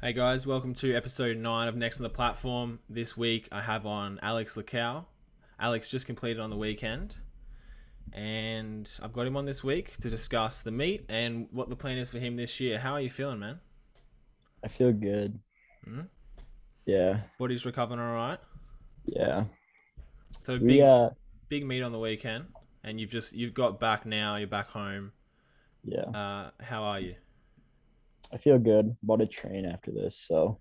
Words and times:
Hey 0.00 0.12
guys, 0.12 0.46
welcome 0.46 0.74
to 0.74 0.94
episode 0.94 1.36
9 1.36 1.68
of 1.68 1.76
Next 1.76 1.98
on 1.98 2.04
the 2.04 2.08
Platform. 2.08 2.78
This 2.88 3.16
week 3.16 3.48
I 3.50 3.60
have 3.60 3.84
on 3.84 4.20
Alex 4.22 4.54
Luckow. 4.56 5.04
Alex 5.58 5.90
just 5.90 6.06
completed 6.06 6.38
on 6.38 6.50
the 6.50 6.56
weekend, 6.56 7.16
and 8.12 8.88
I've 9.02 9.12
got 9.12 9.26
him 9.26 9.36
on 9.36 9.44
this 9.44 9.64
week 9.64 9.96
to 9.98 10.08
discuss 10.08 10.62
the 10.62 10.70
meet 10.70 11.04
and 11.08 11.48
what 11.50 11.68
the 11.68 11.74
plan 11.74 11.98
is 11.98 12.10
for 12.10 12.18
him 12.20 12.36
this 12.36 12.60
year. 12.60 12.78
How 12.78 12.92
are 12.92 13.00
you 13.00 13.10
feeling, 13.10 13.40
man? 13.40 13.58
I 14.64 14.68
feel 14.68 14.92
good. 14.92 15.38
Hmm? 15.84 16.02
Yeah, 16.86 17.20
Body's 17.38 17.66
recovering 17.66 18.00
all 18.00 18.14
right. 18.14 18.38
yeah. 19.04 19.44
So 20.42 20.58
big, 20.58 20.80
uh, 20.80 21.10
big 21.48 21.66
meet 21.66 21.82
on 21.82 21.90
the 21.90 21.98
weekend, 21.98 22.44
and 22.84 23.00
you've 23.00 23.10
just 23.10 23.32
you've 23.32 23.54
got 23.54 23.80
back 23.80 24.06
now. 24.06 24.36
You're 24.36 24.46
back 24.46 24.68
home. 24.68 25.10
yeah. 25.82 26.02
Uh, 26.02 26.50
how 26.60 26.84
are 26.84 27.00
you? 27.00 27.16
I 28.32 28.36
feel 28.36 28.58
good. 28.58 28.96
About 29.02 29.20
to 29.20 29.26
train 29.26 29.64
after 29.66 29.90
this, 29.90 30.16
so 30.16 30.58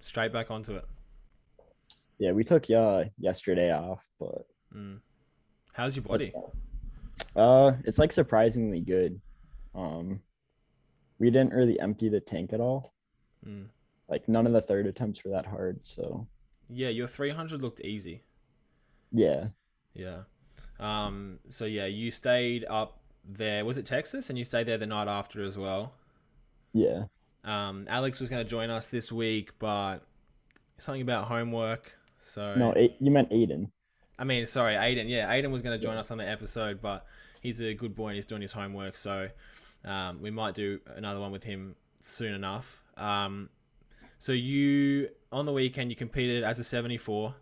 Straight 0.00 0.32
back 0.32 0.50
onto 0.50 0.74
it. 0.76 0.84
yeah. 2.18 2.32
We 2.32 2.44
took 2.44 2.70
uh 2.70 3.04
yesterday 3.18 3.72
off, 3.72 4.04
but 4.18 4.46
Mm. 4.74 5.00
How's 5.74 5.96
your 5.96 6.02
body? 6.04 6.32
Uh, 7.36 7.72
it's 7.84 7.98
like 7.98 8.10
surprisingly 8.10 8.80
good. 8.80 9.20
Um, 9.74 10.20
we 11.18 11.30
didn't 11.30 11.52
really 11.52 11.78
empty 11.78 12.08
the 12.08 12.20
tank 12.20 12.52
at 12.54 12.60
all. 12.60 12.94
Mm. 13.46 13.66
Like 14.08 14.28
none 14.28 14.46
of 14.46 14.54
the 14.54 14.62
third 14.62 14.86
attempts 14.86 15.22
were 15.24 15.30
that 15.32 15.44
hard. 15.46 15.86
So 15.86 16.26
Yeah, 16.70 16.88
your 16.88 17.06
300 17.06 17.60
looked 17.60 17.80
easy. 17.82 18.22
yeah, 19.12 19.48
Yeah. 19.94 20.22
Um, 20.80 21.38
so 21.50 21.66
yeah, 21.66 21.86
you 21.86 22.10
stayed 22.10 22.64
up 22.68 23.01
there. 23.24 23.64
Was 23.64 23.78
it 23.78 23.86
Texas? 23.86 24.30
And 24.30 24.38
you 24.38 24.44
stayed 24.44 24.66
there 24.66 24.78
the 24.78 24.86
night 24.86 25.08
after 25.08 25.42
as 25.42 25.58
well. 25.58 25.92
yeah. 26.72 27.04
Um, 27.44 27.86
Alex 27.88 28.20
was 28.20 28.28
going 28.28 28.44
to 28.44 28.48
join 28.48 28.70
us 28.70 28.88
this 28.88 29.10
week, 29.10 29.50
but 29.58 29.98
something 30.78 31.02
about 31.02 31.24
homework. 31.24 31.92
So 32.20 32.54
No, 32.54 32.74
you 32.76 33.10
meant 33.10 33.30
Aiden. 33.30 33.68
I 34.18 34.24
mean, 34.24 34.46
sorry, 34.46 34.74
Aiden. 34.74 35.08
Yeah, 35.08 35.28
Aiden 35.28 35.50
was 35.50 35.62
going 35.62 35.78
to 35.78 35.84
join 35.84 35.96
us 35.96 36.12
on 36.12 36.18
the 36.18 36.28
episode, 36.28 36.80
but 36.80 37.04
he's 37.40 37.60
a 37.60 37.74
good 37.74 37.96
boy 37.96 38.08
and 38.08 38.16
he's 38.16 38.26
doing 38.26 38.42
his 38.42 38.52
homework. 38.52 38.96
So 38.96 39.28
um, 39.84 40.22
we 40.22 40.30
might 40.30 40.54
do 40.54 40.78
another 40.94 41.20
one 41.20 41.32
with 41.32 41.42
him 41.42 41.74
soon 42.00 42.32
enough. 42.32 42.80
Um, 42.96 43.48
so 44.18 44.32
you 44.32 45.08
on 45.32 45.46
the 45.46 45.52
weekend 45.52 45.90
you 45.90 45.96
competed 45.96 46.44
as 46.44 46.58
a 46.60 46.64
74. 46.64 47.34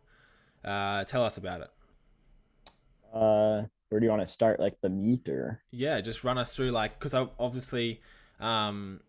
Uh, 0.65 1.05
tell 1.05 1.25
us 1.25 1.37
about 1.37 1.61
it. 1.61 1.71
Uh, 3.13 3.65
where 3.91 4.01
do 4.01 4.07
you 4.07 4.11
want 4.11 4.23
to 4.23 4.27
start? 4.29 4.59
Like 4.59 4.81
the 4.81 4.89
meet 4.89 5.29
or? 5.29 5.61
Yeah, 5.71 6.01
just 6.01 6.25
run 6.25 6.39
us 6.39 6.55
through 6.57 6.71
like 6.71 6.99
because 6.99 7.15
obviously, 7.39 8.01
um, 8.41 9.01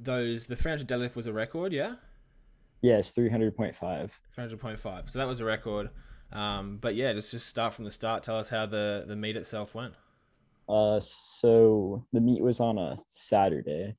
those 0.00 0.46
the 0.46 0.56
300 0.56 0.86
deadlift 0.86 1.16
was 1.16 1.26
a 1.26 1.32
record, 1.32 1.72
yeah, 1.72 1.94
Yeah, 2.82 2.98
it's 2.98 3.12
three 3.12 3.30
hundred 3.30 3.56
point 3.56 3.74
five. 3.74 4.18
300.5. 4.36 5.10
So 5.10 5.18
that 5.18 5.26
was 5.26 5.40
a 5.40 5.44
record. 5.44 5.90
Um, 6.32 6.78
but 6.80 6.94
yeah, 6.96 7.12
just 7.12 7.30
just 7.30 7.46
start 7.46 7.72
from 7.72 7.84
the 7.84 7.90
start. 7.90 8.22
Tell 8.24 8.36
us 8.38 8.48
how 8.48 8.66
the 8.66 9.04
the 9.06 9.16
meet 9.16 9.36
itself 9.36 9.74
went. 9.74 9.94
Uh, 10.68 10.98
so 11.00 12.04
the 12.12 12.20
meet 12.20 12.42
was 12.42 12.58
on 12.58 12.76
a 12.76 12.96
Saturday, 13.08 13.94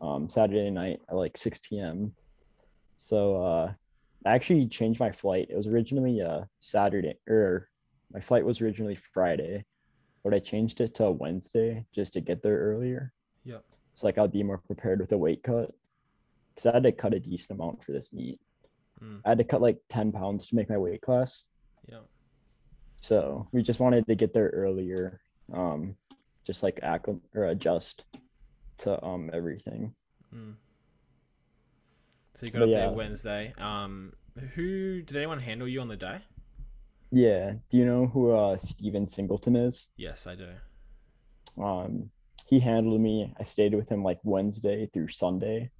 um, 0.00 0.26
Saturday 0.28 0.70
night 0.70 1.00
at 1.10 1.14
like 1.16 1.36
6 1.36 1.58
p.m. 1.58 2.14
So 2.96 3.36
uh, 3.44 3.72
I 4.24 4.34
actually 4.34 4.66
changed 4.68 4.98
my 5.00 5.12
flight. 5.12 5.48
It 5.50 5.56
was 5.56 5.66
originally 5.66 6.20
a 6.20 6.48
Saturday, 6.60 7.18
or 7.28 7.68
my 8.12 8.20
flight 8.20 8.44
was 8.44 8.60
originally 8.60 8.94
Friday, 8.94 9.64
but 10.24 10.34
I 10.34 10.38
changed 10.38 10.80
it 10.80 10.94
to 10.96 11.10
Wednesday 11.10 11.84
just 11.94 12.12
to 12.14 12.20
get 12.20 12.42
there 12.42 12.58
earlier. 12.58 13.12
Yep. 13.44 13.64
So 13.94 14.06
like 14.06 14.18
I'll 14.18 14.28
be 14.28 14.42
more 14.42 14.58
prepared 14.58 15.00
with 15.00 15.12
a 15.12 15.18
weight 15.18 15.42
cut, 15.42 15.72
because 16.54 16.66
I 16.66 16.72
had 16.74 16.82
to 16.84 16.92
cut 16.92 17.14
a 17.14 17.20
decent 17.20 17.58
amount 17.58 17.84
for 17.84 17.92
this 17.92 18.12
meet. 18.12 18.40
Mm. 19.02 19.20
I 19.24 19.30
had 19.30 19.38
to 19.38 19.44
cut 19.44 19.60
like 19.60 19.78
10 19.88 20.12
pounds 20.12 20.46
to 20.46 20.56
make 20.56 20.70
my 20.70 20.78
weight 20.78 21.02
class. 21.02 21.48
Yeah. 21.88 22.00
So 23.00 23.46
we 23.52 23.62
just 23.62 23.80
wanted 23.80 24.06
to 24.06 24.14
get 24.14 24.32
there 24.32 24.48
earlier, 24.54 25.20
um, 25.52 25.96
just 26.46 26.62
like 26.62 26.80
acclim 26.82 27.20
or 27.34 27.44
adjust 27.46 28.04
to 28.78 29.02
um 29.04 29.30
everything. 29.32 29.94
Mm. 30.34 30.54
So 32.34 32.46
you 32.46 32.52
got 32.52 32.58
But 32.60 32.68
up 32.68 32.74
there. 32.74 32.90
Wednesday. 32.92 33.54
Um, 33.58 34.12
who 34.54 35.00
did 35.02 35.16
anyone 35.16 35.40
handle 35.40 35.66
you 35.66 35.80
on 35.80 35.88
the 35.88 35.96
day? 35.96 36.18
Yeah. 37.10 37.54
Do 37.70 37.76
you 37.76 37.84
know 37.84 38.06
who 38.06 38.32
uh 38.32 38.56
Steven 38.56 39.08
Singleton 39.08 39.56
is? 39.56 39.90
Yes, 39.96 40.26
I 40.26 40.34
do. 40.34 40.48
Um, 41.62 42.10
he 42.46 42.60
handled 42.60 43.00
me. 43.00 43.34
I 43.38 43.44
stayed 43.44 43.74
with 43.74 43.88
him 43.88 44.02
like 44.02 44.18
Wednesday 44.22 44.88
through 44.92 45.08
Sunday. 45.08 45.70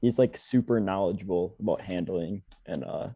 He's 0.00 0.18
like 0.18 0.36
super 0.36 0.80
knowledgeable 0.80 1.56
about 1.60 1.80
handling 1.80 2.42
and 2.66 2.84
uh 2.84 3.08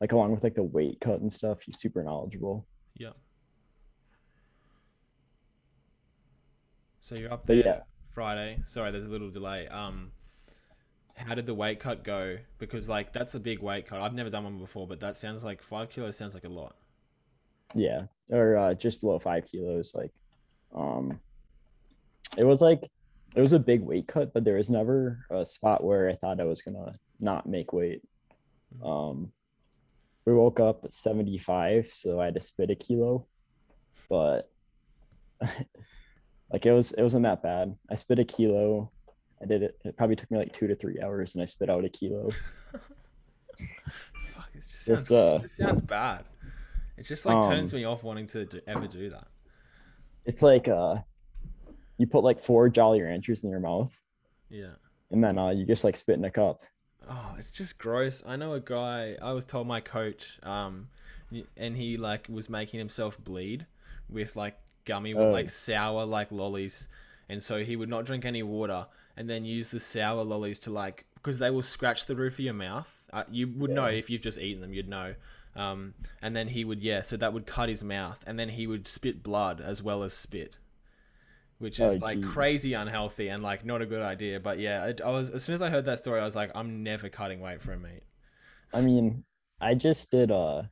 like 0.00 0.12
along 0.12 0.32
with 0.32 0.42
like 0.42 0.54
the 0.54 0.62
weight 0.62 1.00
cut 1.00 1.20
and 1.20 1.32
stuff, 1.32 1.62
he's 1.62 1.78
super 1.78 2.02
knowledgeable. 2.02 2.66
Yeah. 2.96 3.12
So 7.00 7.14
you're 7.14 7.32
up 7.32 7.46
there 7.46 7.56
yeah. 7.56 7.80
Friday. 8.12 8.60
Sorry, 8.64 8.90
there's 8.90 9.06
a 9.06 9.10
little 9.10 9.30
delay. 9.30 9.68
Um, 9.68 10.10
how 11.14 11.34
did 11.34 11.46
the 11.46 11.54
weight 11.54 11.80
cut 11.80 12.04
go? 12.04 12.38
Because 12.58 12.88
like 12.88 13.12
that's 13.12 13.34
a 13.34 13.40
big 13.40 13.60
weight 13.60 13.86
cut. 13.86 14.00
I've 14.00 14.14
never 14.14 14.28
done 14.28 14.44
one 14.44 14.58
before, 14.58 14.86
but 14.86 15.00
that 15.00 15.16
sounds 15.16 15.44
like 15.44 15.62
five 15.62 15.88
kilos 15.88 16.16
sounds 16.16 16.34
like 16.34 16.44
a 16.44 16.48
lot. 16.48 16.76
Yeah. 17.74 18.02
Or 18.30 18.56
uh 18.56 18.74
just 18.74 19.00
below 19.00 19.18
five 19.18 19.46
kilos. 19.46 19.94
Like 19.94 20.12
um 20.74 21.20
it 22.36 22.44
was 22.44 22.60
like 22.60 22.90
it 23.34 23.40
was 23.40 23.52
a 23.52 23.58
big 23.58 23.82
weight 23.82 24.08
cut, 24.08 24.32
but 24.32 24.44
there 24.44 24.56
was 24.56 24.70
never 24.70 25.26
a 25.30 25.44
spot 25.44 25.84
where 25.84 26.08
I 26.08 26.14
thought 26.14 26.40
I 26.40 26.44
was 26.44 26.62
gonna 26.62 26.92
not 27.20 27.48
make 27.48 27.72
weight. 27.72 28.02
Um 28.84 29.32
we 30.24 30.34
woke 30.34 30.58
up 30.58 30.84
at 30.84 30.92
75, 30.92 31.86
so 31.86 32.20
I 32.20 32.26
had 32.26 32.34
to 32.34 32.40
spit 32.40 32.70
a 32.70 32.74
kilo, 32.74 33.26
but 34.10 34.50
like 36.52 36.66
it 36.66 36.72
was 36.72 36.92
it 36.92 37.02
wasn't 37.02 37.22
that 37.22 37.42
bad. 37.42 37.76
I 37.90 37.94
spit 37.94 38.18
a 38.18 38.24
kilo. 38.24 38.90
I 39.40 39.46
did 39.46 39.62
it. 39.62 39.78
It 39.84 39.96
probably 39.96 40.16
took 40.16 40.30
me 40.30 40.38
like 40.38 40.52
two 40.52 40.66
to 40.66 40.74
three 40.74 41.00
hours, 41.00 41.34
and 41.34 41.42
I 41.42 41.44
spit 41.46 41.70
out 41.70 41.84
a 41.84 41.88
kilo. 41.88 42.30
Fuck, 44.34 44.50
it 44.54 44.64
just 44.68 44.84
sounds, 44.84 45.10
uh, 45.10 45.38
it 45.40 45.42
just 45.42 45.56
sounds 45.56 45.80
bad. 45.80 46.24
It 46.96 47.04
just 47.04 47.26
like 47.26 47.42
turns 47.44 47.72
Um, 47.72 47.78
me 47.80 47.84
off 47.84 48.02
wanting 48.02 48.26
to 48.28 48.44
do, 48.46 48.60
ever 48.66 48.86
do 48.86 49.10
that. 49.10 49.26
it's 50.24 50.42
like 50.42 50.66
uh, 50.68 50.96
you 51.98 52.06
put 52.06 52.24
like 52.24 52.42
four 52.42 52.68
Jolly 52.68 53.00
Ranchers 53.02 53.44
in 53.44 53.50
your 53.50 53.60
mouth, 53.60 53.94
Yeah. 54.50 54.74
and 55.10 55.22
then 55.22 55.38
uh, 55.38 55.50
you 55.50 55.66
just 55.66 55.84
like 55.84 55.96
spit 55.96 56.16
in 56.16 56.24
a 56.24 56.30
cup. 56.30 56.62
Oh, 57.08 57.34
it's 57.38 57.50
just 57.52 57.78
gross. 57.78 58.22
I 58.26 58.36
know 58.36 58.54
a 58.54 58.60
guy. 58.60 59.16
I 59.22 59.32
was 59.32 59.44
told 59.44 59.66
my 59.66 59.80
coach, 59.80 60.38
um, 60.42 60.88
and 61.56 61.76
he 61.76 61.96
like 61.96 62.26
was 62.28 62.48
making 62.50 62.78
himself 62.78 63.22
bleed 63.22 63.66
with 64.08 64.34
like 64.36 64.58
gummy, 64.84 65.14
Oh. 65.14 65.30
like 65.30 65.50
sour 65.50 66.04
like 66.04 66.32
lollies, 66.32 66.88
and 67.28 67.42
so 67.42 67.62
he 67.62 67.76
would 67.76 67.88
not 67.88 68.04
drink 68.06 68.24
any 68.24 68.42
water, 68.42 68.86
and 69.16 69.28
then 69.30 69.44
use 69.44 69.70
the 69.70 69.80
sour 69.80 70.24
lollies 70.24 70.58
to 70.60 70.70
like 70.72 71.04
because 71.14 71.38
they 71.38 71.50
will 71.50 71.62
scratch 71.62 72.06
the 72.06 72.16
roof 72.16 72.34
of 72.34 72.40
your 72.40 72.54
mouth. 72.54 73.08
Uh, 73.12 73.24
you 73.30 73.48
would 73.48 73.70
know 73.70 73.86
if 73.86 74.10
you've 74.10 74.22
just 74.22 74.38
eaten 74.38 74.60
them. 74.62 74.72
You'd 74.72 74.88
know. 74.88 75.14
Um, 75.56 75.94
and 76.20 76.36
then 76.36 76.48
he 76.48 76.64
would 76.64 76.82
yeah, 76.82 77.00
so 77.02 77.16
that 77.16 77.32
would 77.32 77.46
cut 77.46 77.68
his 77.68 77.82
mouth, 77.82 78.22
and 78.26 78.38
then 78.38 78.50
he 78.50 78.66
would 78.66 78.86
spit 78.86 79.22
blood 79.22 79.60
as 79.60 79.82
well 79.82 80.02
as 80.02 80.12
spit. 80.12 80.58
Which 81.58 81.80
is 81.80 81.92
Oh, 81.92 81.96
like 82.04 82.18
geez. 82.18 82.26
crazy 82.26 82.74
unhealthy 82.74 83.28
and 83.28 83.42
like 83.42 83.64
not 83.64 83.80
a 83.80 83.86
good 83.86 84.02
idea. 84.02 84.38
But 84.38 84.58
yeah, 84.58 84.84
I, 84.84 85.08
I 85.08 85.10
was 85.10 85.30
as 85.30 85.42
soon 85.42 85.54
as 85.54 85.62
I 85.62 85.70
heard 85.70 85.86
that 85.86 85.98
story, 85.98 86.20
I 86.20 86.24
was 86.24 86.36
like, 86.36 86.50
I'm 86.54 86.82
never 86.82 87.08
cutting 87.08 87.40
weight 87.40 87.62
for 87.62 87.72
a 87.72 87.78
meet. 87.78 88.02
I 88.74 88.82
mean, 88.82 89.24
I 89.60 89.74
just 89.74 90.10
did 90.10 90.30
uh, 90.30 90.64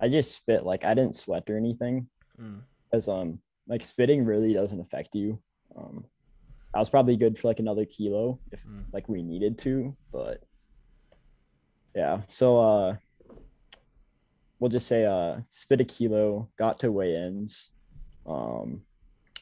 I 0.00 0.08
just 0.08 0.32
spit 0.32 0.64
like 0.64 0.84
I 0.84 0.94
didn't 0.94 1.16
sweat 1.16 1.50
or 1.50 1.56
anything, 1.56 2.08
Mm. 2.40 2.60
as 2.92 3.08
um 3.08 3.40
like 3.66 3.84
spitting 3.84 4.24
really 4.24 4.52
doesn't 4.54 4.80
affect 4.80 5.16
you. 5.16 5.40
Um, 5.76 6.04
I 6.72 6.78
was 6.78 6.88
probably 6.90 7.16
good 7.16 7.36
for 7.36 7.48
like 7.48 7.58
another 7.58 7.84
kilo 7.84 8.38
if 8.52 8.62
Mm. 8.66 8.84
like 8.92 9.08
we 9.08 9.24
needed 9.24 9.58
to, 9.58 9.96
but 10.12 10.44
yeah. 11.96 12.20
So 12.28 12.58
uh, 12.60 12.96
we'll 14.58 14.70
just 14.70 14.86
say 14.86 15.04
uh, 15.04 15.36
spit 15.50 15.80
a 15.80 15.84
kilo, 15.84 16.48
got 16.58 16.78
to 16.80 16.90
weigh-ins, 16.90 17.70
um, 18.26 18.82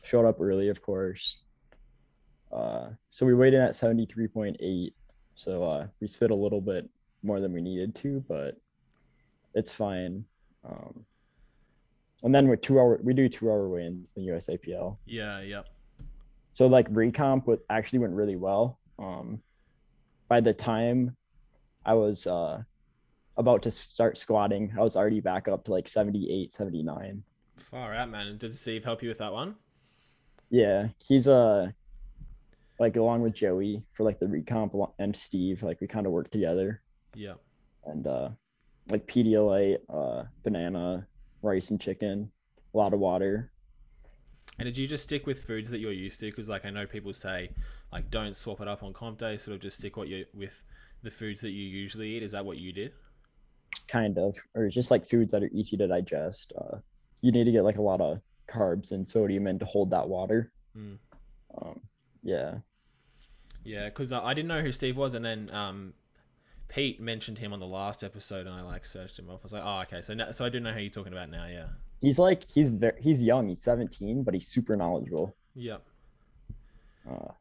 showed 0.02 0.26
up 0.26 0.40
early, 0.40 0.68
of 0.68 0.82
course. 0.82 1.38
Uh, 2.52 2.90
so 3.10 3.26
we 3.26 3.34
weighed 3.34 3.54
in 3.54 3.60
at 3.60 3.74
seventy 3.74 4.06
three 4.06 4.28
point 4.28 4.56
eight. 4.60 4.94
So 5.34 5.64
uh, 5.64 5.86
we 6.00 6.08
spit 6.08 6.30
a 6.30 6.34
little 6.34 6.60
bit 6.60 6.88
more 7.22 7.40
than 7.40 7.52
we 7.52 7.60
needed 7.60 7.94
to, 7.96 8.24
but 8.28 8.56
it's 9.54 9.72
fine. 9.72 10.24
Um, 10.64 11.04
and 12.22 12.34
then 12.34 12.48
with 12.48 12.60
two 12.60 12.78
hour, 12.78 12.98
we 13.02 13.12
do 13.12 13.28
two 13.28 13.50
hour 13.50 13.68
wins 13.68 14.12
in 14.16 14.24
the 14.24 14.32
USAPL. 14.32 14.96
Yeah, 15.06 15.40
yep. 15.40 15.66
So 16.50 16.66
like 16.66 16.90
recomp 16.90 17.46
would 17.46 17.60
actually 17.68 17.98
went 17.98 18.14
really 18.14 18.36
well. 18.36 18.78
Um, 18.98 19.42
by 20.28 20.40
the 20.40 20.54
time 20.54 21.16
I 21.84 21.94
was 21.94 22.26
uh, 22.26 22.62
about 23.36 23.62
to 23.64 23.70
start 23.70 24.16
squatting, 24.18 24.72
I 24.78 24.82
was 24.82 24.96
already 24.96 25.20
back 25.20 25.48
up 25.48 25.64
to 25.64 25.70
like 25.72 25.88
78, 25.88 26.52
79. 26.52 27.22
Far 27.56 27.94
out, 27.94 28.10
man. 28.10 28.38
Did 28.38 28.54
Steve 28.54 28.84
help 28.84 29.02
you 29.02 29.08
with 29.08 29.18
that 29.18 29.32
one? 29.32 29.56
Yeah, 30.50 30.88
he's 30.98 31.26
uh 31.26 31.70
like 32.78 32.96
along 32.96 33.22
with 33.22 33.34
Joey 33.34 33.82
for 33.94 34.04
like 34.04 34.18
the 34.20 34.26
recomp 34.26 34.92
and 34.98 35.14
Steve, 35.16 35.62
like 35.62 35.80
we 35.80 35.86
kind 35.86 36.06
of 36.06 36.12
work 36.12 36.30
together 36.30 36.82
Yeah. 37.14 37.34
and 37.84 38.06
uh 38.06 38.28
like 38.90 39.06
Pedialyte, 39.06 39.78
uh 39.88 40.24
banana, 40.44 41.06
rice 41.42 41.70
and 41.70 41.80
chicken, 41.80 42.30
a 42.74 42.76
lot 42.76 42.94
of 42.94 43.00
water. 43.00 43.50
And 44.58 44.66
did 44.66 44.78
you 44.78 44.86
just 44.86 45.02
stick 45.02 45.26
with 45.26 45.42
foods 45.42 45.70
that 45.70 45.78
you're 45.80 45.92
used 45.92 46.20
to? 46.20 46.26
Because 46.26 46.48
like 46.48 46.64
I 46.64 46.70
know 46.70 46.86
people 46.86 47.12
say, 47.12 47.50
like 47.92 48.10
don't 48.10 48.36
swap 48.36 48.60
it 48.60 48.68
up 48.68 48.82
on 48.82 48.92
comp 48.92 49.18
day. 49.18 49.36
Sort 49.38 49.56
of 49.56 49.60
just 49.60 49.78
stick 49.78 49.96
what 49.96 50.06
you 50.08 50.24
with 50.32 50.62
the 51.02 51.10
foods 51.10 51.40
that 51.40 51.50
you 51.50 51.64
usually 51.64 52.16
eat. 52.16 52.22
Is 52.22 52.32
that 52.32 52.44
what 52.46 52.58
you 52.58 52.72
did? 52.72 52.92
Kind 53.88 54.18
of 54.18 54.36
or 54.54 54.68
just 54.68 54.90
like 54.90 55.08
foods 55.08 55.32
that 55.32 55.42
are 55.42 55.50
easy 55.52 55.76
to 55.76 55.86
digest 55.86 56.52
uh 56.60 56.76
you 57.20 57.30
need 57.32 57.44
to 57.44 57.52
get 57.52 57.62
like 57.64 57.76
a 57.78 57.82
lot 57.82 58.00
of 58.00 58.20
carbs 58.48 58.92
and 58.92 59.06
sodium 59.06 59.46
in 59.46 59.58
to 59.58 59.64
hold 59.64 59.90
that 59.90 60.08
water 60.08 60.50
Mm. 60.76 60.98
um 61.56 61.80
yeah 62.22 62.56
Yeah, 63.64 63.86
because 63.86 64.12
I 64.12 64.34
didn't 64.34 64.48
know 64.48 64.60
who 64.62 64.70
Steve 64.72 64.96
was, 64.96 65.14
and 65.14 65.24
then 65.24 65.50
um, 65.52 65.94
Pete 66.68 67.00
mentioned 67.00 67.38
him 67.38 67.52
on 67.52 67.60
the 67.60 67.66
last 67.66 68.04
episode, 68.04 68.46
and 68.46 68.54
I 68.54 68.60
like 68.62 68.84
searched 68.86 69.18
him 69.18 69.28
up. 69.30 69.40
I 69.40 69.44
was 69.44 69.52
like, 69.52 69.62
oh, 69.64 69.80
okay. 69.82 70.02
So 70.02 70.14
now, 70.14 70.30
so 70.32 70.44
I 70.44 70.48
do 70.50 70.60
know 70.60 70.72
who 70.72 70.80
you're 70.80 70.90
talking 70.90 71.12
about 71.12 71.30
now. 71.30 71.46
Yeah. 71.46 71.68
he's 72.00 72.18
like 72.18 72.44
he's 72.54 72.70
very 72.70 73.00
he's 73.00 73.22
young 73.22 73.48
he's 73.48 73.62
17 73.62 74.22
but 74.22 74.34
he's 74.34 74.46
super 74.48 74.76
knowledgeable 74.76 75.34
Yep. 75.54 75.82
uh 77.10 77.32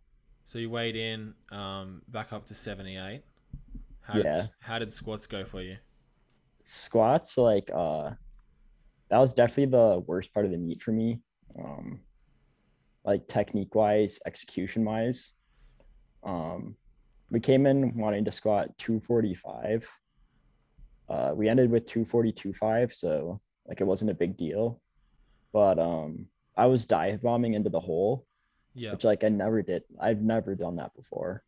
So 0.45 0.59
you 0.59 0.69
weighed 0.69 0.95
in, 0.95 1.33
um, 1.51 2.01
back 2.07 2.31
up 2.31 2.45
to 2.45 2.55
78. 2.55 3.21
How 4.01 4.17
Yeah. 4.17 4.23
Did, 4.23 4.49
how 4.61 4.79
did 4.79 4.91
squats 4.91 5.27
go 5.27 5.43
for 5.45 5.61
you? 5.61 5.77
Squats 6.67 7.37
like 7.37 7.69
uh 7.73 8.09
that 9.11 9.19
was 9.19 9.33
definitely 9.33 9.67
the 9.67 9.99
worst 10.07 10.33
part 10.33 10.45
of 10.47 10.51
the 10.51 10.57
meet 10.57 10.81
for 10.81 10.91
me. 10.91 11.21
Um 11.59 12.01
like 13.05 13.27
technique 13.27 13.75
wise 13.75 14.19
execution 14.25 14.83
wise 14.83 15.33
um 16.23 16.75
we 17.29 17.39
came 17.39 17.67
in 17.67 17.95
wanting 17.95 18.25
to 18.25 18.31
squat 18.31 18.75
245 18.79 19.87
uh 21.09 21.31
we 21.35 21.47
ended 21.47 21.69
with 21.69 21.85
242.5 21.85 22.93
so 22.93 23.39
like 23.67 23.79
it 23.79 23.83
wasn't 23.85 24.09
a 24.09 24.15
big 24.15 24.35
deal. 24.35 24.81
But 25.53 25.77
um 25.79 26.27
i 26.57 26.65
was 26.65 26.85
dive 26.85 27.21
bombing 27.21 27.53
into 27.53 27.69
the 27.69 27.79
hole 27.79 28.25
Yeah. 28.73 28.91
which 28.93 29.03
like 29.03 29.23
i 29.23 29.29
never 29.29 29.61
did 29.61 29.83
i've 30.01 30.21
never 30.21 30.55
done 30.55 30.77
that 30.77 30.95
before 30.95 31.43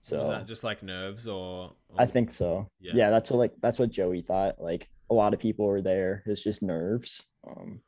so 0.00 0.18
was 0.18 0.28
that 0.28 0.46
just 0.46 0.62
like 0.64 0.82
nerves 0.82 1.26
or? 1.26 1.72
I 1.98 2.06
think 2.06 2.32
so. 2.32 2.68
Yeah. 2.80 2.92
Yeah. 2.94 3.10
that's 3.10 3.30
what 3.30 3.38
like 3.38 3.52
that's 3.60 3.78
what 3.78 3.90
Joey 3.90 4.22
thought. 4.22 4.60
Like 4.60 4.88
a 5.10 5.14
lot 5.14 5.34
of 5.34 5.40
people 5.40 5.66
were 5.66 5.82
there. 5.82 6.22
It's 6.26 6.42
just 6.42 6.62
nerves. 6.62 7.24
Um 7.46 7.80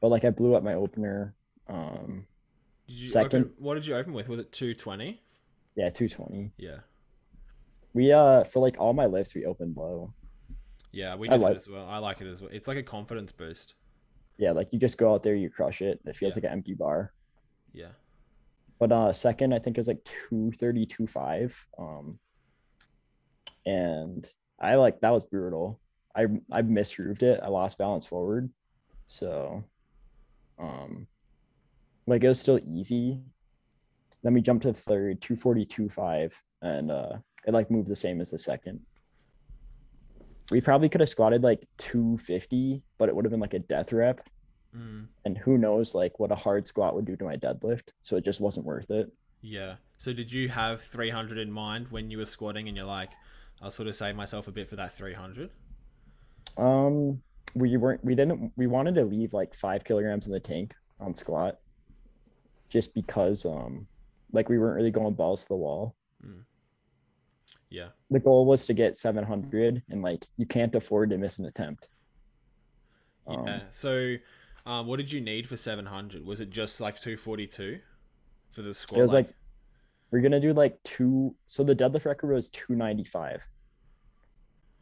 but 0.00 0.08
like 0.08 0.24
I 0.24 0.30
blew 0.30 0.54
up 0.54 0.62
my 0.62 0.74
opener. 0.74 1.34
Um 1.68 2.26
Did 2.86 2.96
you 2.96 3.08
second- 3.08 3.44
Open, 3.44 3.54
what 3.58 3.74
did 3.74 3.86
you 3.86 3.96
open 3.96 4.12
with? 4.12 4.28
Was 4.28 4.40
it 4.40 4.52
220? 4.52 5.20
yeah, 5.76 5.90
220. 5.90 6.52
Yeah. 6.56 6.78
We 7.94 8.12
uh 8.12 8.44
for 8.44 8.60
like 8.60 8.76
all 8.80 8.92
my 8.92 9.06
lifts 9.06 9.34
we 9.34 9.44
opened 9.46 9.76
low. 9.76 10.12
Yeah, 10.92 11.14
we 11.16 11.28
I 11.28 11.36
like- 11.36 11.54
it 11.54 11.58
as 11.58 11.68
well. 11.68 11.86
I 11.86 11.98
like 11.98 12.20
it 12.20 12.26
as 12.26 12.40
well. 12.40 12.50
It's 12.52 12.66
like 12.66 12.78
a 12.78 12.82
confidence 12.82 13.30
boost. 13.32 13.74
Yeah, 14.38 14.52
like 14.52 14.72
you 14.72 14.78
just 14.78 14.98
go 14.98 15.12
out 15.12 15.22
there, 15.22 15.34
you 15.34 15.50
crush 15.50 15.82
it. 15.82 16.00
It 16.06 16.16
feels 16.16 16.34
Yeah. 16.34 16.38
like 16.38 16.44
an 16.44 16.52
empty 16.58 16.74
bar. 16.74 17.12
Yeah. 17.72 17.88
But 18.78 18.92
uh 18.92 19.12
second 19.12 19.52
I 19.52 19.58
think 19.58 19.76
it 19.76 19.80
was 19.80 19.88
like 19.88 20.06
232.5. 20.30 21.54
Um 21.78 22.18
and 23.66 24.28
I 24.60 24.76
like 24.76 25.00
that 25.00 25.10
was 25.10 25.24
brutal. 25.24 25.80
I 26.16 26.26
I 26.50 26.62
misgrooved 26.62 27.22
it. 27.22 27.40
I 27.42 27.48
lost 27.48 27.78
balance 27.78 28.06
forward. 28.06 28.50
So 29.06 29.64
um 30.58 31.06
like 32.06 32.24
it 32.24 32.28
was 32.28 32.40
still 32.40 32.60
easy. 32.64 33.20
Then 34.22 34.34
we 34.34 34.40
jumped 34.40 34.64
to 34.64 34.72
third, 34.72 35.20
242.5, 35.20 36.32
and 36.62 36.90
uh 36.90 37.18
it 37.46 37.54
like 37.54 37.70
moved 37.70 37.88
the 37.88 37.96
same 37.96 38.20
as 38.20 38.30
the 38.30 38.38
second. 38.38 38.80
We 40.50 40.60
probably 40.60 40.88
could 40.88 41.00
have 41.00 41.10
squatted 41.10 41.42
like 41.42 41.66
250, 41.76 42.82
but 42.96 43.08
it 43.08 43.14
would 43.14 43.24
have 43.24 43.30
been 43.30 43.40
like 43.40 43.54
a 43.54 43.58
death 43.58 43.92
rep. 43.92 44.26
Mm, 44.76 45.06
And 45.24 45.38
who 45.38 45.56
knows 45.58 45.94
like 45.94 46.18
what 46.20 46.30
a 46.30 46.34
hard 46.36 46.66
squat 46.68 46.94
would 46.94 47.04
do 47.06 47.16
to 47.16 47.24
my 47.24 47.36
deadlift. 47.36 47.88
So 48.02 48.16
it 48.16 48.24
just 48.24 48.40
wasn't 48.40 48.66
worth 48.66 48.90
it. 48.90 49.10
yeah. 49.40 49.76
So 50.00 50.12
did 50.12 50.30
you 50.30 50.48
have 50.48 50.80
300 50.80 51.38
in 51.38 51.50
mind 51.50 51.88
when 51.90 52.08
you 52.08 52.18
were 52.18 52.26
squatting 52.26 52.68
and 52.68 52.76
you're 52.76 52.86
like, 52.86 53.10
I'll 53.60 53.72
sort 53.72 53.88
of 53.88 53.96
save 53.96 54.14
myself 54.14 54.46
a 54.46 54.52
bit 54.52 54.68
for 54.68 54.76
that 54.76 54.94
300? 54.96 55.50
Um, 56.56 57.20
we 57.54 57.76
weren't. 57.76 58.04
We 58.04 58.14
didn't. 58.14 58.52
We 58.56 58.68
wanted 58.68 58.94
to 58.94 59.04
leave 59.04 59.32
like 59.32 59.54
five 59.54 59.82
kilograms 59.82 60.26
in 60.26 60.32
the 60.32 60.38
tank 60.38 60.74
on 61.00 61.14
squat, 61.16 61.58
just 62.68 62.94
because 62.94 63.44
um, 63.44 63.88
like 64.32 64.48
we 64.48 64.58
weren't 64.58 64.76
really 64.76 64.92
going 64.92 65.14
balls 65.14 65.42
to 65.42 65.48
the 65.48 65.56
wall. 65.56 65.96
Yeah. 67.70 67.88
The 68.10 68.20
goal 68.20 68.46
was 68.46 68.64
to 68.66 68.72
get 68.74 68.96
700, 68.96 69.82
and 69.90 70.00
like 70.02 70.26
you 70.36 70.46
can't 70.46 70.74
afford 70.74 71.10
to 71.10 71.18
miss 71.18 71.38
an 71.38 71.46
attempt. 71.46 71.88
Um, 73.26 73.46
Yeah. 73.46 73.60
So, 73.70 74.14
um, 74.68 74.86
what 74.86 74.98
did 74.98 75.10
you 75.10 75.22
need 75.22 75.48
for 75.48 75.56
700? 75.56 76.26
Was 76.26 76.42
it 76.42 76.50
just 76.50 76.78
like 76.78 77.00
242 77.00 77.78
for 78.52 78.60
the 78.60 78.74
squat? 78.74 78.98
it 78.98 79.02
was 79.02 79.14
like 79.14 79.30
we're 80.10 80.20
gonna 80.20 80.40
do 80.40 80.52
like 80.52 80.78
two. 80.84 81.34
So 81.46 81.64
the 81.64 81.74
deadlift 81.74 82.04
record 82.04 82.30
was 82.34 82.50
295. 82.50 83.42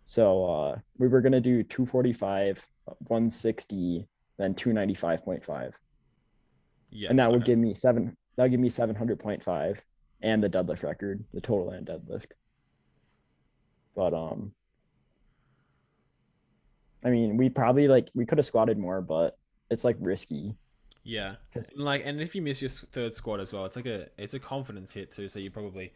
So 0.05 0.45
uh, 0.45 0.79
we 0.99 1.07
were 1.07 1.21
gonna 1.21 1.41
do 1.41 1.63
245, 1.63 2.67
160, 2.85 4.09
then 4.39 4.55
295.5. 4.55 5.73
yeah, 6.91 7.09
and 7.09 7.19
that 7.21 7.31
would 7.31 7.45
give 7.45 7.59
me 7.59 7.73
seven 7.73 8.17
that 8.37 8.43
would 8.43 8.51
give 8.51 8.61
me 8.61 8.69
700.5 8.69 9.79
and 10.23 10.43
the 10.43 10.51
deadlift 10.51 10.83
record 10.83 11.25
the 11.33 11.41
total 11.41 11.71
and 11.71 11.87
deadlift 11.87 12.33
but 13.95 14.13
um 14.13 14.53
i 17.05 17.11
mean 17.11 17.37
we 17.37 17.49
probably 17.49 17.89
like 17.89 18.09
we 18.15 18.25
could 18.27 18.39
have 18.39 18.47
squatted 18.47 18.79
more 18.79 19.01
but 19.01 19.37
it's 19.71 19.85
like 19.85 19.97
risky 20.01 20.55
Yeah. 21.05 21.37
And, 21.55 21.65
like, 21.77 22.03
and 22.05 22.21
if 22.21 22.35
you 22.35 22.43
miss 22.43 22.61
your 22.61 22.71
third 22.71 23.15
squat 23.15 23.41
as 23.41 23.53
well, 23.53 23.65
it's 23.65 23.77
like 23.77 23.87
a 23.87 24.09
it's 24.19 24.35
a 24.35 24.39
confidence 24.41 24.93
hit 24.93 25.11
too. 25.13 25.29
So 25.29 25.39
you're 25.39 25.51
probably 25.53 25.93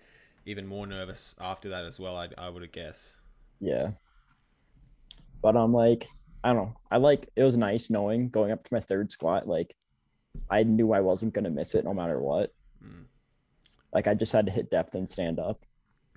even 0.47 0.67
more 0.67 0.87
nervous 0.87 1.35
after 1.41 1.69
that 1.71 1.85
as 1.85 1.99
well. 2.01 2.17
I 2.17 2.29
I 2.39 2.49
would 2.49 2.71
guess. 2.73 3.17
yeah 3.61 3.91
but 5.43 5.57
i'm 5.57 5.73
like 5.73 6.07
i 6.45 6.49
don't 6.49 6.57
know 6.57 6.75
i 6.91 6.97
like 6.97 7.29
it 7.37 7.43
was 7.43 7.57
nice 7.57 7.91
knowing 7.91 8.29
going 8.29 8.51
up 8.53 8.63
to 8.65 8.75
my 8.75 8.81
third 8.81 9.11
squat 9.11 9.49
like 9.49 9.75
i 10.51 10.63
knew 10.63 10.93
i 10.93 11.01
wasn't 11.01 11.33
going 11.33 11.45
to 11.45 11.51
miss 11.51 11.75
it 11.75 11.85
no 11.85 11.95
matter 11.95 12.21
what 12.21 12.53
Mm. 12.85 13.05
like 13.93 14.07
i 14.07 14.15
just 14.15 14.33
had 14.33 14.47
to 14.47 14.53
hit 14.53 14.71
depth 14.71 14.95
and 14.95 15.09
stand 15.09 15.39
up 15.39 15.65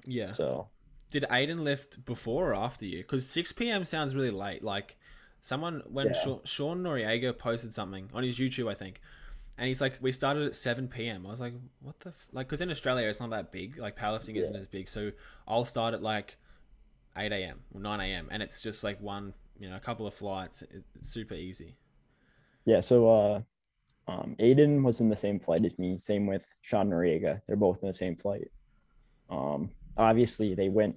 Yeah. 0.05 0.31
so 0.33 0.69
Did 1.10 1.24
Aiden 1.29 1.60
lift 1.60 2.03
before 2.05 2.51
or 2.51 2.55
after 2.55 2.86
you? 2.86 3.00
Because 3.00 3.27
6 3.29 3.51
p.m. 3.53 3.83
sounds 3.86 4.15
really 4.15 4.31
late. 4.31 4.63
Like, 4.63 4.98
someone, 5.43 5.83
when 5.88 6.07
Yeah. 6.07 6.13
Sean, 6.13 6.39
Sean 6.45 6.83
Noriega 6.83 7.38
posted 7.38 7.73
something 7.73 8.09
on 8.13 8.23
his 8.23 8.39
YouTube, 8.39 8.71
I 8.71 8.73
think, 8.73 9.01
and 9.57 9.67
he's 9.67 9.81
like, 9.81 9.97
we 10.01 10.12
started 10.12 10.47
at 10.47 10.55
7 10.55 10.88
p.m. 10.88 11.27
I 11.27 11.29
was 11.29 11.41
like, 11.41 11.53
what 11.81 12.00
the? 12.00 12.09
F-? 12.09 12.27
Like, 12.31 12.47
because 12.47 12.62
in 12.62 12.71
Australia, 12.71 13.07
it's 13.07 13.19
not 13.19 13.29
that 13.31 13.51
big. 13.51 13.77
Like, 13.77 13.95
powerlifting 13.95 14.35
isn't 14.35 14.55
as 14.55 14.65
big. 14.65 14.89
So 14.89 15.12
I'll 15.47 15.65
start 15.65 15.93
at 15.93 16.01
like 16.01 16.38
8 17.15 17.31
a.m. 17.31 17.59
or 17.73 17.81
9 17.81 18.00
a.m. 18.00 18.29
And 18.31 18.41
it's 18.41 18.62
just 18.62 18.83
like 18.83 19.00
one, 19.00 19.33
you 19.59 19.69
know, 19.69 19.75
a 19.75 19.79
couple 19.79 20.07
of 20.07 20.13
flights. 20.13 20.63
It's 20.95 21.09
super 21.09 21.35
easy. 21.35 21.75
Yeah, 22.65 22.79
so 22.79 23.09
uh 23.09 23.41
um 24.07 24.35
Aiden 24.39 24.81
was 24.81 25.01
in 25.01 25.09
the 25.09 25.15
same 25.15 25.39
flight 25.39 25.65
as 25.65 25.77
me, 25.77 25.97
same 25.97 26.25
with 26.25 26.47
Sean 26.62 26.89
Noriega. 26.89 27.41
They're 27.45 27.55
both 27.57 27.81
in 27.83 27.88
the 27.88 27.93
same 27.93 28.15
flight. 28.15 28.50
Um 29.29 29.69
obviously 29.97 30.55
they 30.55 30.69
went 30.69 30.95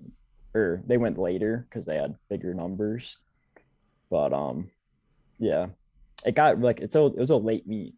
or 0.55 0.83
they 0.87 0.97
went 0.97 1.19
later 1.19 1.67
because 1.69 1.85
they 1.85 1.97
had 1.97 2.15
bigger 2.31 2.55
numbers. 2.55 3.21
But 4.11 4.33
um 4.33 4.71
yeah. 5.39 5.67
It 6.25 6.35
got 6.35 6.61
like 6.61 6.81
it's 6.81 6.95
a 6.95 7.07
it 7.07 7.17
was 7.17 7.31
a 7.31 7.37
late 7.37 7.67
meet. 7.67 7.95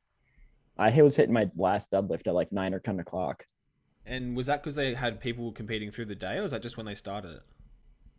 I 0.79 0.91
was 1.03 1.17
hitting 1.17 1.35
my 1.35 1.50
last 1.57 1.91
deadlift 1.91 2.27
at 2.27 2.35
like 2.35 2.53
nine 2.53 2.75
or 2.75 2.81
ten 2.81 3.00
o'clock. 3.00 3.47
And 4.07 4.37
was 4.37 4.47
that 4.47 4.62
because 4.62 4.77
they 4.77 4.95
had 4.95 5.21
people 5.21 5.53
competing 5.53 5.91
through 5.91 6.07
the 6.07 6.15
day, 6.15 6.38
or 6.38 6.43
was 6.43 6.53
that 6.53 6.62
just 6.62 6.77
when 6.77 6.87
they 6.87 6.95
started 6.95 7.37
it? 7.37 7.43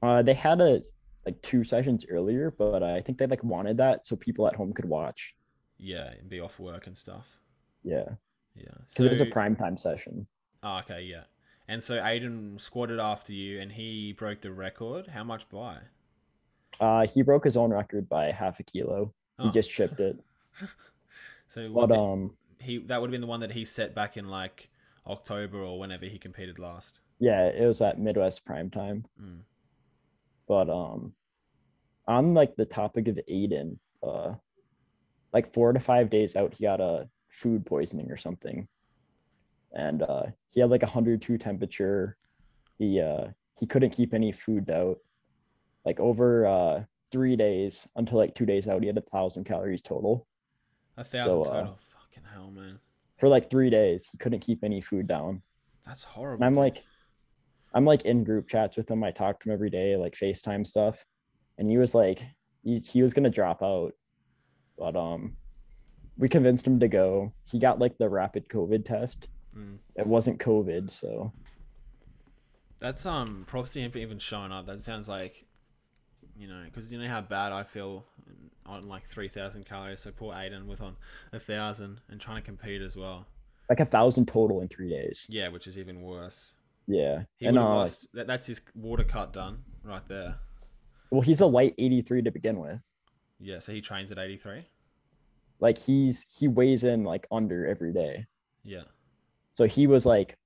Uh 0.01 0.21
they 0.21 0.33
had 0.33 0.61
a 0.61 0.81
like 1.25 1.41
two 1.41 1.63
sessions 1.63 2.05
earlier, 2.09 2.51
but 2.51 2.81
I 2.83 3.01
think 3.01 3.17
they 3.17 3.27
like 3.27 3.43
wanted 3.43 3.77
that 3.77 4.05
so 4.05 4.15
people 4.15 4.47
at 4.47 4.55
home 4.55 4.73
could 4.73 4.85
watch. 4.85 5.35
Yeah, 5.77 6.11
and 6.11 6.29
be 6.29 6.39
off 6.39 6.59
work 6.59 6.87
and 6.87 6.97
stuff. 6.97 7.39
Yeah. 7.83 8.09
Yeah. 8.55 8.65
Because 8.87 9.05
it 9.05 9.09
was 9.09 9.21
a 9.21 9.25
prime 9.25 9.55
time 9.55 9.77
session. 9.77 10.27
Oh, 10.63 10.79
okay, 10.79 11.03
yeah. 11.03 11.23
And 11.67 11.83
so 11.83 11.95
Aiden 11.97 12.59
squatted 12.59 12.99
after 12.99 13.31
you, 13.31 13.59
and 13.59 13.71
he 13.71 14.13
broke 14.13 14.41
the 14.41 14.51
record. 14.51 15.07
How 15.07 15.23
much 15.23 15.47
by? 15.49 15.77
Uh 16.79 17.05
he 17.07 17.21
broke 17.21 17.43
his 17.43 17.57
own 17.57 17.71
record 17.71 18.07
by 18.09 18.31
half 18.31 18.59
a 18.59 18.63
kilo. 18.63 19.13
He 19.39 19.47
Oh. 19.47 19.51
just 19.51 19.69
chipped 19.69 19.99
it. 19.99 20.17
So 21.47 21.71
what 21.71 21.89
But 21.89 21.95
did- 21.95 21.99
um, 22.03 22.37
he 22.59 22.77
that 22.77 23.01
would 23.01 23.07
have 23.09 23.11
been 23.11 23.21
the 23.21 23.27
one 23.27 23.39
that 23.39 23.51
he 23.53 23.65
set 23.65 23.95
back 23.95 24.17
in 24.17 24.27
like 24.29 24.69
October 25.07 25.63
or 25.63 25.79
whenever 25.79 26.05
he 26.05 26.19
competed 26.19 26.59
last. 26.59 26.99
yeah, 27.19 27.47
it 27.47 27.65
was 27.65 27.81
at 27.81 27.97
Midwest 27.99 28.45
prime 28.45 28.69
time. 28.69 29.05
Mm. 29.19 29.39
But 30.47 30.69
um, 30.69 31.13
on 32.07 32.33
like 32.35 32.55
the 32.55 32.65
topic 32.65 33.07
of 33.07 33.19
Aiden, 33.27 33.77
uh, 34.03 34.35
like 35.33 35.51
four 35.51 35.73
to 35.73 35.79
five 35.79 36.09
days 36.11 36.35
out, 36.35 36.53
he 36.53 36.63
got 36.65 36.79
a 36.81 37.09
food 37.29 37.65
poisoning 37.65 38.11
or 38.11 38.17
something. 38.17 38.67
and 39.73 40.01
uh, 40.03 40.25
he 40.49 40.59
had 40.61 40.69
like 40.69 40.83
a 40.83 40.85
102 40.87 41.37
temperature. 41.39 42.15
He 42.77 43.01
uh, 43.01 43.29
he 43.59 43.65
couldn't 43.65 43.89
keep 43.91 44.13
any 44.13 44.31
food 44.31 44.69
out. 44.69 44.97
Like 45.85 45.99
over 45.99 46.45
uh, 46.45 46.83
three 47.11 47.35
days 47.35 47.87
until 47.95 48.17
like 48.17 48.35
two 48.35 48.45
days 48.45 48.67
out, 48.67 48.81
he 48.81 48.87
had 48.87 48.97
a 48.97 49.01
thousand 49.01 49.45
calories 49.45 49.81
total 49.81 50.27
A 50.97 51.03
thousand 51.03 51.25
So, 51.25 51.41
uh, 51.43 51.59
total. 51.61 51.79
Fucking 51.79 52.23
hell, 52.33 52.51
man. 52.51 52.79
for 53.17 53.29
like 53.29 53.49
three 53.49 53.69
days. 53.69 54.07
He 54.11 54.17
couldn't 54.17 54.39
keep 54.41 54.63
any 54.63 54.81
food 54.81 55.07
down. 55.07 55.41
That's 55.85 56.03
horrible. 56.03 56.43
And 56.43 56.45
I'm 56.45 56.61
like, 56.61 56.83
I'm 57.73 57.85
like 57.85 58.03
in 58.03 58.23
group 58.23 58.47
chats 58.47 58.77
with 58.77 58.89
him. 58.89 59.03
I 59.03 59.11
talk 59.11 59.39
to 59.39 59.49
him 59.49 59.53
every 59.53 59.69
day, 59.69 59.95
like 59.95 60.15
FaceTime 60.15 60.65
stuff. 60.65 61.03
And 61.57 61.69
he 61.69 61.77
was 61.77 61.95
like, 61.95 62.21
he, 62.63 62.77
he 62.77 63.01
was 63.01 63.13
gonna 63.13 63.29
drop 63.29 63.63
out. 63.63 63.93
But 64.77 64.95
um 64.95 65.35
we 66.17 66.27
convinced 66.27 66.67
him 66.67 66.79
to 66.81 66.87
go. 66.87 67.33
He 67.45 67.59
got 67.59 67.79
like 67.79 67.97
the 67.97 68.09
rapid 68.09 68.49
COVID 68.49 68.85
test. 68.85 69.29
Mm. 69.57 69.77
It 69.95 70.05
wasn't 70.05 70.39
COVID, 70.39 70.89
so 70.89 71.31
That's 72.79 73.05
um 73.05 73.45
him 73.49 73.91
for 73.91 73.97
even 73.97 74.19
showing 74.19 74.51
up. 74.51 74.65
That 74.67 74.81
sounds 74.81 75.07
like, 75.09 75.45
you 76.39 76.47
know, 76.47 76.61
because 76.65 76.91
you 76.91 76.97
know 76.99 77.07
how 77.07 77.21
bad 77.21 77.51
I 77.51 77.63
feel 77.63 78.05
on 78.65 78.87
like 78.87 79.05
three 79.05 79.27
thousand 79.27 79.65
calories. 79.65 79.99
So 79.99 80.11
poor 80.11 80.33
Aiden 80.33 80.65
with 80.67 80.81
on 80.81 80.95
a 81.33 81.39
thousand 81.39 81.99
and 82.09 82.19
trying 82.21 82.37
to 82.37 82.45
compete 82.45 82.81
as 82.81 82.95
well. 82.95 83.27
like 83.69 83.79
a 83.81 83.85
thousand 83.85 84.27
total 84.27 84.61
in 84.61 84.67
three 84.69 84.89
days. 84.89 85.27
Yeah, 85.29 85.49
which 85.49 85.67
is 85.67 85.77
even 85.77 86.01
worse. 86.01 86.55
Yeah. 86.87 87.23
He 87.37 87.45
and 87.45 87.57
uh 87.59 87.63
lost. 87.63 88.07
That, 88.13 88.25
that's 88.27 88.47
his 88.47 88.61
water 88.73 89.03
cut 89.03 89.33
done 89.33 89.63
right 89.83 90.07
there. 90.07 90.35
well 91.11 91.21
he's 91.21 91.41
a 91.41 91.45
light 91.45 91.75
83 91.77 92.21
to 92.23 92.31
begin 92.31 92.59
with. 92.59 92.81
Yeah, 93.39 93.59
so 93.59 93.71
he 93.73 93.81
trains 93.81 94.11
at 94.11 94.17
eighty 94.17 94.37
three. 94.37 94.65
Like 95.59 95.77
he's 95.77 96.25
he 96.39 96.47
weighs 96.47 96.83
in 96.83 97.03
like 97.03 97.27
under 97.31 97.67
every 97.67 97.91
day. 97.93 98.25
Yeah, 98.63 98.83
So 99.51 99.65
he 99.65 99.87
was 99.87 100.05
like 100.05 100.37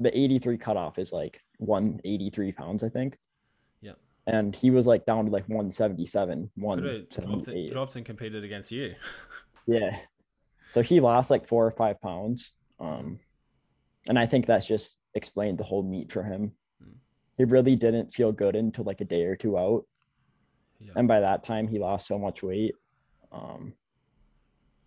the 0.00 0.16
83 0.16 0.56
cutoff 0.58 0.98
is 0.98 1.12
like 1.12 1.42
183 1.58 2.52
pounds, 2.52 2.82
I 2.84 2.88
think. 2.88 3.18
And 4.28 4.54
he 4.54 4.70
was 4.70 4.86
like 4.86 5.06
down 5.06 5.24
to 5.24 5.30
like 5.30 5.48
177, 5.48 6.50
could 6.60 6.84
have 6.84 6.84
dropped, 6.84 7.18
and- 7.18 7.26
178. 7.26 7.72
dropped 7.72 7.96
and 7.96 8.04
competed 8.04 8.44
against 8.44 8.70
you. 8.70 8.94
Yeah. 9.70 9.98
So 10.70 10.80
he 10.80 10.98
lost 10.98 11.30
like 11.30 11.46
four 11.46 11.66
or 11.66 11.70
five 11.70 12.00
pounds. 12.00 12.54
Um, 12.80 13.20
and 14.06 14.18
I 14.18 14.24
think 14.24 14.46
that's 14.46 14.66
just 14.66 14.98
explained 15.14 15.58
the 15.58 15.64
whole 15.64 15.82
meet 15.82 16.10
for 16.10 16.22
him. 16.22 16.52
Mm. 16.82 16.94
He 17.36 17.44
really 17.44 17.76
didn't 17.76 18.10
feel 18.10 18.32
good 18.32 18.56
until 18.56 18.84
like 18.84 19.02
a 19.02 19.04
day 19.04 19.24
or 19.24 19.36
two 19.36 19.58
out. 19.58 19.84
Yeah. 20.80 20.92
And 20.96 21.06
by 21.06 21.20
that 21.20 21.44
time, 21.44 21.68
he 21.68 21.78
lost 21.78 22.06
so 22.06 22.18
much 22.18 22.42
weight. 22.42 22.76
Um, 23.30 23.74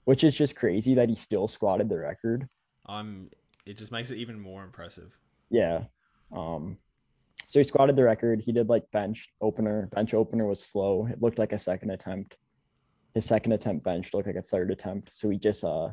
which 0.05 0.23
is 0.23 0.33
just 0.33 0.55
crazy 0.55 0.95
that 0.95 1.09
he 1.09 1.15
still 1.15 1.47
squatted 1.47 1.87
the 1.87 1.99
record. 1.99 2.49
I'm. 2.87 3.29
It 3.67 3.77
just 3.77 3.91
makes 3.91 4.09
it 4.09 4.17
even 4.17 4.39
more 4.39 4.63
impressive. 4.63 5.15
Yeah. 5.51 5.83
Um, 6.35 6.77
so 7.47 7.59
he 7.59 7.63
squatted 7.63 7.95
the 7.95 8.03
record. 8.03 8.41
He 8.41 8.51
did 8.51 8.69
like 8.69 8.89
bench 8.91 9.29
opener. 9.41 9.87
Bench 9.93 10.13
opener 10.13 10.45
was 10.45 10.63
slow. 10.63 11.07
It 11.07 11.21
looked 11.21 11.39
like 11.39 11.53
a 11.53 11.59
second 11.59 11.91
attempt. 11.91 12.37
His 13.13 13.25
second 13.25 13.51
attempt 13.51 13.83
bench 13.83 14.13
looked 14.13 14.27
like 14.27 14.37
a 14.37 14.41
third 14.41 14.71
attempt. 14.71 15.09
So 15.13 15.29
he 15.29 15.37
just 15.37 15.63
uh 15.63 15.89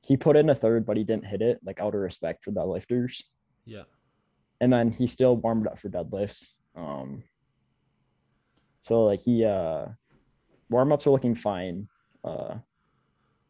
he 0.00 0.16
put 0.16 0.36
in 0.36 0.48
a 0.50 0.54
third, 0.54 0.86
but 0.86 0.96
he 0.96 1.04
didn't 1.04 1.26
hit 1.26 1.42
it, 1.42 1.60
like 1.64 1.80
out 1.80 1.94
of 1.94 2.00
respect 2.00 2.44
for 2.44 2.52
the 2.52 2.64
lifters. 2.64 3.24
Yeah. 3.64 3.82
And 4.60 4.72
then 4.72 4.92
he 4.92 5.06
still 5.06 5.36
warmed 5.36 5.66
up 5.66 5.78
for 5.78 5.90
deadlifts. 5.90 6.54
Um 6.74 7.24
so 8.80 9.04
like 9.04 9.20
he 9.20 9.44
uh 9.44 9.86
warm 10.70 10.92
ups 10.92 11.06
are 11.06 11.10
looking 11.10 11.34
fine. 11.34 11.88
Uh 12.24 12.56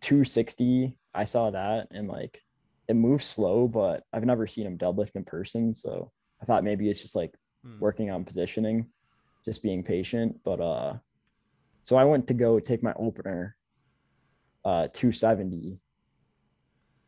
260, 0.01 0.97
I 1.15 1.25
saw 1.25 1.51
that 1.51 1.89
and 1.91 2.09
like 2.09 2.43
it 2.89 2.95
moves 2.95 3.25
slow, 3.25 3.67
but 3.67 4.03
I've 4.13 4.25
never 4.25 4.47
seen 4.47 4.67
him 4.67 4.79
deadlift 4.79 5.17
in 5.17 5.25
person. 5.25 5.75
So 5.75 6.13
I 6.41 6.45
thought 6.45 6.65
maybe 6.65 6.89
it's 6.89 7.01
just 7.01 7.17
like 7.17 7.35
Hmm. 7.65 7.79
working 7.81 8.11
on 8.11 8.25
positioning, 8.25 8.87
just 9.45 9.63
being 9.63 9.83
patient. 9.83 10.39
But 10.45 10.61
uh 10.61 10.99
so 11.83 11.97
I 11.97 12.05
went 12.05 12.27
to 12.29 12.35
go 12.35 12.59
take 12.61 12.83
my 12.83 12.93
opener, 12.97 13.57
uh 14.65 14.89
270. 14.93 15.79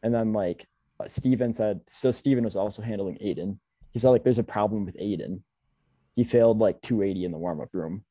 And 0.02 0.14
then 0.14 0.32
like 0.32 0.66
uh, 1.00 1.06
Steven 1.08 1.52
said, 1.54 1.80
so 1.86 2.10
Steven 2.10 2.44
was 2.44 2.56
also 2.56 2.82
handling 2.82 3.16
Aiden. 3.22 3.58
He 3.92 3.98
said 3.98 4.10
like 4.10 4.24
there's 4.24 4.38
a 4.38 4.44
problem 4.44 4.84
with 4.84 4.96
Aiden. 4.96 5.40
He 6.14 6.24
failed 6.24 6.58
like 6.58 6.80
280 6.82 7.24
in 7.26 7.32
the 7.32 7.38
warm-up 7.38 7.68
room 7.72 8.04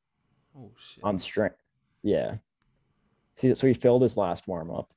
Oh 0.58 0.72
shit. 0.78 1.04
on 1.04 1.18
strength. 1.18 1.58
Yeah. 2.04 2.38
See, 3.36 3.54
so 3.56 3.68
he 3.68 3.74
failed 3.74 4.02
his 4.02 4.18
last 4.18 4.48
warm 4.48 4.72
up, 4.72 4.92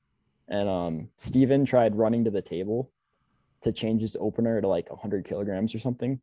and 0.49 0.67
um, 0.69 1.09
Steven 1.17 1.65
tried 1.67 1.95
running 1.97 2.25
to 2.25 2.31
the 2.31 2.41
table 2.41 2.91
to 3.63 3.73
change 3.73 4.01
his 4.03 4.17
opener 4.21 4.61
to 4.61 4.69
like 4.69 4.91
100 4.91 5.25
kilograms 5.25 5.75
or 5.75 5.79
something, 5.79 6.21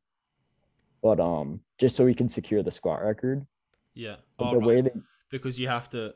but 1.02 1.20
um, 1.20 1.62
just 1.78 1.96
so 1.96 2.06
he 2.06 2.14
can 2.16 2.30
secure 2.30 2.64
the 2.64 2.72
squat 2.72 3.02
record. 3.04 3.46
yeah. 3.94 4.18
But 4.38 4.46
Oh, 4.46 4.52
the 4.52 4.58
right. 4.60 4.68
way 4.68 4.82
that 4.82 4.94
because 5.30 5.60
you 5.60 5.68
have 5.68 5.90
to 5.90 6.14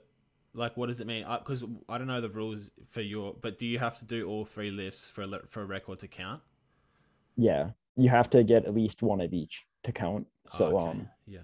like 0.53 0.75
what 0.77 0.87
does 0.87 0.99
it 1.01 1.07
mean 1.07 1.25
because 1.39 1.63
I, 1.87 1.97
don't 1.97 2.07
know 2.07 2.19
the 2.21 2.29
rules 2.29 2.71
for 2.89 3.01
your 3.01 3.33
but 3.41 3.57
do 3.57 3.65
you 3.65 3.79
have 3.79 3.97
to 3.99 4.05
do 4.05 4.27
all 4.27 4.43
three 4.45 4.69
lifts 4.71 5.07
for 5.07 5.21
a, 5.23 5.39
for 5.47 5.61
a 5.61 5.65
record 5.65 5.99
to 5.99 6.07
count 6.07 6.41
yeah, 7.37 7.69
you 7.95 8.09
have 8.09 8.29
to 8.31 8.43
get 8.43 8.65
at 8.65 8.73
least 8.73 9.01
one 9.01 9.21
of 9.21 9.33
each 9.33 9.65
to 9.83 9.91
count. 9.93 10.27
So 10.47 10.65
Oh, 10.65 10.79
okay. 10.79 10.89
um, 10.99 11.07
yeah 11.25 11.39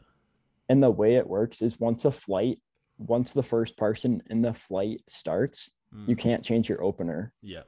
and 0.70 0.84
the 0.84 0.92
way 0.92 1.16
it 1.16 1.28
works 1.28 1.62
is 1.62 1.80
once 1.80 2.04
a 2.04 2.12
flight, 2.12 2.60
once 2.98 3.32
the 3.32 3.44
first 3.44 3.78
person 3.78 4.22
in 4.30 4.42
the 4.42 4.54
flight 4.54 5.02
starts, 5.08 5.72
you 6.08 6.16
Mm. 6.16 6.20
can't 6.20 6.44
change 6.44 6.68
your 6.68 6.84
opener. 6.84 7.32
yeah 7.42 7.64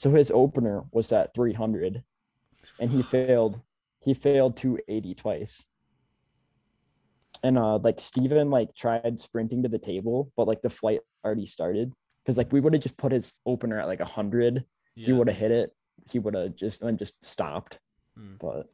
So 0.00 0.10
his 0.10 0.30
opener 0.30 0.84
was 0.92 1.12
at 1.12 1.34
300 1.34 2.02
and 2.80 2.90
he 2.90 3.02
failed 3.02 3.60
he 4.00 4.14
failed 4.14 4.56
280 4.56 5.14
twice. 5.14 5.66
And 7.42 7.58
uh 7.58 7.76
like 7.76 8.00
Steven 8.00 8.48
like 8.48 8.74
tried 8.74 9.20
sprinting 9.20 9.62
to 9.62 9.68
the 9.68 9.78
table, 9.78 10.32
but 10.38 10.48
like 10.48 10.62
the 10.62 10.70
flight 10.70 11.00
already 11.22 11.44
started. 11.44 11.92
Cause 12.24 12.38
like 12.38 12.50
we 12.50 12.60
would 12.60 12.72
have 12.72 12.82
just 12.82 12.96
put 12.96 13.12
his 13.12 13.30
opener 13.44 13.78
at 13.78 13.88
like 13.88 14.00
100. 14.00 14.64
He 14.94 15.12
would 15.12 15.28
have 15.28 15.36
hit 15.36 15.50
it. 15.50 15.70
He 16.10 16.18
would 16.18 16.34
have 16.34 16.56
just 16.56 16.80
then 16.80 16.96
just 16.96 17.22
stopped. 17.22 17.78
Mm. 18.18 18.38
But 18.38 18.70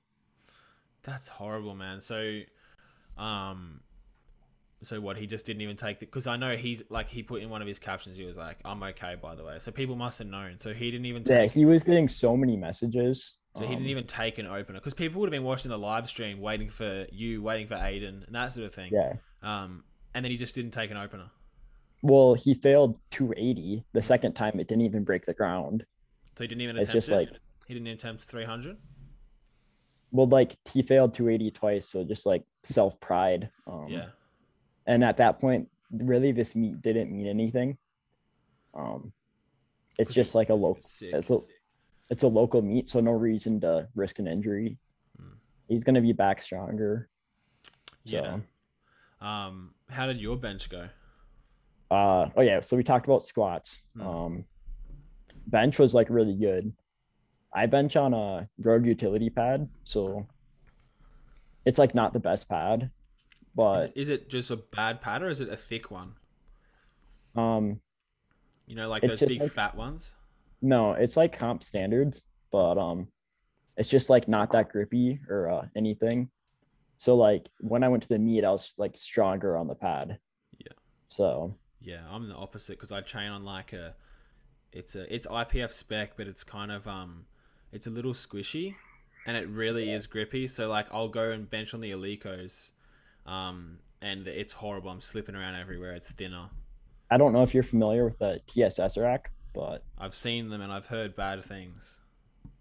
that's 1.02 1.26
horrible 1.26 1.74
man 1.74 2.00
so 2.00 2.40
um 3.16 3.80
so 4.82 5.00
what 5.00 5.16
he 5.16 5.26
just 5.26 5.46
didn't 5.46 5.62
even 5.62 5.76
take 5.76 5.98
the 6.00 6.06
because 6.06 6.26
i 6.26 6.36
know 6.36 6.54
he's 6.56 6.82
like 6.90 7.08
he 7.08 7.22
put 7.22 7.40
in 7.40 7.48
one 7.48 7.62
of 7.62 7.68
his 7.68 7.78
captions 7.78 8.16
he 8.16 8.24
was 8.24 8.36
like 8.36 8.58
i'm 8.64 8.82
okay 8.82 9.16
by 9.20 9.34
the 9.34 9.42
way 9.42 9.58
so 9.58 9.72
people 9.72 9.96
must 9.96 10.18
have 10.18 10.28
known 10.28 10.58
so 10.58 10.74
he 10.74 10.90
didn't 10.90 11.06
even 11.06 11.22
yeah, 11.26 11.46
he 11.46 11.64
was 11.64 11.82
getting 11.82 12.08
so 12.08 12.36
many 12.36 12.56
messages. 12.56 13.38
So 13.56 13.62
he 13.62 13.68
didn't 13.68 13.84
um, 13.84 13.88
even 13.90 14.06
take 14.06 14.36
an 14.36 14.46
opener 14.46 14.78
because 14.78 14.92
people 14.92 15.18
would 15.20 15.28
have 15.28 15.32
been 15.32 15.42
watching 15.44 15.70
the 15.70 15.78
live 15.78 16.10
stream, 16.10 16.40
waiting 16.40 16.68
for 16.68 17.06
you, 17.10 17.40
waiting 17.42 17.66
for 17.66 17.74
Aiden, 17.76 18.26
and 18.26 18.34
that 18.34 18.52
sort 18.52 18.66
of 18.66 18.74
thing. 18.74 18.92
Yeah. 18.92 19.14
Um, 19.42 19.84
and 20.14 20.22
then 20.22 20.30
he 20.30 20.36
just 20.36 20.54
didn't 20.54 20.72
take 20.72 20.90
an 20.90 20.98
opener. 20.98 21.30
Well, 22.02 22.34
he 22.34 22.52
failed 22.52 22.98
280. 23.12 23.82
The 23.94 24.02
second 24.02 24.34
time 24.34 24.60
it 24.60 24.68
didn't 24.68 24.82
even 24.82 25.04
break 25.04 25.24
the 25.24 25.32
ground. 25.32 25.86
So 26.36 26.44
he 26.44 26.48
didn't 26.48 26.60
even 26.60 26.76
It's 26.76 26.92
just 26.92 27.10
it? 27.10 27.16
like 27.16 27.28
he 27.66 27.72
didn't 27.72 27.88
attempt 27.88 28.24
300. 28.24 28.76
well, 30.12 30.26
like 30.28 30.54
he 30.70 30.82
failed 30.82 31.14
280 31.14 31.50
twice, 31.52 31.88
so 31.88 32.04
just 32.04 32.26
like 32.26 32.44
self 32.62 33.00
pride. 33.00 33.48
Um, 33.66 33.86
yeah. 33.88 34.08
And 34.86 35.02
at 35.04 35.16
that 35.16 35.40
point 35.40 35.68
really 35.92 36.32
this 36.32 36.54
meet 36.56 36.80
didn't 36.82 37.10
mean 37.10 37.26
anything 37.26 37.76
um 38.74 39.12
it's 39.98 40.12
just 40.12 40.34
like 40.34 40.50
a 40.50 40.54
local 40.54 40.82
it's 41.00 41.30
a 41.30 41.38
it's 42.10 42.22
a 42.22 42.28
local 42.28 42.62
meet 42.62 42.88
so 42.88 43.00
no 43.00 43.12
reason 43.12 43.60
to 43.60 43.88
risk 43.94 44.18
an 44.18 44.26
injury 44.26 44.78
Mm. 45.20 45.32
he's 45.68 45.82
going 45.84 45.94
to 45.94 46.00
be 46.02 46.12
back 46.12 46.42
stronger 46.42 47.08
so 48.04 48.16
Yeah. 48.16 48.36
Um, 49.22 49.72
how 49.88 50.06
did 50.06 50.20
your 50.20 50.36
bench 50.36 50.68
go? 50.68 50.88
uh 51.90 52.28
oh 52.36 52.42
yeah 52.42 52.60
so 52.60 52.76
we 52.76 52.82
talked 52.82 53.06
about 53.06 53.22
squats 53.22 53.88
Mm. 53.96 54.04
um 54.06 54.44
bench 55.46 55.78
was 55.78 55.94
like 55.94 56.10
really 56.10 56.34
good 56.34 56.72
i 57.54 57.64
bench 57.66 57.94
on 57.96 58.12
a 58.12 58.48
rogue 58.58 58.84
utility 58.84 59.30
pad 59.30 59.68
so 59.84 60.26
it's 61.64 61.78
like 61.78 61.94
not 61.94 62.12
the 62.12 62.18
best 62.20 62.48
pad 62.48 62.90
Is 63.58 63.80
it, 63.84 63.92
is 63.96 64.08
it 64.10 64.28
just 64.30 64.50
a 64.50 64.56
bad 64.56 65.00
pad 65.00 65.22
or 65.22 65.28
is 65.30 65.40
it 65.40 65.48
a 65.48 65.56
thick 65.56 65.90
one? 65.90 66.14
um 67.34 67.80
You 68.66 68.76
know, 68.76 68.88
like 68.88 69.02
those 69.02 69.20
big 69.20 69.40
like- 69.40 69.52
fat 69.52 69.74
ones. 69.76 70.14
No, 70.62 70.92
it's 70.92 71.16
like 71.16 71.36
comp 71.36 71.62
standards, 71.62 72.26
but 72.50 72.78
um 72.78 73.08
it's 73.76 73.88
just 73.88 74.08
like 74.08 74.26
not 74.26 74.52
that 74.52 74.70
grippy 74.70 75.20
or 75.28 75.50
uh, 75.50 75.66
anything. 75.76 76.30
So 76.96 77.14
like 77.14 77.46
when 77.60 77.84
I 77.84 77.88
went 77.88 78.02
to 78.04 78.08
the 78.08 78.18
meet, 78.18 78.42
I 78.44 78.50
was 78.50 78.74
like 78.78 78.96
stronger 78.96 79.56
on 79.56 79.66
the 79.66 79.74
pad. 79.74 80.18
Yeah. 80.58 80.72
So 81.08 81.54
Yeah, 81.80 82.00
I'm 82.10 82.28
the 82.28 82.34
opposite 82.34 82.78
because 82.78 82.90
I 82.90 83.02
train 83.02 83.28
on 83.30 83.44
like 83.44 83.74
a, 83.74 83.94
it's 84.72 84.96
a 84.96 85.14
it's 85.14 85.26
IPF 85.26 85.72
spec, 85.72 86.16
but 86.16 86.26
it's 86.26 86.42
kind 86.42 86.72
of 86.72 86.88
um, 86.88 87.26
it's 87.70 87.86
a 87.86 87.90
little 87.90 88.14
squishy, 88.14 88.74
and 89.26 89.36
it 89.36 89.46
really 89.48 89.90
is 89.90 90.06
grippy. 90.06 90.48
So 90.48 90.68
like 90.70 90.86
I'll 90.90 91.08
go 91.08 91.30
and 91.30 91.48
bench 91.48 91.74
on 91.74 91.80
the 91.82 91.90
Eleikos, 91.90 92.70
um, 93.26 93.78
and 94.02 94.26
it's 94.28 94.52
horrible. 94.52 94.90
I'm 94.90 95.00
slipping 95.00 95.34
around 95.34 95.54
everywhere. 95.56 95.94
It's 95.94 96.10
thinner. 96.12 96.48
I 97.10 97.16
don't 97.18 97.32
know 97.32 97.42
if 97.42 97.54
you're 97.54 97.62
familiar 97.62 98.04
with 98.04 98.18
the 98.18 98.40
TSS 98.46 98.96
rack, 98.98 99.30
but 99.54 99.82
I've 99.98 100.14
seen 100.14 100.48
them 100.50 100.60
and 100.60 100.72
I've 100.72 100.86
heard 100.86 101.14
bad 101.16 101.44
things. 101.44 102.00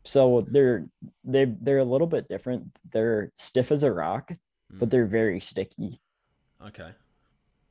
so 0.04 0.46
they're 0.50 0.88
they 1.24 1.46
they're 1.46 1.80
a 1.80 1.84
little 1.84 2.08
bit 2.08 2.28
different. 2.30 2.64
They're 2.92 3.32
stiff 3.36 3.72
as 3.72 3.84
a 3.84 3.92
rock, 3.92 4.32
but 4.70 4.88
Mm. 4.88 4.92
they're 4.92 5.06
very 5.08 5.40
sticky. 5.40 6.00
Okay. 6.66 6.92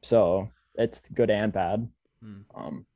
So 0.03 0.51
it's 0.75 1.09
good 1.11 1.31
and 1.31 1.53
bad. 1.53 1.89
Mm. 2.25 2.45
Um, 2.55 2.87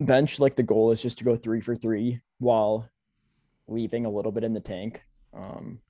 bench 0.00 0.38
like 0.38 0.56
the 0.56 0.62
goal 0.62 0.90
is 0.90 1.02
just 1.02 1.18
to 1.18 1.24
go 1.24 1.34
three 1.36 1.60
for 1.60 1.74
three 1.76 2.20
while 2.38 2.88
leaving 3.66 4.04
a 4.06 4.10
little 4.10 4.32
bit 4.32 4.44
in 4.44 4.52
the 4.54 4.60
tank. 4.60 5.02
Um, 5.34 5.80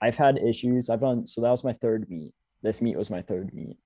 I've 0.00 0.16
had 0.16 0.38
issues. 0.38 0.90
I've 0.90 1.00
done 1.00 1.26
so 1.26 1.40
that 1.40 1.50
was 1.50 1.64
my 1.64 1.72
third 1.74 2.08
meet. 2.10 2.32
This 2.62 2.80
meet 2.82 2.96
was 2.96 3.10
my 3.10 3.22
third 3.22 3.52
meet, 3.54 3.76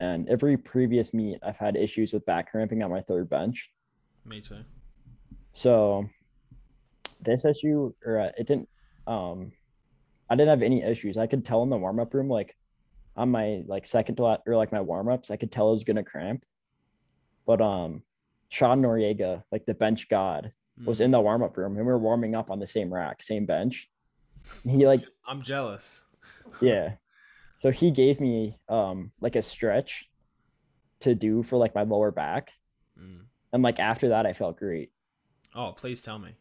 and 0.00 0.28
every 0.28 0.56
previous 0.56 1.12
meet 1.14 1.38
I've 1.42 1.56
had 1.56 1.76
issues 1.76 2.12
with 2.12 2.24
back 2.26 2.50
cramping 2.50 2.82
on 2.82 2.90
my 2.90 3.00
third 3.00 3.28
bench. 3.28 3.70
Me 4.24 4.40
too. 4.40 4.58
So 5.52 6.08
this 7.20 7.44
issue 7.44 7.92
or 8.04 8.20
uh, 8.20 8.30
it 8.36 8.46
didn't 8.46 8.68
um 9.06 9.52
I 10.28 10.34
didn't 10.34 10.50
have 10.50 10.62
any 10.62 10.82
issues. 10.82 11.16
I 11.16 11.26
could 11.26 11.44
tell 11.44 11.62
in 11.62 11.70
the 11.70 11.76
warm 11.76 12.00
up 12.00 12.12
room 12.12 12.28
like 12.28 12.56
on 13.16 13.30
my 13.30 13.62
like 13.66 13.86
second 13.86 14.16
to 14.16 14.38
or 14.46 14.56
like 14.56 14.72
my 14.72 14.80
warm 14.80 15.08
ups, 15.08 15.30
I 15.30 15.36
could 15.36 15.50
tell 15.52 15.70
it 15.70 15.74
was 15.74 15.84
gonna 15.84 16.02
cramp. 16.04 16.44
But 17.46 17.60
um 17.60 18.02
Sean 18.48 18.82
Noriega, 18.82 19.42
like 19.50 19.64
the 19.66 19.74
bench 19.74 20.08
god, 20.08 20.50
was 20.84 21.00
Mm. 21.00 21.04
in 21.06 21.10
the 21.12 21.20
warm 21.20 21.42
up 21.42 21.56
room 21.56 21.76
and 21.76 21.86
we 21.86 21.92
were 21.92 21.98
warming 21.98 22.34
up 22.34 22.50
on 22.50 22.58
the 22.58 22.66
same 22.66 22.92
rack, 22.92 23.22
same 23.22 23.46
bench. 23.46 23.88
He 24.64 24.86
like 24.86 25.04
I'm 25.26 25.42
jealous. 25.42 26.02
yeah. 26.60 26.94
So 27.56 27.70
he 27.70 27.90
gave 27.90 28.20
me 28.20 28.58
um 28.68 29.12
like 29.20 29.36
a 29.36 29.42
stretch 29.42 30.08
to 31.00 31.14
do 31.14 31.42
for 31.42 31.56
like 31.56 31.74
my 31.74 31.82
lower 31.82 32.10
back. 32.10 32.52
Mm. 33.00 33.26
And 33.52 33.62
like 33.62 33.78
after 33.80 34.08
that 34.10 34.26
I 34.26 34.32
felt 34.32 34.58
great. 34.58 34.90
Oh, 35.54 35.72
please 35.72 36.02
tell 36.02 36.18
me. 36.18 36.32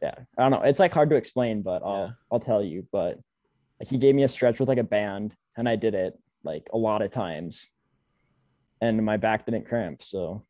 yeah 0.00 0.14
i 0.36 0.42
don't 0.42 0.52
know 0.52 0.62
it's 0.62 0.78
like 0.78 0.92
hard 0.94 1.10
to 1.10 1.16
explain 1.16 1.60
but 1.62 1.82
i'll 1.82 2.06
Yeah. 2.06 2.10
i'll 2.30 2.38
tell 2.38 2.62
you 2.62 2.86
but 2.92 3.18
like 3.80 3.88
he 3.88 3.98
gave 3.98 4.14
me 4.14 4.22
a 4.22 4.28
stretch 4.28 4.60
with 4.60 4.68
like 4.68 4.78
a 4.78 4.84
band 4.84 5.34
and 5.56 5.68
i 5.68 5.74
did 5.74 5.94
it 5.94 6.14
like 6.44 6.68
a 6.72 6.78
lot 6.78 7.02
of 7.02 7.10
times 7.10 7.72
and 8.80 9.04
my 9.04 9.16
back 9.16 9.44
didn't 9.46 9.66
cramp 9.66 10.02
so 10.04 10.44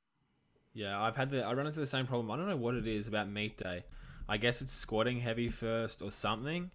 Yeah, 0.74 1.00
I've 1.00 1.16
had 1.16 1.30
the 1.30 1.42
I 1.42 1.52
run 1.54 1.66
into 1.66 1.80
the 1.80 1.86
same 1.86 2.06
problem. 2.06 2.30
I 2.30 2.36
don't 2.36 2.48
know 2.48 2.56
what 2.60 2.74
it 2.74 2.86
is 2.86 3.08
about 3.08 3.30
meet 3.30 3.56
day. 3.56 3.84
I 4.28 4.36
guess 4.36 4.60
it's 4.60 4.72
squatting 4.72 5.20
heavy 5.20 5.48
first 5.48 6.02
or 6.02 6.10
something. 6.12 6.70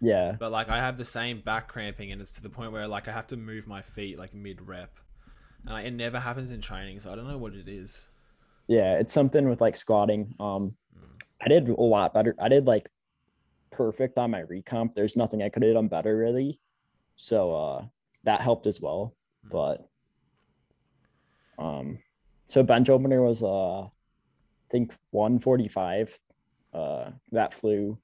yeah 0.00 0.36
But 0.38 0.50
like 0.52 0.68
I 0.68 0.78
have 0.78 0.96
the 0.98 1.04
same 1.04 1.40
back 1.40 1.68
cramping 1.68 2.12
and 2.12 2.20
it's 2.20 2.32
to 2.32 2.42
the 2.42 2.48
point 2.50 2.72
where 2.72 2.86
like 2.88 3.08
I 3.08 3.12
have 3.12 3.26
to 3.28 3.36
move 3.36 3.66
my 3.66 3.82
feet 3.82 4.18
like 4.18 4.34
mid 4.34 4.66
rep. 4.66 4.98
And 5.64 5.74
like, 5.74 5.86
it 5.86 5.92
never 5.92 6.18
happens 6.20 6.50
in 6.50 6.60
training, 6.60 7.00
so 7.00 7.12
I 7.12 7.14
don't 7.16 7.28
know 7.28 7.38
what 7.38 7.54
it 7.54 7.68
is. 7.68 8.08
yeah 8.68 8.94
it's 8.98 9.12
something 9.12 9.48
with 9.48 9.60
like 9.60 9.76
squatting 9.76 10.34
um 10.40 10.74
Mm. 10.96 11.22
i 11.44 11.48
did 11.48 11.68
a 11.68 11.80
lot 11.82 12.14
better 12.14 12.34
i 12.38 12.48
did 12.48 12.64
like 12.66 12.88
perfect 13.72 14.18
on 14.18 14.30
my 14.30 14.42
recomp 14.42 14.94
there's 14.94 15.16
nothing 15.16 15.42
i 15.42 15.48
could 15.48 15.62
have 15.64 15.74
done 15.74 15.88
better 15.88 16.16
really 16.16 16.60
so 17.16 17.38
uh 17.54 17.84
that 18.24 18.40
helped 18.40 18.66
as 18.66 18.80
well 18.80 19.14
Mm. 19.46 19.50
but 19.50 19.88
um 21.58 21.98
so 22.48 22.62
bench 22.62 22.88
opener 22.88 23.22
was 23.22 23.42
uh 23.42 23.82
i 23.82 23.90
think 24.70 24.92
145 25.10 26.18
uh 26.74 27.10
that 27.30 27.54
flew 27.54 27.98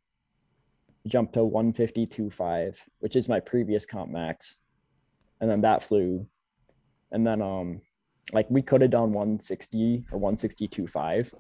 jumped 1.07 1.35
to 1.35 1.41
152.5 1.41 2.77
which 3.01 3.17
is 3.17 3.29
my 3.29 3.41
previous 3.41 3.87
comp 3.87 4.11
max 4.11 4.59
and 5.41 5.51
then 5.51 5.61
that 5.63 5.83
flew 5.83 6.27
and 7.13 7.27
then 7.27 7.41
um 7.41 7.81
like 8.33 8.47
we 8.51 8.61
could 8.61 8.83
have 8.83 8.91
done 8.91 9.13
160 9.13 10.05
or 10.13 10.21
162.5 10.21 11.33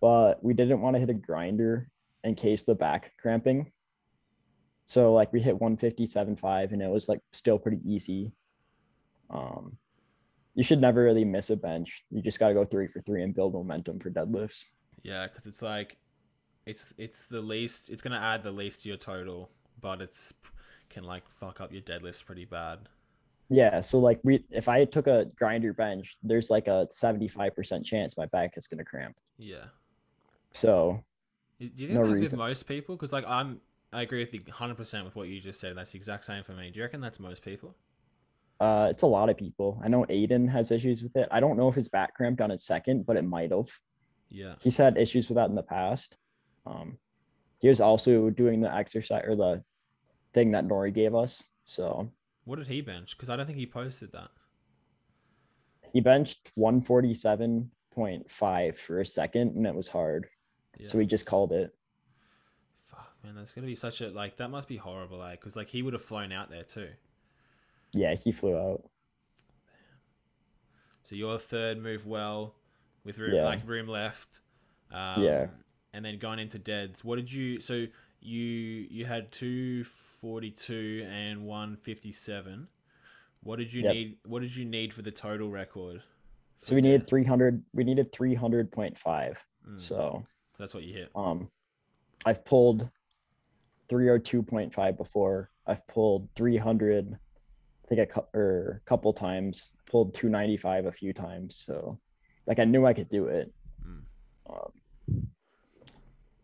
but 0.00 0.42
we 0.42 0.54
didn't 0.54 0.80
want 0.80 0.94
to 0.94 1.00
hit 1.00 1.10
a 1.10 1.14
grinder 1.14 1.90
in 2.24 2.34
case 2.34 2.62
the 2.62 2.74
back 2.74 3.12
cramping. 3.20 3.70
So 4.86 5.12
like 5.12 5.32
we 5.32 5.40
hit 5.40 5.58
157.5 5.58 6.72
and 6.72 6.82
it 6.82 6.88
was 6.88 7.08
like 7.08 7.20
still 7.32 7.58
pretty 7.58 7.80
easy. 7.84 8.32
Um 9.30 9.76
you 10.54 10.64
should 10.64 10.80
never 10.80 11.04
really 11.04 11.24
miss 11.24 11.50
a 11.50 11.56
bench. 11.56 12.04
You 12.10 12.20
just 12.20 12.40
got 12.40 12.48
to 12.48 12.54
go 12.54 12.64
three 12.64 12.88
for 12.88 13.00
three 13.02 13.22
and 13.22 13.32
build 13.32 13.52
momentum 13.52 14.00
for 14.00 14.10
deadlifts. 14.10 14.72
Yeah, 15.04 15.28
because 15.28 15.46
it's 15.46 15.62
like, 15.62 15.98
it's 16.68 16.94
it's 16.98 17.26
the 17.26 17.40
least. 17.40 17.88
It's 17.90 18.02
gonna 18.02 18.18
add 18.18 18.42
the 18.42 18.50
least 18.52 18.82
to 18.82 18.88
your 18.88 18.98
total, 18.98 19.50
but 19.80 20.00
it's 20.00 20.32
can 20.90 21.04
like 21.04 21.22
fuck 21.40 21.60
up 21.60 21.72
your 21.72 21.82
deadlifts 21.82 22.24
pretty 22.24 22.44
bad. 22.44 22.78
yeah 23.50 23.80
so 23.80 23.98
like 23.98 24.18
we 24.24 24.42
if 24.50 24.68
i 24.68 24.84
took 24.84 25.06
a 25.06 25.26
grinder 25.36 25.72
bench 25.72 26.16
there's 26.22 26.48
like 26.50 26.66
a 26.66 26.86
75% 26.92 27.84
chance 27.84 28.16
my 28.16 28.26
back 28.26 28.56
is 28.56 28.66
going 28.66 28.78
to 28.78 28.84
cramp 28.84 29.16
Yeah. 29.38 29.66
so 30.52 31.02
Do 31.60 31.66
you 31.66 31.70
think 31.88 31.90
No 31.90 32.06
that's 32.06 32.20
reason. 32.20 32.38
with 32.38 32.46
most 32.48 32.62
people? 32.68 32.96
Because 32.96 33.12
like 33.12 33.26
I'm, 33.26 33.60
I 33.92 34.02
agree 34.02 34.20
with 34.20 34.32
you 34.34 34.40
100 34.46 34.76
percent 34.76 35.04
with 35.04 35.14
what 35.16 35.28
you 35.28 35.40
just 35.40 35.60
said. 35.60 35.76
That's 35.76 35.92
the 35.92 35.98
exact 35.98 36.24
same 36.24 36.42
for 36.44 36.52
me. 36.52 36.70
Do 36.70 36.78
you 36.78 36.84
reckon 36.84 37.00
that's 37.00 37.20
most 37.20 37.42
people? 37.44 37.74
uh 38.60 38.88
it's 38.90 39.04
a 39.04 39.06
lot 39.06 39.28
of 39.30 39.36
people 39.36 39.80
i 39.84 39.88
know 39.88 40.04
aiden 40.10 40.48
has 40.50 40.72
issues 40.72 41.00
with 41.04 41.14
it 41.14 41.28
i 41.30 41.38
don't 41.38 41.56
know 41.56 41.68
if 41.68 41.76
his 41.76 41.88
back 41.88 42.12
cramped 42.16 42.40
on 42.40 42.50
his 42.50 42.64
second 42.64 43.06
but 43.06 43.16
it 43.16 43.22
might 43.24 43.52
have 43.52 43.70
Yeah. 44.30 44.54
he's 44.60 44.76
had 44.76 44.96
issues 44.98 45.28
with 45.28 45.36
that 45.36 45.48
in 45.48 45.54
the 45.54 45.62
past. 45.62 46.16
Um, 46.66 46.98
he 47.60 47.68
was 47.68 47.80
also 47.80 48.30
doing 48.30 48.60
the 48.60 48.72
exercise 48.74 49.24
or 49.26 49.36
the 49.36 49.62
thing 50.32 50.50
that 50.52 50.66
Nori 50.66 50.92
gave 50.92 51.14
us. 51.14 51.48
So 51.64 52.10
What 52.44 52.56
did 52.58 52.66
he 52.68 52.80
bench? 52.80 53.16
Because 53.16 53.30
I 53.30 53.36
don't 53.36 53.46
think 53.46 53.58
he 53.58 53.66
posted 53.66 54.12
that. 54.12 54.30
he 55.90 56.00
benched 56.00 56.50
147.5 56.58 58.76
for 58.76 59.00
a 59.00 59.06
second 59.06 59.56
and 59.56 59.66
it 59.66 59.74
was 59.74 59.88
hard. 59.88 60.28
Yeah. 60.78 60.86
So 60.88 60.98
we 60.98 61.06
just 61.06 61.24
called 61.26 61.52
it. 61.52 61.74
Fuck, 62.84 63.14
man, 63.24 63.34
that's 63.34 63.52
gonna 63.52 63.66
be 63.66 63.74
such 63.74 64.00
a 64.02 64.08
like 64.08 64.36
that 64.36 64.50
must 64.50 64.68
be 64.68 64.76
horrible, 64.76 65.18
like, 65.18 65.40
because 65.40 65.56
like 65.56 65.68
he 65.68 65.82
would 65.82 65.94
have 65.94 66.02
flown 66.02 66.30
out 66.32 66.50
there 66.50 66.62
too. 66.64 66.90
Yeah, 67.92 68.14
he 68.14 68.32
flew 68.32 68.56
out. 68.56 68.82
So 71.04 71.16
your 71.16 71.38
third 71.38 71.78
move 71.82 72.06
well, 72.06 72.54
with 73.02 73.18
room 73.18 73.34
Yeah. 73.34 73.46
like 73.46 73.66
room 73.66 73.88
left. 73.88 74.40
Um, 74.90 75.22
Yeah. 75.22 75.46
And 75.94 76.04
then 76.04 76.18
going 76.18 76.38
into 76.38 76.58
deads, 76.58 77.02
what 77.02 77.16
did 77.16 77.32
you? 77.32 77.60
So 77.60 77.86
you 78.20 78.40
you 78.90 79.04
had 79.06 79.30
two 79.32 79.84
forty 79.84 80.50
two 80.50 81.06
and 81.10 81.46
one 81.46 81.76
fifty 81.76 82.12
seven. 82.12 82.68
What 83.42 83.56
did 83.58 83.72
you 83.72 83.82
Yep. 83.82 83.94
need? 83.94 84.16
What 84.26 84.42
did 84.42 84.54
you 84.54 84.64
need 84.64 84.92
for 84.92 85.02
the 85.02 85.10
total 85.12 85.48
record? 85.50 86.02
So 86.60 86.74
we 86.74 86.80
needed 86.80 87.06
300. 87.06 87.62
We 87.72 87.84
needed 87.84 88.10
300.5. 88.10 89.36
Mm, 89.64 89.78
So 89.78 90.26
that's 90.58 90.74
what 90.74 90.82
you 90.82 90.92
hit. 90.92 91.10
um, 91.14 91.48
I've 92.26 92.44
pulled 92.44 92.88
302.5 93.88 94.96
before. 94.96 95.50
I've 95.68 95.86
pulled 95.86 96.28
300. 96.34 97.14
I 97.14 97.86
think 97.88 98.00
a 98.00 98.06
cou- 98.06 98.26
or 98.34 98.80
a 98.84 98.88
couple 98.88 99.12
times. 99.12 99.72
Pulled 99.86 100.14
295 100.14 100.86
a 100.86 100.92
few 100.92 101.12
times. 101.12 101.54
So 101.56 102.00
like 102.46 102.58
I 102.58 102.64
knew 102.64 102.84
I 102.84 102.92
could 102.92 103.08
do 103.08 103.26
it. 103.28 103.54
Mm. 103.86 104.02
Um, 104.50 105.28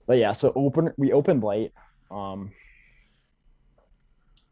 but 0.07 0.19
yeah, 0.19 0.33
so 0.33 0.53
open 0.55 0.93
we 0.97 1.13
opened 1.13 1.43
light. 1.43 1.73
Um, 2.11 2.53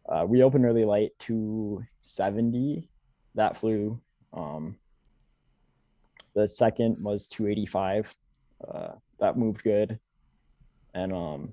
uh, 0.08 0.24
we 0.26 0.42
opened 0.42 0.64
really 0.64 0.84
light 0.84 1.12
to 1.20 1.84
70. 2.00 2.88
That 3.34 3.56
flew. 3.56 4.00
Um, 4.32 4.76
the 6.34 6.48
second 6.48 7.02
was 7.02 7.28
285. 7.28 8.14
Uh, 8.66 8.88
that 9.20 9.36
moved 9.36 9.62
good. 9.62 9.98
And 10.94 11.12
um, 11.12 11.52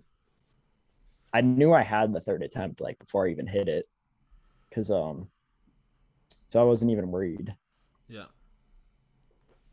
I 1.34 1.42
knew 1.42 1.74
I 1.74 1.84
had 1.84 2.14
the 2.14 2.20
third 2.20 2.42
attempt 2.44 2.82
like 2.82 3.00
before 3.00 3.28
I 3.28 3.32
even 3.32 3.48
hit 3.48 3.68
it, 3.68 3.88
because 4.70 4.92
um, 4.92 5.28
so 6.46 6.60
I 6.60 6.64
wasn't 6.64 6.92
even 6.92 7.12
worried. 7.12 7.54
Yeah. 8.08 8.26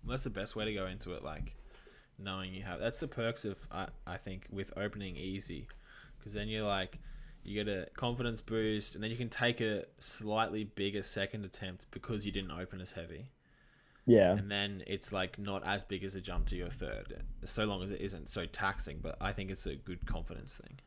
That's 0.04 0.24
the 0.24 0.30
best 0.30 0.54
way 0.54 0.64
to 0.66 0.74
go 0.74 0.86
into 0.86 1.14
it, 1.14 1.24
like 1.24 1.56
knowing 2.18 2.54
you 2.54 2.62
have. 2.62 2.80
That's 2.80 2.98
the 2.98 3.08
perks 3.08 3.44
of 3.44 3.58
I, 3.70 3.88
I 4.06 4.16
think 4.16 4.46
with 4.50 4.72
opening 4.76 5.16
easy, 5.16 5.68
because 6.18 6.32
then 6.34 6.48
you're 6.48 6.66
like 6.66 6.98
you 7.44 7.54
get 7.62 7.68
a 7.72 7.88
confidence 7.96 8.40
boost, 8.40 8.94
and 8.94 9.04
then 9.04 9.10
you 9.10 9.16
can 9.16 9.28
take 9.28 9.60
a 9.60 9.84
slightly 9.98 10.64
bigger 10.64 11.02
second 11.02 11.44
attempt 11.44 11.86
because 11.92 12.26
you 12.26 12.32
didn't 12.32 12.50
open 12.50 12.80
as 12.80 12.92
heavy, 12.92 13.30
Yeah, 14.04 14.32
and 14.32 14.50
then 14.50 14.82
it's 14.86 15.12
like 15.12 15.38
not 15.38 15.64
as 15.64 15.84
big 15.84 16.02
as 16.02 16.16
a 16.16 16.20
jump 16.20 16.46
to 16.46 16.56
your 16.56 16.70
third, 16.70 17.22
so 17.44 17.64
long 17.64 17.82
as 17.84 17.92
it 17.92 18.00
isn't 18.00 18.28
so 18.28 18.46
taxing. 18.46 18.98
But 19.00 19.16
I 19.20 19.32
think 19.32 19.50
it's 19.52 19.66
a 19.66 19.76
good 19.76 20.04
confidence 20.06 20.54
thing. 20.56 20.80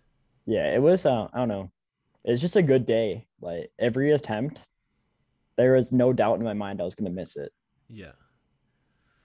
yeah. 0.45 0.73
It 0.73 0.81
was. 0.81 1.05
Uh, 1.05 1.27
I 1.33 1.37
don't 1.37 1.47
know. 1.47 1.71
It's 2.25 2.41
just 2.41 2.57
a 2.57 2.61
good 2.61 2.85
day. 2.85 3.25
Like 3.39 3.71
every 3.79 4.11
attempt, 4.11 4.59
there 5.55 5.75
was 5.75 5.93
no 5.93 6.11
doubt 6.11 6.39
in 6.39 6.43
my 6.43 6.53
mind 6.53 6.81
I 6.81 6.83
was 6.83 6.95
gonna 6.95 7.09
miss 7.09 7.37
it. 7.37 7.53
Yeah. 7.87 8.11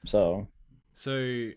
So 0.06 0.46
So 0.92 1.50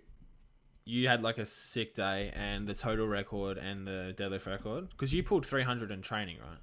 you 0.88 1.08
had 1.08 1.21
like 1.21 1.38
a 1.38 1.45
sick 1.45 1.93
day 1.93 2.32
and 2.34 2.65
the 2.65 2.73
total 2.73 3.08
record 3.08 3.58
and 3.58 3.86
the 3.86 4.13
deadlift 4.17 4.47
record 4.47 4.89
because 4.89 5.13
you 5.13 5.21
pulled 5.21 5.45
300 5.45 5.91
in 5.91 6.02
training, 6.02 6.38
right? 6.39 6.60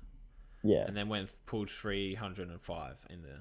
yeah, 0.63 0.85
And 0.87 0.97
then 0.97 1.09
went 1.09 1.31
pulled 1.45 1.69
305 1.71 3.07
in 3.11 3.23
the 3.23 3.41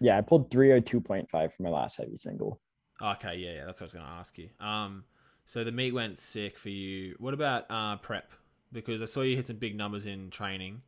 yeah. 0.00 0.18
I 0.18 0.20
pulled 0.20 0.50
302.5 0.50 1.52
for 1.52 1.62
my 1.62 1.70
last 1.70 1.96
heavy 1.96 2.16
single. 2.16 2.60
Okay, 3.00 3.36
yeah, 3.36 3.54
yeah, 3.54 3.64
that's 3.66 3.80
what 3.80 3.84
I 3.84 3.86
was 3.86 3.92
going 3.92 4.04
to 4.04 4.12
ask 4.12 4.38
you. 4.38 4.48
Um, 4.60 5.04
so 5.44 5.64
the 5.64 5.72
meet 5.72 5.92
went 5.92 6.18
sick 6.18 6.56
for 6.56 6.68
you. 6.68 7.16
What 7.18 7.34
about 7.34 7.66
uh, 7.68 7.96
prep? 7.96 8.30
Because 8.72 9.02
I 9.02 9.06
saw 9.06 9.22
you 9.22 9.34
hit 9.36 9.48
some 9.48 9.56
big 9.56 9.76
numbers 9.76 10.06
in 10.06 10.30
training. 10.30 10.82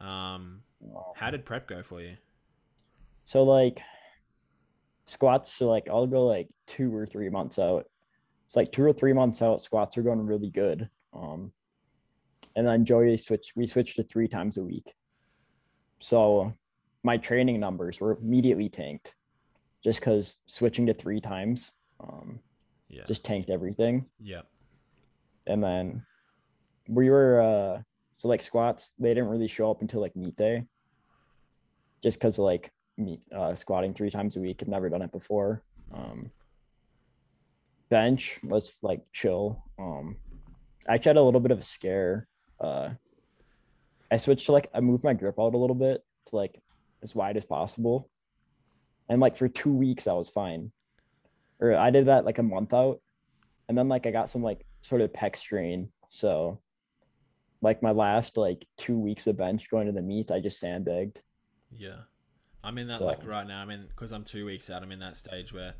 Um, 0.00 0.62
how 1.14 1.30
did 1.30 1.46
prep 1.46 1.66
go 1.66 1.82
for 1.82 2.02
you? 2.02 2.16
So 3.24 3.42
like 3.42 3.80
squats, 5.06 5.52
so 5.52 5.68
like 5.68 5.88
I'll 5.88 6.06
go 6.06 6.26
like 6.26 6.48
two 6.66 6.94
or 6.94 7.06
three 7.06 7.30
months 7.30 7.58
out. 7.58 7.86
It's 8.46 8.56
like 8.56 8.72
two 8.72 8.82
or 8.84 8.92
three 8.92 9.12
months 9.12 9.42
out, 9.42 9.60
squats 9.62 9.98
are 9.98 10.02
going 10.02 10.24
really 10.24 10.50
good. 10.50 10.88
Um, 11.12 11.52
and 12.54 12.66
then 12.66 12.84
Joey 12.84 13.16
switched. 13.16 13.52
We 13.56 13.66
switched 13.66 13.96
to 13.96 14.04
three 14.04 14.28
times 14.28 14.56
a 14.56 14.62
week. 14.62 14.94
So 16.00 16.52
my 17.02 17.16
training 17.16 17.58
numbers 17.60 18.00
were 18.00 18.18
immediately 18.18 18.68
tanked, 18.68 19.14
just 19.82 20.00
because 20.00 20.40
switching 20.46 20.86
to 20.86 20.94
three 20.94 21.20
times, 21.20 21.74
um, 22.00 22.40
Yeah. 22.88 23.04
just 23.04 23.24
tanked 23.24 23.50
everything. 23.50 24.06
yeah. 24.20 24.42
And 25.48 25.62
then 25.62 26.04
we 26.88 27.08
were 27.10 27.40
uh, 27.40 27.82
so 28.16 28.28
like 28.28 28.42
squats, 28.42 28.94
they 28.98 29.10
didn't 29.10 29.28
really 29.28 29.46
show 29.48 29.70
up 29.70 29.80
until 29.80 30.00
like 30.00 30.16
meet 30.16 30.34
day, 30.36 30.64
just 32.02 32.18
because 32.18 32.38
like 32.38 32.72
me 32.96 33.20
uh, 33.32 33.54
squatting 33.54 33.94
three 33.94 34.10
times 34.10 34.36
a 34.36 34.40
week. 34.40 34.60
I've 34.62 34.68
never 34.68 34.88
done 34.88 35.02
it 35.02 35.12
before. 35.12 35.62
Um, 35.92 36.30
bench 37.88 38.38
was 38.42 38.72
like 38.82 39.00
chill. 39.12 39.62
Um, 39.78 40.16
I 40.88 40.94
actually 40.94 41.10
had 41.10 41.16
a 41.16 41.22
little 41.22 41.40
bit 41.40 41.50
of 41.52 41.58
a 41.58 41.62
scare. 41.62 42.26
Uh, 42.60 42.90
I 44.10 44.16
switched 44.16 44.46
to 44.46 44.52
like 44.52 44.70
I 44.74 44.80
moved 44.80 45.04
my 45.04 45.14
grip 45.14 45.36
out 45.38 45.54
a 45.54 45.58
little 45.58 45.74
bit 45.76 46.04
to 46.26 46.36
like 46.36 46.60
as 47.02 47.14
wide 47.14 47.36
as 47.36 47.44
possible, 47.44 48.08
and 49.08 49.20
like 49.20 49.36
for 49.36 49.48
two 49.48 49.72
weeks 49.72 50.06
I 50.06 50.12
was 50.12 50.28
fine. 50.28 50.72
Or 51.60 51.74
I 51.74 51.90
did 51.90 52.06
that 52.06 52.24
like 52.24 52.38
a 52.38 52.42
month 52.42 52.74
out, 52.74 53.00
and 53.68 53.76
then 53.76 53.88
like 53.88 54.06
I 54.06 54.10
got 54.10 54.28
some 54.28 54.42
like 54.42 54.64
sort 54.80 55.00
of 55.00 55.12
pec 55.12 55.36
strain. 55.36 55.88
So, 56.08 56.60
like 57.62 57.82
my 57.82 57.90
last 57.92 58.36
like 58.36 58.66
two 58.76 58.98
weeks 58.98 59.26
of 59.26 59.36
bench 59.38 59.68
going 59.70 59.86
to 59.86 59.92
the 59.92 60.02
meet, 60.02 60.30
I 60.30 60.40
just 60.40 60.60
sandbagged. 60.60 61.20
Yeah. 61.70 62.00
I'm 62.62 62.78
in 62.78 62.88
that 62.88 62.98
So- 62.98 63.06
like 63.06 63.24
right 63.26 63.46
now. 63.46 63.62
I'm 63.62 63.70
in 63.70 63.86
because 63.86 64.12
I'm 64.12 64.24
two 64.24 64.44
weeks 64.44 64.70
out. 64.70 64.82
I'm 64.82 64.92
in 64.92 64.98
that 65.00 65.16
stage 65.16 65.52
where 65.52 65.74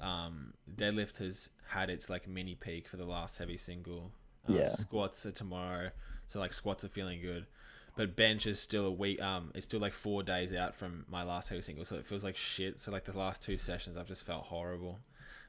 um, 0.00 0.54
deadlift 0.76 1.18
has 1.18 1.50
had 1.68 1.90
its 1.90 2.08
like 2.08 2.26
mini 2.28 2.54
peak 2.54 2.88
for 2.88 2.96
the 2.96 3.04
last 3.04 3.38
heavy 3.38 3.56
single. 3.56 4.12
Uh, 4.48 4.52
Yeah. 4.54 4.68
Squats 4.68 5.26
are 5.26 5.32
tomorrow, 5.32 5.90
so 6.26 6.38
like 6.40 6.52
squats 6.52 6.84
are 6.84 6.88
feeling 6.88 7.20
good, 7.20 7.46
but 7.96 8.16
bench 8.16 8.46
is 8.46 8.58
still 8.60 8.86
a 8.86 8.90
week. 8.92 9.20
Um, 9.20 9.50
it's 9.54 9.66
still 9.66 9.80
like 9.80 9.92
four 9.92 10.22
days 10.22 10.54
out 10.54 10.74
from 10.76 11.04
my 11.08 11.22
last 11.22 11.48
heavy 11.48 11.62
single, 11.62 11.84
so 11.84 11.96
it 11.96 12.06
feels 12.06 12.24
like 12.24 12.36
shit. 12.36 12.80
So 12.80 12.90
like 12.92 13.04
the 13.04 13.18
last 13.18 13.42
two 13.42 13.58
sessions, 13.58 13.96
I've 13.96 14.08
just 14.08 14.24
felt 14.24 14.44
horrible, 14.44 15.00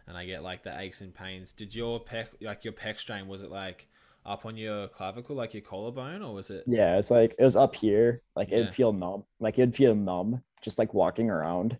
and 0.07 0.17
I 0.17 0.25
get 0.25 0.43
like 0.43 0.63
the 0.63 0.77
aches 0.79 1.01
and 1.01 1.13
pains. 1.13 1.53
Did 1.53 1.75
your 1.75 1.99
pec 2.03 2.27
like 2.41 2.63
your 2.63 2.73
pec 2.73 2.99
strain 2.99 3.27
was 3.27 3.41
it 3.41 3.51
like 3.51 3.87
up 4.25 4.45
on 4.45 4.57
your 4.57 4.87
clavicle, 4.89 5.35
like 5.35 5.53
your 5.53 5.61
collarbone, 5.63 6.21
or 6.21 6.33
was 6.33 6.49
it? 6.49 6.63
Yeah, 6.67 6.97
it's 6.97 7.09
like 7.11 7.35
it 7.39 7.43
was 7.43 7.55
up 7.55 7.75
here. 7.75 8.21
Like 8.35 8.49
Yeah. 8.49 8.57
it'd 8.57 8.73
feel 8.73 8.91
numb. 8.91 9.23
Like 9.39 9.57
it'd 9.57 9.75
feel 9.75 9.95
numb 9.95 10.43
just 10.61 10.77
like 10.77 10.93
walking 10.93 11.29
around. 11.29 11.77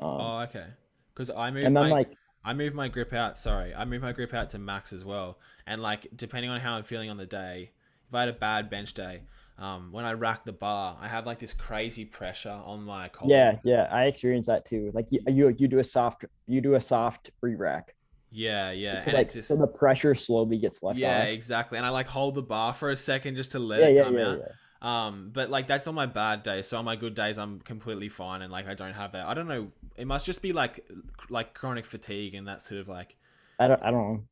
Um, 0.00 0.20
Oh, 0.20 0.38
okay. 0.48 0.66
Because 1.14 1.30
I 1.30 1.50
moved 1.50 1.64
and 1.66 1.74
my 1.74 1.88
like 1.90 2.16
I 2.44 2.52
moved 2.54 2.74
my 2.74 2.88
grip 2.88 3.12
out. 3.12 3.38
Sorry, 3.38 3.74
I 3.74 3.84
moved 3.84 4.02
my 4.02 4.12
grip 4.12 4.34
out 4.34 4.50
to 4.50 4.58
max 4.58 4.92
as 4.92 5.04
well. 5.04 5.38
And 5.66 5.80
like 5.82 6.08
depending 6.14 6.50
on 6.50 6.60
how 6.60 6.74
I'm 6.74 6.84
feeling 6.84 7.10
on 7.10 7.16
the 7.16 7.26
day, 7.26 7.72
if 8.08 8.14
I 8.14 8.20
had 8.20 8.28
a 8.28 8.32
bad 8.32 8.70
bench 8.70 8.94
day, 8.94 9.22
um, 9.58 9.92
when 9.92 10.04
I 10.04 10.12
rack 10.12 10.44
the 10.44 10.52
bar, 10.52 10.98
I 11.00 11.08
have 11.08 11.26
like 11.26 11.38
this 11.38 11.52
crazy 11.54 12.04
pressure 12.04 12.60
on 12.64 12.82
my 12.84 13.08
collar. 13.08 13.30
yeah, 13.30 13.58
yeah, 13.64 13.88
I 13.90 14.04
experience 14.04 14.46
that 14.48 14.64
too. 14.66 14.90
Like 14.94 15.06
you, 15.10 15.20
you, 15.26 15.54
you 15.58 15.68
do 15.68 15.78
a 15.78 15.84
soft, 15.84 16.24
you 16.46 16.60
do 16.60 16.74
a 16.74 16.80
soft 16.80 17.30
re-rack. 17.40 17.94
yeah, 18.30 18.70
yeah. 18.72 19.00
Just 19.00 19.06
And 19.06 19.14
like 19.14 19.32
just 19.32 19.48
so 19.48 19.56
the 19.56 19.66
pressure 19.66 20.14
slowly 20.14 20.58
gets 20.58 20.82
left 20.82 21.00
yeah, 21.00 21.08
off. 21.08 21.28
Yeah, 21.28 21.32
exactly. 21.32 21.78
And 21.78 21.86
I 21.86 21.90
like 21.90 22.08
hold 22.08 22.34
the 22.34 22.42
bar 22.42 22.74
for 22.74 22.90
a 22.90 22.96
second 22.96 23.36
just 23.36 23.52
to 23.52 23.58
let 23.58 23.82
Yeah, 23.82 23.86
it 23.86 23.96
yeah, 23.96 24.02
come 24.02 24.18
yeah, 24.18 24.22
out. 24.22 24.40
Um, 24.84 25.30
but 25.32 25.48
like 25.48 25.66
that's 25.66 25.86
on 25.86 25.94
my 25.94 26.04
bad 26.06 26.42
days. 26.42 26.68
So 26.68 26.76
on 26.78 26.84
my 26.84 26.94
good 26.96 27.14
days, 27.14 27.38
I'm 27.38 27.60
completely 27.60 28.08
fine, 28.10 28.42
and 28.42 28.52
like 28.52 28.68
I 28.68 28.74
don't 28.74 28.92
have 28.92 29.12
that. 29.12 29.26
I 29.26 29.32
don't 29.34 29.48
know. 29.48 29.72
It 29.96 30.06
must 30.06 30.26
just 30.26 30.42
be 30.42 30.52
like 30.52 30.84
like 31.30 31.54
chronic 31.54 31.86
fatigue 31.86 32.34
and 32.34 32.46
that 32.48 32.60
sort 32.62 32.80
of 32.82 32.88
like 32.88 33.16
I 33.58 33.66
don't, 33.68 33.82
I 33.82 33.90
don't 33.90 34.12
know. 34.12 34.24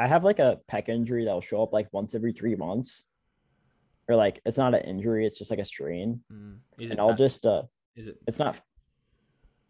I 0.00 0.06
have 0.08 0.24
like 0.24 0.38
a 0.40 0.58
pec 0.70 0.88
injury 0.88 1.24
that'll 1.24 1.40
show 1.42 1.62
up 1.62 1.72
like 1.72 1.88
once 1.92 2.14
every 2.14 2.32
three 2.32 2.56
months, 2.56 3.06
or 4.08 4.16
like 4.16 4.40
it's 4.44 4.58
not 4.58 4.74
an 4.74 4.80
injury, 4.82 5.24
it's 5.26 5.38
just 5.38 5.50
like 5.50 5.60
a 5.60 5.64
strain. 5.64 6.20
mm, 6.32 6.56
And 6.78 6.98
I'll 7.00 7.08
bad- 7.10 7.18
just, 7.18 7.46
uh, 7.46 7.62
is 7.94 8.08
it 8.08 8.18
it's 8.26 8.38
not. 8.40 8.56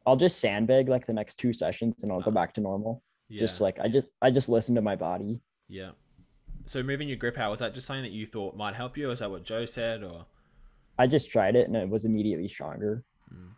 I'll 0.06 0.16
just 0.16 0.38
sandbag 0.40 0.88
like 0.88 1.04
the 1.06 1.12
next 1.12 1.34
two 1.34 1.52
sessions, 1.52 2.02
and 2.02 2.10
I'll 2.10 2.22
go 2.22 2.30
Uh, 2.30 2.34
back 2.34 2.54
to 2.54 2.62
normal. 2.62 3.02
yeah. 3.28 3.40
Just 3.40 3.60
like 3.60 3.78
I 3.78 3.88
just, 3.88 4.06
I 4.22 4.30
just 4.30 4.48
listen 4.48 4.74
to 4.76 4.80
my 4.82 4.96
body. 4.96 5.42
Yeah. 5.68 5.90
So 6.70 6.84
moving 6.84 7.08
your 7.08 7.16
grip 7.16 7.36
out 7.36 7.50
was 7.50 7.58
that 7.58 7.74
just 7.74 7.88
something 7.88 8.04
that 8.04 8.12
you 8.12 8.26
thought 8.26 8.56
might 8.56 8.76
help 8.76 8.96
you? 8.96 9.08
Or 9.08 9.12
is 9.12 9.18
that 9.18 9.28
what 9.28 9.42
Joe 9.42 9.66
said? 9.66 10.04
Or 10.04 10.26
I 11.00 11.08
just 11.08 11.28
tried 11.28 11.56
it, 11.56 11.66
and 11.66 11.74
it 11.74 11.88
was 11.88 12.04
immediately 12.04 12.46
stronger. 12.46 13.02
Mm. 13.34 13.48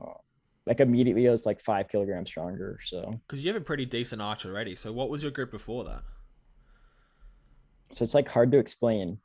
Uh, 0.00 0.18
like 0.64 0.78
immediately, 0.78 1.26
it 1.26 1.30
was 1.30 1.44
like 1.44 1.60
five 1.60 1.88
kilograms 1.88 2.28
stronger. 2.28 2.78
So, 2.80 3.18
because 3.26 3.42
you 3.42 3.52
have 3.52 3.60
a 3.60 3.64
pretty 3.64 3.84
decent 3.84 4.22
arch 4.22 4.46
already. 4.46 4.76
So 4.76 4.92
what 4.92 5.10
was 5.10 5.24
your 5.24 5.32
grip 5.32 5.50
before 5.50 5.82
that? 5.86 6.02
so 7.90 8.04
it's 8.04 8.14
like 8.14 8.28
hard 8.28 8.52
to 8.52 8.58
explain. 8.58 9.18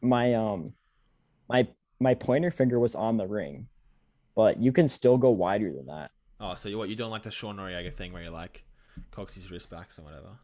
My 0.00 0.34
um, 0.34 0.72
my 1.48 1.66
my 1.98 2.14
pointer 2.14 2.52
finger 2.52 2.78
was 2.78 2.94
on 2.94 3.16
the 3.16 3.26
ring, 3.26 3.66
but 4.36 4.58
you 4.62 4.70
can 4.70 4.86
still 4.86 5.18
go 5.18 5.30
wider 5.30 5.72
than 5.72 5.86
that. 5.86 6.12
Oh, 6.38 6.54
so 6.54 6.68
you 6.68 6.78
what 6.78 6.88
you're 6.88 6.96
doing 6.96 7.10
like 7.10 7.24
the 7.24 7.32
Sean 7.32 7.56
Noriega 7.56 7.92
thing 7.92 8.12
where 8.12 8.22
you're 8.22 8.30
like 8.30 8.62
cocks 9.10 9.34
his 9.34 9.50
wrist 9.50 9.68
backs 9.68 9.98
or 9.98 10.02
whatever. 10.02 10.38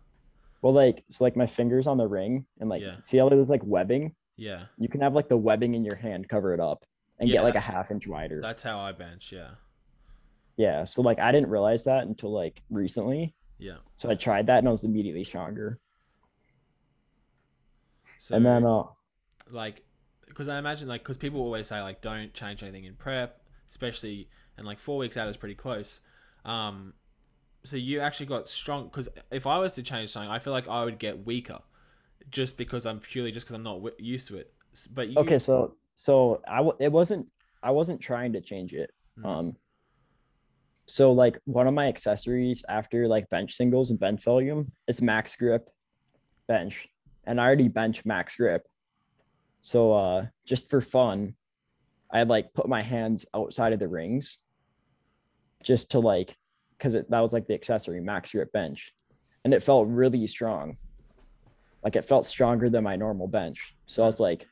Well, 0.62 0.72
like 0.72 1.04
so, 1.08 1.24
like 1.24 1.36
my 1.36 1.46
fingers 1.46 1.86
on 1.86 1.96
the 1.96 2.06
ring, 2.06 2.46
and 2.60 2.68
like 2.68 2.82
Yeah. 2.82 2.96
see 3.04 3.18
how 3.18 3.28
there's 3.28 3.50
like 3.50 3.64
webbing. 3.64 4.14
Yeah, 4.36 4.66
You 4.78 4.88
can 4.88 5.00
have 5.02 5.14
like 5.14 5.28
the 5.28 5.36
webbing 5.36 5.74
in 5.74 5.84
your 5.84 5.96
hand 5.96 6.28
cover 6.28 6.54
it 6.54 6.60
up 6.60 6.84
and 7.18 7.28
Yeah, 7.28 7.36
get 7.36 7.42
like 7.44 7.56
a 7.56 7.60
half 7.60 7.90
inch 7.90 8.06
wider. 8.06 8.40
that's 8.40 8.62
how 8.62 8.78
I 8.78 8.92
bench. 8.92 9.32
Yeah, 9.32 9.50
Yeah. 10.56 10.84
So 10.84 11.02
like 11.02 11.18
I 11.18 11.30
didn't 11.32 11.50
realize 11.50 11.84
that 11.84 12.04
until 12.04 12.32
like 12.32 12.62
recently. 12.70 13.34
yeah. 13.58 13.78
So 13.98 14.08
I 14.10 14.14
tried 14.14 14.46
that 14.46 14.58
and 14.58 14.68
I 14.68 14.70
was 14.70 14.84
immediately 14.84 15.24
stronger. 15.24 15.78
So 18.18 18.34
and 18.36 18.44
then 18.46 18.64
uh 18.64 18.84
like 19.50 19.82
because 20.26 20.48
I 20.48 20.58
imagine 20.58 20.88
like 20.88 21.02
because 21.02 21.16
people 21.18 21.40
always 21.40 21.68
say 21.68 21.80
like 21.82 22.00
don't 22.00 22.32
change 22.32 22.62
anything 22.62 22.84
in 22.84 22.94
prep, 22.94 23.40
especially 23.68 24.28
and 24.56 24.66
like 24.66 24.78
four 24.78 24.98
weeks 24.98 25.16
out 25.16 25.28
is 25.28 25.36
pretty 25.36 25.54
close. 25.54 26.00
Um, 26.44 26.94
so 27.64 27.76
you 27.76 28.00
actually 28.00 28.26
got 28.26 28.48
strong 28.48 28.84
because 28.84 29.08
if 29.30 29.46
I 29.46 29.58
was 29.58 29.72
to 29.74 29.82
change 29.82 30.10
something, 30.10 30.30
I 30.30 30.38
feel 30.38 30.52
like 30.52 30.68
I 30.68 30.84
would 30.84 30.98
get 30.98 31.26
weaker, 31.26 31.58
just 32.30 32.56
because 32.56 32.86
I'm 32.86 33.00
purely 33.00 33.32
just 33.32 33.46
because 33.46 33.56
I'm 33.56 33.62
not 33.62 33.74
w- 33.74 33.94
used 33.98 34.28
to 34.28 34.38
it. 34.38 34.52
But 34.92 35.08
you, 35.08 35.18
okay, 35.18 35.38
so 35.38 35.74
so 35.94 36.40
I 36.48 36.58
w- 36.58 36.76
it 36.80 36.90
wasn't 36.90 37.26
I 37.62 37.70
wasn't 37.72 38.00
trying 38.00 38.32
to 38.32 38.40
change 38.40 38.72
it. 38.72 38.92
Mm. 39.18 39.26
Um 39.26 39.56
so 40.86 41.12
like 41.12 41.38
one 41.44 41.66
of 41.66 41.74
my 41.74 41.86
accessories 41.86 42.64
after 42.68 43.06
like 43.06 43.28
bench 43.30 43.54
singles 43.54 43.90
and 43.90 44.00
bench 44.00 44.24
volume 44.24 44.72
is 44.88 45.02
max 45.02 45.36
grip 45.36 45.68
bench. 46.48 46.88
And 47.24 47.40
I 47.40 47.44
already 47.44 47.68
bench 47.68 48.04
max 48.04 48.36
grip. 48.36 48.66
So 49.60 49.92
uh 49.92 50.26
just 50.46 50.70
for 50.70 50.80
fun, 50.80 51.34
I 52.10 52.22
like 52.22 52.54
put 52.54 52.68
my 52.68 52.82
hands 52.82 53.26
outside 53.34 53.72
of 53.72 53.78
the 53.78 53.88
rings 53.88 54.38
just 55.62 55.90
to 55.90 56.00
like 56.00 56.36
because 56.80 56.94
that 56.94 57.20
was 57.20 57.34
like 57.34 57.46
the 57.46 57.54
accessory 57.54 58.00
max 58.00 58.32
grip 58.32 58.50
bench. 58.52 58.94
And 59.44 59.52
it 59.52 59.62
felt 59.62 59.86
really 59.88 60.26
strong. 60.26 60.78
Like 61.84 61.94
it 61.94 62.06
felt 62.06 62.24
stronger 62.24 62.70
than 62.70 62.84
my 62.84 62.96
normal 62.96 63.28
bench. 63.28 63.76
So 63.86 64.02
I 64.02 64.06
was 64.06 64.18
like, 64.18 64.46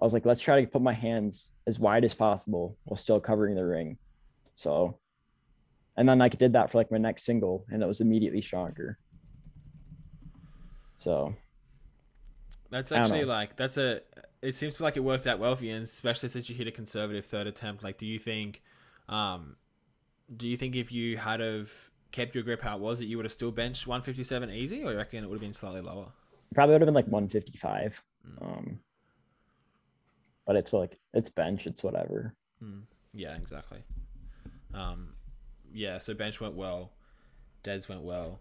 I 0.00 0.04
was 0.04 0.12
like, 0.12 0.24
let's 0.24 0.40
try 0.40 0.60
to 0.60 0.66
put 0.66 0.82
my 0.82 0.92
hands 0.92 1.52
as 1.66 1.80
wide 1.80 2.04
as 2.04 2.14
possible 2.14 2.76
while 2.84 2.96
still 2.96 3.18
covering 3.18 3.56
the 3.56 3.66
ring. 3.66 3.98
So, 4.54 4.98
and 5.96 6.08
then 6.08 6.20
I 6.20 6.28
did 6.28 6.52
that 6.52 6.70
for 6.70 6.78
like 6.78 6.92
my 6.92 6.98
next 6.98 7.24
single, 7.24 7.66
and 7.70 7.82
it 7.82 7.86
was 7.86 8.00
immediately 8.00 8.40
stronger. 8.40 8.98
So, 10.94 11.34
That's 12.70 12.92
actually 12.92 13.24
like 13.24 13.56
that's 13.56 13.76
a. 13.76 14.00
It 14.40 14.54
seems 14.54 14.80
like 14.80 14.96
it 14.96 15.00
worked 15.00 15.26
out 15.26 15.40
well 15.40 15.56
for 15.56 15.64
you, 15.64 15.74
and 15.74 15.82
especially 15.82 16.28
since 16.28 16.48
you 16.48 16.54
hit 16.54 16.68
a 16.68 16.72
conservative 16.72 17.26
third 17.26 17.48
attempt. 17.48 17.82
Like, 17.82 17.98
do 17.98 18.06
you 18.06 18.20
think, 18.20 18.62
um, 19.08 19.56
do 20.36 20.46
you 20.48 20.56
think 20.56 20.76
if 20.76 20.92
you 20.92 21.16
had 21.16 21.40
have 21.40 21.72
kept 22.12 22.34
your 22.34 22.44
grip 22.44 22.60
how 22.60 22.76
it 22.76 22.80
was, 22.80 22.98
that 22.98 23.06
you 23.06 23.16
would 23.16 23.24
have 23.24 23.32
still 23.32 23.50
benched 23.50 23.86
157 23.86 24.50
easy, 24.50 24.82
or 24.82 24.92
you 24.92 24.96
reckon 24.96 25.24
it 25.24 25.28
would 25.28 25.36
have 25.36 25.40
been 25.40 25.52
slightly 25.52 25.80
lower? 25.80 26.06
probably 26.54 26.74
would 26.74 26.80
have 26.80 26.86
been 26.86 26.94
like 26.94 27.06
155. 27.08 28.02
Mm. 28.26 28.42
Um, 28.42 28.80
but 30.46 30.56
it's 30.56 30.72
like 30.72 30.98
it's 31.12 31.28
bench, 31.28 31.66
it's 31.66 31.82
whatever. 31.82 32.34
Mm, 32.64 32.82
yeah, 33.12 33.36
exactly. 33.36 33.80
Um, 34.72 35.14
yeah, 35.72 35.98
so 35.98 36.14
bench 36.14 36.40
went 36.40 36.54
well, 36.54 36.92
deads 37.62 37.88
went 37.88 38.02
well. 38.02 38.40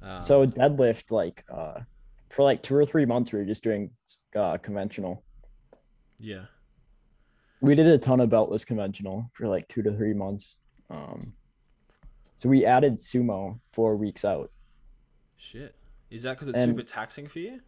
Um, 0.00 0.22
So 0.22 0.46
deadlift, 0.46 1.10
like 1.10 1.44
uh, 1.52 1.80
for 2.30 2.42
like 2.42 2.62
two 2.62 2.74
or 2.74 2.86
three 2.86 3.04
months, 3.04 3.32
we 3.32 3.38
were 3.38 3.44
just 3.44 3.62
doing 3.62 3.90
uh, 4.34 4.56
conventional. 4.56 5.22
yeah, 6.18 6.44
We 7.60 7.74
did 7.74 7.86
a 7.86 7.98
ton 7.98 8.20
of 8.20 8.30
beltless 8.30 8.66
conventional 8.66 9.30
for 9.34 9.46
like 9.46 9.68
two 9.68 9.82
to 9.82 9.94
three 9.94 10.14
months. 10.14 10.62
Um, 10.92 11.32
So 12.34 12.48
we 12.48 12.64
added 12.66 12.94
sumo 12.94 13.58
four 13.72 13.96
weeks 13.96 14.24
out. 14.24 14.50
Shit. 15.36 15.74
Is 16.10 16.22
that 16.24 16.34
because 16.34 16.48
it's 16.48 16.58
And- 16.58 16.70
super 16.70 16.82
taxing 16.82 17.26
for 17.28 17.38
you? 17.38 17.60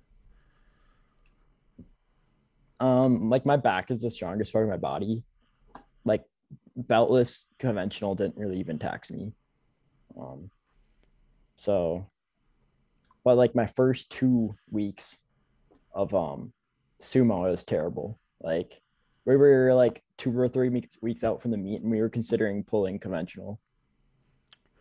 Um, 2.81 3.31
like 3.31 3.47
my 3.47 3.57
back 3.57 3.91
is 3.91 4.03
the 4.03 4.11
strongest 4.11 4.53
part 4.53 4.65
of 4.65 4.71
my 4.71 4.77
body. 4.77 5.23
Like 6.05 6.25
beltless 6.79 7.47
conventional 7.59 8.15
didn't 8.15 8.37
really 8.37 8.59
even 8.59 8.79
tax 8.79 9.11
me. 9.11 9.33
Um, 10.19 10.51
so, 11.57 12.11
but 13.23 13.37
like 13.37 13.55
my 13.55 13.67
first 13.67 14.11
two 14.11 14.55
weeks 14.71 15.23
of 15.95 16.13
um 16.15 16.53
sumo 17.01 17.47
it 17.47 17.51
was 17.53 17.63
terrible. 17.63 18.19
Like 18.41 18.83
we 19.25 19.37
were 19.37 19.73
like 19.75 20.03
two 20.17 20.39
or 20.39 20.49
three 20.49 20.69
weeks 20.69 20.99
weeks 21.01 21.25
out 21.25 21.41
from 21.41 21.51
the 21.51 21.57
meet, 21.57 21.83
and 21.83 21.91
we 21.91 22.01
were 22.01 22.09
considering 22.09 22.63
pulling 22.65 22.99
conventional. 22.99 23.61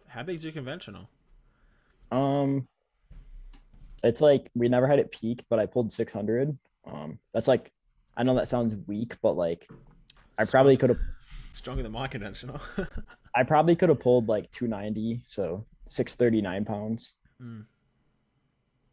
How 0.08 0.24
big's 0.24 0.44
your 0.44 0.54
conventional? 0.54 1.10
Um, 2.12 2.68
it's 4.04 4.22
like 4.22 4.52
we 4.54 4.70
never 4.70 4.88
had 4.88 5.00
it 5.00 5.12
peak, 5.12 5.44
but 5.50 5.60
I 5.60 5.66
pulled 5.66 5.92
600. 5.92 6.58
Um, 6.86 7.20
that's 7.34 7.48
like, 7.48 7.72
I 8.16 8.24
know 8.24 8.36
that 8.36 8.48
sounds 8.48 8.76
weak, 8.88 9.16
but 9.22 9.34
like, 9.34 9.68
I 10.38 10.46
probably 10.46 10.78
could 10.78 10.90
have, 10.90 11.00
Stronger 11.54 11.84
than 11.84 11.94
my 11.94 12.08
conventional. 12.08 12.60
I 13.36 13.44
probably 13.44 13.76
could 13.76 13.90
have 13.90 14.00
pulled 14.00 14.28
like 14.28 14.52
290, 14.52 15.22
so 15.26 15.66
639 15.86 16.66
pounds. 16.66 17.14
Mm. 17.42 17.66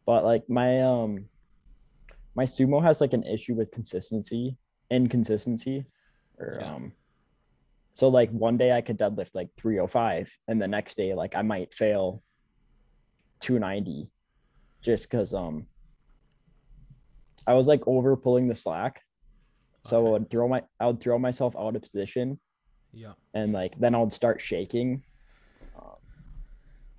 But 0.05 0.23
like 0.23 0.49
my 0.49 0.81
um, 0.81 1.25
my 2.35 2.45
sumo 2.45 2.81
has 2.81 3.01
like 3.01 3.13
an 3.13 3.23
issue 3.23 3.53
with 3.53 3.71
consistency, 3.71 4.57
inconsistency, 4.91 5.85
or 6.37 6.59
Yeah. 6.59 6.75
um. 6.75 6.93
So 7.93 8.07
like 8.07 8.29
one 8.29 8.57
day 8.57 8.71
I 8.71 8.81
could 8.81 8.97
deadlift 8.97 9.31
like 9.33 9.49
305, 9.57 10.37
and 10.47 10.61
the 10.61 10.67
next 10.67 10.95
day 10.95 11.13
like 11.13 11.35
I 11.35 11.41
might 11.41 11.73
fail 11.73 12.21
290, 13.39 14.11
just 14.81 15.09
because 15.09 15.33
um. 15.33 15.67
I 17.47 17.55
was 17.55 17.67
like 17.67 17.81
over 17.87 18.15
pulling 18.15 18.47
the 18.47 18.55
slack, 18.55 19.01
so 19.85 19.97
I 19.97 20.09
would 20.11 20.29
throw 20.29 20.47
my 20.47 20.61
I 20.79 20.85
would 20.85 20.99
throw 20.99 21.17
myself 21.17 21.55
out 21.57 21.75
of 21.75 21.81
position, 21.81 22.39
yeah. 22.93 23.13
and 23.33 23.51
like 23.51 23.73
then 23.79 23.95
I 23.95 23.97
would 23.97 24.13
start 24.13 24.39
shaking. 24.41 25.03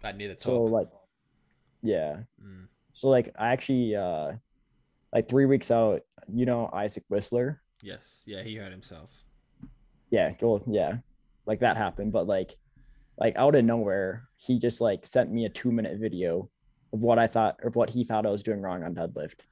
That 0.02 0.16
near 0.16 0.28
the 0.28 0.34
top. 0.34 0.42
So 0.42 0.64
like, 0.64 0.88
yeah. 1.82 2.22
Mm. 2.44 2.66
So 2.92 3.08
like 3.08 3.32
I 3.38 3.52
actually 3.52 3.94
uh 3.94 4.32
like 5.12 5.28
three 5.28 5.46
weeks 5.46 5.70
out, 5.70 6.02
you 6.32 6.44
know 6.44 6.68
Isaac 6.72 7.04
Whistler. 7.08 7.61
Yes. 7.82 8.22
Yeah, 8.24 8.42
he 8.42 8.56
hurt 8.56 8.70
himself. 8.72 9.24
Yeah, 10.10 10.32
yeah. 10.66 10.96
Like 11.46 11.60
that 11.60 11.76
happened, 11.76 12.12
but 12.12 12.26
like 12.26 12.56
like 13.18 13.34
out 13.36 13.54
of 13.54 13.64
nowhere, 13.64 14.28
he 14.36 14.58
just 14.58 14.80
like 14.80 15.04
sent 15.06 15.30
me 15.32 15.44
a 15.44 15.48
two 15.48 15.72
minute 15.72 15.98
video 15.98 16.48
of 16.92 17.00
what 17.00 17.18
I 17.18 17.26
thought 17.26 17.58
or 17.62 17.70
what 17.70 17.90
he 17.90 18.04
thought 18.04 18.24
I 18.26 18.30
was 18.30 18.42
doing 18.42 18.60
wrong 18.62 18.82
on 18.82 18.94
deadlift. 18.94 19.40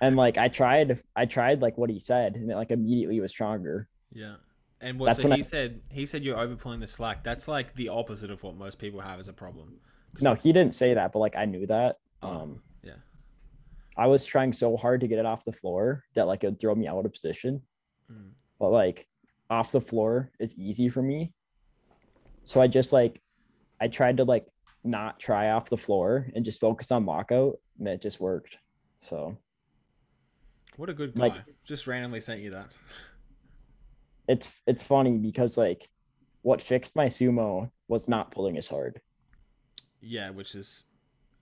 And 0.00 0.14
like 0.14 0.38
I 0.38 0.46
tried 0.46 1.02
I 1.16 1.26
tried 1.26 1.60
like 1.60 1.76
what 1.76 1.90
he 1.90 1.98
said 1.98 2.36
and 2.36 2.48
it 2.50 2.54
like 2.54 2.70
immediately 2.70 3.18
was 3.20 3.32
stronger. 3.32 3.88
Yeah. 4.12 4.36
And 4.80 4.96
what 4.98 5.06
That's 5.06 5.22
so 5.22 5.28
he 5.30 5.40
I- 5.40 5.42
said 5.42 5.80
he 5.90 6.06
said 6.06 6.22
you're 6.22 6.36
overpulling 6.36 6.78
the 6.80 6.86
slack. 6.86 7.24
That's 7.24 7.48
like 7.48 7.74
the 7.74 7.88
opposite 7.88 8.30
of 8.30 8.44
what 8.44 8.56
most 8.56 8.78
people 8.78 9.00
have 9.00 9.18
as 9.18 9.26
a 9.26 9.32
problem. 9.32 9.80
No, 10.20 10.34
he 10.34 10.52
didn't 10.52 10.76
say 10.76 10.94
that, 10.94 11.10
but 11.12 11.18
like 11.18 11.34
I 11.34 11.46
knew 11.46 11.66
that. 11.66 11.98
Oh, 12.22 12.28
Um 12.28 12.62
yeah. 12.84 12.92
I 13.98 14.06
was 14.06 14.24
trying 14.24 14.52
so 14.52 14.76
hard 14.76 15.00
to 15.00 15.08
get 15.08 15.18
it 15.18 15.26
off 15.26 15.44
the 15.44 15.52
floor 15.52 16.04
that 16.14 16.28
like 16.28 16.44
it 16.44 16.46
would 16.46 16.60
throw 16.60 16.74
me 16.74 16.86
out 16.86 17.04
of 17.04 17.12
position. 17.12 17.60
Mm. 18.10 18.30
but 18.58 18.70
like 18.70 19.06
off 19.50 19.72
the 19.72 19.80
floor 19.80 20.30
is 20.38 20.56
easy 20.56 20.88
for 20.88 21.02
me. 21.02 21.32
So 22.44 22.60
I 22.62 22.68
just 22.68 22.92
like 22.92 23.20
I 23.80 23.88
tried 23.88 24.16
to 24.18 24.24
like 24.24 24.46
not 24.84 25.20
try 25.20 25.50
off 25.50 25.68
the 25.68 25.76
floor 25.76 26.28
and 26.34 26.44
just 26.44 26.60
focus 26.60 26.90
on 26.90 27.04
lockout 27.04 27.58
and 27.78 27.88
it 27.88 28.00
just 28.00 28.20
worked. 28.20 28.56
So 29.00 29.36
What 30.76 30.88
a 30.88 30.94
good 30.94 31.14
guy. 31.14 31.20
Like- 31.28 31.44
Just 31.64 31.86
randomly 31.86 32.20
sent 32.20 32.40
you 32.40 32.50
that. 32.52 32.68
it's 34.28 34.62
it's 34.66 34.84
funny 34.84 35.18
because 35.18 35.58
like 35.58 35.88
what 36.42 36.62
fixed 36.62 36.94
my 36.96 37.06
sumo 37.06 37.70
was 37.88 38.08
not 38.08 38.30
pulling 38.30 38.56
as 38.56 38.68
hard. 38.68 39.00
Yeah, 40.00 40.30
which 40.30 40.54
is 40.54 40.84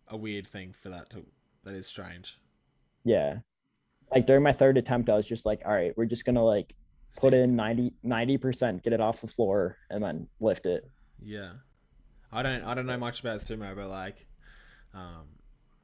a 0.08 0.16
weird 0.16 0.48
thing 0.48 0.72
for 0.72 0.88
that 0.88 1.10
to 1.10 1.26
that 1.64 1.74
is 1.74 1.86
strange. 1.86 2.38
Yeah. 3.06 3.38
Like 4.12 4.26
during 4.26 4.42
my 4.42 4.52
third 4.52 4.76
attempt, 4.78 5.08
I 5.08 5.14
was 5.16 5.26
just 5.26 5.46
like, 5.46 5.62
all 5.64 5.72
right, 5.72 5.96
we're 5.96 6.06
just 6.06 6.24
gonna 6.24 6.44
like 6.44 6.74
put 7.16 7.32
in 7.32 7.56
90 7.56 8.38
percent, 8.38 8.82
get 8.82 8.92
it 8.92 9.00
off 9.00 9.20
the 9.20 9.26
floor, 9.28 9.76
and 9.88 10.02
then 10.02 10.28
lift 10.40 10.66
it. 10.66 10.90
Yeah. 11.22 11.52
I 12.32 12.42
don't 12.42 12.62
I 12.62 12.74
don't 12.74 12.86
know 12.86 12.98
much 12.98 13.20
about 13.20 13.40
sumo, 13.40 13.74
but 13.74 13.88
like 13.88 14.26
um 14.92 15.28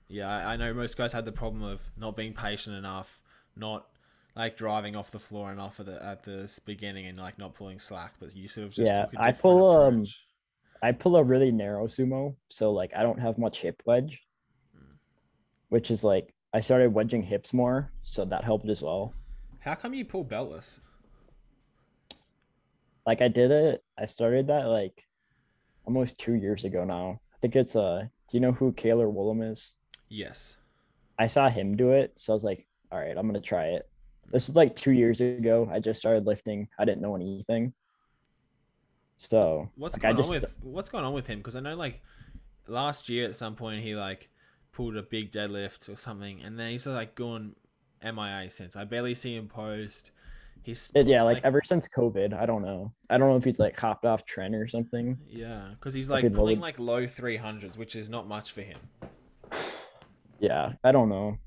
yeah, 0.09 0.29
I, 0.29 0.53
I 0.53 0.57
know 0.57 0.75
most 0.75 0.97
guys 0.99 1.13
had 1.13 1.25
the 1.25 1.33
problem 1.33 1.63
of 1.63 1.91
not 1.97 2.17
being 2.17 2.35
patient 2.35 2.77
enough, 2.77 3.23
not 3.57 3.87
like 4.35 4.57
driving 4.57 4.97
off 4.97 5.11
the 5.11 5.19
floor 5.19 5.53
enough 5.53 5.79
at 5.79 5.87
the 5.87 6.05
at 6.05 6.25
the 6.25 6.53
beginning 6.65 7.07
and 7.07 7.19
like 7.19 7.39
not 7.39 7.55
pulling 7.55 7.79
slack, 7.79 8.15
but 8.19 8.35
you 8.35 8.49
sort 8.49 8.67
of 8.67 8.73
just 8.75 8.93
Yeah, 8.93 9.07
I 9.17 9.31
pull, 9.33 9.71
um. 9.71 10.07
I 10.83 10.91
pull 10.91 11.15
a 11.15 11.23
really 11.23 11.53
narrow 11.53 11.87
sumo, 11.87 12.35
so 12.51 12.73
like 12.73 12.91
I 12.97 13.05
don't 13.05 13.21
have 13.21 13.39
much 13.39 13.63
hip 13.63 13.83
wedge, 13.87 14.21
Mm. 14.77 14.97
which 15.69 15.91
is 15.93 16.03
like 16.03 16.35
I 16.55 16.61
started 16.61 16.93
wedging 16.93 17.23
hips 17.23 17.55
more, 17.55 17.91
so 18.03 18.25
that 18.27 18.45
helped 18.45 18.69
as 18.69 18.83
well. 18.83 19.15
How 19.61 19.75
come 19.75 19.95
you 19.95 20.05
pull 20.05 20.25
beltless? 20.25 20.81
Like 23.07 23.23
I 23.23 23.29
did 23.29 23.51
it, 23.51 23.83
I 23.99 24.07
started 24.07 24.49
that 24.49 24.67
like 24.67 25.07
almost 25.87 26.19
two 26.19 26.35
years 26.35 26.65
ago 26.65 26.85
now. 26.85 27.21
I 27.35 27.37
think 27.41 27.57
it's 27.57 27.75
uh, 27.75 28.07
do 28.29 28.37
you 28.37 28.41
know 28.41 28.53
who 28.53 28.73
Cailer 28.73 29.07
Woolam 29.07 29.51
is? 29.51 29.75
Yes. 30.09 30.59
I 31.19 31.27
saw 31.27 31.49
him 31.49 31.77
do 31.77 31.93
it, 31.93 32.13
so 32.17 32.33
I 32.33 32.35
was 32.35 32.45
like, 32.45 32.67
all 32.91 32.99
right, 32.99 33.17
I'm 33.17 33.27
gonna 33.27 33.41
try 33.41 33.67
it. 33.67 33.89
This 34.31 34.49
is 34.49 34.55
like 34.55 34.77
two 34.77 34.93
years 34.93 35.21
ago. 35.21 35.69
I 35.73 35.81
just 35.81 36.01
started 36.01 36.27
lifting. 36.27 36.69
I 36.79 36.85
didn't 36.85 37.03
know 37.03 37.17
anything. 37.17 37.73
So 39.17 39.71
What's 39.77 39.97
like, 39.97 40.05
I 40.05 40.09
going 40.09 40.17
just 40.17 40.35
on 40.35 40.41
with 40.41 40.55
what's 40.63 40.91
going 40.91 41.05
on 41.05 41.13
with 41.13 41.27
him? 41.27 41.39
Because 41.39 41.57
I 41.57 41.61
know 41.61 41.77
like 41.77 42.03
last 42.67 43.09
year 43.09 43.25
at 43.25 43.37
some 43.37 43.55
point 43.55 43.83
he 43.83 43.95
like 43.95 44.29
pulled 44.73 44.97
a 44.97 45.03
big 45.03 45.31
deadlift 45.31 45.89
or 45.89 45.97
something, 45.97 46.43
and 46.43 46.59
then 46.59 46.71
he's 46.71 46.87
like 46.87 47.15
gone 47.15 47.55
MIA 48.03 48.51
since. 48.51 48.77
I 48.77 48.85
barely 48.85 49.15
see 49.15 49.37
him 49.37 49.49
post. 49.49 50.11
He's 50.63 50.93
uh, 50.95 51.01
yeah, 51.01 51.23
like, 51.23 51.41
ever 51.45 51.61
since 51.65 51.89
COVID, 51.89 52.33
I 52.33 52.47
don't 52.47 52.63
know. 52.63 52.93
I 53.11 53.19
don't 53.19 53.29
know 53.29 53.37
if 53.37 53.45
he's 53.45 53.59
like 53.59 53.79
hopped 53.79 54.05
off 54.05 54.25
trend 54.25 54.55
or 54.55 54.69
something. 54.69 55.19
yeah, 55.29 55.71
because 55.75 55.93
he's 55.93 56.09
like 56.09 56.23
like 56.23 56.35
pulling 56.35 56.61
like 56.61 56.79
low 56.79 57.07
three 57.07 57.37
hundreds, 57.37 57.77
which 57.77 57.97
is 57.97 58.09
not 58.09 58.29
much 58.29 58.53
for 58.53 58.63
him. 58.63 58.79
Yeah, 60.39 60.73
I 60.83 60.91
don't 60.91 61.09
know. 61.09 61.39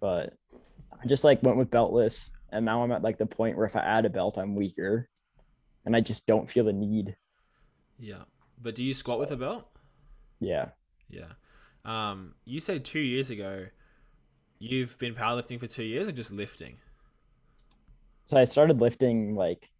But 0.00 0.32
I 1.02 1.06
just 1.06 1.22
like 1.22 1.42
went 1.42 1.58
with 1.58 1.70
beltless, 1.70 2.30
and 2.50 2.64
now 2.64 2.82
I'm 2.82 2.90
at 2.92 3.02
like 3.02 3.18
the 3.18 3.26
point 3.26 3.58
where 3.58 3.66
if 3.66 3.76
I 3.76 3.80
add 3.80 4.06
a 4.06 4.08
belt, 4.08 4.38
I'm 4.38 4.54
weaker, 4.54 5.06
and 5.84 5.94
I 5.94 6.00
just 6.00 6.26
don't 6.26 6.48
feel 6.48 6.64
the 6.64 6.72
need. 6.72 7.14
Yeah, 7.98 8.22
but 8.58 8.74
do 8.74 8.82
you 8.82 8.94
squat 8.94 9.18
with 9.18 9.32
a 9.32 9.36
belt? 9.36 9.68
Yeah, 10.40 10.70
Yeah. 11.10 11.32
Um, 11.84 12.34
you 12.44 12.60
said 12.60 12.84
two 12.84 13.00
years 13.00 13.30
ago 13.30 13.66
you've 14.58 14.98
been 14.98 15.14
powerlifting 15.14 15.60
for 15.60 15.68
two 15.68 15.84
years 15.84 16.08
or 16.08 16.12
just 16.12 16.32
lifting? 16.32 16.78
so 18.28 18.36
I 18.36 18.44
started 18.44 18.78
lifting 18.78 19.34
like 19.34 19.70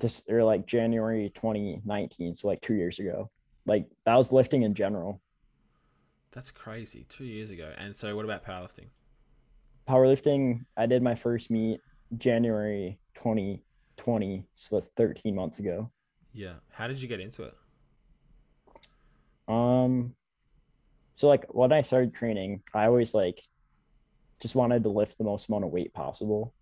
just 0.00 0.28
or 0.28 0.42
like 0.42 0.66
January 0.66 1.30
2019, 1.36 2.34
so 2.34 2.48
like 2.48 2.60
two 2.60 2.74
years 2.74 2.98
ago. 2.98 3.30
Like 3.64 3.86
that 4.06 4.16
was 4.16 4.32
lifting 4.32 4.62
in 4.62 4.74
general. 4.74 5.20
That's 6.32 6.50
crazy. 6.50 7.06
Two 7.08 7.24
years 7.24 7.50
ago. 7.50 7.72
And 7.78 7.94
so 7.94 8.16
what 8.16 8.24
about 8.24 8.44
powerlifting? 8.44 8.86
Powerlifting, 9.88 10.64
I 10.76 10.86
did 10.86 11.00
my 11.00 11.14
first 11.14 11.48
meet 11.48 11.78
January 12.18 12.98
2020, 13.14 14.44
so 14.54 14.76
that's 14.76 14.86
13 14.96 15.32
months 15.32 15.60
ago. 15.60 15.92
Yeah. 16.32 16.54
How 16.72 16.88
did 16.88 17.00
you 17.00 17.06
get 17.06 17.20
into 17.20 17.44
it? 17.44 17.54
Um, 19.46 20.12
so 21.12 21.28
like 21.28 21.44
when 21.48 21.72
I 21.72 21.80
started 21.80 22.14
training, 22.14 22.62
I 22.74 22.86
always 22.86 23.14
like 23.14 23.42
just 24.40 24.54
wanted 24.54 24.82
to 24.82 24.88
lift 24.88 25.18
the 25.18 25.24
most 25.24 25.48
amount 25.48 25.64
of 25.64 25.70
weight 25.70 25.92
possible. 25.94 26.54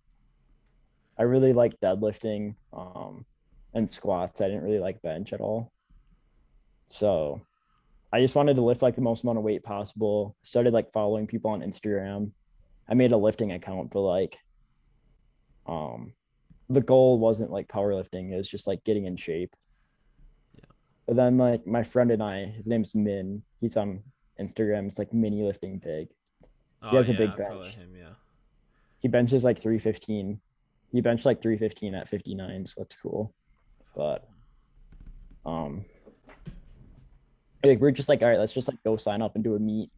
I 1.17 1.23
really 1.23 1.53
like 1.53 1.79
deadlifting, 1.79 2.55
um, 2.73 3.25
and 3.73 3.89
squats. 3.89 4.41
I 4.41 4.47
didn't 4.47 4.63
really 4.63 4.79
like 4.79 5.01
bench 5.01 5.33
at 5.33 5.41
all. 5.41 5.71
So 6.87 7.41
I 8.11 8.19
just 8.19 8.35
wanted 8.35 8.55
to 8.55 8.61
lift 8.61 8.81
like 8.81 8.95
the 8.95 9.01
most 9.01 9.23
amount 9.23 9.37
of 9.37 9.43
weight 9.43 9.63
possible. 9.63 10.35
Started 10.41 10.73
like 10.73 10.91
following 10.91 11.27
people 11.27 11.51
on 11.51 11.61
Instagram. 11.61 12.31
I 12.89 12.93
made 12.93 13.13
a 13.13 13.17
lifting 13.17 13.53
account, 13.53 13.91
but 13.91 14.01
like, 14.01 14.37
um, 15.65 16.13
the 16.69 16.81
goal 16.81 17.19
wasn't 17.19 17.51
like 17.51 17.67
powerlifting. 17.67 18.31
It 18.31 18.37
was 18.37 18.49
just 18.49 18.67
like 18.67 18.83
getting 18.83 19.05
in 19.05 19.15
shape. 19.15 19.55
Yeah. 20.55 20.65
But 21.07 21.15
then 21.15 21.37
like 21.37 21.65
my 21.65 21.83
friend 21.83 22.11
and 22.11 22.21
I, 22.21 22.45
his 22.45 22.67
name's 22.67 22.93
Min. 22.95 23.43
He's 23.57 23.77
on 23.77 24.03
Instagram. 24.41 24.87
It's 24.87 24.99
like 24.99 25.13
mini 25.13 25.43
lifting 25.43 25.77
big. 25.77 26.09
Oh, 26.83 26.95
has 26.95 27.09
a 27.09 27.13
yeah, 27.13 27.17
big 27.19 27.29
I 27.31 27.35
follow 27.37 27.61
bench. 27.61 27.75
him, 27.75 27.89
yeah. 27.97 28.13
He 28.99 29.07
benches 29.07 29.43
like 29.43 29.59
315. 29.61 30.39
He 30.91 31.01
benched 31.01 31.25
like 31.25 31.41
315 31.41 31.95
at 31.95 32.09
59, 32.09 32.65
so 32.65 32.81
that's 32.81 32.95
cool. 32.95 33.33
but 33.95 34.27
um, 35.45 35.85
like 37.63 37.79
we're 37.79 37.91
just 37.91 38.09
like, 38.09 38.21
all 38.21 38.29
right, 38.29 38.39
let's 38.39 38.53
just 38.53 38.67
like 38.67 38.81
go 38.83 38.97
sign 38.97 39.21
up 39.21 39.35
and 39.35 39.43
do 39.43 39.55
a 39.55 39.59
meet. 39.59 39.89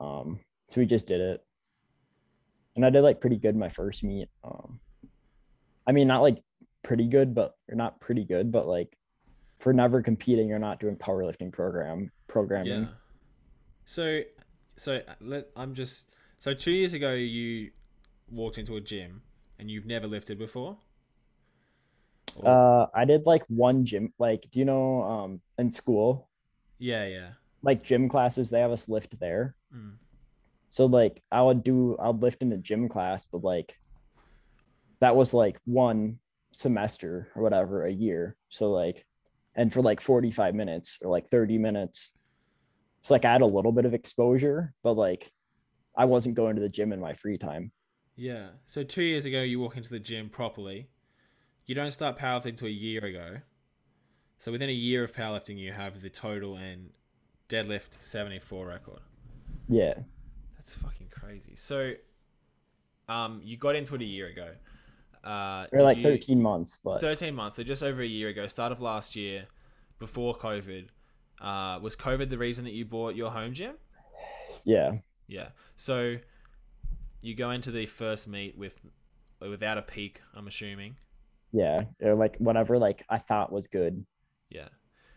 Um, 0.00 0.38
so 0.68 0.80
we 0.80 0.86
just 0.86 1.06
did 1.06 1.20
it, 1.20 1.44
and 2.76 2.84
I 2.84 2.90
did 2.90 3.02
like 3.02 3.20
pretty 3.20 3.36
good 3.36 3.56
my 3.56 3.68
first 3.68 4.04
meet. 4.04 4.28
Um, 4.44 4.80
I 5.86 5.92
mean, 5.92 6.06
not 6.08 6.22
like 6.22 6.42
pretty 6.82 7.06
good, 7.06 7.34
but 7.34 7.56
you're 7.68 7.76
not 7.76 8.00
pretty 8.00 8.24
good, 8.24 8.52
but 8.52 8.66
like 8.66 8.96
for 9.58 9.72
never 9.72 10.02
competing, 10.02 10.48
you're 10.48 10.58
not 10.58 10.80
doing 10.80 10.96
powerlifting 10.96 11.52
program 11.52 12.10
programming. 12.28 12.82
Yeah. 12.82 12.86
So, 13.84 14.22
so 14.76 14.96
uh, 14.96 15.14
let 15.20 15.48
I'm 15.56 15.74
just 15.74 16.04
so 16.38 16.54
two 16.54 16.72
years 16.72 16.94
ago 16.94 17.12
you 17.12 17.70
walked 18.30 18.58
into 18.58 18.76
a 18.76 18.80
gym 18.80 19.22
and 19.58 19.70
you've 19.70 19.86
never 19.86 20.06
lifted 20.06 20.38
before. 20.38 20.78
Or- 22.36 22.48
Uh, 22.48 22.86
I 22.94 23.04
did 23.04 23.26
like 23.26 23.44
one 23.48 23.84
gym, 23.84 24.12
like, 24.18 24.48
do 24.50 24.58
you 24.58 24.64
know, 24.64 25.02
um, 25.02 25.40
in 25.58 25.70
school, 25.70 26.28
yeah, 26.78 27.06
yeah. 27.06 27.32
like 27.62 27.84
gym 27.84 28.08
classes, 28.08 28.50
they 28.50 28.60
have 28.60 28.72
us 28.72 28.88
lift 28.88 29.18
there. 29.20 29.54
Mm. 29.74 29.96
So 30.68 30.86
like 30.86 31.22
I 31.30 31.42
would 31.42 31.62
do, 31.62 31.96
I'd 32.00 32.22
lift 32.22 32.42
in 32.42 32.52
a 32.52 32.56
gym 32.56 32.88
class, 32.88 33.26
but 33.26 33.44
like 33.44 33.78
that 35.00 35.14
was 35.14 35.34
like 35.34 35.58
one 35.66 36.18
semester 36.52 37.28
or 37.36 37.42
whatever 37.42 37.84
a 37.84 37.92
year. 37.92 38.36
So 38.48 38.70
like, 38.70 39.04
and 39.54 39.70
for 39.70 39.82
like 39.82 40.00
45 40.00 40.54
minutes 40.54 40.98
or 41.02 41.10
like 41.10 41.28
30 41.28 41.58
minutes. 41.58 42.12
So 43.02 43.14
like 43.14 43.24
I 43.24 43.32
had 43.32 43.42
a 43.42 43.46
little 43.46 43.72
bit 43.72 43.84
of 43.84 43.94
exposure, 43.94 44.74
but 44.82 44.92
like 44.94 45.32
I 45.96 46.04
wasn't 46.04 46.36
going 46.36 46.54
to 46.56 46.62
the 46.62 46.68
gym 46.68 46.92
in 46.92 47.00
my 47.00 47.12
free 47.14 47.36
time. 47.36 47.72
Yeah. 48.16 48.48
So 48.66 48.82
two 48.84 49.02
years 49.02 49.24
ago, 49.26 49.42
you 49.42 49.60
walk 49.60 49.76
into 49.76 49.90
the 49.90 49.98
gym 49.98 50.28
properly. 50.28 50.88
You 51.66 51.74
don't 51.74 51.90
start 51.90 52.18
powerlifting 52.18 52.56
to 52.58 52.66
a 52.66 52.70
year 52.70 53.04
ago. 53.04 53.36
So 54.38 54.50
within 54.52 54.68
a 54.68 54.72
year 54.72 55.04
of 55.04 55.12
powerlifting, 55.12 55.58
you 55.58 55.72
have 55.72 56.00
the 56.00 56.10
total 56.10 56.56
and 56.56 56.90
deadlift 57.48 58.02
74 58.02 58.66
record. 58.66 59.00
Yeah. 59.68 59.94
That's 60.56 60.74
fucking 60.74 61.08
crazy. 61.10 61.54
So, 61.56 61.94
um, 63.08 63.40
you 63.44 63.56
got 63.56 63.76
into 63.76 63.94
it 63.94 64.02
a 64.02 64.04
year 64.06 64.28
ago. 64.28 64.50
Uh, 65.24 65.66
Or 65.72 65.82
like 65.82 65.98
you- 65.98 66.02
13 66.02 66.40
months, 66.42 66.78
but 66.82 67.00
13 67.00 67.34
months, 67.34 67.56
so 67.56 67.62
just 67.62 67.82
over 67.82 68.02
a 68.02 68.06
year 68.06 68.28
ago, 68.28 68.46
start 68.48 68.72
of 68.72 68.80
last 68.80 69.14
year, 69.14 69.46
before 70.00 70.36
COVID. 70.36 70.88
Uh, 71.42 71.80
was 71.82 71.96
COVID 71.96 72.30
the 72.30 72.38
reason 72.38 72.64
that 72.64 72.72
you 72.72 72.84
bought 72.84 73.16
your 73.16 73.30
home 73.30 73.52
gym? 73.52 73.74
yeah. 74.64 74.92
Yeah. 75.26 75.48
So 75.76 76.16
you 77.20 77.34
go 77.34 77.50
into 77.50 77.70
the 77.70 77.86
first 77.86 78.28
meet 78.28 78.56
with 78.56 78.80
without 79.40 79.76
a 79.76 79.82
peak, 79.82 80.20
I'm 80.34 80.46
assuming. 80.46 80.96
Yeah. 81.52 81.84
Or 82.00 82.14
like 82.14 82.36
whatever 82.38 82.78
like 82.78 83.04
I 83.08 83.18
thought 83.18 83.50
was 83.50 83.66
good. 83.66 84.04
Yeah. 84.50 84.68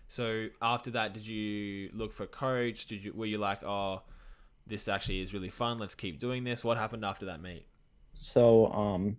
So 0.08 0.48
after 0.62 0.92
that, 0.92 1.14
did 1.14 1.28
you 1.28 1.90
look 1.94 2.12
for 2.12 2.24
a 2.24 2.28
coach? 2.28 2.88
Did 2.88 3.04
you 3.04 3.14
were 3.14 3.26
you 3.26 3.38
like, 3.38 3.64
oh, 3.64 4.02
this 4.66 4.88
actually 4.88 5.22
is 5.22 5.34
really 5.34 5.50
fun. 5.50 5.78
Let's 5.78 5.96
keep 5.96 6.20
doing 6.20 6.44
this. 6.44 6.64
What 6.64 6.78
happened 6.78 7.06
after 7.06 7.28
that 7.28 7.42
meet? 7.42 7.68
So 8.14 8.68
um 8.72 9.18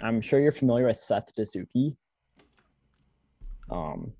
I'm 0.00 0.20
sure 0.22 0.40
you're 0.40 0.52
familiar 0.52 0.86
with 0.86 0.96
Seth 0.96 1.34
Dazuki. 1.36 1.96
Um 3.70 4.12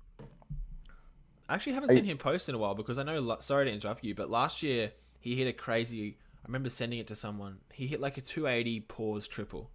I 1.49 1.55
actually 1.55 1.73
haven't 1.73 1.91
seen 1.91 2.05
him 2.05 2.17
post 2.17 2.47
in 2.47 2.55
a 2.55 2.57
while 2.57 2.75
because 2.75 2.97
I 2.97 3.03
know. 3.03 3.37
Sorry 3.39 3.65
to 3.65 3.71
interrupt 3.71 4.03
you, 4.03 4.15
but 4.15 4.29
last 4.29 4.63
year 4.63 4.91
he 5.19 5.35
hit 5.35 5.47
a 5.47 5.53
crazy. 5.53 6.17
I 6.43 6.47
remember 6.47 6.69
sending 6.69 6.99
it 6.99 7.07
to 7.07 7.15
someone. 7.15 7.57
He 7.73 7.87
hit 7.87 8.01
like 8.01 8.17
a 8.17 8.21
280 8.21 8.81
pause 8.81 9.27
triple, 9.27 9.69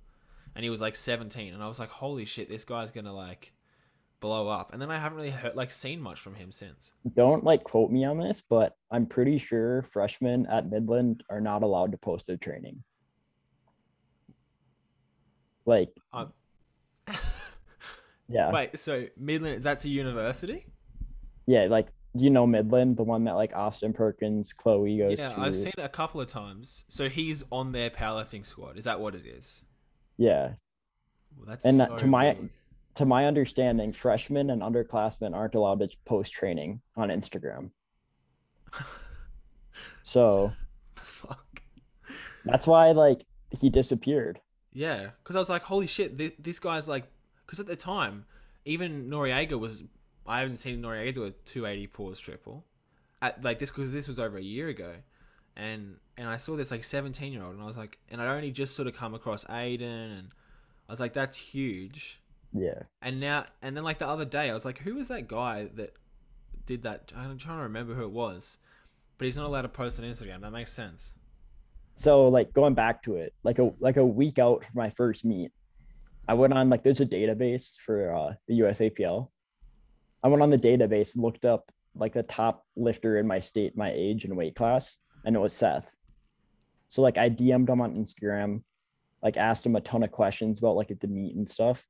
and 0.54 0.64
he 0.64 0.70
was 0.70 0.80
like 0.80 0.96
17, 0.96 1.52
and 1.52 1.62
I 1.62 1.68
was 1.68 1.78
like, 1.78 1.90
holy 1.90 2.24
shit, 2.24 2.48
this 2.48 2.64
guy's 2.64 2.90
gonna 2.90 3.14
like 3.14 3.52
blow 4.20 4.48
up. 4.48 4.72
And 4.72 4.80
then 4.80 4.90
I 4.90 4.98
haven't 4.98 5.16
really 5.16 5.30
heard 5.30 5.56
like 5.56 5.70
seen 5.70 6.00
much 6.00 6.20
from 6.20 6.34
him 6.34 6.52
since. 6.52 6.90
don't 7.14 7.44
like 7.44 7.64
quote 7.64 7.90
me 7.90 8.04
on 8.04 8.18
this, 8.18 8.42
but 8.42 8.76
I'm 8.90 9.06
pretty 9.06 9.38
sure 9.38 9.82
freshmen 9.82 10.46
at 10.46 10.70
Midland 10.70 11.22
are 11.30 11.40
not 11.40 11.62
allowed 11.62 11.92
to 11.92 11.98
post 11.98 12.26
their 12.26 12.36
training. 12.36 12.82
Like 15.66 15.90
Um, 16.14 16.32
yeah. 18.28 18.50
Wait, 18.50 18.78
so 18.78 19.06
Midland? 19.18 19.62
That's 19.62 19.84
a 19.84 19.90
university? 19.90 20.66
Yeah, 21.48 21.64
like 21.64 21.88
you 22.14 22.28
know 22.28 22.46
Midland, 22.46 22.98
the 22.98 23.04
one 23.04 23.24
that 23.24 23.32
like 23.36 23.54
Austin 23.56 23.94
Perkins, 23.94 24.52
Chloe 24.52 24.98
goes 24.98 25.18
Yeah, 25.18 25.30
to. 25.30 25.40
I've 25.40 25.56
seen 25.56 25.68
it 25.78 25.82
a 25.82 25.88
couple 25.88 26.20
of 26.20 26.28
times. 26.28 26.84
So 26.88 27.08
he's 27.08 27.42
on 27.50 27.72
their 27.72 27.88
powerlifting 27.88 28.44
squad. 28.44 28.76
Is 28.76 28.84
that 28.84 29.00
what 29.00 29.14
it 29.14 29.24
is? 29.26 29.62
Yeah. 30.18 30.52
Well, 31.36 31.46
that's 31.46 31.64
And, 31.64 31.80
uh, 31.80 31.88
so 31.88 31.96
to 31.96 32.06
my- 32.06 32.24
weird. 32.34 32.50
To 32.96 33.06
my 33.06 33.26
understanding, 33.26 33.92
freshmen 33.92 34.50
and 34.50 34.60
underclassmen 34.60 35.32
aren't 35.34 35.54
allowed 35.54 35.78
to 35.80 35.88
post 36.04 36.32
training 36.32 36.80
on 36.96 37.08
Instagram. 37.08 37.70
So 40.02 40.52
fuck. 40.96 41.62
that's 42.44 42.66
why 42.66 42.90
like 42.92 43.22
he 43.60 43.70
disappeared. 43.70 44.40
Yeah, 44.72 45.10
because 45.22 45.36
I 45.36 45.38
was 45.38 45.48
like, 45.48 45.62
holy 45.62 45.86
shit, 45.86 46.16
this, 46.18 46.32
this 46.38 46.58
guy's 46.58 46.88
like, 46.88 47.04
because 47.46 47.60
at 47.60 47.66
the 47.66 47.76
time, 47.76 48.24
even 48.64 49.08
Noriega 49.10 49.58
was, 49.58 49.84
I 50.28 50.40
haven't 50.40 50.58
seen 50.58 50.82
Noriega 50.82 51.14
do 51.14 51.24
a 51.24 51.30
280 51.30 51.86
pause 51.88 52.20
triple, 52.20 52.64
at 53.22 53.42
like 53.42 53.58
this 53.58 53.70
because 53.70 53.92
this 53.92 54.06
was 54.06 54.18
over 54.20 54.36
a 54.38 54.42
year 54.42 54.68
ago, 54.68 54.92
and 55.56 55.96
and 56.16 56.28
I 56.28 56.36
saw 56.36 56.56
this 56.56 56.70
like 56.70 56.84
17 56.84 57.32
year 57.32 57.42
old, 57.42 57.54
and 57.54 57.62
I 57.62 57.66
was 57.66 57.76
like, 57.76 57.98
and 58.10 58.20
I 58.20 58.26
only 58.26 58.50
just 58.52 58.74
sort 58.76 58.86
of 58.88 58.94
come 58.94 59.14
across 59.14 59.44
Aiden, 59.46 60.18
and 60.18 60.28
I 60.88 60.92
was 60.92 61.00
like, 61.00 61.12
that's 61.14 61.36
huge, 61.36 62.20
Yeah. 62.52 62.82
and 63.02 63.18
now 63.20 63.46
and 63.62 63.76
then 63.76 63.84
like 63.84 63.98
the 63.98 64.08
other 64.08 64.24
day, 64.24 64.50
I 64.50 64.54
was 64.54 64.64
like, 64.64 64.78
who 64.80 64.94
was 64.94 65.08
that 65.08 65.26
guy 65.28 65.68
that 65.74 65.94
did 66.66 66.82
that? 66.82 67.12
I'm 67.16 67.38
trying 67.38 67.58
to 67.58 67.62
remember 67.64 67.94
who 67.94 68.02
it 68.02 68.10
was, 68.10 68.58
but 69.16 69.24
he's 69.24 69.36
not 69.36 69.46
allowed 69.46 69.62
to 69.62 69.68
post 69.68 69.98
on 69.98 70.04
Instagram. 70.06 70.42
That 70.42 70.52
makes 70.52 70.72
sense. 70.72 71.14
so 71.94 72.28
like 72.28 72.52
going 72.52 72.74
back 72.74 73.02
to 73.02 73.16
it 73.16 73.32
like 73.42 73.58
a 73.58 73.72
like 73.80 73.96
a 73.96 74.04
week 74.04 74.38
out 74.38 74.62
from 74.64 74.74
my 74.76 74.88
first 74.90 75.24
meet 75.24 75.50
i 76.28 76.34
went 76.34 76.52
on 76.52 76.68
like 76.70 76.82
there's 76.84 77.00
a 77.00 77.06
database 77.06 77.76
for 77.84 78.14
uh 78.14 78.32
the 78.46 78.60
usapl 78.60 79.28
i 80.22 80.28
went 80.28 80.42
on 80.42 80.50
the 80.50 80.56
database 80.56 81.16
looked 81.16 81.44
up 81.44 81.70
like 81.94 82.12
the 82.12 82.22
top 82.22 82.64
lifter 82.76 83.18
in 83.18 83.26
my 83.26 83.38
state 83.38 83.76
my 83.76 83.90
age 83.94 84.24
and 84.24 84.36
weight 84.36 84.54
class 84.54 84.98
and 85.24 85.34
it 85.34 85.40
was 85.40 85.52
seth 85.52 85.90
so 86.86 87.02
like 87.02 87.18
i 87.18 87.28
dm'd 87.28 87.68
him 87.68 87.80
on 87.80 87.94
instagram 87.94 88.62
like 89.22 89.36
asked 89.36 89.66
him 89.66 89.76
a 89.76 89.80
ton 89.80 90.02
of 90.02 90.12
questions 90.12 90.58
about 90.58 90.76
like 90.76 90.92
the 91.00 91.08
meet 91.08 91.34
and 91.36 91.48
stuff 91.48 91.84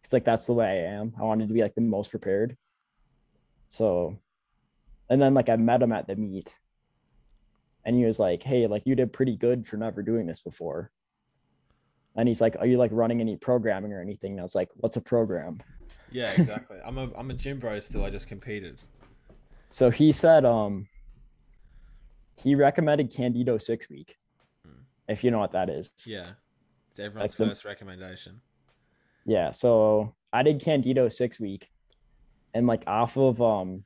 because 0.00 0.12
like 0.12 0.24
that's 0.24 0.46
the 0.46 0.52
way 0.52 0.66
i 0.66 0.92
am 0.92 1.12
i 1.18 1.22
wanted 1.22 1.48
to 1.48 1.54
be 1.54 1.62
like 1.62 1.74
the 1.74 1.80
most 1.80 2.10
prepared 2.10 2.56
so 3.68 4.18
and 5.08 5.20
then 5.20 5.34
like 5.34 5.48
i 5.48 5.56
met 5.56 5.82
him 5.82 5.92
at 5.92 6.06
the 6.06 6.16
meet 6.16 6.58
and 7.84 7.96
he 7.96 8.04
was 8.04 8.18
like, 8.18 8.42
"Hey, 8.42 8.66
like 8.66 8.86
you 8.86 8.94
did 8.94 9.12
pretty 9.12 9.36
good 9.36 9.66
for 9.66 9.76
never 9.76 10.02
doing 10.02 10.26
this 10.26 10.40
before." 10.40 10.90
And 12.16 12.28
he's 12.28 12.40
like, 12.40 12.56
"Are 12.58 12.66
you 12.66 12.78
like 12.78 12.90
running 12.92 13.20
any 13.20 13.36
programming 13.36 13.92
or 13.92 14.00
anything?" 14.00 14.32
And 14.32 14.40
I 14.40 14.42
was 14.42 14.54
like, 14.54 14.70
"What's 14.76 14.96
a 14.96 15.00
program?" 15.00 15.60
Yeah, 16.10 16.30
exactly. 16.38 16.78
I'm 16.84 16.98
a 16.98 17.10
I'm 17.16 17.30
a 17.30 17.34
gym 17.34 17.58
bro 17.58 17.78
still. 17.80 18.04
I 18.04 18.10
just 18.10 18.28
competed. 18.28 18.78
So 19.70 19.90
he 19.90 20.12
said, 20.12 20.44
um, 20.44 20.86
he 22.36 22.54
recommended 22.54 23.12
Candito 23.12 23.60
six 23.60 23.88
week, 23.90 24.16
Hmm. 24.64 24.82
if 25.08 25.24
you 25.24 25.30
know 25.30 25.38
what 25.38 25.52
that 25.52 25.68
is. 25.68 25.92
Yeah. 26.06 26.22
It's 26.90 27.00
everyone's 27.00 27.32
Like 27.32 27.36
the- 27.38 27.46
first 27.46 27.64
recommendation. 27.64 28.40
Yeah. 29.26 29.50
So 29.50 30.14
I 30.32 30.42
did 30.42 30.60
Candito 30.60 31.12
six 31.12 31.40
week, 31.40 31.70
and 32.54 32.66
like 32.66 32.84
off 32.86 33.16
of 33.16 33.40
um, 33.42 33.84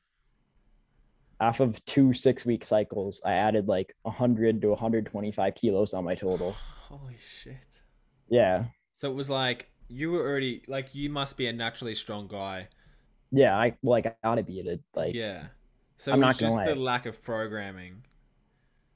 off 1.40 1.60
of 1.60 1.82
two 1.86 2.12
six 2.12 2.44
week 2.44 2.64
cycles, 2.64 3.22
I 3.24 3.32
added 3.34 3.68
like 3.68 3.94
100 4.02 4.60
to 4.62 4.68
125 4.70 5.54
kilos 5.54 5.94
on 5.94 6.04
my 6.04 6.14
total. 6.14 6.52
Holy 6.88 7.16
shit. 7.42 7.82
Yeah. 8.28 8.64
So 8.96 9.10
it 9.10 9.14
was 9.14 9.30
like 9.30 9.70
you 9.88 10.10
were 10.12 10.20
already 10.20 10.62
like 10.68 10.94
you 10.94 11.10
must 11.10 11.36
be 11.36 11.46
a 11.46 11.52
naturally 11.52 11.94
strong 11.94 12.26
guy. 12.28 12.68
Yeah. 13.30 13.56
I 13.56 13.76
like 13.82 14.06
I 14.06 14.14
gotta 14.24 14.42
beat 14.42 14.66
it. 14.66 14.80
Like 14.94 15.14
yeah. 15.14 15.46
So 15.96 16.12
I'm 16.12 16.20
not 16.20 16.38
just 16.38 16.56
the 16.56 16.74
lie. 16.74 16.80
lack 16.80 17.06
of 17.06 17.22
programming. 17.22 18.04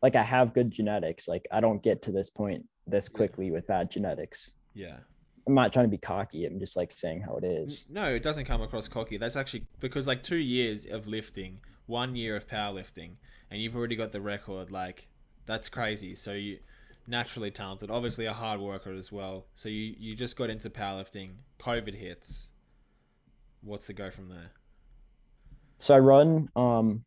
like 0.02 0.16
I 0.16 0.22
have 0.22 0.54
good 0.54 0.70
genetics. 0.70 1.28
Like 1.28 1.46
I 1.50 1.60
don't 1.60 1.82
get 1.82 2.02
to 2.02 2.12
this 2.12 2.30
point 2.30 2.64
this 2.86 3.08
Yeah. 3.12 3.16
quickly 3.16 3.50
with 3.50 3.66
bad 3.66 3.90
genetics. 3.90 4.54
Yeah. 4.74 4.98
I'm 5.46 5.54
not 5.54 5.72
trying 5.72 5.86
to 5.86 5.90
be 5.90 5.98
cocky. 5.98 6.46
I'm 6.46 6.60
just 6.60 6.76
like 6.76 6.92
saying 6.92 7.22
how 7.22 7.36
it 7.36 7.44
is. 7.44 7.88
No, 7.90 8.14
it 8.14 8.22
doesn't 8.22 8.44
come 8.44 8.62
across 8.62 8.86
cocky. 8.86 9.16
That's 9.16 9.34
actually 9.36 9.66
because 9.80 10.06
like 10.06 10.22
two 10.22 10.36
years 10.36 10.86
of 10.86 11.08
lifting, 11.08 11.60
one 11.86 12.14
year 12.14 12.36
of 12.36 12.46
powerlifting, 12.46 13.16
and 13.50 13.60
you've 13.60 13.74
already 13.74 13.96
got 13.96 14.12
the 14.12 14.20
record. 14.20 14.70
Like 14.70 15.08
that's 15.46 15.68
crazy. 15.68 16.14
So 16.14 16.32
you 16.32 16.60
naturally 17.06 17.50
talented, 17.50 17.90
obviously 17.90 18.26
a 18.26 18.32
hard 18.32 18.60
worker 18.60 18.92
as 18.92 19.10
well. 19.10 19.46
So 19.54 19.68
you 19.68 19.94
you 19.98 20.14
just 20.14 20.36
got 20.36 20.50
into 20.50 20.70
powerlifting. 20.70 21.34
COVID 21.58 21.94
hits. 21.94 22.50
What's 23.62 23.86
the 23.86 23.92
go 23.92 24.10
from 24.10 24.28
there? 24.28 24.52
So 25.78 25.94
I 25.94 25.98
run 25.98 26.48
um 26.56 27.04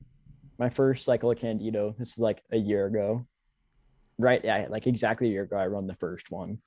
my 0.58 0.70
first 0.70 1.06
cycle 1.06 1.32
of 1.32 1.38
Candito. 1.38 1.98
This 1.98 2.14
is 2.14 2.20
like 2.20 2.42
a 2.52 2.58
year 2.58 2.86
ago. 2.86 3.26
Right, 4.18 4.42
yeah, 4.46 4.68
like 4.70 4.88
exactly 4.88 5.28
a 5.28 5.32
year 5.32 5.44
ago 5.44 5.58
I 5.58 5.68
run 5.68 5.88
the 5.88 5.96
first 5.96 6.32
one. 6.32 6.60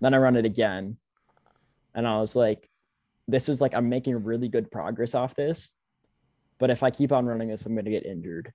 Then 0.00 0.14
I 0.14 0.18
run 0.18 0.36
it 0.36 0.46
again. 0.46 0.96
And 1.94 2.06
I 2.06 2.18
was 2.18 2.34
like 2.34 2.68
this 3.26 3.48
is 3.48 3.60
like 3.60 3.74
I'm 3.74 3.88
making 3.88 4.22
really 4.22 4.48
good 4.48 4.70
progress 4.70 5.14
off 5.14 5.34
this, 5.34 5.74
but 6.58 6.70
if 6.70 6.82
I 6.82 6.90
keep 6.90 7.12
on 7.12 7.24
running 7.24 7.48
this, 7.48 7.64
I'm 7.64 7.74
gonna 7.74 7.90
get 7.90 8.04
injured 8.04 8.52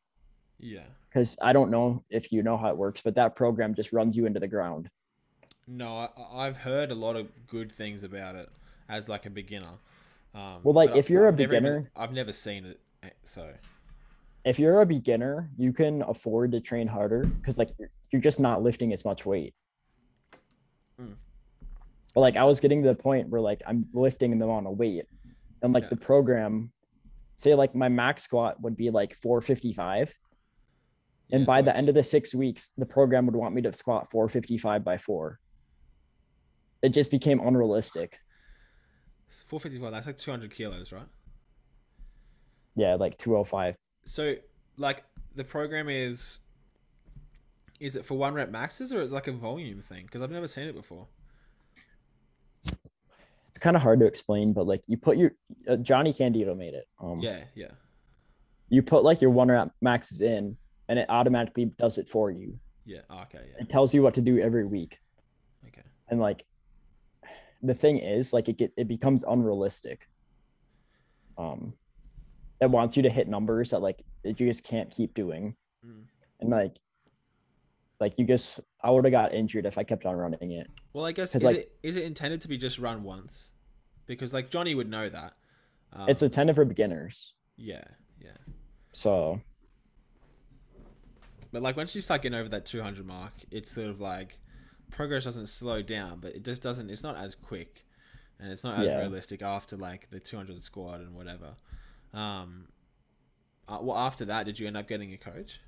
Yeah. 0.60 0.84
because 1.10 1.38
I 1.42 1.54
don't 1.54 1.72
know 1.72 2.04
if 2.10 2.32
you 2.32 2.44
know 2.44 2.58
how 2.58 2.70
it 2.70 2.78
works, 2.78 3.02
but 3.02 3.16
that 3.16 3.36
program 3.36 3.74
just 3.74 3.94
runs 3.94 4.16
you 4.16 4.26
into 4.26 4.40
the 4.40 4.48
ground. 4.48 4.90
No, 5.68 5.98
I, 5.98 6.48
I've 6.48 6.58
heard 6.58 6.92
a 6.92 6.96
lot 6.96 7.16
of 7.16 7.28
good 7.48 7.72
things 7.72 8.04
about 8.04 8.36
it 8.36 8.50
as 8.90 9.08
like 9.10 9.26
a 9.26 9.30
beginner. 9.30 9.74
Um, 10.36 10.60
Well, 10.64 10.74
like, 10.74 10.92
if 10.92 11.06
I've- 11.06 11.14
you're 11.14 11.26
a 11.26 11.30
I've 11.30 11.38
never 11.38 11.48
beginner- 11.50 11.92
I've 11.96 12.12
never 12.14 12.32
seen 12.32 12.66
it, 12.66 12.80
eh, 13.04 13.10
so 13.24 13.54
If 14.46 14.58
you're 14.60 14.82
a 14.82 14.86
beginner, 14.86 15.50
you 15.58 15.74
can 15.74 16.02
afford 16.04 16.52
to 16.54 16.60
train 16.62 16.88
harder 16.88 17.26
because 17.26 17.58
like 17.58 17.70
you're, 17.78 17.90
you're 18.12 18.22
just 18.22 18.40
not 18.40 18.64
lifting 18.64 18.94
as 18.94 19.04
much 19.06 19.26
weight. 19.26 19.54
Mm. 21.00 21.16
But 22.14 22.22
like 22.22 22.38
I 22.38 22.44
was 22.44 22.60
getting 22.60 22.82
to 22.84 22.90
the 22.90 22.96
point 22.96 23.30
where 23.30 23.42
like 23.42 23.62
I'm 23.68 23.88
lifting 23.94 24.38
the 24.38 24.46
amount 24.46 24.68
of 24.68 24.78
weight, 24.78 25.06
and 25.62 25.74
like 25.74 25.84
Yeah. 25.84 25.90
the 25.90 25.98
program, 25.98 26.72
say 27.36 27.54
like 27.54 27.76
my 27.76 27.90
max 27.90 28.24
squat 28.24 28.60
would 28.62 28.76
be 28.78 28.90
like 28.90 29.14
455, 29.16 30.14
and 31.32 31.42
yeah, 31.42 31.46
by 31.46 31.62
the 31.62 31.76
end 31.76 31.90
of 31.90 31.96
the 31.96 32.04
six 32.04 32.34
weeks, 32.34 32.72
the 32.78 32.86
program 32.86 33.26
would 33.26 33.36
want 33.36 33.54
me 33.54 33.62
to 33.64 33.74
squat 33.74 34.10
455 34.12 34.84
by 34.84 34.98
four. 34.98 35.40
It 36.82 36.90
just 36.90 37.12
became 37.12 37.40
unrealistic. 37.40 38.20
455, 39.30 39.92
that's 39.92 40.08
like 40.08 40.18
200 40.18 40.50
kilos, 40.52 40.92
right? 40.92 41.08
Yeah, 42.76 42.96
like 42.96 43.18
205. 43.18 43.76
So, 44.06 44.36
like, 44.78 45.04
the 45.36 45.44
program 45.44 45.90
is. 45.90 46.40
Is 47.80 47.96
it 47.96 48.06
for 48.06 48.18
one 48.18 48.34
rep 48.34 48.50
maxes 48.50 48.92
or 48.92 49.00
is 49.02 49.12
it 49.14 49.16
like 49.16 49.28
a 49.28 49.32
volume 49.32 49.82
thing? 49.82 50.04
Because 50.06 50.22
I've 50.22 50.32
never 50.32 50.48
seen 50.48 50.68
it 50.68 50.76
before. 50.76 51.08
It's 52.66 53.58
kind 53.60 53.78
of 53.78 53.82
hard 53.82 54.02
to 54.02 54.06
explain, 54.06 54.52
but 54.52 54.68
like 54.68 54.82
you 54.86 54.98
put 54.98 55.18
your 55.18 55.32
uh, 55.66 55.78
Johnny 55.78 56.12
Candito 56.12 56.58
made 56.58 56.74
it. 56.74 56.88
Um, 57.02 57.20
Yeah, 57.20 57.46
yeah. 57.56 57.72
you 58.68 58.82
put 58.82 59.06
like 59.06 59.22
your 59.22 59.32
one 59.32 59.48
rep 59.50 59.72
maxes 59.82 60.20
in, 60.20 60.58
and 60.90 61.00
it 61.00 61.06
automatically 61.10 61.66
does 61.66 61.98
it 61.98 62.08
for 62.08 62.30
you. 62.32 62.60
Yeah. 62.86 63.02
oh, 63.10 63.22
okay, 63.22 63.46
yeah. 63.52 63.62
It 63.62 63.70
tells 63.70 63.94
you 63.94 64.02
what 64.04 64.16
to 64.16 64.22
do 64.22 64.40
every 64.40 64.66
week, 64.66 65.00
Okay. 65.68 65.84
and 66.10 66.20
like 66.20 66.44
the 67.62 67.74
thing 67.76 67.98
is, 68.00 68.34
like 68.34 68.50
it 68.50 68.58
get 68.58 68.74
it 68.76 68.88
becomes 68.88 69.24
unrealistic. 69.24 70.10
Um, 71.38 71.74
it 72.60 72.70
wants 72.70 72.98
you 72.98 73.04
to 73.04 73.10
hit 73.10 73.28
numbers 73.30 73.70
that 73.70 73.80
like 73.82 74.04
that 74.24 74.40
you 74.40 74.48
just 74.48 74.64
can't 74.64 74.90
keep 74.92 75.14
doing, 75.14 75.56
Mm. 75.86 76.04
and 76.42 76.50
like 76.50 76.76
like 78.02 78.18
you 78.18 78.26
just 78.26 78.60
I 78.82 78.90
would 78.92 79.06
have 79.06 79.12
got 79.12 79.34
injured 79.34 79.66
if 79.66 79.78
I 79.78 79.84
kept 79.84 80.06
on 80.06 80.16
running 80.16 80.52
it. 80.52 80.68
Well, 80.94 81.06
I 81.06 81.12
guess 81.12 81.36
is 81.36 81.44
like- 81.44 81.56
it 81.58 81.78
is 81.84 81.96
it 81.96 82.04
intended 82.04 82.42
to 82.42 82.48
be 82.48 82.58
just 82.58 82.80
run 82.80 83.04
once? 83.04 83.52
Because 84.08 84.34
like 84.34 84.50
Johnny 84.50 84.74
would 84.74 84.90
know 84.90 85.08
that. 85.10 85.34
Um, 85.94 86.10
It's 86.10 86.22
intended 86.24 86.56
for 86.56 86.66
beginners, 86.66 87.34
yeah, 87.58 87.84
yeah. 88.20 88.38
so 88.94 89.40
But 91.52 91.62
like 91.62 91.76
once 91.78 91.96
you 91.96 92.02
start 92.02 92.22
getting 92.22 92.38
over 92.40 92.50
that 92.50 92.66
200 92.66 93.06
mark, 93.06 93.34
it's 93.52 93.72
sort 93.72 93.88
of 93.88 94.00
like 94.00 94.38
progress 94.92 95.24
doesn't 95.24 95.48
slow 95.48 95.82
down, 95.82 96.20
but 96.20 96.36
it 96.36 96.44
just 96.44 96.62
doesn't. 96.62 96.90
It's 96.90 97.04
not 97.04 97.18
as 97.18 97.36
quick, 97.36 97.86
and 98.40 98.52
it's 98.52 98.64
not 98.64 98.80
as 98.80 98.86
Yeah. 98.88 99.00
realistic 99.00 99.42
after 99.42 99.76
like 99.78 100.10
the 100.10 100.20
200 100.20 100.64
squat 100.64 101.00
and 101.00 101.16
whatever. 101.16 101.56
Um, 102.14 102.68
uh, 103.68 103.80
well, 103.82 103.98
after 103.98 104.26
that, 104.26 104.46
did 104.46 104.60
you 104.60 104.68
end 104.68 104.78
up 104.78 104.88
getting 104.88 105.14
a 105.14 105.18
coach? 105.18 105.60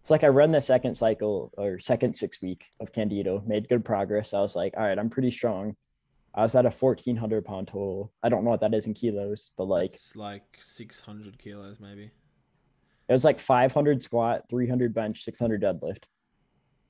it's 0.00 0.10
like 0.10 0.24
I 0.24 0.28
ran 0.28 0.50
the 0.50 0.62
second 0.62 0.94
cycle 0.94 1.52
or 1.58 1.78
second 1.78 2.14
six 2.16 2.40
week 2.40 2.72
of 2.80 2.90
Candito, 2.90 3.46
made 3.46 3.68
good 3.68 3.84
progress. 3.84 4.32
I 4.32 4.40
was 4.40 4.56
like, 4.56 4.72
all 4.74 4.82
right, 4.82 4.98
I'm 4.98 5.10
pretty 5.10 5.30
strong. 5.30 5.76
I 6.34 6.40
was 6.40 6.54
at 6.54 6.64
a 6.64 6.70
1400 6.70 7.44
pound 7.44 7.68
total. 7.68 8.10
I 8.22 8.30
don't 8.30 8.42
know 8.44 8.48
what 8.50 8.60
that 8.60 8.72
is 8.72 8.86
in 8.86 8.94
kilos, 8.94 9.50
but 9.58 9.64
like 9.64 9.92
it's 9.92 10.16
like 10.16 10.56
600 10.62 11.38
kilos 11.38 11.80
maybe. 11.80 12.12
It 13.10 13.12
was 13.12 13.24
like 13.24 13.40
500 13.40 14.04
squat, 14.04 14.44
300 14.48 14.94
bench, 14.94 15.24
600 15.24 15.60
deadlift. 15.60 16.04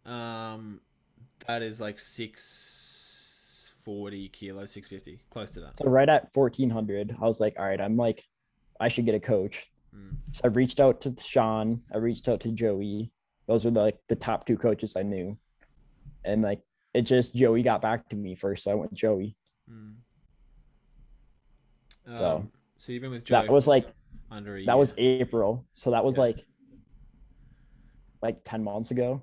Um, 0.04 0.82
that 1.46 1.62
is 1.62 1.80
like 1.80 1.98
640 1.98 4.28
kilos, 4.28 4.70
650, 4.70 5.22
close 5.30 5.48
to 5.52 5.60
that. 5.60 5.78
So 5.78 5.86
right 5.86 6.10
at 6.10 6.28
1400, 6.34 7.16
I 7.18 7.24
was 7.24 7.40
like, 7.40 7.58
all 7.58 7.64
right, 7.64 7.80
I'm 7.80 7.96
like, 7.96 8.22
I 8.78 8.88
should 8.88 9.06
get 9.06 9.14
a 9.14 9.20
coach. 9.20 9.66
Mm. 9.96 10.16
So 10.32 10.42
I 10.44 10.48
reached 10.48 10.78
out 10.78 11.00
to 11.00 11.16
Sean. 11.18 11.80
I 11.90 11.96
reached 11.96 12.28
out 12.28 12.40
to 12.40 12.52
Joey. 12.52 13.10
Those 13.48 13.64
were 13.64 13.70
the, 13.70 13.80
like 13.80 13.96
the 14.10 14.16
top 14.16 14.44
two 14.44 14.58
coaches 14.58 14.96
I 14.96 15.02
knew, 15.02 15.38
and 16.26 16.42
like 16.42 16.60
it 16.92 17.02
just 17.02 17.34
Joey 17.34 17.62
got 17.62 17.80
back 17.80 18.10
to 18.10 18.16
me 18.16 18.34
first, 18.34 18.64
so 18.64 18.70
I 18.70 18.74
went 18.74 18.92
Joey. 18.92 19.38
Mm. 19.72 19.94
So, 22.06 22.26
Um, 22.26 22.52
so 22.76 22.92
you've 22.92 23.00
been 23.00 23.10
with 23.10 23.24
Joey. 23.24 23.40
That 23.40 23.50
was 23.50 23.66
like 23.66 23.86
under 24.30 24.56
a 24.56 24.60
year. 24.60 24.66
that 24.66 24.78
was 24.78 24.94
April, 24.98 25.66
so 25.72 25.90
that 25.90 26.04
was 26.04 26.16
Yeah. 26.16 26.22
like 26.24 26.46
like 28.22 28.40
10 28.44 28.62
months 28.62 28.90
ago. 28.90 29.22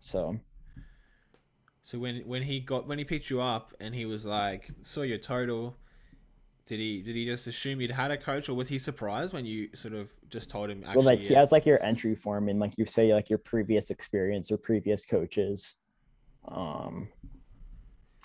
So 0.00 0.38
So 1.82 1.98
when 1.98 2.20
when 2.26 2.42
he 2.42 2.60
got 2.60 2.86
when 2.86 2.98
he 2.98 3.04
picked 3.04 3.30
you 3.30 3.40
up 3.40 3.74
and 3.80 3.94
he 3.94 4.04
was 4.06 4.24
like 4.26 4.70
saw 4.82 5.02
your 5.02 5.18
total, 5.18 5.76
did 6.66 6.78
he 6.78 7.02
did 7.02 7.14
he 7.16 7.24
just 7.26 7.46
assume 7.46 7.80
you'd 7.80 7.90
had 7.90 8.10
a 8.10 8.16
coach 8.16 8.48
or 8.48 8.54
was 8.54 8.68
he 8.68 8.78
surprised 8.78 9.32
when 9.34 9.44
you 9.46 9.68
sort 9.74 9.94
of 9.94 10.12
just 10.30 10.50
told 10.50 10.70
him 10.70 10.82
actually 10.84 10.96
well, 10.96 11.04
like 11.06 11.20
he 11.20 11.34
has 11.34 11.52
like 11.52 11.66
your 11.66 11.82
entry 11.82 12.14
form 12.14 12.48
and 12.48 12.58
like 12.60 12.72
you 12.76 12.86
say 12.86 13.12
like 13.14 13.28
your 13.30 13.38
previous 13.38 13.90
experience 13.90 14.50
or 14.50 14.56
previous 14.58 15.04
coaches. 15.06 15.74
Um, 16.46 17.08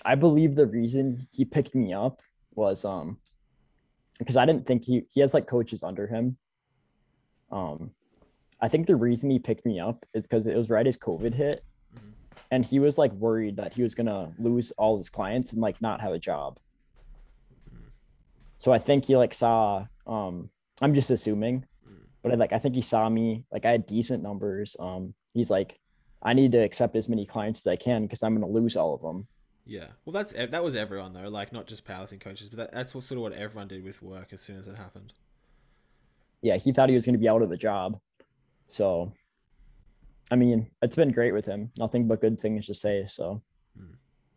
I 0.05 0.15
believe 0.15 0.55
the 0.55 0.67
reason 0.67 1.27
he 1.31 1.43
picked 1.45 1.75
me 1.75 1.93
up 1.93 2.21
was 2.55 2.85
um 2.85 3.17
because 4.19 4.37
I 4.37 4.45
didn't 4.45 4.65
think 4.67 4.83
he 4.85 5.03
he 5.13 5.21
has 5.21 5.33
like 5.33 5.47
coaches 5.47 5.83
under 5.83 6.07
him. 6.07 6.37
Um, 7.51 7.91
I 8.61 8.67
think 8.69 8.87
the 8.87 8.95
reason 8.95 9.29
he 9.29 9.39
picked 9.39 9.65
me 9.65 9.79
up 9.79 10.05
is 10.13 10.25
because 10.25 10.47
it 10.47 10.55
was 10.55 10.69
right 10.69 10.87
as 10.87 10.97
COVID 10.97 11.33
hit, 11.33 11.63
Mhm. 11.95 12.13
and 12.51 12.65
he 12.65 12.79
was 12.79 12.97
like 12.97 13.11
worried 13.13 13.57
that 13.57 13.73
he 13.73 13.83
was 13.83 13.93
gonna 13.95 14.33
lose 14.39 14.71
all 14.71 14.97
his 14.97 15.09
clients 15.09 15.53
and 15.53 15.61
like 15.61 15.81
not 15.81 16.01
have 16.01 16.13
a 16.13 16.19
job. 16.19 16.59
So 18.57 18.71
I 18.71 18.79
think 18.79 19.05
he 19.05 19.17
like 19.17 19.33
saw. 19.33 19.85
Um, 20.07 20.49
I'm 20.81 20.93
just 20.93 21.11
assuming, 21.11 21.65
Mm. 21.87 22.05
but 22.21 22.31
I, 22.31 22.35
like 22.35 22.53
I 22.53 22.59
think 22.59 22.75
he 22.75 22.81
saw 22.81 23.09
me. 23.09 23.45
Like 23.51 23.65
I 23.65 23.71
had 23.71 23.85
decent 23.85 24.23
numbers. 24.23 24.75
Um, 24.79 25.13
he's 25.33 25.49
like, 25.51 25.79
I 26.21 26.33
need 26.33 26.51
to 26.53 26.59
accept 26.59 26.95
as 26.95 27.09
many 27.09 27.25
clients 27.25 27.61
as 27.61 27.67
I 27.71 27.75
can 27.75 28.03
because 28.03 28.23
I'm 28.23 28.33
gonna 28.33 28.47
lose 28.51 28.75
all 28.77 28.93
of 28.93 29.01
them. 29.01 29.27
Yeah 29.65 29.87
well 30.05 30.13
that's 30.13 30.33
that 30.33 30.63
was 30.63 30.75
everyone 30.75 31.13
though 31.13 31.29
like 31.29 31.53
not 31.53 31.67
just 31.67 31.85
powerlifting 31.85 32.19
coaches 32.19 32.49
but 32.49 32.57
that, 32.57 32.71
that's 32.73 32.93
what 32.93 33.03
sort 33.03 33.17
of 33.17 33.21
what 33.23 33.33
everyone 33.33 33.67
did 33.67 33.83
with 33.83 34.01
work 34.01 34.33
as 34.33 34.41
soon 34.41 34.57
as 34.57 34.67
it 34.67 34.75
happened 34.77 35.13
Yeah, 36.41 36.57
he 36.57 36.73
thought 36.73 36.89
he 36.89 36.95
was 36.95 37.05
gonna 37.05 37.17
be 37.17 37.29
out 37.29 37.41
of 37.41 37.49
the 37.49 37.55
job. 37.55 37.97
So, 38.67 39.13
I 40.29 40.35
mean, 40.35 40.69
it's 40.81 40.97
been 40.97 41.11
great 41.13 41.33
with 41.33 41.45
him. 41.45 41.71
Nothing 41.77 42.05
but 42.07 42.19
good 42.19 42.37
things 42.37 42.65
to 42.67 42.73
say. 42.73 43.05
So 43.07 43.41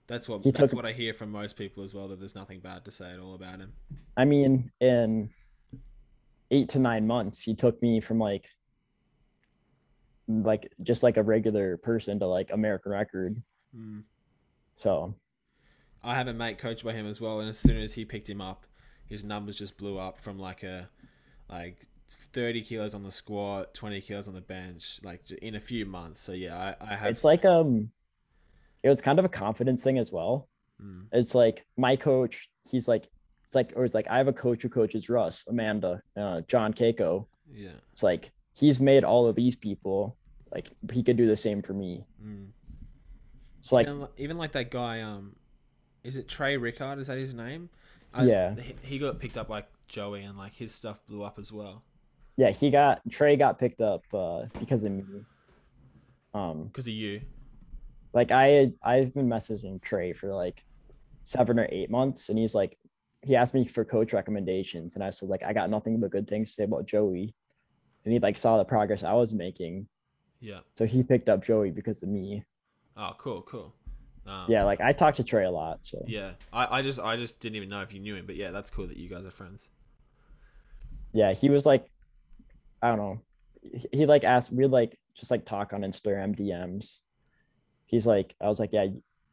that's 0.07 0.29
what 0.29 0.45
He 0.45 0.53
that's 0.53 0.71
took- 0.71 0.77
what 0.77 0.87
I 0.87 0.93
hear 0.93 1.13
from 1.13 1.33
most 1.33 1.57
people 1.57 1.83
as 1.83 1.93
well 1.95 2.07
that 2.09 2.21
there's 2.21 2.37
nothing 2.37 2.61
bad 2.61 2.85
to 2.85 2.93
say 2.93 3.11
at 3.13 3.19
all 3.19 3.35
about 3.35 3.59
him 3.59 3.73
I 4.17 4.25
mean, 4.25 4.71
in 4.81 5.31
eight 6.53 6.69
to 6.71 6.79
nine 6.79 7.05
months, 7.09 7.43
he 7.43 7.55
took 7.57 7.83
me 7.83 8.01
from 8.01 8.21
like 8.21 8.49
like 10.29 10.73
just 10.83 11.03
like 11.03 11.17
a 11.17 11.23
regular 11.23 11.77
person 11.77 12.19
to 12.21 12.27
like 12.27 12.53
American 12.53 12.93
record. 12.93 13.43
mm. 13.77 14.03
So 14.77 15.15
I 16.05 16.15
have 16.15 16.29
a 16.29 16.35
mate 16.35 16.59
coached 16.59 16.85
by 16.85 16.93
him 16.93 17.07
as 17.07 17.21
well, 17.21 17.41
and 17.41 17.49
as 17.49 17.59
soon 17.59 17.77
as 17.77 17.95
he 17.95 18.05
picked 18.05 18.29
him 18.29 18.41
up, 18.41 18.67
his 19.07 19.25
numbers 19.25 19.57
just 19.59 19.77
blew 19.77 19.99
up 19.99 20.19
from 20.19 20.39
like 20.39 20.63
a 20.63 20.89
like 21.49 21.87
thirty 22.09 22.61
kilos 22.63 22.95
on 22.95 23.03
the 23.03 23.11
squat, 23.11 23.75
twenty 23.75 24.01
kilos 24.01 24.29
on 24.29 24.35
the 24.35 24.41
bench, 24.41 25.01
like 25.03 25.29
in 25.43 25.55
a 25.55 25.61
few 25.61 25.87
months. 25.87 26.21
So 26.21 26.33
yeah, 26.33 26.75
I, 26.81 26.93
I 26.93 26.95
have. 26.97 27.11
it's 27.11 27.25
like 27.25 27.45
um 27.45 27.91
it 28.83 28.89
was 28.89 29.01
kind 29.03 29.19
of 29.19 29.25
a 29.25 29.29
confidence 29.29 29.83
thing 29.83 29.99
as 29.99 30.13
well. 30.13 30.49
Mm, 30.83 31.07
It's 31.13 31.35
like 31.35 31.65
my 31.77 31.97
coach, 31.97 32.49
he's 32.71 32.87
like 32.87 33.09
it's 33.47 33.55
like 33.55 33.73
or 33.77 33.85
it's 33.85 33.95
like 33.95 34.07
I 34.09 34.19
have 34.19 34.29
a 34.29 34.33
coach 34.33 34.63
who 34.63 34.69
coaches 34.69 35.09
Russ, 35.09 35.45
Amanda, 35.49 36.03
uh, 36.17 36.43
John 36.49 36.73
Keiko. 36.75 37.27
yeah. 37.51 37.71
It's 37.93 38.03
like 38.03 38.31
he's 38.55 38.81
made 38.81 39.03
all 39.05 39.27
of 39.27 39.35
these 39.37 39.57
people 39.57 40.17
like 40.53 40.71
he 40.93 41.03
could 41.03 41.17
do 41.17 41.27
the 41.27 41.37
same 41.37 41.63
for 41.63 41.73
me. 41.75 42.05
Mm. 42.25 42.49
It's 43.67 43.73
like 43.73 43.89
even, 43.89 44.07
even 44.17 44.39
like 44.39 44.53
that 44.53 44.71
guy. 44.71 45.01
Um, 45.01 45.35
is 46.05 46.17
it 46.17 46.29
Trey 46.29 46.57
Rickard? 46.57 47.01
Is 47.01 47.09
that 47.09 47.19
his 47.19 47.35
name? 47.35 47.69
I 48.15 48.23
s- 48.25 48.31
Yeah. 48.31 48.55
he, 48.55 48.75
he 48.83 48.99
got 49.01 49.19
picked 49.19 49.37
up 49.37 49.49
like 49.49 49.67
Joey, 49.89 50.23
and 50.23 50.39
like 50.39 50.55
his 50.55 50.73
stuff 50.73 51.05
blew 51.09 51.25
up 51.25 51.37
as 51.37 51.51
well. 51.51 51.83
yeah, 52.37 52.51
he 52.51 52.71
got 52.71 53.01
Trey 53.11 53.35
got 53.37 53.59
picked 53.59 53.81
up 53.81 54.03
uh 54.15 54.45
because 54.61 54.85
of 54.85 54.93
me. 54.93 55.03
Um 56.33 56.65
Because 56.69 56.87
of 56.87 56.95
you. 56.95 57.23
like 58.13 58.31
I 58.31 58.47
had, 58.49 58.75
I've 58.85 59.13
been 59.15 59.29
messaging 59.29 59.83
Trey 59.83 60.13
for 60.13 60.33
like 60.33 60.65
seven 61.25 61.59
or 61.59 61.67
eight 61.73 61.91
months, 61.91 62.29
and 62.29 62.39
he's 62.39 62.55
like, 62.55 62.79
he 63.23 63.35
asked 63.35 63.53
me 63.55 63.65
for 63.67 63.85
coach 63.85 64.13
recommendations, 64.13 64.95
and 64.95 65.03
I 65.03 65.11
said 65.11 65.29
like 65.29 65.43
I 65.43 65.53
got 65.53 65.71
nothing 65.71 65.99
but 65.99 66.11
good 66.13 66.29
things 66.29 66.51
to 66.51 66.55
say 66.55 66.65
about 66.65 66.87
Joey, 66.87 67.35
and 68.05 68.13
he 68.13 68.21
like 68.21 68.37
saw 68.39 68.59
the 68.59 68.65
progress 68.65 69.03
I 69.03 69.15
was 69.15 69.35
making, 69.35 69.89
Yeah. 70.41 70.61
so 70.73 70.85
he 70.87 71.03
picked 71.03 71.29
up 71.29 71.45
Joey 71.45 71.73
because 71.73 72.05
of 72.05 72.09
me. 72.11 72.45
Oh, 72.97 73.13
cool, 73.19 73.43
cool. 73.43 73.75
Um, 74.27 74.47
Yeah, 74.49 74.65
like 74.65 74.81
I 74.81 74.93
talk 74.93 75.15
to 75.17 75.25
Trey 75.25 75.45
a 75.45 75.51
lot, 75.51 75.85
so 75.87 76.05
yeah. 76.09 76.33
I, 76.53 76.79
I 76.79 76.83
just 76.83 76.99
I 76.99 77.17
just 77.17 77.41
didn't 77.41 77.57
even 77.57 77.69
know 77.69 77.81
if 77.83 77.93
you 77.93 78.01
knew 78.01 78.17
him, 78.17 78.27
but 78.27 78.37
yeah, 78.37 78.51
that's 78.51 78.71
cool 78.71 78.87
that 78.87 78.97
you 78.97 79.09
guys 79.09 79.27
are 79.27 79.31
friends. 79.31 79.69
yeah, 81.13 81.33
he 81.33 81.49
was 81.49 81.65
like, 81.67 81.87
I 82.83 82.89
don't 82.89 82.99
know, 82.99 83.21
he, 83.63 83.89
he 83.93 84.07
like 84.07 84.25
asked, 84.25 84.53
we'd 84.53 84.67
like 84.67 84.99
just 85.15 85.31
like 85.31 85.45
talk 85.45 85.73
on 85.73 85.83
Instagram 85.83 86.39
DMs. 86.39 87.01
He's 87.87 88.07
like, 88.07 88.35
I 88.41 88.49
was 88.49 88.59
like, 88.59 88.71
yeah, 88.73 88.87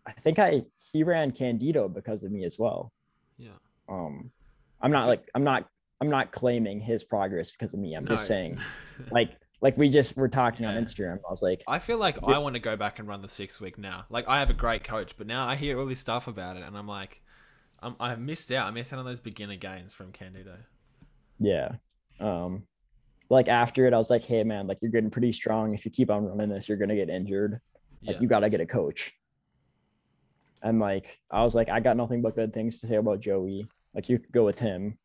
I 0.05 0.11
think 0.13 0.37
I 0.39 0.63
he 0.91 1.03
ran 1.03 1.31
Candito 1.31 1.91
because 1.91 2.23
of 2.23 2.31
me 2.31 2.43
as 2.45 2.59
well. 2.59 2.91
Yeah. 3.37 3.57
Um, 3.89 4.31
I'm 4.81 4.91
not 4.91 5.07
like 5.07 5.27
I'm 5.33 5.43
not 5.43 5.67
I'm 6.01 6.09
not 6.09 6.31
claiming 6.31 6.79
his 6.81 7.03
progress 7.03 7.51
because 7.51 7.73
of 7.73 7.79
me. 7.79 7.95
I'm 7.95 8.05
just 8.05 8.27
saying, 8.27 8.59
like 9.11 9.31
like 9.63 9.77
we 9.77 9.87
just 9.89 10.17
were 10.17 10.27
talking 10.27 10.65
on 10.65 10.75
Instagram. 10.75 11.19
I 11.25 11.29
was 11.31 11.41
like, 11.41 11.63
I 11.69 11.79
feel 11.79 11.97
like 11.97 12.21
I 12.21 12.37
want 12.37 12.53
to 12.55 12.59
go 12.59 12.75
back 12.75 12.99
and 12.99 13.07
run 13.07 13.21
the 13.21 13.29
six 13.29 13.61
week 13.61 13.77
now. 13.77 14.05
Like 14.09 14.27
I 14.27 14.39
have 14.39 14.49
a 14.49 14.53
great 14.53 14.83
coach, 14.83 15.15
but 15.17 15.25
now 15.25 15.47
I 15.47 15.55
hear 15.55 15.79
all 15.79 15.85
this 15.85 16.01
stuff 16.01 16.27
about 16.27 16.57
it, 16.57 16.63
and 16.63 16.77
I'm 16.77 16.87
like, 16.87 17.21
I'm, 17.79 17.95
I 17.99 18.13
missed 18.15 18.51
out. 18.51 18.67
I 18.67 18.71
missed 18.71 18.91
out 18.91 18.99
on 18.99 19.05
those 19.05 19.21
beginner 19.21 19.55
gains 19.55 19.93
from 19.93 20.11
Candito. 20.11 20.57
yeah. 21.39 21.69
Um, 22.19 22.63
like 23.29 23.47
after 23.47 23.87
it, 23.87 23.93
I 23.93 23.97
was 23.97 24.09
like, 24.09 24.23
hey 24.23 24.43
man, 24.43 24.67
like 24.67 24.77
you're 24.81 24.91
getting 24.91 25.09
pretty 25.09 25.31
strong. 25.31 25.73
If 25.73 25.85
you 25.85 25.91
keep 25.91 26.11
on 26.11 26.25
running 26.25 26.49
this, 26.49 26.67
you're 26.69 26.77
gonna 26.77 26.95
get 26.95 27.09
injured. 27.09 27.59
Like 28.05 28.17
Yeah. 28.17 28.21
you 28.21 28.27
gotta 28.27 28.49
get 28.49 28.59
a 28.61 28.65
coach. 28.65 29.13
And 30.61 30.79
like 30.79 31.19
I 31.31 31.41
was 31.43 31.55
like, 31.55 31.69
I 31.69 31.79
got 31.79 31.97
nothing 31.97 32.21
but 32.21 32.35
good 32.35 32.53
things 32.53 32.79
to 32.79 32.87
say 32.87 32.97
about 32.97 33.21
Joey. 33.21 33.67
Like 33.95 34.09
you 34.09 34.19
could 34.19 34.31
go 34.31 34.43
with 34.45 34.59
him. 34.59 34.97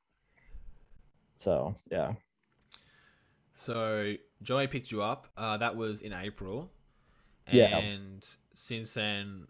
So 1.37 1.77
yeah. 1.91 2.13
So 3.55 4.15
Joey 4.43 4.67
picked 4.67 4.91
you 4.93 5.03
up. 5.03 5.29
Uh, 5.37 5.57
that 5.57 5.77
was 5.77 6.03
in 6.03 6.13
April. 6.13 6.71
Yeah. 7.51 7.79
And 7.79 8.27
since 8.55 8.95
then, 8.95 9.47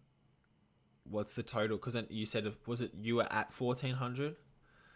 what's 1.11 1.34
the 1.34 1.43
total? 1.43 1.76
Because 1.76 1.97
you 2.11 2.26
said 2.26 2.53
was 2.66 2.80
it 2.80 2.93
you 3.01 3.16
were 3.16 3.32
at 3.32 3.53
fourteen 3.53 3.95
hundred? 3.95 4.36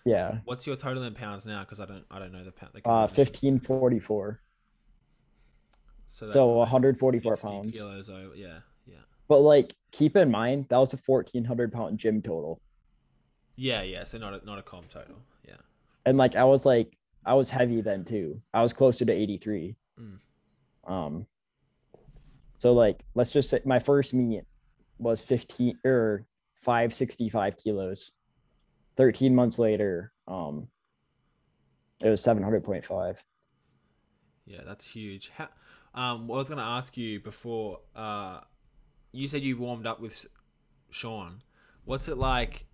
Yeah. 0.05 0.39
What's 0.45 0.67
your 0.67 0.77
total 0.77 1.03
in 1.03 1.15
pounds 1.15 1.47
now? 1.47 1.61
Because 1.61 1.81
I 1.81 1.87
don't 1.87 2.05
I 2.11 2.19
don't 2.19 2.33
know 2.33 2.45
the 2.45 2.53
pound. 2.53 2.73
The 2.75 2.89
Uh 2.89 3.07
fifteen 3.07 3.59
forty 3.59 3.99
four. 3.99 4.41
So, 6.07 6.27
so 6.27 6.45
like 6.45 6.71
144 6.71 7.37
pounds. 7.39 7.75
Kilos. 7.75 8.11
Over, 8.11 8.35
yeah. 8.35 8.59
Yeah. 8.87 8.97
But 9.29 9.41
like 9.41 9.75
keep 9.93 10.17
in 10.17 10.31
mind 10.31 10.67
that 10.69 10.77
was 10.79 10.93
a 10.93 10.99
fourteen 10.99 11.45
hundred 11.45 11.73
pound 11.73 11.99
gym 11.99 12.21
total. 12.23 12.61
Yeah. 13.57 13.83
Yeah. 13.83 14.05
So 14.05 14.19
not 14.19 14.43
a, 14.43 14.45
not 14.45 14.59
a 14.59 14.63
comp 14.63 14.89
total. 14.89 15.17
Yeah. 15.47 15.57
and 16.07 16.19
like 16.19 16.37
I 16.37 16.45
was 16.45 16.67
like 16.67 16.97
I 17.25 17.35
was 17.35 17.51
heavy 17.51 17.81
then 17.81 18.05
too. 18.05 18.41
I 18.53 18.63
was 18.63 18.73
closer 18.73 19.05
to 19.05 19.13
83. 19.13 19.77
Mm. 20.01 20.19
Um 20.87 21.27
so 22.55 22.73
like 22.73 23.05
let's 23.15 23.31
just 23.31 23.51
say 23.51 23.61
my 23.65 23.79
first 23.79 24.15
meet 24.15 24.43
was 24.99 25.23
15 25.23 25.79
or 25.85 26.27
565 26.63 27.57
kilos. 27.57 28.13
13 28.97 29.35
months 29.35 29.59
later, 29.59 30.13
um 30.29 30.69
it 32.03 32.09
was 32.09 32.21
700.5. 32.23 33.17
Yeah, 34.45 34.61
that's 34.67 34.87
huge. 34.87 35.31
How, 35.37 35.49
um, 35.95 36.27
what 36.27 36.37
I 36.37 36.39
was 36.39 36.49
going 36.49 36.59
to 36.59 36.65
ask 36.65 36.97
you 36.97 37.21
before, 37.21 37.81
uh, 37.95 38.41
you 39.13 39.27
said 39.29 39.43
you 39.43 39.57
warmed 39.57 39.87
up 39.87 40.01
with 40.01 40.27
Sean. 40.91 41.43
What's 41.85 42.09
it 42.09 42.19
like, 42.19 42.67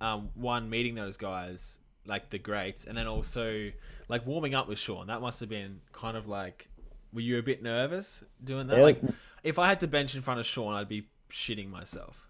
um, 0.00 0.30
one, 0.34 0.70
meeting 0.70 0.94
those 0.94 1.16
guys, 1.16 1.80
like 2.06 2.30
the 2.30 2.38
greats, 2.38 2.84
and 2.84 2.96
then 2.96 3.06
also, 3.06 3.70
like, 4.08 4.26
warming 4.26 4.54
up 4.54 4.68
with 4.68 4.78
Sean? 4.78 5.06
That 5.08 5.20
must 5.20 5.40
have 5.40 5.48
been 5.48 5.80
kind 5.92 6.16
of 6.16 6.26
like, 6.26 6.68
were 7.12 7.20
you 7.20 7.38
a 7.38 7.42
bit 7.42 7.62
nervous 7.62 8.24
doing 8.42 8.66
that? 8.68 8.76
Yeah, 8.78 8.82
like, 8.82 9.02
like- 9.02 9.14
if 9.44 9.58
I 9.58 9.68
had 9.68 9.80
to 9.80 9.86
bench 9.86 10.14
in 10.14 10.22
front 10.22 10.40
of 10.40 10.46
Sean, 10.46 10.74
I'd 10.74 10.88
be 10.88 11.08
shitting 11.30 11.70
myself. 11.70 12.26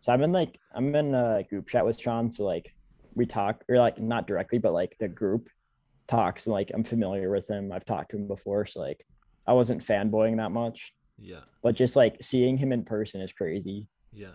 So 0.00 0.12
I'm 0.12 0.22
in 0.22 0.32
like 0.32 0.58
I'm 0.74 0.94
in 0.94 1.14
a 1.14 1.42
group 1.50 1.68
chat 1.68 1.84
with 1.84 1.98
Sean, 1.98 2.30
so 2.30 2.44
like 2.44 2.72
we 3.14 3.26
talk 3.26 3.64
or 3.68 3.78
like 3.78 4.00
not 4.00 4.26
directly, 4.28 4.58
but 4.58 4.72
like 4.72 4.96
the 4.98 5.08
group 5.08 5.48
talks 6.06 6.46
and 6.46 6.54
like 6.54 6.70
I'm 6.72 6.84
familiar 6.84 7.30
with 7.30 7.48
him. 7.50 7.72
I've 7.72 7.84
talked 7.84 8.12
to 8.12 8.16
him 8.16 8.28
before, 8.28 8.64
so 8.64 8.80
like 8.80 9.04
I 9.46 9.52
wasn't 9.52 9.84
fanboying 9.84 10.36
that 10.36 10.52
much. 10.52 10.94
Yeah, 11.18 11.40
but 11.62 11.74
just 11.74 11.96
like 11.96 12.16
seeing 12.22 12.56
him 12.56 12.72
in 12.72 12.84
person 12.84 13.20
is 13.20 13.32
crazy. 13.32 13.88
yeah. 14.12 14.28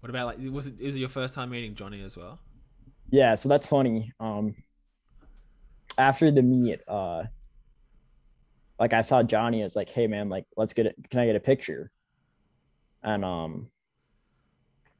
What 0.00 0.08
about, 0.08 0.26
like, 0.28 0.38
was 0.50 0.66
it, 0.66 0.80
is 0.80 0.96
it 0.96 1.00
your 1.00 1.10
first 1.10 1.34
time 1.34 1.50
meeting 1.50 1.74
Johnny 1.74 2.02
as 2.02 2.16
well? 2.16 2.40
Yeah, 3.10 3.34
so 3.34 3.50
that's 3.50 3.66
funny. 3.66 4.12
Um 4.18 4.54
after 5.98 6.30
the 6.30 6.42
meet, 6.42 6.80
uh 6.88 7.24
like 8.78 8.92
I 8.92 9.02
saw 9.02 9.22
Johnny 9.22 9.60
I 9.60 9.64
was 9.64 9.76
like, 9.76 9.90
hey 9.90 10.06
man, 10.06 10.28
like 10.28 10.46
let's 10.56 10.72
get 10.72 10.86
it 10.86 10.96
can 11.10 11.20
I 11.20 11.26
get 11.26 11.36
a 11.36 11.40
picture? 11.40 11.90
And 13.02 13.24
um 13.24 13.70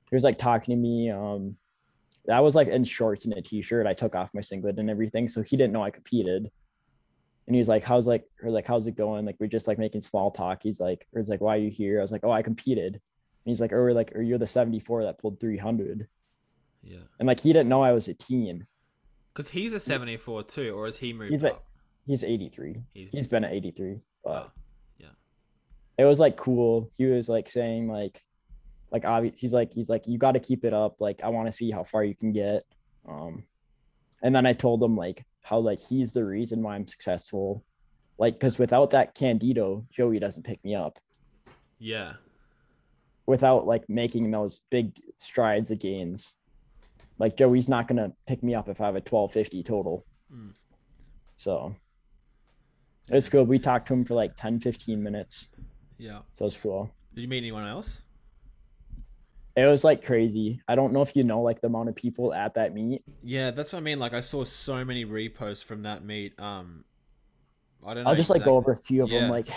he 0.08 0.16
was 0.16 0.24
like 0.24 0.38
talking 0.38 0.74
to 0.74 0.80
me. 0.80 1.10
Um 1.10 1.56
I 2.30 2.40
was 2.40 2.54
like 2.54 2.68
in 2.68 2.84
shorts 2.84 3.24
and 3.24 3.34
a 3.34 3.42
t-shirt. 3.42 3.86
I 3.86 3.94
took 3.94 4.14
off 4.14 4.34
my 4.34 4.42
singlet 4.42 4.78
and 4.78 4.90
everything. 4.90 5.26
So 5.28 5.42
he 5.42 5.56
didn't 5.56 5.72
know 5.72 5.82
I 5.82 5.90
competed. 5.90 6.50
And 7.46 7.56
he 7.56 7.58
was 7.58 7.68
like, 7.68 7.82
How's 7.82 8.06
like 8.06 8.24
or 8.42 8.50
like 8.50 8.66
how's 8.66 8.86
it 8.86 8.96
going? 8.96 9.24
Like 9.24 9.36
we're 9.40 9.46
just 9.46 9.66
like 9.66 9.78
making 9.78 10.02
small 10.02 10.30
talk. 10.30 10.62
He's 10.62 10.80
like, 10.80 11.06
or 11.12 11.20
he's 11.20 11.28
like, 11.28 11.40
Why 11.40 11.56
are 11.56 11.60
you 11.60 11.70
here? 11.70 11.98
I 11.98 12.02
was 12.02 12.12
like, 12.12 12.24
Oh, 12.24 12.30
I 12.30 12.42
competed. 12.42 13.00
And 13.44 13.50
he's 13.50 13.60
like, 13.60 13.72
"Or 13.72 13.82
we're 13.82 13.92
like, 13.92 14.12
or 14.14 14.20
you're 14.20 14.38
the 14.38 14.46
74 14.46 15.04
that 15.04 15.18
pulled 15.18 15.40
300. 15.40 16.06
Yeah. 16.82 16.98
And 17.18 17.26
like 17.26 17.40
he 17.40 17.52
didn't 17.52 17.68
know 17.68 17.82
I 17.82 17.92
was 17.92 18.08
a 18.08 18.14
teen. 18.14 18.66
Because 19.32 19.48
he's 19.50 19.72
a 19.72 19.80
74 19.80 20.42
too, 20.44 20.74
or 20.76 20.86
has 20.86 20.98
he 20.98 21.12
moved 21.12 21.32
He's 21.32 21.42
like- 21.42 21.52
up? 21.54 21.64
He's 22.06 22.24
83. 22.24 22.82
He's, 22.94 23.08
He's 23.12 23.28
been 23.28 23.44
at 23.44 23.52
83. 23.52 24.00
But 24.24 24.32
wow. 24.32 24.50
it 25.98 26.04
was 26.04 26.18
like 26.18 26.36
cool. 26.36 26.90
He 26.96 27.04
was 27.06 27.28
like 27.28 27.48
saying 27.48 27.88
like 27.88 28.24
like 28.90 29.06
obvious 29.06 29.38
he's 29.38 29.52
like 29.52 29.72
he's 29.72 29.88
like 29.88 30.06
you 30.06 30.18
got 30.18 30.32
to 30.32 30.40
keep 30.40 30.64
it 30.64 30.72
up. 30.72 31.00
Like 31.00 31.20
I 31.22 31.28
want 31.28 31.46
to 31.46 31.52
see 31.52 31.70
how 31.70 31.84
far 31.84 32.02
you 32.04 32.14
can 32.14 32.32
get. 32.32 32.64
Um 33.08 33.44
and 34.22 34.34
then 34.34 34.46
I 34.46 34.52
told 34.54 34.82
him 34.82 34.96
like 34.96 35.24
how 35.42 35.58
like 35.58 35.78
he's 35.78 36.12
the 36.12 36.24
reason 36.24 36.62
why 36.62 36.74
I'm 36.74 36.86
successful. 36.86 37.62
Like 38.18 38.40
cuz 38.40 38.58
without 38.58 38.90
that 38.90 39.14
Candito, 39.14 39.84
Joey 39.90 40.18
doesn't 40.18 40.42
pick 40.42 40.64
me 40.64 40.74
up. 40.74 40.98
Yeah. 41.78 42.14
Without 43.26 43.66
like 43.66 43.88
making 43.88 44.30
those 44.30 44.62
big 44.70 44.92
strides 45.18 45.70
of 45.70 45.78
gains. 45.78 46.38
Like 47.20 47.36
Joey's 47.36 47.68
not 47.68 47.86
going 47.86 47.98
to 47.98 48.10
pick 48.26 48.42
me 48.42 48.54
up 48.54 48.68
if 48.70 48.80
I 48.80 48.86
have 48.86 48.94
a 48.94 49.04
1250 49.04 49.62
total. 49.62 50.06
Mm. 50.34 50.54
So 51.36 51.76
it's 53.10 53.28
cool. 53.28 53.44
We 53.44 53.58
talked 53.58 53.88
to 53.88 53.94
him 53.94 54.04
for 54.06 54.14
like 54.14 54.34
10 54.36 54.58
15 54.60 55.00
minutes. 55.00 55.50
Yeah. 55.98 56.20
So 56.32 56.46
it's 56.46 56.56
cool. 56.56 56.90
Did 57.14 57.20
you 57.20 57.28
meet 57.28 57.38
anyone 57.38 57.66
else? 57.66 58.00
It 59.54 59.66
was 59.66 59.84
like 59.84 60.02
crazy. 60.02 60.62
I 60.66 60.74
don't 60.76 60.94
know 60.94 61.02
if 61.02 61.14
you 61.14 61.22
know 61.22 61.42
like 61.42 61.60
the 61.60 61.66
amount 61.66 61.90
of 61.90 61.94
people 61.94 62.32
at 62.32 62.54
that 62.54 62.72
meet. 62.72 63.02
Yeah, 63.22 63.50
that's 63.50 63.72
what 63.74 63.80
I 63.80 63.82
mean. 63.82 63.98
Like 63.98 64.14
I 64.14 64.20
saw 64.20 64.42
so 64.44 64.82
many 64.82 65.04
reposts 65.04 65.62
from 65.62 65.82
that 65.82 66.02
meet. 66.02 66.38
Um, 66.40 66.84
I 67.86 67.92
don't 67.92 68.04
know. 68.04 68.10
I'll 68.10 68.16
just 68.16 68.30
like 68.30 68.44
go 68.44 68.56
over 68.56 68.72
a 68.72 68.76
few 68.76 69.02
of 69.02 69.10
Yeah. 69.10 69.20
them. 69.20 69.30
Like 69.30 69.48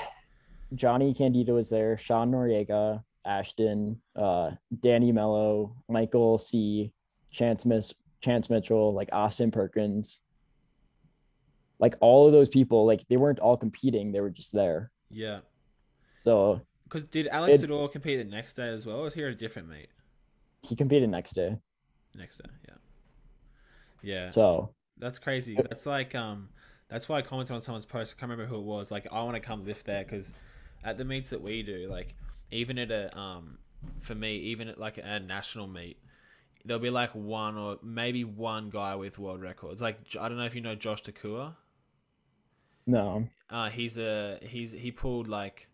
Johnny 0.76 1.14
Candito 1.14 1.54
was 1.54 1.70
there, 1.70 1.98
Sean 1.98 2.32
Noriega, 2.32 3.04
Ashton, 3.24 4.02
uh, 4.18 4.52
Danny 4.82 5.14
Mello, 5.14 5.78
Michael 5.88 6.38
C, 6.40 6.92
Chance 7.34 7.66
Miss 7.66 7.94
Chance 8.22 8.50
Mitchell, 8.50 8.94
like 8.94 9.10
Austin 9.12 9.52
Perkins. 9.52 10.22
Like 11.80 11.96
all 12.00 12.26
of 12.28 12.32
those 12.32 12.48
people, 12.48 12.86
like 12.86 13.06
they 13.10 13.18
weren't 13.18 13.40
all 13.40 13.58
competing, 13.58 14.12
they 14.14 14.22
were 14.22 14.30
just 14.30 14.54
there. 14.54 14.92
Yeah. 15.10 15.40
So 16.16 16.62
Because 16.86 17.04
did 17.06 17.28
Alex 17.28 17.62
It- 17.62 17.70
Sador 17.70 17.92
compete 17.92 18.20
the 18.20 18.24
next 18.24 18.54
day 18.54 18.70
as 18.70 18.86
well? 18.86 19.00
Or 19.00 19.04
was 19.04 19.14
he 19.16 19.24
at 19.24 19.32
a 19.32 19.36
different 19.36 19.68
meet 19.70 19.88
he 20.62 20.78
competed 20.78 21.10
next 21.10 21.34
day. 21.34 21.58
next 22.16 22.38
day? 22.38 22.50
Yeah. 22.70 22.76
Yeah. 24.02 24.30
So 24.30 24.74
That's 24.98 25.20
crazy. 25.20 25.56
That's 25.56 25.86
like 25.86 26.16
um, 26.16 26.48
that's 26.88 27.10
why 27.10 27.18
I 27.18 27.22
commented 27.22 27.56
on 27.56 27.62
someone's 27.62 27.86
post. 27.86 28.16
I 28.16 28.20
can't 28.20 28.30
remember 28.32 28.48
who 28.50 28.60
it 28.62 28.64
was. 28.66 28.92
Like, 28.92 29.08
I 29.12 29.22
want 29.24 29.36
to 29.36 29.42
come 29.42 29.66
lift 29.66 29.86
there 29.86 30.04
because 30.04 30.32
at 30.84 30.98
the 30.98 31.04
meets 31.04 31.32
that 31.32 31.42
we 31.42 31.64
do, 31.64 31.88
like 31.90 32.14
even 32.52 32.78
at 32.78 32.92
a 32.92 33.18
um, 33.18 33.58
for 34.02 34.16
me, 34.16 34.38
even 34.38 34.70
at 34.70 34.80
like 34.80 34.98
a 34.98 35.20
national 35.20 35.68
meet, 35.68 35.98
there'll 36.66 36.82
be 36.82 36.90
like 36.90 37.12
one 37.14 37.58
or 37.58 37.78
maybe 37.84 38.24
one 38.24 38.70
guy 38.70 38.96
with 38.96 39.20
world 39.20 39.42
records. 39.42 39.82
Like 39.82 40.00
I 40.20 40.30
don't 40.30 40.38
know 40.38 40.46
if 40.46 40.56
you 40.56 40.62
know 40.62 40.76
Josh 40.76 41.04
Takua. 41.04 41.56
no. 42.86 43.28
Uh, 43.50 43.70
he's 43.70 43.98
a 43.98 44.40
he's 44.42 44.72
he 44.72 44.92
pulled 44.92 45.28
like 45.28 45.68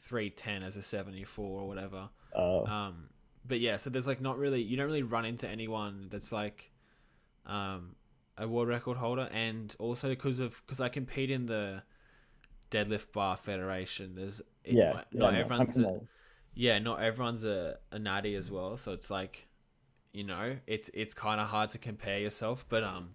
three 0.00 0.30
ten 0.30 0.62
as 0.62 0.76
a 0.76 0.82
seventy 0.82 1.24
four 1.24 1.60
or 1.60 1.68
whatever. 1.68 2.08
Uh, 2.34 2.62
Um, 2.62 3.08
but 3.44 3.60
yeah, 3.60 3.76
so 3.76 3.90
there's 3.90 4.06
like 4.06 4.20
not 4.20 4.38
really 4.38 4.62
you 4.62 4.76
don't 4.76 4.86
really 4.86 5.02
run 5.02 5.24
into 5.24 5.48
anyone 5.48 6.08
that's 6.10 6.32
like 6.32 6.72
um 7.46 7.96
a 8.38 8.46
world 8.48 8.68
record 8.68 8.96
holder, 8.98 9.28
and 9.32 9.74
also 9.78 10.08
because 10.08 10.40
of 10.40 10.62
because 10.66 10.80
I 10.80 10.88
compete 10.88 11.30
in 11.30 11.46
the 11.46 11.82
deadlift 12.70 13.12
bar 13.12 13.36
federation. 13.36 14.14
There's 14.14 14.40
it, 14.64 14.74
yeah. 14.74 14.92
not 14.92 15.06
yeah, 15.12 15.18
no, 15.20 15.28
everyone's 15.28 15.78
a, 15.78 16.00
yeah, 16.54 16.78
not 16.78 17.00
everyone's 17.02 17.44
a, 17.44 17.78
a 17.92 17.98
natty 17.98 18.34
as 18.34 18.50
well. 18.50 18.76
So 18.76 18.92
it's 18.92 19.10
like, 19.10 19.45
you 20.16 20.24
know, 20.24 20.56
it's 20.66 20.90
it's 20.94 21.14
kind 21.14 21.40
of 21.40 21.48
hard 21.48 21.70
to 21.70 21.78
compare 21.78 22.18
yourself. 22.18 22.64
But 22.68 22.82
um, 22.82 23.14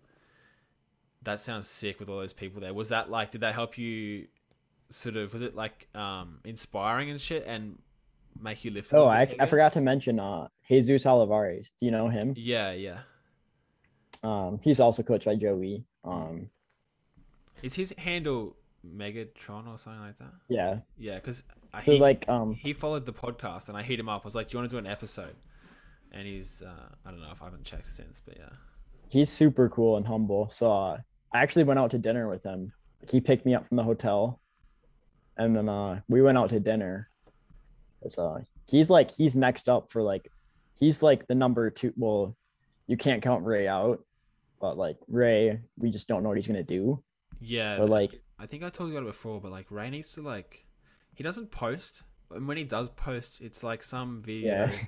that 1.23 1.39
sounds 1.39 1.67
sick 1.67 1.99
with 1.99 2.09
all 2.09 2.19
those 2.19 2.33
people 2.33 2.61
there. 2.61 2.73
Was 2.73 2.89
that 2.89 3.09
like? 3.09 3.31
Did 3.31 3.41
that 3.41 3.53
help 3.53 3.77
you? 3.77 4.27
Sort 4.89 5.15
of 5.15 5.33
was 5.33 5.41
it 5.41 5.55
like 5.55 5.87
um 5.95 6.39
inspiring 6.43 7.09
and 7.09 7.19
shit? 7.19 7.45
And 7.47 7.79
make 8.39 8.63
you 8.65 8.71
lift? 8.71 8.93
Oh, 8.93 9.07
I, 9.07 9.21
I 9.39 9.45
forgot 9.45 9.73
to 9.73 9.81
mention 9.81 10.19
uh 10.19 10.47
Jesus 10.67 11.05
Olivares. 11.05 11.71
Do 11.79 11.85
you 11.85 11.91
know 11.91 12.07
him? 12.09 12.33
Yeah, 12.37 12.71
yeah. 12.71 12.99
Um, 14.23 14.59
he's 14.61 14.79
also 14.79 15.01
coached 15.01 15.25
by 15.25 15.35
Joey. 15.35 15.83
Um, 16.03 16.49
Is 17.63 17.73
his 17.73 17.93
handle 17.97 18.55
Megatron 18.85 19.67
or 19.67 19.77
something 19.77 20.01
like 20.01 20.19
that? 20.19 20.33
yeah. 20.47 20.79
Yeah, 20.97 21.15
because 21.15 21.43
So 21.85 21.93
he, 21.93 21.99
like 21.99 22.27
um 22.29 22.53
he 22.53 22.73
followed 22.73 23.05
the 23.05 23.13
podcast 23.13 23.69
and 23.69 23.77
I 23.77 23.83
hit 23.83 23.99
him 23.99 24.09
up. 24.09 24.21
I 24.23 24.27
was 24.27 24.35
like, 24.35 24.49
"Do 24.49 24.53
you 24.57 24.59
want 24.59 24.69
to 24.69 24.75
do 24.75 24.79
an 24.79 24.87
episode?" 24.87 25.35
And 26.11 26.27
he's 26.27 26.61
uh, 26.61 26.89
I 27.05 27.11
don't 27.11 27.21
know 27.21 27.31
if 27.31 27.41
I 27.41 27.45
haven't 27.45 27.63
checked 27.63 27.87
since, 27.87 28.21
but 28.25 28.37
yeah. 28.37 28.49
he's 29.09 29.29
super 29.29 29.69
cool 29.69 29.97
and 29.97 30.05
humble. 30.05 30.49
So 30.49 30.71
uh, 30.71 30.97
I 31.33 31.41
actually 31.41 31.63
went 31.63 31.79
out 31.79 31.91
to 31.91 31.97
dinner 31.97 32.29
with 32.29 32.43
him. 32.43 32.73
He 33.09 33.21
picked 33.21 33.45
me 33.45 33.55
up 33.55 33.67
from 33.67 33.77
the 33.77 33.83
hotel, 33.83 34.39
and 35.37 35.55
then 35.55 35.69
uh, 35.69 36.01
we 36.07 36.21
went 36.21 36.37
out 36.37 36.49
to 36.49 36.59
dinner. 36.59 37.09
So 38.07 38.27
uh, 38.27 38.39
he's 38.67 38.89
like 38.89 39.11
he's 39.11 39.35
next 39.35 39.69
up 39.69 39.91
for 39.91 40.01
like 40.01 40.29
he's 40.73 41.01
like 41.01 41.27
the 41.27 41.35
number 41.35 41.69
two. 41.69 41.93
Well, 41.95 42.35
you 42.87 42.97
can't 42.97 43.21
count 43.21 43.45
Ray 43.45 43.67
out, 43.67 44.03
but 44.59 44.77
like 44.77 44.97
Ray, 45.07 45.59
we 45.77 45.91
just 45.91 46.07
don't 46.07 46.23
know 46.23 46.29
what 46.29 46.37
he's 46.37 46.47
gonna 46.47 46.63
do. 46.63 47.01
Yeah, 47.39 47.77
But 47.77 47.89
like 47.89 48.21
I 48.37 48.45
think 48.45 48.63
I 48.63 48.69
told 48.69 48.89
you 48.89 48.97
about 48.97 49.07
it 49.07 49.11
before, 49.11 49.41
but 49.41 49.51
like 49.51 49.71
Ray 49.71 49.89
needs 49.89 50.13
to 50.13 50.21
like 50.21 50.65
he 51.15 51.23
doesn't 51.23 51.51
post, 51.51 52.03
and 52.29 52.47
when 52.47 52.57
he 52.57 52.63
does 52.63 52.89
post, 52.89 53.41
it's 53.41 53.63
like 53.63 53.83
some 53.83 54.21
video. 54.21 54.69
Yeah. 54.69 54.75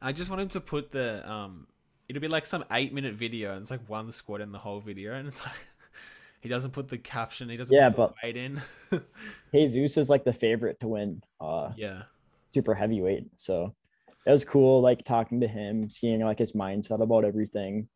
I 0.00 0.12
just 0.12 0.30
want 0.30 0.42
him 0.42 0.48
to 0.50 0.60
put 0.60 0.92
the 0.92 1.28
um, 1.30 1.66
it'll 2.08 2.20
be 2.22 2.28
like 2.28 2.46
some 2.46 2.64
eight 2.70 2.92
minute 2.92 3.14
video, 3.14 3.52
and 3.52 3.62
it's 3.62 3.70
like 3.70 3.88
one 3.88 4.10
squat 4.12 4.40
in 4.40 4.52
the 4.52 4.58
whole 4.58 4.80
video, 4.80 5.14
and 5.14 5.26
it's 5.28 5.44
like 5.44 5.54
he 6.40 6.48
doesn't 6.48 6.70
put 6.72 6.88
the 6.88 6.98
caption, 6.98 7.48
he 7.48 7.56
doesn't 7.56 7.74
Yeah, 7.74 7.88
put 7.90 7.96
the 7.96 8.02
but- 8.02 8.14
weight 8.22 8.36
in. 8.36 8.62
Jesus 9.52 9.96
is 9.96 10.10
like 10.10 10.24
the 10.24 10.32
favorite 10.32 10.78
to 10.80 10.88
win. 10.88 11.22
Uh, 11.40 11.72
yeah, 11.76 12.02
super 12.48 12.74
heavyweight. 12.74 13.26
So 13.36 13.74
it 14.26 14.30
was 14.30 14.44
cool, 14.44 14.80
like 14.80 15.04
talking 15.04 15.40
to 15.40 15.48
him, 15.48 15.88
seeing 15.90 16.20
like 16.20 16.38
his 16.38 16.52
mindset 16.52 17.02
about 17.02 17.24
everything. 17.24 17.88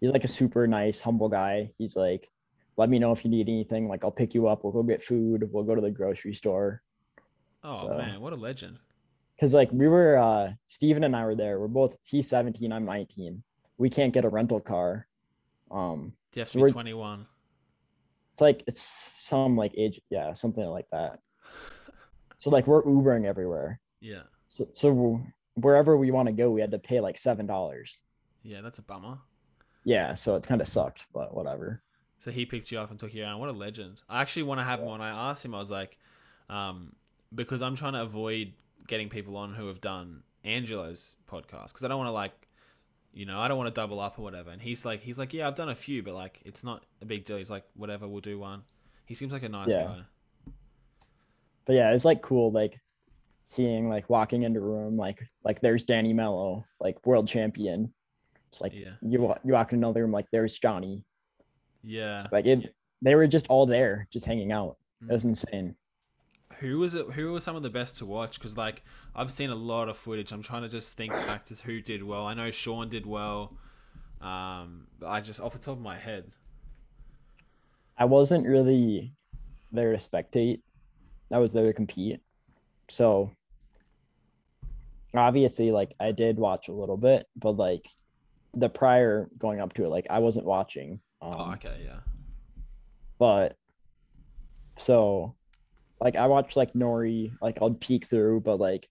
He's 0.00 0.10
like 0.10 0.24
a 0.24 0.28
super 0.28 0.66
nice, 0.66 1.00
humble 1.00 1.28
guy. 1.28 1.70
He's 1.76 1.94
like, 1.94 2.30
let 2.78 2.88
me 2.88 2.98
know 2.98 3.12
if 3.12 3.22
you 3.24 3.30
need 3.30 3.48
anything. 3.50 3.86
Like, 3.86 4.02
I'll 4.02 4.10
pick 4.10 4.32
you 4.32 4.46
up. 4.48 4.64
We'll 4.64 4.72
go 4.72 4.82
get 4.82 5.02
food. 5.02 5.46
We'll 5.52 5.64
go 5.64 5.74
to 5.74 5.80
the 5.82 5.90
grocery 5.90 6.32
store. 6.32 6.82
oh 7.62 7.82
So- 7.88 7.98
man, 7.98 8.18
what 8.20 8.32
a 8.32 8.36
legend. 8.36 8.78
Cause 9.40 9.54
like 9.54 9.70
we 9.72 9.88
were, 9.88 10.18
uh, 10.18 10.52
Steven 10.66 11.02
and 11.04 11.16
I 11.16 11.24
were 11.24 11.34
there. 11.34 11.58
We're 11.58 11.68
both, 11.68 11.96
he's 12.06 12.28
17, 12.28 12.70
I'm 12.72 12.84
19. 12.84 13.42
We 13.78 13.88
can't 13.88 14.12
get 14.12 14.26
a 14.26 14.28
rental 14.28 14.60
car. 14.60 15.06
Um, 15.70 16.12
You 16.34 16.44
So 16.44 16.60
we're- 16.60 16.70
twenty 16.72 16.92
one. 16.94 17.26
it's 18.32 18.42
like, 18.42 18.62
it's 18.66 18.82
some 18.82 19.56
like 19.56 19.72
age, 19.76 20.00
yeah, 20.10 20.32
something 20.34 20.64
like 20.66 20.88
that. 20.92 21.20
So 22.36 22.50
like 22.50 22.66
we're 22.66 22.82
Ubering 22.82 23.24
everywhere. 23.24 23.80
Yeah, 24.00 24.22
So, 24.48 24.66
so 24.72 25.20
wherever 25.54 25.96
we 25.96 26.10
want 26.10 26.26
to 26.26 26.32
go, 26.32 26.50
we 26.50 26.60
had 26.60 26.70
to 26.72 26.78
pay 26.78 27.00
like 27.00 27.16
$7. 27.16 28.00
yeah, 28.42 28.60
that's 28.60 28.78
a 28.78 28.82
bummer. 28.82 29.18
Yeah. 29.84 30.12
So 30.14 30.36
it 30.36 30.42
kind 30.46 30.60
of 30.60 30.68
sucked, 30.68 31.06
but 31.14 31.34
whatever. 31.34 31.82
So 32.18 32.30
he 32.30 32.44
picked 32.44 32.70
you 32.70 32.78
up 32.78 32.90
and 32.90 32.98
took 32.98 33.14
you 33.14 33.22
around. 33.22 33.40
What 33.40 33.48
a 33.48 33.52
legend! 33.52 34.02
I 34.06 34.20
actually 34.20 34.42
want 34.42 34.60
to 34.60 34.64
have 34.64 34.80
him 34.80 34.88
on. 34.88 35.00
I 35.00 35.30
asked 35.30 35.42
him. 35.42 35.54
I 35.54 35.58
was 35.60 35.70
like, 35.70 35.96
um, 36.50 36.94
because 37.34 37.62
I'm 37.62 37.76
trying 37.76 37.94
to 37.94 38.02
avoid 38.02 38.52
getting 38.90 39.08
people 39.08 39.36
on 39.36 39.54
who 39.54 39.68
have 39.68 39.80
done 39.80 40.22
Angelo's 40.44 41.16
podcast 41.30 41.68
because 41.68 41.84
I 41.84 41.88
don't 41.88 41.96
want 41.98 42.08
to 42.08 42.12
like, 42.12 42.32
you 43.14 43.24
know, 43.24 43.38
I 43.38 43.48
don't 43.48 43.56
want 43.56 43.74
to 43.74 43.80
double 43.80 44.00
up 44.00 44.18
or 44.18 44.22
whatever. 44.22 44.50
And 44.50 44.60
he's 44.60 44.84
like, 44.84 45.00
he's 45.00 45.18
like, 45.18 45.32
yeah, 45.32 45.46
I've 45.46 45.54
done 45.54 45.68
a 45.70 45.74
few, 45.74 46.02
but 46.02 46.12
like, 46.14 46.40
it's 46.44 46.62
not 46.62 46.84
a 47.00 47.04
big 47.06 47.24
deal. 47.24 47.38
He's 47.38 47.50
like, 47.50 47.64
whatever, 47.74 48.06
we'll 48.08 48.20
do 48.20 48.38
one. 48.38 48.62
He 49.06 49.14
seems 49.14 49.32
like 49.32 49.44
a 49.44 49.48
nice 49.48 49.68
Yeah. 49.70 49.84
guy. 49.84 50.02
but 51.64 51.76
yeah, 51.76 51.92
it's 51.92 52.04
like 52.04 52.20
cool, 52.20 52.50
like 52.50 52.80
seeing 53.44 53.88
like 53.88 54.10
walking 54.10 54.42
into 54.42 54.60
a 54.60 54.62
room, 54.62 54.96
like 54.96 55.22
like 55.44 55.60
there's 55.60 55.84
Danny 55.84 56.12
Mello, 56.12 56.64
like 56.80 57.04
world 57.06 57.28
champion. 57.28 57.92
It's 58.50 58.60
like 58.60 58.72
Yeah, 58.74 58.94
you 59.02 59.32
you 59.44 59.52
walk 59.52 59.72
in 59.72 59.78
another 59.78 60.02
room, 60.02 60.12
like 60.12 60.26
there's 60.32 60.58
Johnny. 60.58 61.04
yeah. 61.84 62.26
Like 62.32 62.46
it, 62.46 62.74
they 63.02 63.14
were 63.14 63.26
just 63.26 63.46
all 63.48 63.66
there, 63.66 64.08
just 64.12 64.26
hanging 64.26 64.52
out. 64.52 64.76
It 65.00 65.06
Mm. 65.06 65.12
was 65.12 65.24
insane. 65.24 65.76
Who 66.60 66.78
was 66.78 66.94
it? 66.94 67.12
Who 67.12 67.32
were 67.32 67.40
some 67.40 67.56
of 67.56 67.62
the 67.62 67.70
best 67.70 67.96
to 67.98 68.06
watch? 68.06 68.38
Because 68.38 68.56
like 68.56 68.82
I've 69.14 69.32
seen 69.32 69.50
a 69.50 69.54
lot 69.54 69.88
of 69.88 69.96
footage. 69.96 70.30
I'm 70.30 70.42
trying 70.42 70.62
to 70.62 70.68
just 70.68 70.96
think 70.96 71.12
back 71.12 71.44
to 71.46 71.54
who 71.54 71.80
did 71.80 72.02
well. 72.02 72.26
I 72.26 72.34
know 72.34 72.50
Sean 72.50 72.88
did 72.88 73.06
well. 73.06 73.56
Um, 74.20 74.86
but 74.98 75.08
I 75.08 75.20
just 75.20 75.40
off 75.40 75.54
the 75.54 75.58
top 75.58 75.76
of 75.76 75.80
my 75.80 75.96
head. 75.96 76.30
I 77.96 78.04
wasn't 78.04 78.46
really 78.46 79.14
there 79.72 79.92
to 79.92 79.98
spectate. 79.98 80.60
I 81.32 81.38
was 81.38 81.52
there 81.52 81.66
to 81.66 81.72
compete. 81.72 82.20
So 82.88 83.30
obviously, 85.14 85.70
like 85.70 85.94
I 85.98 86.12
did 86.12 86.38
watch 86.38 86.68
a 86.68 86.72
little 86.72 86.96
bit, 86.96 87.26
but 87.36 87.52
like 87.52 87.86
the 88.54 88.68
prior 88.68 89.28
going 89.38 89.60
up 89.60 89.72
to 89.74 89.84
it, 89.84 89.88
like 89.88 90.06
I 90.10 90.18
wasn't 90.18 90.44
watching. 90.44 91.00
Um, 91.22 91.34
oh, 91.36 91.52
okay, 91.52 91.82
yeah. 91.84 92.00
but 93.18 93.56
so 94.76 95.34
like 96.00 96.16
I 96.16 96.26
watched 96.26 96.56
like 96.56 96.72
Nori, 96.72 97.32
like 97.42 97.58
I'll 97.60 97.74
peek 97.74 98.06
through, 98.06 98.40
but 98.40 98.58
like 98.58 98.88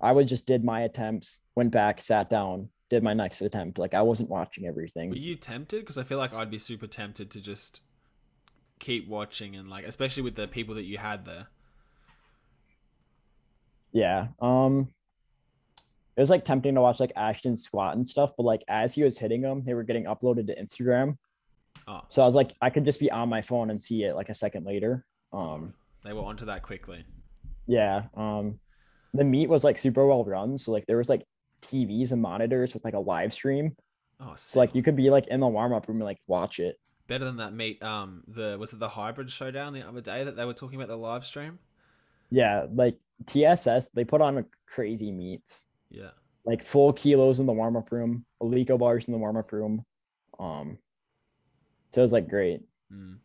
I 0.00 0.12
would 0.12 0.28
just 0.28 0.46
did 0.46 0.64
my 0.64 0.82
attempts, 0.82 1.40
went 1.54 1.70
back, 1.70 2.00
sat 2.00 2.28
down, 2.28 2.68
did 2.90 3.02
my 3.02 3.14
next 3.14 3.40
attempt. 3.40 3.78
Like 3.78 3.94
I 3.94 4.02
wasn't 4.02 4.30
watching 4.30 4.66
everything. 4.66 5.10
Were 5.10 5.16
you 5.16 5.36
tempted? 5.36 5.80
Because 5.80 5.98
I 5.98 6.04
feel 6.04 6.18
like 6.18 6.32
I'd 6.32 6.50
be 6.50 6.58
super 6.58 6.86
tempted 6.86 7.30
to 7.30 7.40
just 7.40 7.80
keep 8.78 9.08
watching 9.08 9.56
and 9.56 9.70
like, 9.70 9.84
especially 9.86 10.22
with 10.22 10.34
the 10.34 10.48
people 10.48 10.74
that 10.74 10.84
you 10.84 10.98
had 10.98 11.24
there. 11.24 11.46
Yeah. 13.92 14.28
Um 14.40 14.88
it 16.16 16.20
was 16.20 16.30
like 16.30 16.44
tempting 16.44 16.74
to 16.74 16.80
watch 16.80 17.00
like 17.00 17.12
Ashton 17.16 17.56
squat 17.56 17.96
and 17.96 18.06
stuff, 18.06 18.32
but 18.36 18.42
like 18.44 18.62
as 18.68 18.94
he 18.94 19.02
was 19.02 19.16
hitting 19.16 19.40
them, 19.40 19.62
they 19.64 19.74
were 19.74 19.82
getting 19.82 20.04
uploaded 20.04 20.46
to 20.48 20.62
Instagram. 20.62 21.16
Oh, 21.88 22.02
So 22.08 22.22
I 22.22 22.26
was 22.26 22.34
like, 22.34 22.54
I 22.60 22.70
could 22.70 22.84
just 22.84 23.00
be 23.00 23.10
on 23.10 23.28
my 23.28 23.40
phone 23.40 23.70
and 23.70 23.82
see 23.82 24.04
it 24.04 24.14
like 24.14 24.28
a 24.28 24.34
second 24.34 24.66
later. 24.66 25.04
Um 25.32 25.74
they 26.04 26.12
were 26.12 26.22
onto 26.22 26.46
that 26.46 26.62
quickly. 26.62 27.04
yeah. 27.66 28.04
Um 28.16 28.58
the 29.14 29.24
meet 29.24 29.48
was 29.48 29.62
like 29.64 29.76
super 29.78 30.06
well 30.06 30.24
run. 30.24 30.56
So 30.58 30.72
like 30.72 30.86
there 30.86 30.96
was 30.96 31.08
like 31.08 31.24
TVs 31.62 32.12
and 32.12 32.22
monitors 32.22 32.74
with 32.74 32.84
like 32.84 32.94
a 32.94 32.98
live 32.98 33.32
stream. 33.32 33.76
Oh, 34.20 34.32
So 34.36 34.58
like 34.58 34.74
you 34.74 34.82
could 34.82 34.96
be 34.96 35.10
like 35.10 35.26
in 35.28 35.40
the 35.40 35.46
warm 35.48 35.72
up 35.72 35.86
room 35.88 35.98
and 35.98 36.04
like 36.06 36.20
watch 36.26 36.58
it. 36.60 36.76
better 37.08 37.24
than 37.24 37.36
that 37.36 37.52
meet. 37.52 37.82
Um, 37.82 38.22
the 38.26 38.56
was 38.58 38.72
it 38.72 38.78
the 38.78 38.88
hybrid 38.88 39.30
showdown 39.30 39.72
the 39.74 39.86
other 39.86 40.00
day 40.00 40.24
that 40.24 40.34
they 40.36 40.44
were 40.44 40.54
talking 40.54 40.76
about 40.80 40.88
the 40.88 40.96
live 40.96 41.24
stream? 41.26 41.58
Yeah, 42.30 42.66
like 42.72 42.96
TSS, 43.26 43.88
they 43.94 44.04
put 44.04 44.22
on 44.22 44.38
a 44.38 44.44
crazy 44.66 45.12
meets, 45.12 45.66
Yeah. 45.90 46.10
like 46.46 46.64
full 46.64 46.92
kilos 46.94 47.38
in 47.40 47.46
the 47.46 47.52
warm 47.52 47.76
up 47.76 47.92
room, 47.92 48.24
Eleiko 48.42 48.78
bars 48.78 49.06
in 49.06 49.12
the 49.12 49.18
warm 49.18 49.36
up 49.36 49.52
room. 49.52 49.84
Um, 50.40 50.78
so 51.90 52.00
it 52.00 52.04
was 52.04 52.12
like 52.12 52.28
great. 52.28 52.62
Mm. 52.90 53.18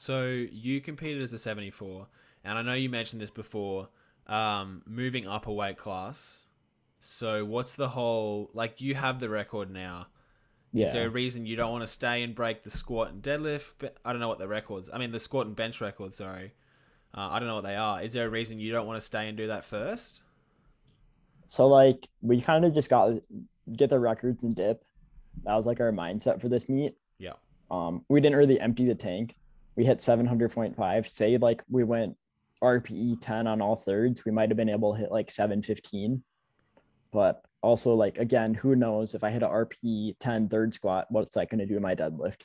So 0.00 0.26
you 0.28 0.80
competed 0.80 1.20
as 1.22 1.32
a 1.32 1.40
74, 1.40 2.06
and 2.44 2.56
I 2.56 2.62
know 2.62 2.74
you 2.74 2.88
mentioned 2.88 3.20
this 3.20 3.32
before, 3.32 3.88
um, 4.28 4.80
moving 4.86 5.26
up 5.26 5.48
a 5.48 5.52
weight 5.52 5.76
class. 5.76 6.46
So 7.00 7.44
what's 7.44 7.74
the 7.74 7.88
whole 7.88 8.48
like? 8.54 8.80
You 8.80 8.94
have 8.94 9.18
the 9.18 9.28
record 9.28 9.72
now. 9.72 10.06
Yeah. 10.72 10.84
Is 10.84 10.92
there 10.92 11.08
a 11.08 11.10
reason 11.10 11.46
you 11.46 11.56
don't 11.56 11.72
want 11.72 11.82
to 11.82 11.92
stay 11.92 12.22
and 12.22 12.32
break 12.32 12.62
the 12.62 12.70
squat 12.70 13.10
and 13.10 13.20
deadlift? 13.20 13.72
But 13.80 13.96
I 14.04 14.12
don't 14.12 14.20
know 14.20 14.28
what 14.28 14.38
the 14.38 14.46
records. 14.46 14.88
I 14.92 14.98
mean, 14.98 15.10
the 15.10 15.18
squat 15.18 15.48
and 15.48 15.56
bench 15.56 15.80
records. 15.80 16.18
Sorry, 16.18 16.52
uh, 17.12 17.30
I 17.32 17.40
don't 17.40 17.48
know 17.48 17.56
what 17.56 17.64
they 17.64 17.74
are. 17.74 18.00
Is 18.00 18.12
there 18.12 18.28
a 18.28 18.30
reason 18.30 18.60
you 18.60 18.70
don't 18.70 18.86
want 18.86 19.00
to 19.00 19.04
stay 19.04 19.28
and 19.28 19.36
do 19.36 19.48
that 19.48 19.64
first? 19.64 20.22
so 21.44 21.66
like 21.66 22.06
we 22.22 22.40
kind 22.40 22.64
of 22.64 22.72
just 22.72 22.88
got 22.88 23.14
get 23.72 23.90
the 23.90 23.98
records 23.98 24.44
and 24.44 24.54
dip. 24.54 24.84
That 25.42 25.56
was 25.56 25.66
like 25.66 25.80
our 25.80 25.90
mindset 25.90 26.40
for 26.40 26.48
this 26.48 26.68
meet. 26.68 26.96
Yeah. 27.18 27.32
Um, 27.68 28.04
we 28.08 28.20
didn't 28.20 28.38
really 28.38 28.60
empty 28.60 28.86
the 28.86 28.94
tank. 28.94 29.34
We 29.78 29.84
hit 29.84 29.98
700.5. 29.98 31.08
Say 31.08 31.38
like 31.38 31.62
we 31.70 31.84
went 31.84 32.16
RPE 32.60 33.18
10 33.20 33.46
on 33.46 33.62
all 33.62 33.76
thirds, 33.76 34.24
we 34.24 34.32
might 34.32 34.50
have 34.50 34.56
been 34.56 34.68
able 34.68 34.92
to 34.92 34.98
hit 34.98 35.12
like 35.12 35.30
715. 35.30 36.20
But 37.12 37.42
also 37.62 37.94
like 37.94 38.18
again, 38.18 38.54
who 38.54 38.74
knows 38.74 39.14
if 39.14 39.22
I 39.22 39.30
hit 39.30 39.44
a 39.44 39.46
RPE 39.46 40.16
10 40.18 40.48
third 40.48 40.74
squat, 40.74 41.06
what's 41.10 41.36
that 41.36 41.48
going 41.48 41.60
to 41.60 41.66
do 41.66 41.74
to 41.74 41.80
my 41.80 41.94
deadlift? 41.94 42.40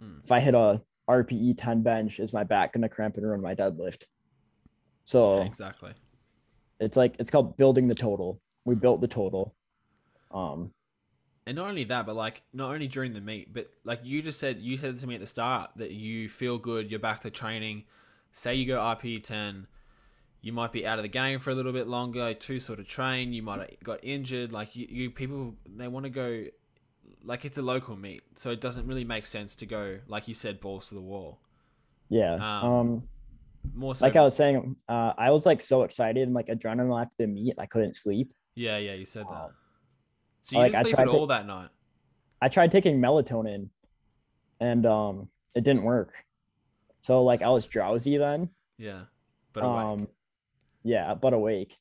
Mm. 0.00 0.22
If 0.22 0.30
I 0.30 0.38
hit 0.38 0.54
a 0.54 0.80
RPE 1.10 1.56
10 1.58 1.82
bench, 1.82 2.20
is 2.20 2.32
my 2.32 2.44
back 2.44 2.72
going 2.72 2.82
to 2.82 2.88
cramp 2.88 3.16
and 3.16 3.26
ruin 3.26 3.40
my 3.40 3.56
deadlift? 3.56 4.04
So 5.04 5.38
Yeah, 5.38 5.46
exactly. 5.46 5.92
it's 6.78 6.96
like 6.96 7.16
it's 7.18 7.32
called 7.32 7.56
building 7.56 7.88
the 7.88 7.96
total. 7.96 8.40
We 8.64 8.76
built 8.76 9.00
the 9.00 9.08
total. 9.08 9.56
Um, 10.30 10.70
And 11.46 11.56
not 11.56 11.68
only 11.68 11.84
that, 11.84 12.06
but 12.06 12.16
like 12.16 12.42
not 12.52 12.72
only 12.72 12.88
during 12.88 13.12
the 13.12 13.20
meet, 13.20 13.52
but 13.52 13.70
like 13.84 14.00
you 14.02 14.22
just 14.22 14.40
said, 14.40 14.60
you 14.60 14.78
said 14.78 14.98
to 14.98 15.06
me 15.06 15.14
at 15.14 15.20
the 15.20 15.26
start 15.26 15.70
that 15.76 15.90
you 15.90 16.28
feel 16.28 16.56
good, 16.58 16.90
you're 16.90 17.00
back 17.00 17.20
to 17.20 17.30
training. 17.30 17.84
Say 18.32 18.54
you 18.54 18.66
go 18.66 18.78
RP 18.78 19.22
ten, 19.22 19.66
you 20.40 20.52
might 20.52 20.72
be 20.72 20.86
out 20.86 20.98
of 20.98 21.02
the 21.02 21.08
game 21.08 21.38
for 21.38 21.50
a 21.50 21.54
little 21.54 21.72
bit 21.72 21.86
longer. 21.86 22.32
Too 22.34 22.60
sort 22.60 22.78
of 22.80 22.88
train, 22.88 23.32
you 23.32 23.42
might 23.42 23.60
have 23.60 23.70
got 23.82 24.00
injured. 24.02 24.52
Like 24.52 24.74
you, 24.74 24.86
you 24.88 25.10
people, 25.10 25.54
they 25.66 25.86
want 25.88 26.04
to 26.04 26.10
go. 26.10 26.44
Like 27.22 27.44
it's 27.44 27.58
a 27.58 27.62
local 27.62 27.96
meet, 27.96 28.22
so 28.36 28.50
it 28.50 28.60
doesn't 28.60 28.86
really 28.86 29.04
make 29.04 29.24
sense 29.26 29.54
to 29.56 29.66
go 29.66 29.98
like 30.08 30.28
you 30.28 30.34
said, 30.34 30.60
balls 30.60 30.88
to 30.88 30.94
the 30.94 31.00
wall. 31.00 31.40
yeah. 32.08 32.34
Um, 32.34 32.72
Um, 32.72 33.02
more 33.74 33.94
so. 33.94 34.04
like 34.04 34.16
I 34.16 34.22
was 34.22 34.36
saying, 34.36 34.76
uh, 34.88 35.12
I 35.16 35.30
was 35.30 35.46
like 35.46 35.60
so 35.62 35.82
excited 35.84 36.22
and 36.22 36.34
like 36.34 36.48
adrenaline 36.48 37.00
after 37.00 37.16
the 37.18 37.26
meet, 37.26 37.54
I 37.58 37.64
couldn't 37.66 37.96
sleep. 37.96 38.32
yeah, 38.54 38.76
yeah, 38.78 38.92
you 38.94 39.04
said 39.06 39.24
that. 39.30 39.34
Um, 39.44 39.50
So 40.44 40.56
you 40.56 40.62
like, 40.62 40.72
didn't 40.72 40.78
I 40.78 40.82
sleep 40.82 40.94
tried 40.96 41.08
at 41.08 41.14
all 41.14 41.26
that 41.28 41.46
night. 41.46 41.70
I 42.42 42.48
tried 42.48 42.70
taking 42.70 43.00
melatonin, 43.00 43.70
and 44.60 44.84
um, 44.84 45.28
it 45.54 45.64
didn't 45.64 45.84
work. 45.84 46.12
So 47.00 47.24
like 47.24 47.40
I 47.40 47.48
was 47.48 47.66
drowsy 47.66 48.18
then. 48.18 48.50
Yeah, 48.76 49.04
but 49.54 49.60
awake. 49.60 49.84
um, 49.84 50.08
yeah, 50.82 51.14
but 51.14 51.32
awake, 51.32 51.78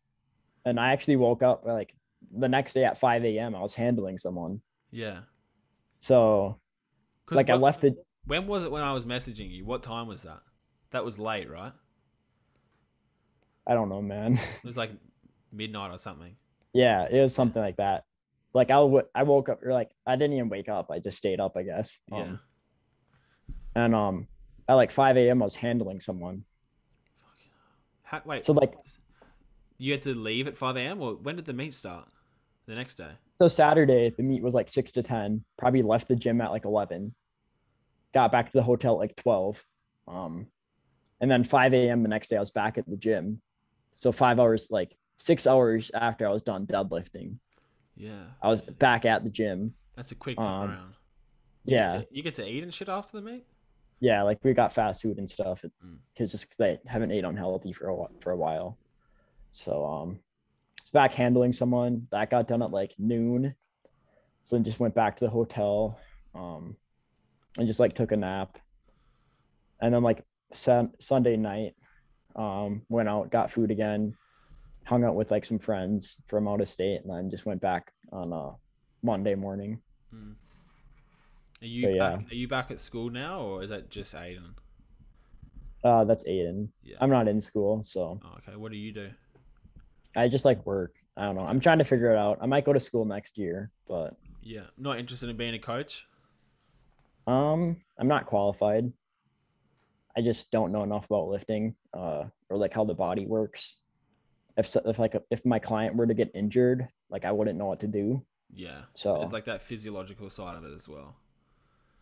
and 0.63 0.79
I 0.79 0.93
actually 0.93 1.17
woke 1.17 1.43
up 1.43 1.65
like 1.65 1.93
the 2.31 2.47
next 2.47 2.71
day 2.73 2.85
at 2.85 2.97
5 2.97 3.25
a.m. 3.25 3.53
I 3.53 3.59
was 3.59 3.75
handling 3.75 4.17
someone. 4.17 4.61
yeah. 4.91 5.19
So 5.99 6.59
like 7.31 7.49
I 7.49 7.55
left 7.55 7.83
it. 7.83 7.95
When 8.25 8.47
was 8.47 8.63
it 8.63 8.71
when 8.71 8.83
I 8.83 8.93
was 8.93 9.05
messaging 9.05 9.51
you? 9.51 9.65
What 9.65 9.83
time 9.83 10.07
was 10.07 10.23
that? 10.23 10.39
That 10.91 11.03
was 11.03 11.19
late, 11.19 11.49
right? 11.49 11.73
I 13.67 13.73
don't 13.73 13.89
know, 13.89 14.01
man. 14.01 14.33
It 14.63 14.65
was 14.65 14.77
like 14.77 14.91
midnight 15.51 15.91
or 15.91 15.97
something. 15.97 16.35
yeah, 16.73 17.07
it 17.09 17.21
was 17.21 17.35
something 17.35 17.61
like 17.61 17.77
that. 17.77 18.05
Like 18.53 18.69
I, 18.69 18.75
w- 18.75 19.07
I 19.15 19.23
woke 19.23 19.49
up 19.49 19.63
or 19.63 19.73
like 19.73 19.89
I 20.05 20.15
didn't 20.15 20.33
even 20.33 20.49
wake 20.49 20.69
up. 20.69 20.91
I 20.91 20.99
just 20.99 21.17
stayed 21.17 21.39
up, 21.39 21.57
I 21.57 21.63
guess. 21.63 21.99
Yeah. 22.11 22.21
Um, 22.21 22.39
and 23.75 23.95
um, 23.95 24.27
at 24.69 24.75
like 24.75 24.91
5 24.91 25.17
a.m. 25.17 25.41
I 25.41 25.45
was 25.45 25.55
handling 25.55 25.99
someone. 25.99 26.43
How, 28.03 28.21
wait. 28.25 28.43
So 28.43 28.53
like 28.53 28.75
you 29.77 29.91
had 29.91 30.03
to 30.03 30.13
leave 30.13 30.47
at 30.47 30.55
five 30.55 30.77
a.m. 30.77 31.01
or 31.01 31.15
when 31.15 31.35
did 31.35 31.45
the 31.45 31.53
meet 31.53 31.73
start? 31.73 32.07
The 32.65 32.75
next 32.75 32.95
day. 32.95 33.09
so 33.39 33.49
Saturday 33.49 34.09
the 34.15 34.23
meet 34.23 34.41
was 34.41 34.53
like 34.53 34.69
six 34.69 34.91
to 34.93 35.03
ten. 35.03 35.43
Probably 35.57 35.81
left 35.81 36.07
the 36.07 36.15
gym 36.15 36.39
at 36.39 36.51
like 36.51 36.63
11. 36.65 37.13
Got 38.13 38.31
back 38.31 38.45
to 38.51 38.57
the 38.57 38.63
hotel 38.63 38.93
at 38.93 38.99
like 38.99 39.15
12. 39.17 39.61
Um, 40.07 40.47
and 41.19 41.29
then 41.29 41.43
5 41.43 41.73
a.m. 41.73 42.03
the 42.03 42.09
next 42.09 42.29
day 42.29 42.37
I 42.37 42.39
was 42.39 42.51
back 42.51 42.77
at 42.77 42.87
the 42.87 42.95
gym. 42.95 43.41
So 43.95 44.11
five 44.11 44.39
hours, 44.39 44.67
like 44.69 44.95
six 45.17 45.45
hours 45.47 45.91
after 45.93 46.25
I 46.27 46.31
was 46.31 46.41
done 46.41 46.65
deadlifting, 46.67 47.37
Yeah. 47.95 48.23
I 48.41 48.47
was 48.47 48.61
back 48.61 49.05
at 49.05 49.23
the 49.23 49.29
gym. 49.29 49.73
That's 49.95 50.11
a 50.11 50.15
quick 50.15 50.39
um, 50.39 50.45
turnaround. 50.45 50.93
Get 51.65 51.73
Yeah, 51.73 51.87
to- 51.99 52.07
you 52.11 52.23
get 52.23 52.33
to 52.35 52.45
eat 52.47 52.63
and 52.63 52.73
shit 52.73 52.89
after 52.89 53.19
the 53.19 53.21
meet. 53.23 53.45
yeah, 53.99 54.21
like 54.23 54.39
we 54.43 54.53
got 54.53 54.73
fast 54.73 55.01
food 55.03 55.17
and 55.17 55.29
stuff 55.29 55.63
Mm. 55.85 55.97
because 56.13 56.31
just 56.31 56.49
because 56.49 56.77
I 56.85 56.89
haven't 56.91 57.11
ate 57.11 57.23
unhealthy 57.23 57.71
for 57.73 57.87
a 57.87 57.95
while, 57.95 58.11
for 58.19 58.31
a 58.31 58.35
while. 58.37 58.77
So 59.51 59.85
um, 59.85 60.19
it's 60.81 60.89
back 60.91 61.13
handling 61.13 61.51
someone 61.53 62.07
that 62.11 62.29
got 62.29 62.47
done 62.47 62.61
at 62.63 62.71
like 62.71 62.93
noon. 62.97 63.55
So 64.43 64.55
then 64.55 64.63
just 64.65 64.79
went 64.79 64.93
back 64.95 65.15
to 65.17 65.25
the 65.25 65.29
hotel, 65.31 65.97
um, 66.35 66.75
and 67.57 67.65
just 67.67 67.79
like 67.79 67.95
took 67.95 68.11
a 68.11 68.17
nap. 68.17 68.57
And 69.79 69.93
then 69.93 70.03
like 70.03 70.23
sun- 70.51 70.91
Sunday 70.99 71.37
night, 71.37 71.75
um, 72.35 72.81
went 72.89 73.07
out, 73.07 73.29
got 73.31 73.51
food 73.51 73.71
again, 73.71 74.15
hung 74.85 75.03
out 75.03 75.15
with 75.15 75.31
like 75.31 75.45
some 75.45 75.59
friends 75.59 76.17
from 76.27 76.47
out 76.47 76.61
of 76.61 76.67
state, 76.67 77.01
and 77.03 77.09
then 77.13 77.29
just 77.29 77.45
went 77.45 77.61
back 77.61 77.91
on 78.11 78.31
a 78.33 78.51
Monday 79.01 79.35
morning. 79.35 79.79
Mm. 80.13 80.35
Are 81.61 81.65
you 81.65 81.87
But, 81.87 81.99
back, 81.99 82.31
are 82.31 82.35
you 82.35 82.47
back 82.47 82.71
at 82.71 82.79
school 82.79 83.09
now, 83.09 83.41
or 83.41 83.63
is 83.63 83.69
that 83.69 83.89
just 83.89 84.13
Aiden? 84.15 84.53
Uh, 85.83 86.03
that's 86.05 86.25
Aiden. 86.25 86.69
Yeah. 86.83 86.97
I'm 87.01 87.09
not 87.09 87.27
in 87.27 87.39
school, 87.41 87.83
so 87.83 88.19
Oh, 88.23 88.37
okay. 88.47 88.55
What 88.57 88.71
do 88.71 88.77
you 88.77 88.91
do? 88.93 89.09
I 90.15 90.27
just 90.29 90.45
like 90.45 90.65
work. 90.65 90.93
I 91.17 91.23
don't 91.25 91.35
know. 91.35 91.41
I'm 91.45 91.59
trying 91.59 91.79
to 91.79 91.83
figure 91.83 92.11
it 92.11 92.17
out. 92.17 92.37
I 92.41 92.45
might 92.45 92.65
go 92.65 92.73
to 92.73 92.79
school 92.79 93.03
next 93.05 93.37
year, 93.37 93.71
but 93.87 94.15
Yeah. 94.41 94.65
Not 94.77 94.99
interested 94.99 95.29
in 95.29 95.37
being 95.37 95.53
a 95.55 95.59
coach. 95.59 96.05
um, 97.27 97.77
I'm 97.97 98.07
not 98.07 98.25
qualified. 98.25 98.91
I 100.15 100.21
just 100.21 100.51
don't 100.51 100.71
know 100.71 100.83
enough 100.83 101.05
about 101.05 101.27
lifting, 101.29 101.75
uh, 101.93 102.25
or 102.49 102.57
like 102.57 102.73
how 102.73 102.83
the 102.85 102.93
body 102.93 103.25
works. 103.25 103.79
If 104.57 104.75
if 104.85 104.99
like 104.99 105.15
if 105.31 105.45
my 105.45 105.59
client 105.59 105.95
were 105.95 106.05
to 106.07 106.13
get 106.13 106.31
injured, 106.35 106.87
like 107.09 107.25
I 107.25 107.31
wouldn't 107.31 107.57
know 107.57 107.65
what 107.65 107.79
to 107.81 107.87
do. 107.87 108.23
Yeah. 108.53 108.81
So 108.95 109.21
it's 109.21 109.33
like 109.33 109.45
that 109.45 109.61
physiological 109.63 110.29
side 110.29 110.55
of 110.55 110.63
it 110.63 110.73
as 110.73 110.87
well. 110.87 111.15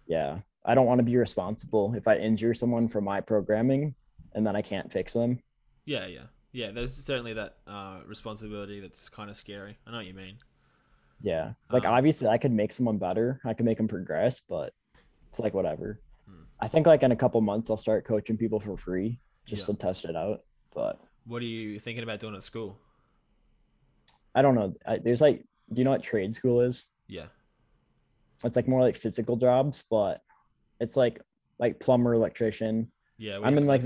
yeah, 0.07 0.39
I 0.65 0.75
don't 0.75 0.85
want 0.85 0.99
to 0.99 1.03
be 1.05 1.15
responsible 1.17 1.93
if 1.95 2.07
I 2.07 2.17
injure 2.17 2.53
someone 2.53 2.87
for 2.89 2.99
my 3.01 3.21
programming 3.21 3.95
and 4.33 4.45
then 4.45 4.55
I 4.55 4.61
can't 4.61 4.91
fix 4.91 5.13
them. 5.13 5.39
Yeah, 5.85 6.07
yeah, 6.07 6.23
yeah. 6.51 6.71
There's 6.71 6.93
certainly 6.93 7.33
that 7.33 7.57
uh, 7.67 7.99
responsibility 8.05 8.79
that's 8.81 9.07
kind 9.09 9.29
of 9.29 9.37
scary. 9.37 9.77
I 9.87 9.91
know 9.91 9.97
what 9.97 10.05
you 10.05 10.13
mean. 10.13 10.37
Yeah, 11.21 11.53
like 11.71 11.85
Um, 11.85 11.93
obviously 11.93 12.27
I 12.27 12.37
could 12.37 12.51
make 12.51 12.73
someone 12.73 12.97
better. 12.97 13.39
I 13.45 13.53
could 13.53 13.65
make 13.65 13.77
them 13.77 13.87
progress, 13.87 14.41
but 14.41 14.73
it's 15.29 15.39
like 15.39 15.53
whatever. 15.53 16.01
Hmm. 16.27 16.43
I 16.59 16.67
think 16.67 16.85
like 16.87 17.03
in 17.03 17.11
a 17.11 17.15
couple 17.15 17.39
months 17.41 17.69
I'll 17.69 17.77
start 17.77 18.05
coaching 18.05 18.37
people 18.37 18.59
for 18.59 18.75
free 18.75 19.19
just 19.45 19.61
Yeah. 19.67 19.73
to 19.75 19.79
test 19.79 20.05
it 20.05 20.15
out. 20.15 20.41
But 20.73 20.99
What 21.25 21.41
are 21.41 21.45
you 21.45 21.79
thinking 21.79 22.03
about 22.03 22.19
doing 22.19 22.35
at 22.35 22.43
school? 22.43 22.77
I 24.33 24.41
don't 24.41 24.55
know. 24.55 24.73
I, 24.87 24.97
there's 24.97 25.21
like, 25.21 25.45
do 25.71 25.79
you 25.79 25.83
know 25.83 25.91
what 25.91 26.03
trade 26.03 26.33
school 26.33 26.61
is? 26.61 26.87
Yeah. 27.07 27.25
It's 28.43 28.55
like 28.55 28.67
more 28.67 28.81
like 28.81 28.95
physical 28.95 29.35
jobs, 29.35 29.83
but 29.89 30.23
it's 30.79 30.97
like 30.97 31.21
like 31.59 31.79
plumber, 31.79 32.13
electrician. 32.13 32.91
Yeah. 33.17 33.39
I'm 33.43 33.57
in, 33.57 33.67
like. 33.67 33.83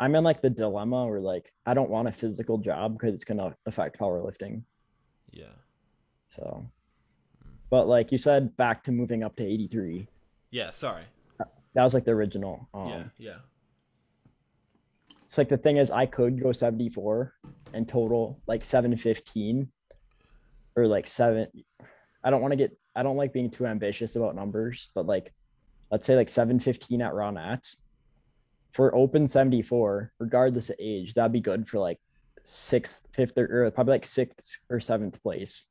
I'm 0.00 0.14
in 0.14 0.24
like 0.24 0.40
the 0.40 0.48
dilemma 0.48 1.06
where 1.06 1.20
like 1.20 1.52
I 1.66 1.74
don't 1.74 1.90
want 1.90 2.08
a 2.08 2.12
physical 2.12 2.56
job 2.56 2.94
because 2.94 3.14
it's 3.14 3.24
gonna 3.24 3.54
affect 3.66 3.98
powerlifting. 4.00 4.62
Yeah. 5.30 5.52
So, 6.26 6.66
but 7.68 7.86
like 7.86 8.10
you 8.10 8.16
said, 8.16 8.56
back 8.56 8.82
to 8.84 8.92
moving 8.92 9.22
up 9.22 9.36
to 9.36 9.44
83. 9.44 10.08
Yeah. 10.50 10.70
Sorry. 10.70 11.04
That 11.74 11.84
was 11.84 11.92
like 11.92 12.04
the 12.04 12.12
original. 12.12 12.66
Um, 12.72 12.88
yeah. 12.88 13.02
Yeah. 13.18 13.36
It's 15.30 15.38
like 15.38 15.48
the 15.48 15.56
thing 15.56 15.76
is, 15.76 15.92
I 15.92 16.06
could 16.06 16.42
go 16.42 16.50
74 16.50 17.32
and 17.72 17.86
total 17.86 18.40
like 18.48 18.64
715 18.64 19.70
or 20.74 20.88
like 20.88 21.06
seven. 21.06 21.46
I 22.24 22.30
don't 22.30 22.40
want 22.40 22.50
to 22.50 22.56
get, 22.56 22.76
I 22.96 23.04
don't 23.04 23.16
like 23.16 23.32
being 23.32 23.48
too 23.48 23.64
ambitious 23.64 24.16
about 24.16 24.34
numbers, 24.34 24.88
but 24.92 25.06
like, 25.06 25.32
let's 25.92 26.04
say 26.04 26.16
like 26.16 26.28
715 26.28 27.00
at 27.00 27.14
Raw 27.14 27.30
Nats 27.30 27.84
for 28.72 28.92
open 28.92 29.28
74, 29.28 30.10
regardless 30.18 30.68
of 30.68 30.74
age, 30.80 31.14
that'd 31.14 31.30
be 31.30 31.38
good 31.38 31.68
for 31.68 31.78
like 31.78 32.00
sixth, 32.42 33.06
fifth, 33.12 33.38
or, 33.38 33.66
or 33.66 33.70
probably 33.70 33.92
like 33.92 34.06
sixth 34.06 34.58
or 34.68 34.80
seventh 34.80 35.22
place. 35.22 35.66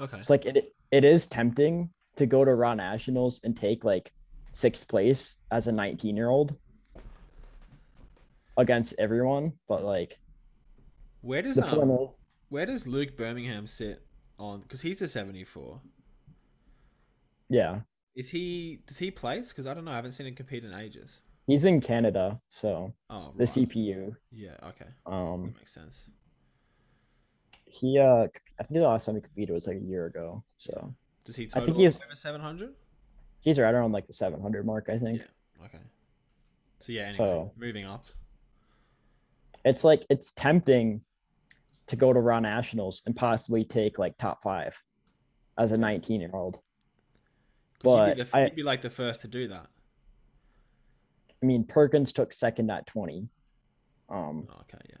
Okay. 0.00 0.18
It's 0.18 0.30
like 0.30 0.46
it, 0.46 0.72
it 0.92 1.04
is 1.04 1.26
tempting 1.26 1.90
to 2.14 2.26
go 2.26 2.44
to 2.44 2.54
Raw 2.54 2.74
Nationals 2.74 3.40
and 3.42 3.56
take 3.56 3.82
like 3.82 4.12
sixth 4.52 4.86
place 4.86 5.38
as 5.50 5.66
a 5.66 5.72
19 5.72 6.16
year 6.16 6.28
old 6.28 6.56
against 8.56 8.94
everyone, 8.98 9.52
but 9.68 9.82
like 9.84 10.18
Where 11.20 11.42
does 11.42 11.58
um, 11.58 11.90
is, 11.90 12.20
where 12.48 12.66
does 12.66 12.86
Luke 12.86 13.16
Birmingham 13.16 13.66
sit 13.66 14.02
on? 14.38 14.60
Because 14.60 14.80
he's 14.82 15.00
a 15.02 15.08
seventy-four. 15.08 15.80
yeah, 17.48 17.80
Is 18.14 18.28
he? 18.28 18.80
Does 18.86 18.98
he 18.98 19.10
place? 19.10 19.48
Because 19.50 19.66
I 19.66 19.74
don't 19.74 19.84
know. 19.84 19.92
I 19.92 19.96
haven't 19.96 20.12
seen 20.12 20.26
him 20.26 20.34
compete 20.34 20.64
in 20.64 20.72
ages. 20.74 21.20
he's 21.46 21.64
in 21.64 21.80
Canada, 21.80 22.40
so 22.48 22.92
Oh, 23.10 23.32
the. 23.36 23.44
CPU. 23.44 24.14
Yeah. 24.30 24.56
Okay. 24.68 24.86
Um, 25.06 25.46
That 25.52 25.58
makes 25.60 25.72
sense. 25.74 26.06
he 27.64 27.98
uh, 27.98 28.26
I 28.60 28.62
think 28.64 28.80
the 28.80 28.80
last 28.80 29.06
time 29.06 29.14
he 29.16 29.20
competed 29.20 29.52
was 29.52 29.66
like 29.66 29.76
a 29.78 29.80
year 29.80 30.06
ago, 30.06 30.44
so 30.58 30.94
Does 31.24 31.36
he 31.36 31.48
I 31.54 31.60
think 31.60 31.76
he 31.76 31.84
is- 31.84 31.96
over 32.04 32.14
seven 32.14 32.40
hundred? 32.40 32.74
he's 33.40 33.58
right 33.58 33.74
around 33.74 33.90
like 33.90 34.06
the 34.06 34.12
700 34.12 34.64
mark, 34.64 34.88
I 34.88 34.98
think. 34.98 35.18
Yeah. 35.20 35.64
Okay. 35.66 35.78
So 36.80 36.92
yeah. 36.92 37.00
Anyway, 37.02 37.16
So- 37.16 37.52
moving 37.56 37.84
up. 37.84 38.04
It's 39.64 39.84
like 39.84 40.04
it's 40.10 40.32
tempting 40.32 41.02
to 41.86 41.96
go 41.96 42.12
to 42.12 42.20
Raw 42.20 42.40
Nationals 42.40 43.02
and 43.06 43.14
possibly 43.14 43.64
take 43.64 43.98
like 43.98 44.16
top 44.18 44.42
five 44.42 44.80
as 45.58 45.72
a 45.72 45.76
19 45.76 46.20
year 46.20 46.30
old. 46.32 46.58
But 47.82 48.08
you'd, 48.08 48.16
be 48.16 48.22
the, 48.24 48.36
I- 48.36 48.42
you'd 48.44 48.54
be 48.56 48.62
like 48.62 48.82
the 48.82 48.90
first 48.90 49.20
to 49.22 49.28
do 49.28 49.48
that. 49.48 49.66
I 51.42 51.46
mean, 51.46 51.64
Perkins 51.64 52.12
took 52.12 52.32
second 52.32 52.70
at 52.70 52.86
20. 52.86 53.28
Um, 54.08 54.46
Oh, 54.50 54.60
okay. 54.60 54.78
Yeah. 54.90 54.96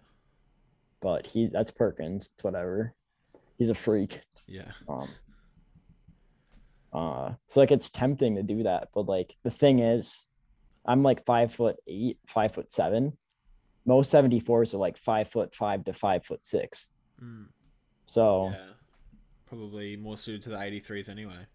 but 1.00 1.26
he 1.26 1.46
that's 1.46 1.70
Perkins. 1.70 2.30
It's 2.34 2.42
whatever. 2.44 2.94
He's 3.58 3.70
a 3.70 3.74
freak. 3.74 4.20
Yeah. 4.48 4.70
Um, 4.88 5.08
uh, 6.92 7.32
so 7.46 7.60
like 7.60 7.70
it's 7.70 7.90
tempting 7.90 8.36
to 8.36 8.42
do 8.42 8.64
that, 8.64 8.88
but 8.94 9.06
like 9.06 9.34
the 9.44 9.50
thing 9.50 9.78
is, 9.78 10.24
I'm 10.84 11.02
like 11.02 11.24
five 11.24 11.54
foot 11.54 11.76
eight, 11.86 12.18
five 12.26 12.52
foot 12.52 12.72
seven. 12.72 13.16
Most 13.84 14.12
74s 14.12 14.74
are 14.74 14.78
like 14.78 14.96
five 14.96 15.28
foot 15.28 15.54
five 15.54 15.84
to 15.84 15.92
five 15.92 16.24
foot 16.24 16.44
six. 16.46 16.90
Mm, 17.22 17.46
So 18.06 18.50
yeah. 18.52 18.66
Probably 19.46 19.96
more 19.96 20.16
suited 20.16 20.42
to 20.44 20.50
the 20.50 20.56
83s 20.56 21.08
anyway. 21.08 21.46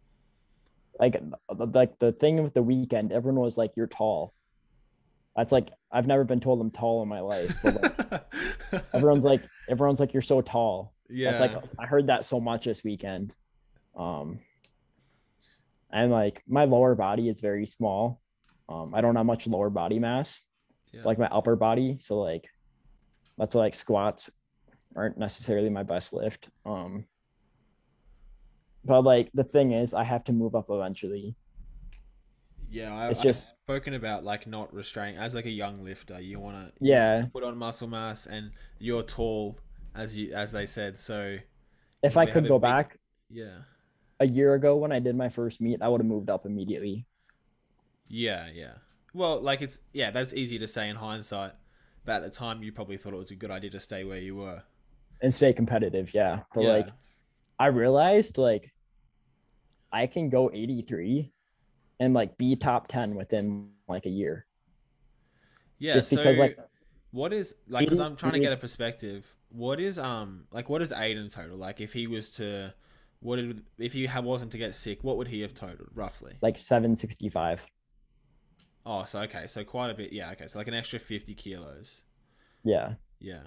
like 1.00 1.14
the- 1.50 1.66
like 1.68 1.98
the 2.00 2.12
thing 2.12 2.42
with 2.44 2.54
the 2.54 2.62
weekend, 2.64 3.12
everyone 3.12 3.42
was 3.42 3.58
like, 3.58 3.72
"You're 3.76 3.88
tall." 3.88 4.34
That's 5.36 5.52
like 5.52 5.70
I've 5.92 6.08
never 6.08 6.24
been 6.24 6.40
told 6.40 6.60
I'm 6.62 6.72
tall 6.72 7.02
in 7.04 7.08
my 7.10 7.20
life. 7.22 7.56
Like, 7.64 8.24
everyone's 8.94 9.24
like, 9.26 9.44
everyone's 9.70 10.00
like, 10.00 10.14
"You're 10.14 10.22
so 10.24 10.42
tall." 10.42 10.94
yeah. 11.10 11.38
That's 11.38 11.54
like 11.54 11.64
I 11.80 11.86
heard 11.86 12.08
that 12.08 12.26
so 12.26 12.40
much 12.40 12.66
this 12.66 12.84
weekend. 12.84 13.34
Um 13.96 14.40
and 15.92 16.12
like 16.12 16.44
my 16.48 16.66
lower 16.66 16.96
body 16.96 17.30
is 17.30 17.40
very 17.42 17.66
small. 17.66 18.20
Um 18.68 18.94
I 18.94 19.02
don't 19.02 19.16
have 19.16 19.26
much 19.26 19.48
lower 19.48 19.70
body 19.70 20.00
mass. 20.00 20.44
Yeah. 20.94 21.04
like 21.04 21.20
my 21.20 21.28
upper 21.28 21.56
body. 21.56 21.98
So 22.00 22.20
like 22.20 22.50
that's 23.38 23.56
like 23.56 23.74
squats 23.76 24.30
aren't 24.96 25.18
necessarily 25.18 25.70
my 25.70 25.84
best 25.84 26.14
lift. 26.14 26.50
Um 26.66 27.06
but 28.86 29.02
like 29.04 29.30
the 29.34 29.44
thing 29.44 29.74
is 29.74 29.94
I 29.94 30.04
have 30.04 30.24
to 30.26 30.34
move 30.34 30.56
up 30.56 30.68
eventually. 30.70 31.36
Yeah, 32.70 32.94
I, 32.96 33.08
It's 33.10 33.20
I've 33.20 33.24
just- 33.24 33.50
spoken 33.62 33.94
about 33.94 34.24
like 34.24 34.46
not 34.48 34.74
restraining 34.74 35.18
as 35.18 35.36
like 35.36 35.46
a 35.46 35.50
young 35.52 35.84
lifter. 35.84 36.20
You 36.20 36.40
want 36.40 36.58
to 36.58 36.74
Yeah. 36.82 37.26
put 37.32 37.44
on 37.44 37.58
muscle 37.58 37.88
mass, 37.88 38.26
and 38.28 38.52
you're 38.80 39.04
tall 39.04 39.58
as 39.96 40.18
you 40.18 40.34
as 40.34 40.52
they 40.52 40.66
said. 40.66 40.98
So 40.98 41.38
If 42.04 42.18
I 42.18 42.26
could 42.26 42.48
go 42.48 42.60
big- 42.60 42.64
back 42.64 43.00
yeah, 43.30 43.60
a 44.20 44.28
year 44.28 44.54
ago 44.54 44.76
when 44.78 44.92
I 44.92 45.00
did 45.00 45.16
my 45.16 45.30
first 45.30 45.62
meet, 45.62 45.82
I 45.82 45.88
would 45.88 46.02
have 46.02 46.08
moved 46.08 46.30
up 46.30 46.46
immediately. 46.46 47.06
yeah, 48.10 48.48
yeah. 48.54 48.76
Well, 49.14 49.42
like 49.42 49.62
it's 49.62 49.80
yeah, 49.94 50.12
that's 50.12 50.34
easy 50.34 50.60
to 50.60 50.68
say 50.68 50.90
in 50.90 50.96
hindsight, 50.96 51.54
but 52.06 52.18
at 52.18 52.24
the 52.24 52.30
time 52.30 52.64
you 52.64 52.72
probably 52.72 52.98
thought 52.98 53.14
it 53.14 53.18
was 53.18 53.32
a 53.32 53.36
good 53.36 53.52
idea 53.52 53.70
to 53.72 53.80
stay 53.80 54.04
where 54.04 54.20
you 54.20 54.36
were. 54.36 54.64
and 55.22 55.34
stay 55.34 55.54
competitive. 55.54 56.14
Yeah. 56.14 56.42
But 56.54 56.64
yeah, 56.64 56.70
like 56.70 56.88
I 57.60 57.68
realized 57.68 58.38
like 58.38 58.74
I 59.92 60.08
can 60.08 60.30
go 60.30 60.52
83 60.54 61.32
and 62.00 62.14
like 62.14 62.38
be 62.38 62.56
top 62.56 62.88
10 62.88 63.16
within 63.16 63.70
like 63.88 64.06
a 64.06 64.10
year. 64.10 64.46
yeah. 65.80 65.94
just 65.94 66.10
so 66.10 66.18
because 66.18 66.38
like 66.38 66.58
what 67.12 67.34
is 67.34 67.56
like? 67.68 67.86
Because 67.86 68.00
I'm 68.00 68.16
trying 68.16 68.34
to 68.34 68.40
get 68.40 68.54
a 68.54 68.58
perspective. 68.58 69.26
What 69.50 69.80
is 69.80 69.98
um 69.98 70.44
like? 70.52 70.70
What 70.70 70.82
is 70.82 70.92
Aiden 70.92 71.34
total? 71.34 71.58
Like 71.58 71.82
if 71.82 71.94
he 71.94 72.06
was 72.06 72.30
to, 72.32 72.74
what 73.22 73.38
did 73.38 73.64
if 73.78 73.94
he 73.94 74.08
wasn't 74.22 74.52
to 74.52 74.58
get 74.58 74.76
sick? 74.76 75.04
What 75.04 75.18
would 75.18 75.28
he 75.28 75.42
have 75.42 75.54
totaled 75.54 75.90
roughly? 75.96 76.34
like 76.42 76.58
765. 76.58 77.66
Oh, 78.90 79.04
so 79.04 79.20
okay, 79.24 79.48
so 79.48 79.66
quite 79.66 79.90
a 79.90 79.94
bit. 79.94 80.14
Yeah, 80.14 80.32
okay, 80.32 80.48
so 80.48 80.58
like 80.58 80.70
an 80.70 80.74
extra 80.74 80.98
fifty 80.98 81.36
kilos. 81.36 82.04
Yeah. 82.64 82.94
Yeah, 83.20 83.42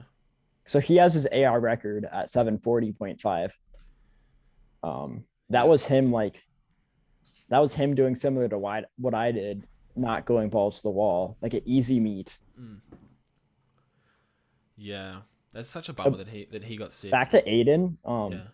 So 0.66 0.80
he 0.80 0.96
has 0.96 1.14
his 1.14 1.26
AR 1.26 1.60
record 1.60 2.04
at 2.10 2.26
740.5. 2.26 3.52
Um 4.82 5.24
that 5.48 5.66
was 5.68 5.86
him 5.86 6.10
like 6.10 6.42
that 7.50 7.60
was 7.60 7.72
him 7.72 7.94
doing 7.94 8.16
similar 8.16 8.48
to 8.48 8.58
what 8.58 8.86
what 8.96 9.14
I 9.14 9.30
did, 9.32 9.64
not 9.96 10.24
going 10.26 10.50
balls 10.50 10.76
to 10.78 10.82
the 10.82 10.90
wall, 10.90 11.36
like 11.40 11.54
an 11.54 11.62
easy 11.64 12.00
meet. 12.00 12.38
yeah. 14.76 15.20
That's 15.52 15.68
such 15.68 15.88
a 15.88 15.92
bummer 15.92 16.16
that 16.18 16.28
he 16.28 16.48
that 16.52 16.64
he 16.64 16.76
got 16.76 16.92
sick. 16.92 17.10
Back 17.10 17.30
to 17.30 17.42
Aiden, 17.42 17.96
um 18.04 18.32
yeah, 18.32 18.48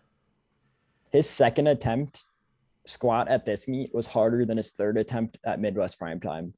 his 1.11 1.29
second 1.29 1.67
attempt 1.67 2.25
squat 2.85 3.27
at 3.27 3.45
this 3.45 3.67
meet 3.67 3.93
was 3.93 4.07
harder 4.07 4.45
than 4.45 4.57
his 4.57 4.71
third 4.71 4.97
attempt 4.97 5.37
at 5.45 5.59
Midwest 5.59 5.99
Prime 5.99 6.19
Time. 6.19 6.53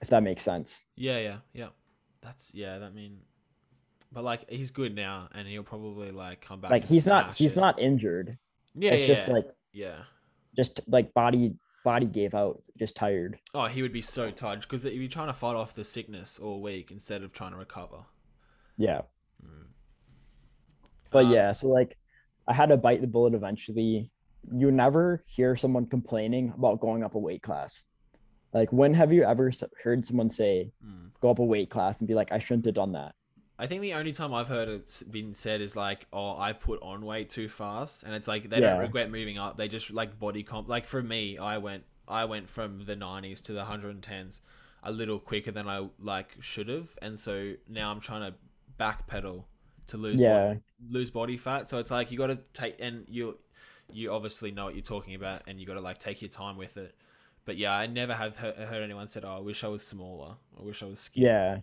If 0.00 0.08
that 0.08 0.22
makes 0.22 0.42
sense. 0.42 0.84
yeah, 0.96 1.18
yeah, 1.18 1.36
yeah. 1.52 1.68
That's 2.22 2.52
yeah. 2.54 2.78
That 2.78 2.94
mean, 2.94 3.18
but 4.12 4.24
like 4.24 4.48
he's 4.50 4.70
good 4.70 4.94
now, 4.94 5.28
and 5.34 5.46
he'll 5.48 5.62
probably 5.62 6.10
like 6.10 6.40
come 6.40 6.60
back. 6.60 6.70
Like 6.70 6.84
he's 6.86 7.06
not 7.06 7.34
he's 7.34 7.56
it. 7.56 7.60
not 7.60 7.78
injured. 7.78 8.38
Yeah, 8.74 8.92
it's 8.92 9.02
yeah, 9.02 9.06
just 9.06 9.28
yeah. 9.28 9.34
like 9.34 9.46
yeah. 9.72 9.96
just 10.56 10.80
like 10.88 11.12
body 11.14 11.54
body 11.84 12.06
gave 12.06 12.34
out, 12.34 12.62
just 12.78 12.96
tired. 12.96 13.38
Oh, 13.54 13.66
he 13.66 13.82
would 13.82 13.92
be 13.92 14.02
so 14.02 14.30
tired 14.30 14.60
because 14.62 14.82
he'd 14.84 14.98
be 14.98 15.08
trying 15.08 15.28
to 15.28 15.32
fight 15.32 15.56
off 15.56 15.74
the 15.74 15.84
sickness 15.84 16.38
all 16.38 16.60
week 16.62 16.90
instead 16.90 17.22
of 17.22 17.32
trying 17.32 17.52
to 17.52 17.58
recover. 17.58 18.04
Yeah. 18.76 19.02
But 21.10 21.26
Um, 21.26 21.32
yeah, 21.32 21.52
so 21.52 21.68
like 21.68 21.96
I 22.46 22.54
had 22.54 22.68
to 22.70 22.76
bite 22.76 23.00
the 23.00 23.06
bullet 23.06 23.34
eventually. 23.34 24.10
You 24.52 24.70
never 24.70 25.20
hear 25.28 25.56
someone 25.56 25.86
complaining 25.86 26.52
about 26.56 26.80
going 26.80 27.02
up 27.04 27.14
a 27.14 27.18
weight 27.18 27.42
class. 27.42 27.86
Like 28.52 28.72
when 28.72 28.94
have 28.94 29.12
you 29.12 29.22
ever 29.24 29.52
heard 29.82 30.04
someone 30.04 30.30
say 30.30 30.72
mm. 30.84 31.10
go 31.20 31.30
up 31.30 31.38
a 31.38 31.44
weight 31.44 31.70
class 31.70 32.00
and 32.00 32.08
be 32.08 32.14
like 32.14 32.32
I 32.32 32.38
shouldn't 32.38 32.66
have 32.66 32.74
done 32.74 32.92
that? 32.92 33.14
I 33.58 33.66
think 33.66 33.82
the 33.82 33.92
only 33.94 34.12
time 34.12 34.32
I've 34.32 34.48
heard 34.48 34.68
it 34.68 34.84
s- 34.86 35.02
been 35.02 35.34
said 35.34 35.60
is 35.60 35.76
like, 35.76 36.06
"Oh, 36.14 36.36
I 36.38 36.54
put 36.54 36.80
on 36.82 37.04
weight 37.04 37.28
too 37.28 37.46
fast," 37.48 38.02
and 38.04 38.14
it's 38.14 38.26
like 38.26 38.48
they 38.48 38.58
Yeah. 38.60 38.70
don't 38.70 38.80
regret 38.80 39.10
moving 39.10 39.36
up. 39.36 39.56
They 39.58 39.68
just 39.68 39.90
like 39.92 40.18
body 40.18 40.42
comp. 40.42 40.66
Like 40.68 40.86
for 40.86 41.02
me, 41.02 41.36
I 41.36 41.58
went, 41.58 41.84
I 42.08 42.24
went 42.24 42.48
from 42.48 42.86
the 42.86 42.96
'90s 42.96 43.42
to 43.42 43.52
the 43.52 43.64
110s 43.64 44.40
a 44.82 44.90
little 44.90 45.18
quicker 45.18 45.50
than 45.52 45.68
I 45.68 45.88
like 46.00 46.36
should 46.40 46.68
have, 46.68 46.96
and 47.02 47.20
so 47.20 47.52
now 47.68 47.90
I'm 47.90 48.00
trying 48.00 48.32
to 48.32 48.38
backpedal 48.78 49.44
to 49.88 49.96
lose 49.98 50.18
Yeah. 50.20 50.46
body, 50.54 50.60
lose 50.88 51.10
body 51.10 51.36
fat. 51.36 51.68
So 51.68 51.78
it's 51.78 51.90
like 51.90 52.10
you 52.10 52.16
got 52.16 52.28
to 52.28 52.38
take, 52.54 52.76
and 52.80 53.04
you 53.08 53.38
you 53.92 54.10
obviously 54.10 54.52
know 54.52 54.64
what 54.66 54.74
you're 54.74 54.82
talking 54.82 55.14
about, 55.14 55.42
and 55.46 55.60
you 55.60 55.66
got 55.66 55.74
to 55.74 55.80
like 55.80 55.98
take 55.98 56.22
your 56.22 56.30
time 56.30 56.56
with 56.56 56.78
it. 56.78 56.94
But 57.44 57.56
yeah, 57.56 57.72
I 57.76 57.86
never 57.86 58.14
have 58.14 58.36
heard, 58.36 58.56
heard 58.56 58.82
anyone 58.82 59.08
said, 59.08 59.24
"Oh, 59.24 59.36
I 59.36 59.40
wish 59.40 59.64
I 59.64 59.68
was 59.68 59.86
smaller. 59.86 60.36
I 60.58 60.62
wish 60.62 60.82
I 60.82 60.86
was 60.86 61.00
skinny." 61.00 61.26
Yeah. 61.26 61.60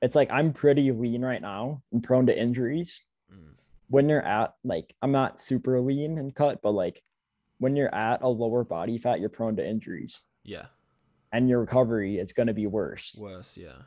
It's 0.00 0.16
like 0.16 0.30
I'm 0.32 0.52
pretty 0.52 0.90
lean 0.90 1.22
right 1.24 1.40
now 1.42 1.82
and 1.92 2.02
prone 2.02 2.26
to 2.26 2.36
injuries. 2.38 3.04
Mm. 3.32 3.54
When 3.88 4.08
you're 4.08 4.22
at 4.26 4.54
like 4.64 4.94
I'm 5.02 5.12
not 5.12 5.38
super 5.40 5.80
lean 5.80 6.18
and 6.18 6.34
cut, 6.34 6.60
but 6.62 6.72
like 6.72 7.02
when 7.58 7.76
you're 7.76 7.94
at 7.94 8.22
a 8.22 8.28
lower 8.28 8.64
body 8.64 8.98
fat, 8.98 9.20
you're 9.20 9.28
prone 9.28 9.54
to 9.56 9.64
injuries 9.68 10.24
yeah, 10.42 10.66
and 11.32 11.48
your 11.48 11.60
recovery 11.60 12.18
is 12.18 12.32
going 12.32 12.48
to 12.48 12.52
be 12.54 12.66
worse. 12.66 13.14
worse. 13.16 13.56
Yeah. 13.56 13.82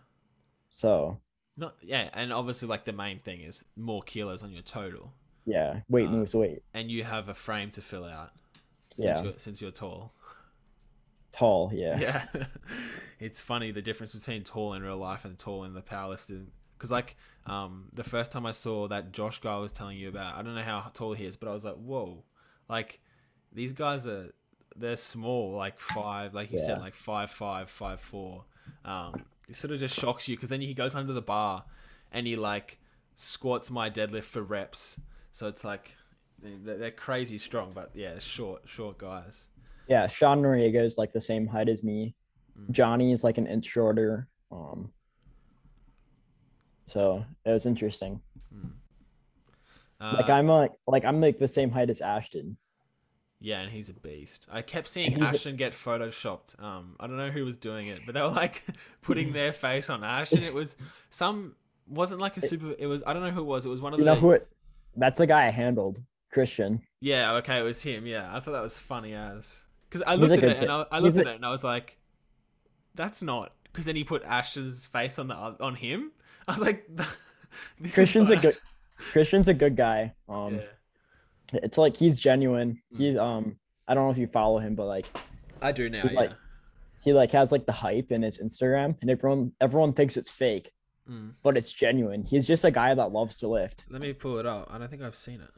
So, 0.69 1.19
Not 1.57 1.75
yeah, 1.81 2.09
and 2.13 2.31
obviously 2.31 2.69
like 2.69 2.85
the 2.85 2.93
main 2.93 3.19
thing 3.19 3.41
is 3.41 3.65
more 3.75 4.01
kilos 4.03 4.43
on 4.43 4.53
your 4.53 4.61
total, 4.61 5.11
yeah, 5.45 5.81
weight 5.89 6.07
Uh, 6.07 6.11
moves 6.11 6.33
weight. 6.33 6.63
and 6.73 6.89
you 6.89 7.03
have 7.03 7.27
a 7.27 7.33
frame 7.33 7.71
to 7.71 7.81
fill 7.81 8.05
out. 8.05 8.31
Since 8.95 9.05
Yeah. 9.05 9.23
you're, 9.23 9.33
since 9.37 9.61
you're 9.61 9.71
tall. 9.71 10.13
Tall, 11.35 11.71
yeah. 11.73 11.99
Yeah, 11.99 12.25
it's 13.19 13.41
funny 13.41 13.71
the 13.71 13.81
difference 13.81 14.13
between 14.13 14.43
tall 14.43 14.73
in 14.73 14.83
real 14.83 14.97
life 14.97 15.25
and 15.25 15.37
tall 15.37 15.63
in 15.65 15.73
the 15.73 15.81
powerlifting. 15.81 16.45
Because 16.77 16.91
like 16.91 17.15
um 17.45 17.89
the 17.93 18.03
first 18.03 18.31
time 18.31 18.45
I 18.45 18.51
saw 18.51 18.87
that 18.87 19.11
Josh 19.11 19.39
guy 19.39 19.53
I 19.53 19.59
was 19.59 19.71
telling 19.71 19.97
you 19.97 20.09
about, 20.09 20.37
I 20.37 20.41
don't 20.41 20.55
know 20.55 20.61
how 20.61 20.89
tall 20.93 21.13
he 21.13 21.25
is, 21.25 21.35
but 21.35 21.49
I 21.49 21.53
was 21.53 21.63
like, 21.65 21.75
whoa, 21.75 22.23
like 22.69 22.99
these 23.51 23.73
guys 23.73 24.07
are 24.07 24.33
they're 24.77 24.95
small, 24.95 25.55
like 25.55 25.79
five, 25.79 26.33
like 26.33 26.51
you 26.51 26.59
said, 26.59 26.79
like 26.79 26.95
five 26.95 27.31
five 27.31 27.69
five 27.69 27.99
four. 27.99 28.45
Um, 28.83 29.25
it 29.49 29.57
sort 29.57 29.73
of 29.73 29.79
just 29.79 29.95
shocks 29.95 30.27
you 30.27 30.35
because 30.35 30.49
then 30.49 30.61
he 30.61 30.73
goes 30.73 30.95
under 30.95 31.13
the 31.13 31.21
bar 31.21 31.65
and 32.11 32.25
he 32.27 32.35
like 32.35 32.77
squats 33.15 33.69
my 33.69 33.89
deadlift 33.89 34.23
for 34.23 34.41
reps. 34.41 34.99
So 35.33 35.47
it's 35.47 35.63
like 35.63 35.95
they're 36.41 36.91
crazy 36.91 37.37
strong, 37.37 37.71
but 37.73 37.91
yeah, 37.93 38.19
short 38.19 38.63
short 38.65 38.97
guys. 38.97 39.47
Yeah, 39.87 40.07
Sean 40.07 40.41
Noriega 40.41 40.83
is 40.83 40.97
like 40.97 41.13
the 41.13 41.21
same 41.21 41.47
height 41.47 41.69
as 41.69 41.83
me. 41.83 42.15
Mm. 42.59 42.71
Johnny 42.71 43.11
is 43.11 43.23
like 43.23 43.37
an 43.37 43.47
inch 43.47 43.65
shorter. 43.65 44.27
Um, 44.51 44.91
so 46.85 47.25
it 47.45 47.51
was 47.51 47.65
interesting. 47.65 48.21
Like 49.99 50.29
Uh, 50.29 50.33
I'm 50.33 50.47
like 50.47 50.71
like 50.87 51.05
I'm 51.05 51.21
like 51.21 51.39
the 51.39 51.47
same 51.47 51.71
height 51.71 51.89
as 51.89 52.01
Ashton. 52.01 52.57
Yeah, 53.39 53.61
and 53.61 53.71
he's 53.71 53.89
a 53.89 53.93
beast. 53.93 54.47
I 54.51 54.61
kept 54.61 54.87
seeing 54.87 55.11
he's 55.11 55.21
a- 55.21 55.25
Ashton 55.25 55.55
get 55.55 55.73
photoshopped. 55.73 56.61
Um, 56.61 56.95
I 56.99 57.07
don't 57.07 57.17
know 57.17 57.29
who 57.29 57.45
was 57.45 57.55
doing 57.55 57.87
it, 57.87 58.01
but 58.05 58.13
they 58.13 58.21
were 58.21 58.27
like 58.29 58.63
putting 59.01 59.33
their 59.33 59.53
face 59.53 59.89
on 59.89 60.03
Ashton. 60.03 60.43
It 60.43 60.53
was 60.53 60.75
some 61.09 61.55
wasn't 61.87 62.21
like 62.21 62.37
a 62.37 62.41
super. 62.41 62.73
It 62.77 62.87
was 62.87 63.03
I 63.05 63.13
don't 63.13 63.23
know 63.23 63.31
who 63.31 63.41
it 63.41 63.45
was. 63.45 63.65
It 63.65 63.69
was 63.69 63.81
one 63.81 63.93
of 63.93 63.99
You 63.99 64.05
the. 64.05 64.13
know 64.13 64.19
who 64.19 64.31
it? 64.31 64.47
That's 64.95 65.17
the 65.17 65.27
guy 65.27 65.47
I 65.47 65.49
handled, 65.51 66.01
Christian. 66.31 66.81
Yeah, 67.01 67.33
okay, 67.35 67.59
it 67.59 67.63
was 67.63 67.81
him. 67.81 68.05
Yeah, 68.05 68.29
I 68.35 68.39
thought 68.39 68.51
that 68.53 68.63
was 68.63 68.77
funny 68.79 69.13
as 69.13 69.61
because 69.99 70.07
I 70.07 70.15
looked 70.15 70.33
at 70.33 70.43
it 70.43 70.57
and 70.63 70.71
I. 70.71 70.85
I 70.91 71.01
He's 71.01 71.15
looked 71.15 71.25
a- 71.27 71.29
at 71.29 71.33
it 71.33 71.35
and 71.37 71.45
I 71.45 71.51
was 71.51 71.63
like, 71.63 71.97
that's 72.95 73.21
not. 73.21 73.53
Because 73.71 73.85
then 73.85 73.95
he 73.95 74.03
put 74.03 74.23
Ash's 74.23 74.85
face 74.87 75.19
on 75.19 75.27
the 75.27 75.35
on 75.35 75.75
him. 75.75 76.11
I 76.47 76.51
was 76.53 76.61
like, 76.61 76.87
this 76.95 77.89
is 77.89 77.93
Christian's 77.95 78.31
a 78.31 78.37
good 78.37 78.57
Christian's 79.11 79.47
a 79.47 79.53
good 79.53 79.75
guy. 79.75 80.13
Um, 80.29 80.55
Yeah, 80.55 81.59
it's 81.63 81.77
like 81.77 81.95
he's 81.97 82.19
genuine. 82.19 82.81
Mm. 82.93 82.97
He 82.97 83.17
um 83.17 83.57
I 83.87 83.93
don't 83.93 84.05
know 84.05 84.11
if 84.11 84.17
you 84.17 84.27
follow 84.27 84.59
him, 84.59 84.75
but 84.75 84.85
like 84.85 85.05
I 85.61 85.71
do 85.71 85.89
now. 85.89 86.01
He's 86.01 86.11
Yeah. 86.11 86.19
like- 86.19 86.31
he 87.03 87.13
like 87.13 87.31
has 87.33 87.51
like 87.51 87.65
the 87.65 87.71
hype 87.71 88.11
in 88.11 88.21
his 88.23 88.39
Instagram, 88.39 88.95
and 89.01 89.09
everyone 89.11 89.51
everyone 89.61 89.93
thinks 89.93 90.17
it's 90.17 90.31
fake, 90.31 90.71
Mm. 91.09 91.33
but 91.43 91.55
it's 91.57 91.71
genuine. 91.71 92.23
He's 92.23 92.47
just 92.47 92.63
a 92.65 92.71
guy 92.71 92.95
that 92.95 93.11
loves 93.11 93.37
to 93.37 93.47
lift. 93.47 93.85
Let 93.89 94.01
me 94.01 94.11
pull 94.13 94.39
it 94.39 94.45
up. 94.47 94.69
I 94.73 94.77
don't 94.79 94.89
think 94.89 95.01
I've 95.03 95.15
seen 95.15 95.41
it. 95.41 95.51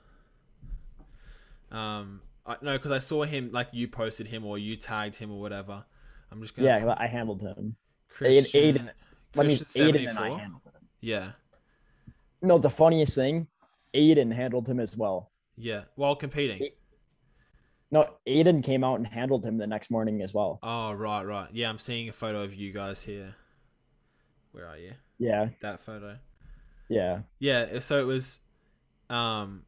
Um, 1.75 2.21
I, 2.47 2.55
no, 2.61 2.73
because 2.77 2.91
I 2.91 2.99
saw 2.99 3.23
him 3.23 3.51
like 3.51 3.67
you 3.73 3.87
posted 3.87 4.27
him 4.27 4.45
or 4.45 4.57
you 4.57 4.75
tagged 4.77 5.15
him 5.17 5.31
or 5.31 5.39
whatever. 5.41 5.83
I'm 6.31 6.41
just 6.41 6.55
gonna. 6.55 6.67
Yeah, 6.67 6.95
I 6.97 7.07
handled 7.07 7.41
him. 7.41 7.75
Christian, 8.09 8.61
Aiden- 8.75 8.89
I 9.37 9.43
mean, 9.43 9.57
Christian 9.57 9.87
Aiden 9.95 10.09
and 10.09 10.19
I 10.19 10.29
handled 10.29 10.61
him. 10.65 10.71
Yeah, 11.01 11.31
No, 12.41 12.57
the 12.57 12.69
funniest 12.69 13.13
thing, 13.15 13.47
Aiden 13.93 14.33
handled 14.33 14.67
him 14.67 14.79
as 14.79 14.95
well. 14.97 15.31
yeah. 15.57 15.83
While 15.95 16.15
competing. 16.15 16.69
No, 17.91 18.09
Aiden 18.27 18.63
came 18.63 18.83
out 18.83 18.95
and 18.95 19.07
handled 19.07 19.45
him 19.45 19.57
the 19.57 19.67
next 19.67 19.91
morning 19.91 20.21
as 20.21 20.33
well. 20.33 20.59
Oh 20.63 20.91
right, 20.93 21.23
right. 21.23 21.49
Yeah, 21.53 21.69
I'm 21.69 21.79
seeing 21.79 22.09
a 22.09 22.13
photo 22.13 22.41
of 22.43 22.53
you 22.55 22.73
guys 22.73 23.03
here. 23.03 23.35
Where 24.51 24.67
are 24.67 24.77
you? 24.77 24.93
Yeah, 25.19 25.49
That 25.61 25.81
photo. 25.81 26.17
yeah. 26.89 27.19
Yeah. 27.39 27.79
So 27.79 27.99
it 28.01 28.05
was. 28.05 28.39
Um, 29.09 29.63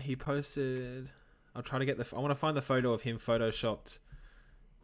he 0.00 0.16
posted. 0.16 1.10
I'll 1.54 1.62
try 1.62 1.78
to 1.78 1.84
get 1.84 1.98
the. 1.98 2.06
I 2.16 2.20
want 2.20 2.30
to 2.30 2.34
find 2.36 2.56
the 2.56 2.62
photo 2.62 2.92
of 2.92 3.02
him 3.02 3.18
photoshopped. 3.18 3.98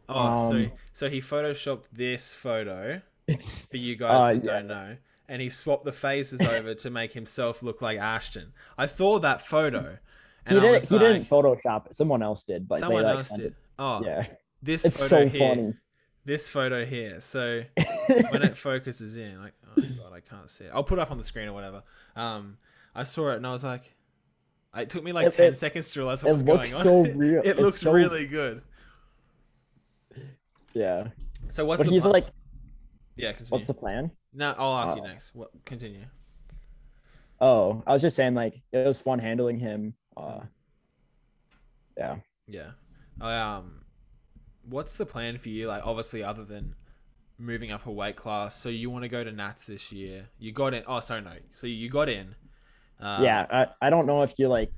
Oh, 0.09 0.49
so 0.49 0.55
Um, 0.55 0.71
so 0.93 1.09
he 1.09 1.19
photoshopped 1.19 1.85
this 1.91 2.33
photo 2.33 3.01
It's 3.27 3.67
for 3.69 3.77
you 3.77 3.95
guys 3.97 4.23
Uh, 4.23 4.27
that 4.39 4.45
yeah. 4.45 4.53
don't 4.59 4.67
know. 4.67 4.97
And 5.29 5.41
he 5.41 5.49
swapped 5.49 5.83
the 5.83 5.91
faces 5.91 6.39
over 6.41 6.73
to 6.75 6.89
make 6.89 7.11
himself 7.13 7.61
look 7.61 7.81
like 7.81 7.97
Ashton. 7.99 8.53
I 8.77 8.85
saw 8.85 9.19
that 9.19 9.45
photo. 9.45 9.97
he 10.47 10.53
didn't 10.53 10.63
he 10.63 10.95
like, 10.95 11.03
didn't 11.03 11.29
Photoshop 11.29 11.87
it. 11.87 11.95
Someone 11.95 12.23
else 12.23 12.43
did, 12.43 12.65
but 12.67 12.79
someone 12.79 13.03
they 13.03 13.09
like 13.09 13.15
else 13.17 13.29
did. 13.29 13.45
it. 13.47 13.53
Oh, 13.77 14.01
Yeah, 14.05 14.25
this 14.63 14.85
it's 14.85 14.97
photo 15.09 15.25
so 15.25 15.29
here. 15.29 15.49
funny. 15.55 15.73
This 16.23 16.47
photo 16.47 16.85
here. 16.85 17.19
So 17.19 17.63
when 18.31 18.43
it 18.43 18.57
focuses 18.57 19.17
in, 19.17 19.41
like, 19.41 19.53
oh 19.77 19.81
god, 19.81 20.13
I 20.13 20.21
can't 20.21 20.49
see 20.49 20.63
it. 20.65 20.71
I'll 20.73 20.83
put 20.85 20.97
it 20.97 21.01
up 21.01 21.11
on 21.11 21.17
the 21.17 21.23
screen 21.25 21.49
or 21.49 21.53
whatever. 21.53 21.83
Um, 22.15 22.57
I 22.95 23.03
saw 23.03 23.31
it 23.31 23.35
and 23.35 23.45
I 23.47 23.51
was 23.51 23.65
like, 23.65 23.93
it 24.81 24.89
took 24.89 25.03
me 25.03 25.11
like 25.11 25.27
It- 25.27 25.33
ten 25.33 25.53
it- 25.53 25.57
seconds 25.57 25.91
to 25.91 25.99
realize 25.99 26.23
what 26.23 26.31
was 26.33 26.43
going 26.43 26.59
looks 26.59 26.73
on. 26.75 26.81
so 26.83 27.01
real. 27.15 27.41
it 27.41 27.47
It's 27.47 27.59
looks 27.59 27.77
so- 27.81 27.91
really 27.93 28.25
good. 28.25 28.61
yeah, 30.73 31.07
So 31.49 31.65
what's 31.65 31.79
but 31.79 31.85
the 31.85 31.91
he's 31.91 32.03
plan? 32.03 32.13
like, 32.13 32.27
yeah, 33.15 33.31
continue. 33.33 33.51
what's 33.57 33.67
the 33.67 33.73
plan? 33.73 34.11
No, 34.33 34.53
I'll 34.57 34.77
ask 34.77 34.95
you 34.95 35.03
Oh. 35.03 35.07
next. 35.07 35.33
What? 35.33 35.49
Continue. 35.65 36.05
Oh, 37.39 37.83
I 37.87 37.93
was 37.93 38.01
just 38.01 38.15
saying 38.15 38.33
like 38.35 38.61
it 38.71 38.85
was 38.85 38.99
fun 38.99 39.19
handling 39.19 39.59
him. 39.59 39.93
Uh, 40.15 40.41
yeah. 41.97 42.17
Yeah. 42.47 42.71
Um, 43.19 43.81
what's 44.67 44.95
the 44.97 45.05
plan 45.05 45.37
for 45.37 45.49
you? 45.49 45.67
Like, 45.67 45.85
obviously, 45.85 46.23
other 46.23 46.43
than 46.45 46.75
moving 47.39 47.71
up 47.71 47.85
a 47.85 47.91
weight 47.91 48.15
class, 48.15 48.55
so 48.55 48.69
you 48.69 48.89
want 48.89 49.03
to 49.03 49.09
go 49.09 49.23
to 49.23 49.31
Nats 49.31 49.65
this 49.65 49.91
year? 49.91 50.29
You 50.39 50.51
got 50.51 50.73
in. 50.73 50.83
Oh, 50.87 50.99
sorry, 50.99 51.21
no. 51.21 51.33
So 51.51 51.67
you 51.67 51.89
got 51.89 52.09
in. 52.09 52.35
Um, 52.99 53.23
yeah, 53.23 53.45
I, 53.49 53.87
I 53.87 53.89
don't 53.89 54.07
know 54.07 54.23
if 54.23 54.33
you 54.37 54.47
like 54.47 54.71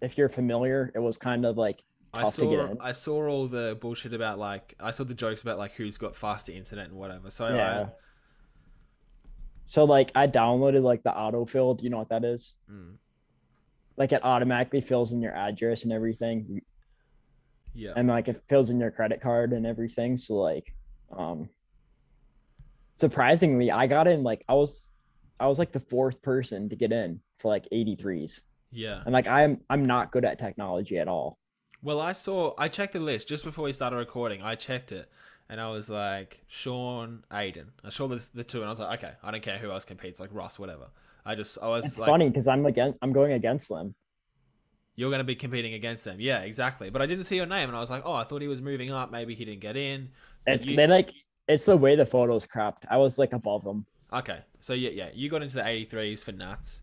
if 0.00 0.16
you're 0.16 0.28
familiar. 0.28 0.92
It 0.94 1.00
was 1.00 1.18
kind 1.18 1.44
of 1.44 1.56
like 1.56 1.82
I 2.12 2.22
tough 2.22 2.36
to 2.36 2.42
get 2.42 2.58
saw. 2.58 2.66
in. 2.66 2.78
I 2.80 2.92
saw 2.92 3.28
all 3.28 3.46
the 3.46 3.76
bullshit 3.80 4.14
about 4.14 4.38
like. 4.38 4.74
I 4.78 4.90
saw 4.92 5.04
the 5.04 5.14
jokes 5.14 5.42
about 5.42 5.58
like 5.58 5.72
who's 5.72 5.96
got 5.98 6.14
faster 6.14 6.52
internet 6.52 6.88
and 6.88 6.96
whatever. 6.96 7.30
So 7.30 7.48
yeah. 7.48 7.88
So 9.64 9.84
like 9.84 10.12
I 10.14 10.26
downloaded 10.26 10.82
like 10.82 11.02
the 11.02 11.10
autofill. 11.10 11.76
Do 11.76 11.84
you 11.84 11.90
know 11.90 11.98
what 11.98 12.10
that 12.10 12.24
is? 12.24 12.56
Mm, 12.70 12.96
Like 13.96 14.12
it 14.12 14.22
automatically 14.22 14.80
fills 14.80 15.12
in 15.12 15.20
your 15.22 15.34
address 15.34 15.84
and 15.84 15.92
everything, 15.92 16.60
yeah. 17.74 17.94
and 17.96 18.08
like 18.08 18.28
it 18.28 18.42
fills 18.48 18.70
in 18.70 18.78
your 18.78 18.90
credit 18.90 19.20
card 19.20 19.52
and 19.52 19.66
everything. 19.66 20.16
So 20.18 20.34
like, 20.34 20.74
um, 21.16 21.48
surprisingly, 22.92 23.70
I 23.70 23.86
got 23.86 24.06
in 24.06 24.22
like 24.22 24.44
I 24.48 24.54
was, 24.54 24.92
I 25.44 25.46
was 25.46 25.58
like 25.58 25.72
the 25.72 25.80
fourth 25.80 26.22
person 26.22 26.68
to 26.70 26.76
get 26.76 26.90
in 26.90 27.20
for 27.38 27.48
like 27.48 27.68
83s, 27.70 28.40
yeah. 28.72 29.02
and 29.04 29.12
like 29.12 29.26
I'm 29.26 29.60
I'm 29.68 29.84
not 29.84 30.10
good 30.10 30.24
at 30.24 30.38
technology 30.38 30.96
at 30.98 31.06
all. 31.06 31.38
Well, 31.82 32.00
I 32.00 32.12
saw. 32.12 32.54
I 32.56 32.68
checked 32.68 32.94
the 32.94 33.00
list 33.00 33.28
just 33.28 33.44
before 33.44 33.66
we 33.66 33.72
started 33.74 33.96
recording. 33.96 34.42
I 34.42 34.54
checked 34.54 34.90
it, 34.90 35.10
and 35.50 35.60
I 35.60 35.68
was 35.70 35.90
like, 35.90 36.42
Sean, 36.48 37.24
Aiden. 37.30 37.66
I 37.84 37.90
saw 37.90 38.08
the, 38.08 38.26
the 38.32 38.42
two, 38.42 38.60
and 38.60 38.66
I 38.66 38.70
was 38.70 38.80
like, 38.80 39.04
okay, 39.04 39.12
I 39.22 39.30
don't 39.30 39.42
care 39.42 39.58
who 39.58 39.70
else 39.70 39.84
competes, 39.84 40.18
like 40.18 40.30
Russ, 40.32 40.58
whatever. 40.58 40.86
I 41.26 41.34
just, 41.34 41.58
I 41.62 41.68
was 41.68 41.84
It's 41.84 41.98
like, 41.98 42.08
funny 42.08 42.28
because 42.30 42.48
I'm 42.48 42.64
against 42.64 42.98
I'm 43.02 43.12
going 43.12 43.32
against 43.32 43.68
them. 43.68 43.94
you're 44.96 45.10
going 45.10 45.18
to 45.20 45.24
be 45.24 45.34
competing 45.34 45.74
against 45.74 46.04
them. 46.04 46.16
Yeah, 46.20 46.40
exactly. 46.40 46.88
But 46.88 47.02
I 47.02 47.06
didn't 47.06 47.24
see 47.24 47.36
your 47.36 47.46
name, 47.46 47.68
and 47.68 47.76
I 47.76 47.80
was 47.80 47.90
like, 47.90 48.02
oh, 48.06 48.14
I 48.14 48.24
thought 48.24 48.40
he 48.40 48.48
was 48.48 48.62
moving 48.62 48.90
up. 48.90 49.10
Maybe 49.12 49.34
he 49.34 49.44
didn't 49.44 49.60
get 49.60 49.76
in. 49.76 50.08
It's 50.46 50.64
you- 50.64 50.76
they 50.76 50.86
like 50.86 51.12
it's 51.48 51.66
the 51.66 51.76
way 51.76 51.96
the 51.96 52.06
photos 52.06 52.46
cropped. 52.46 52.86
I 52.90 52.96
was 52.96 53.18
like 53.18 53.34
above 53.34 53.62
them. 53.64 53.84
Okay, 54.14 54.40
so 54.60 54.74
yeah, 54.74 54.90
yeah, 54.90 55.08
you 55.12 55.28
got 55.28 55.42
into 55.42 55.56
the 55.56 55.62
83s 55.62 56.22
for 56.22 56.32
Nats. 56.32 56.80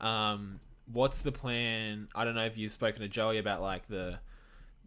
Um, 0.00 0.58
what's 0.92 1.18
the 1.20 1.30
plan? 1.30 2.08
I 2.14 2.24
don't 2.24 2.34
know 2.34 2.44
if 2.44 2.58
you've 2.58 2.72
spoken 2.72 3.02
to 3.02 3.08
Joey 3.08 3.38
about 3.38 3.62
like 3.62 3.86
the 3.88 4.18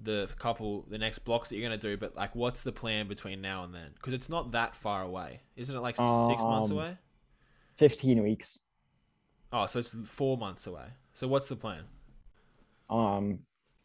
the 0.04 0.30
couple, 0.38 0.86
the 0.90 0.98
next 0.98 1.20
blocks 1.20 1.50
that 1.50 1.56
you're 1.56 1.64
gonna 1.70 1.78
do, 1.78 1.96
but 1.96 2.16
like, 2.16 2.36
what's 2.36 2.62
the 2.62 2.74
plan 2.74 3.08
between 3.08 3.40
now 3.42 3.64
and 3.64 3.74
then? 3.74 3.92
Because 3.94 4.14
it's 4.14 4.28
not 4.30 4.52
that 4.52 4.76
far 4.76 5.04
away, 5.04 5.40
isn't 5.56 5.74
it? 5.74 5.80
Like 5.80 5.96
six 5.96 6.44
months 6.44 6.70
Um, 6.70 6.78
away. 6.78 6.98
15 7.78 8.22
weeks. 8.22 8.60
Oh, 9.54 9.68
so 9.68 9.80
it's 9.80 9.96
four 10.10 10.38
months 10.38 10.68
away. 10.68 10.88
So 11.14 11.30
what's 11.30 11.48
the 11.48 11.56
plan? 11.56 11.84
Um, 12.90 13.40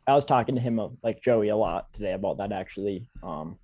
I 0.06 0.14
was 0.14 0.24
talking 0.24 0.56
to 0.56 0.60
him 0.60 0.80
uh, 0.80 0.88
like 1.04 1.22
Joey 1.22 1.50
a 1.50 1.56
lot 1.56 1.92
today 1.92 2.12
about 2.14 2.38
that 2.38 2.50
actually. 2.50 3.08
Um, 3.22 3.56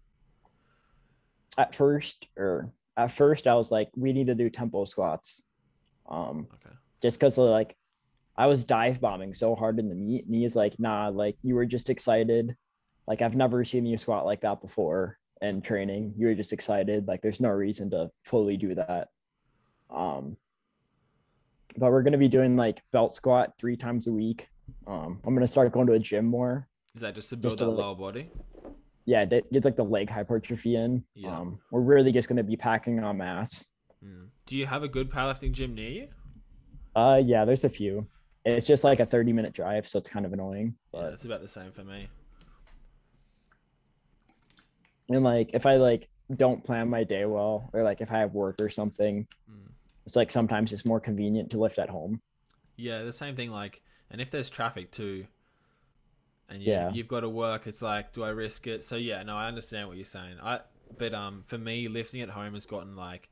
at 1.59 1.75
first, 1.75 2.29
or 2.37 2.71
at 2.97 3.13
first, 3.13 3.47
I 3.47 3.55
was 3.55 3.71
like, 3.71 3.91
we 3.95 4.13
need 4.13 4.27
to 4.29 4.35
do 4.35 4.49
tempo 4.51 4.85
squats. 4.85 5.45
Um, 6.09 6.47
Okay. 6.55 6.75
just 7.03 7.19
because 7.19 7.37
like 7.37 7.77
I 8.37 8.47
was 8.47 8.65
dive 8.65 9.01
bombing 9.01 9.35
so 9.35 9.55
hard 9.55 9.79
in 9.79 9.89
the 9.89 9.95
meet, 9.95 10.27
and 10.27 10.35
he's 10.35 10.57
like, 10.57 10.79
nah, 10.79 11.09
like 11.09 11.37
you 11.43 11.55
were 11.55 11.67
just 11.67 11.91
excited. 11.91 12.55
Like 13.07 13.23
I've 13.23 13.37
never 13.37 13.65
seen 13.65 13.87
you 13.87 13.97
squat 13.99 14.25
like 14.25 14.41
that 14.43 14.61
before 14.61 15.19
in 15.43 15.61
training. 15.63 16.15
You 16.17 16.29
were 16.29 16.35
just 16.35 16.53
excited. 16.53 17.07
Like 17.07 17.23
there's 17.23 17.41
no 17.41 17.51
reason 17.51 17.91
to 17.91 18.11
fully 18.25 18.57
do 18.57 18.75
that. 18.77 19.09
Um, 19.91 20.37
but 21.77 21.91
we're 21.91 22.03
gonna 22.03 22.19
be 22.19 22.29
doing 22.29 22.57
like 22.57 22.83
belt 22.93 23.15
squat 23.15 23.53
three 23.59 23.77
times 23.77 24.07
a 24.07 24.13
week. 24.13 24.49
Um, 24.87 25.21
I'm 25.25 25.35
gonna 25.35 25.47
start 25.47 25.73
going 25.73 25.87
to 25.89 25.93
a 25.95 25.99
gym 25.99 26.25
more. 26.27 26.69
Is 26.95 27.03
that 27.03 27.15
just 27.15 27.29
to 27.31 27.37
build 27.37 27.53
Just 27.53 27.59
that 27.59 27.69
li- 27.69 27.77
lower 27.77 27.95
body? 27.95 28.31
Yeah, 29.07 29.25
get, 29.25 29.51
get 29.53 29.65
like 29.65 29.77
the 29.77 29.85
leg 29.85 30.11
hypertrophy 30.11 30.77
in. 30.77 31.05
Yeah. 31.15 31.37
Um, 31.39 31.59
we're 31.71 31.81
really 31.81 32.13
just 32.13 32.29
gonna 32.29 32.43
be 32.43 32.57
packing 32.57 33.03
on 33.03 33.17
mass. 33.19 33.67
Mm. 34.05 34.29
Do 34.47 34.57
you 34.59 34.67
have 34.67 34.83
a 34.83 34.89
good 34.89 35.11
powerlifting 35.11 35.53
gym 35.53 35.75
near 35.75 35.89
you? 35.91 36.09
Uh, 36.95 37.21
yeah, 37.25 37.45
there's 37.45 37.65
a 37.65 37.69
few. 37.69 38.07
It's 38.45 38.67
just 38.67 38.85
like 38.85 39.01
a 39.01 39.07
30 39.07 39.33
minute 39.33 39.53
drive, 39.55 39.87
so 39.89 39.99
it's 39.99 40.09
kind 40.09 40.27
of 40.27 40.33
annoying. 40.33 40.75
Yeah, 40.93 41.01
But 41.01 41.13
it's 41.15 41.25
about 41.25 41.41
the 41.41 41.49
same 41.49 41.73
for 41.73 41.85
me. 41.85 42.09
and 45.09 45.23
like 45.23 45.51
if 45.55 45.67
I 45.67 45.77
like 45.77 46.09
don't 46.35 46.63
plan 46.65 46.89
my 46.89 47.05
day 47.05 47.25
well, 47.27 47.71
or 47.73 47.83
like 47.83 48.01
if 48.01 48.11
I 48.11 48.19
have 48.19 48.35
work 48.35 48.61
or 48.61 48.69
something, 48.69 49.27
Mm. 49.51 49.71
it's 50.05 50.17
like 50.17 50.31
sometimes 50.33 50.73
it's 50.73 50.85
more 50.85 50.99
convenient 51.01 51.51
to 51.51 51.59
lift 51.59 51.79
at 51.79 51.89
home. 51.89 52.21
Yeah, 52.77 53.03
the 53.05 53.13
same 53.13 53.37
thing. 53.37 53.51
Like, 53.51 53.83
and 54.11 54.21
if 54.21 54.31
there's 54.33 54.51
traffic 54.51 54.91
too, 54.91 55.27
and 56.49 56.63
you, 56.63 56.73
Yeah. 56.73 56.91
you've 56.91 57.09
got 57.09 57.21
to 57.21 57.29
work, 57.29 57.67
it's 57.67 57.83
like, 57.83 58.13
do 58.13 58.23
I 58.25 58.29
risk 58.31 58.67
it? 58.67 58.83
So 58.83 58.97
yeah, 58.97 59.23
no, 59.23 59.37
I 59.37 59.49
understand 59.49 59.89
what 59.89 59.97
you're 59.97 60.05
saying. 60.05 60.37
I, 60.43 60.61
but 60.99 61.15
um, 61.15 61.43
for 61.47 61.59
me, 61.59 61.89
lifting 61.89 62.21
at 62.21 62.31
home 62.31 62.55
has 62.55 62.67
gotten 62.67 62.97
like, 62.97 63.29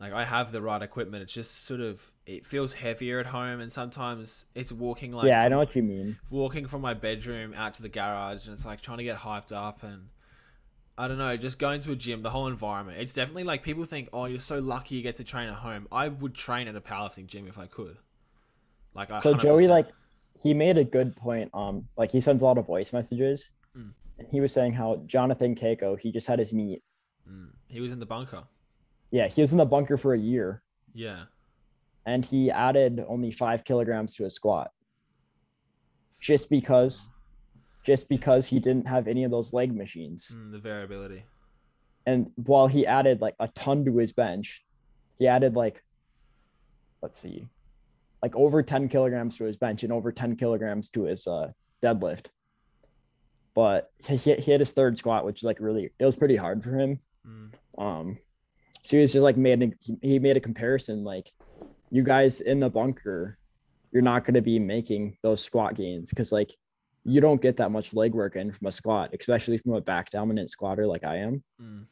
like 0.00 0.12
I 0.12 0.24
have 0.24 0.50
the 0.52 0.62
right 0.62 0.80
equipment. 0.82 1.22
It's 1.22 1.32
just 1.32 1.64
sort 1.64 1.80
of 1.80 2.12
it 2.26 2.46
feels 2.46 2.74
heavier 2.74 3.20
at 3.20 3.26
home, 3.26 3.60
and 3.60 3.70
sometimes 3.70 4.46
it's 4.54 4.72
walking 4.72 5.12
like 5.12 5.28
yeah, 5.28 5.42
I 5.42 5.48
know 5.48 5.58
what 5.58 5.76
you 5.76 5.82
mean. 5.82 6.16
walking 6.30 6.66
from 6.66 6.80
my 6.80 6.94
bedroom 6.94 7.52
out 7.54 7.74
to 7.74 7.82
the 7.82 7.88
garage, 7.88 8.46
and 8.46 8.54
it's 8.54 8.64
like 8.64 8.80
trying 8.80 8.98
to 8.98 9.04
get 9.04 9.18
hyped 9.18 9.52
up 9.52 9.82
and. 9.82 10.08
I 10.98 11.08
don't 11.08 11.16
know, 11.16 11.34
just 11.38 11.58
going 11.58 11.80
to 11.82 11.92
a 11.92 11.96
gym, 11.96 12.20
the 12.20 12.28
whole 12.28 12.46
environment. 12.46 12.98
It's 13.00 13.14
definitely 13.14 13.44
like 13.44 13.62
people 13.62 13.84
think, 13.86 14.10
oh, 14.12 14.26
you're 14.26 14.38
so 14.38 14.58
lucky 14.58 14.96
you 14.96 15.02
get 15.02 15.16
to 15.16 15.24
train 15.24 15.48
at 15.48 15.54
home. 15.54 15.88
I 15.90 16.08
would 16.08 16.34
train 16.34 16.68
at 16.68 16.76
a 16.76 16.80
powerlifting 16.82 17.26
gym 17.26 17.48
if 17.48 17.56
I 17.56 17.64
could. 17.66 17.96
Like, 18.94 19.10
I 19.10 19.16
So 19.16 19.32
Joey 19.34 19.66
100%. 19.66 19.68
like 19.68 19.88
he 20.34 20.54
made 20.54 20.78
a 20.78 20.84
good 20.84 21.14
point. 21.16 21.50
Um, 21.54 21.86
like 21.96 22.10
he 22.10 22.20
sends 22.20 22.42
a 22.42 22.46
lot 22.46 22.58
of 22.58 22.66
voice 22.66 22.92
messages, 22.92 23.50
Mm. 23.76 23.92
and 24.18 24.28
he 24.28 24.40
was 24.40 24.52
saying 24.52 24.72
how 24.72 24.96
Jonathan 25.06 25.54
Keiko 25.54 25.98
he 25.98 26.10
just 26.12 26.26
had 26.26 26.38
his 26.38 26.52
meet. 26.52 26.82
Mm, 27.28 27.50
he 27.68 27.80
was 27.80 27.92
in 27.92 27.98
the 28.00 28.06
bunker. 28.06 28.42
Yeah, 29.10 29.28
he 29.28 29.40
was 29.40 29.52
in 29.52 29.58
the 29.58 29.64
bunker 29.66 29.96
for 29.96 30.14
a 30.14 30.18
year, 30.18 30.62
Yeah. 30.94 31.24
and 32.06 32.24
he 32.24 32.50
added 32.50 33.04
only 33.08 33.30
five 33.30 33.64
kilograms 33.64 34.14
to 34.14 34.24
his 34.24 34.34
squat, 34.34 34.72
just 36.20 36.50
because, 36.50 37.10
just 37.84 38.08
because 38.08 38.46
he 38.46 38.58
didn't 38.60 38.86
have 38.88 39.08
any 39.08 39.24
of 39.24 39.30
those 39.30 39.52
leg 39.52 39.74
machines. 39.74 40.34
Mm, 40.36 40.52
the 40.52 40.58
variability. 40.58 41.24
And 42.06 42.32
while 42.36 42.66
he 42.66 42.86
added 42.86 43.20
like 43.20 43.34
a 43.40 43.48
ton 43.48 43.84
to 43.84 43.96
his 43.98 44.12
bench, 44.12 44.64
he 45.18 45.26
added 45.26 45.54
like, 45.54 45.82
let's 47.02 47.18
see, 47.18 47.48
like 48.22 48.34
over 48.36 48.62
10 48.62 48.88
kilograms 48.88 49.36
to 49.38 49.44
his 49.44 49.56
bench 49.56 49.82
and 49.82 49.92
over 49.92 50.12
10 50.12 50.36
kilograms 50.36 50.90
to 50.90 51.04
his 51.04 51.26
uh, 51.26 51.50
deadlift. 51.82 52.26
But 53.54 53.90
he, 54.06 54.16
he 54.16 54.32
hit 54.40 54.60
his 54.60 54.70
third 54.72 54.98
squat, 54.98 55.24
which 55.24 55.40
is 55.40 55.44
like 55.44 55.58
really, 55.60 55.90
it 55.98 56.04
was 56.04 56.16
pretty 56.16 56.36
hard 56.36 56.62
for 56.62 56.78
him. 56.78 56.98
Mm, 57.26 57.52
Um, 57.78 58.18
so 58.82 58.96
he 58.96 59.00
was 59.02 59.12
just 59.12 59.22
like 59.24 59.36
made 59.36 59.62
a, 59.62 59.70
he- 59.80 59.98
he 60.02 60.18
made 60.18 60.36
a 60.36 60.40
comparison 60.40 61.04
like, 61.04 61.30
you 61.90 62.02
guys 62.04 62.40
in 62.40 62.60
the 62.60 62.70
bunker, 62.70 63.36
you're 63.90 64.02
not 64.02 64.24
going 64.24 64.34
to 64.34 64.40
be 64.42 64.58
making 64.60 65.16
those 65.22 65.42
squat 65.42 65.74
gains 65.74 66.10
because 66.10 66.30
like 66.30 66.52
you 67.04 67.20
don't 67.20 67.42
get 67.42 67.56
that 67.56 67.72
much 67.72 67.92
leg 67.92 68.14
work 68.14 68.36
in 68.36 68.52
from 68.52 68.68
a 68.68 68.72
squat, 68.72 69.10
especially 69.18 69.58
from 69.58 69.72
a 69.74 69.80
back 69.80 70.10
dominant 70.10 70.50
squatter 70.50 70.86
like 70.86 71.02
I 71.04 71.16
am. 71.16 71.42
mm. 71.60 71.84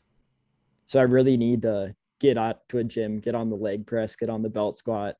So 0.84 1.00
I 1.00 1.02
really 1.02 1.36
need 1.36 1.62
to 1.62 1.94
get 2.20 2.38
out 2.38 2.60
to 2.70 2.78
a 2.78 2.84
gym, 2.84 3.18
get 3.20 3.34
on 3.34 3.50
the 3.50 3.56
leg 3.56 3.86
press, 3.86 4.14
get 4.16 4.30
on 4.30 4.42
the 4.42 4.48
belt 4.48 4.76
squat, 4.78 5.16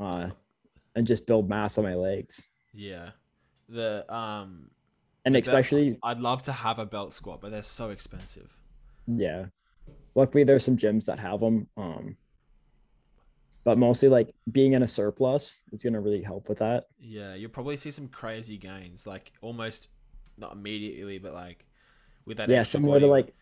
uh, 0.00 0.30
and 0.94 1.06
just 1.06 1.26
build 1.26 1.48
mass 1.48 1.78
on 1.78 1.84
my 1.84 1.94
legs. 1.94 2.48
Yeah. 2.72 3.10
The 3.68 4.04
um 4.12 4.70
And 5.24 5.34
the 5.34 5.40
belt- 5.40 5.48
especially, 5.48 5.98
I'd 6.02 6.20
love 6.20 6.42
to 6.44 6.52
have 6.52 6.78
a 6.78 6.86
belt 6.86 7.12
squat, 7.12 7.40
but 7.40 7.50
they're 7.50 7.62
so 7.62 7.90
expensive. 7.90 8.54
yeah. 9.06 9.46
Luckily, 10.14 10.44
there's 10.44 10.64
some 10.64 10.78
gyms 10.78 11.04
that 11.06 11.18
have 11.18 11.40
them. 11.40 11.68
Um, 11.76 12.16
but 13.64 13.76
mostly 13.78 14.08
like 14.08 14.32
being 14.50 14.72
in 14.74 14.82
a 14.82 14.88
surplus 14.88 15.60
is 15.72 15.82
gonna 15.82 16.00
really 16.00 16.22
help 16.22 16.48
with 16.48 16.58
that. 16.58 16.84
Yeah, 16.98 17.34
you'll 17.34 17.50
probably 17.50 17.76
see 17.76 17.90
some 17.90 18.08
crazy 18.08 18.56
gains, 18.56 19.06
like 19.06 19.32
almost 19.42 19.88
not 20.38 20.52
immediately, 20.52 21.18
but 21.18 21.34
like 21.34 21.66
with 22.24 22.36
that. 22.38 22.48
yeah, 22.48 22.62
similar 22.62 23.00
to 23.00 23.06
like 23.06 23.34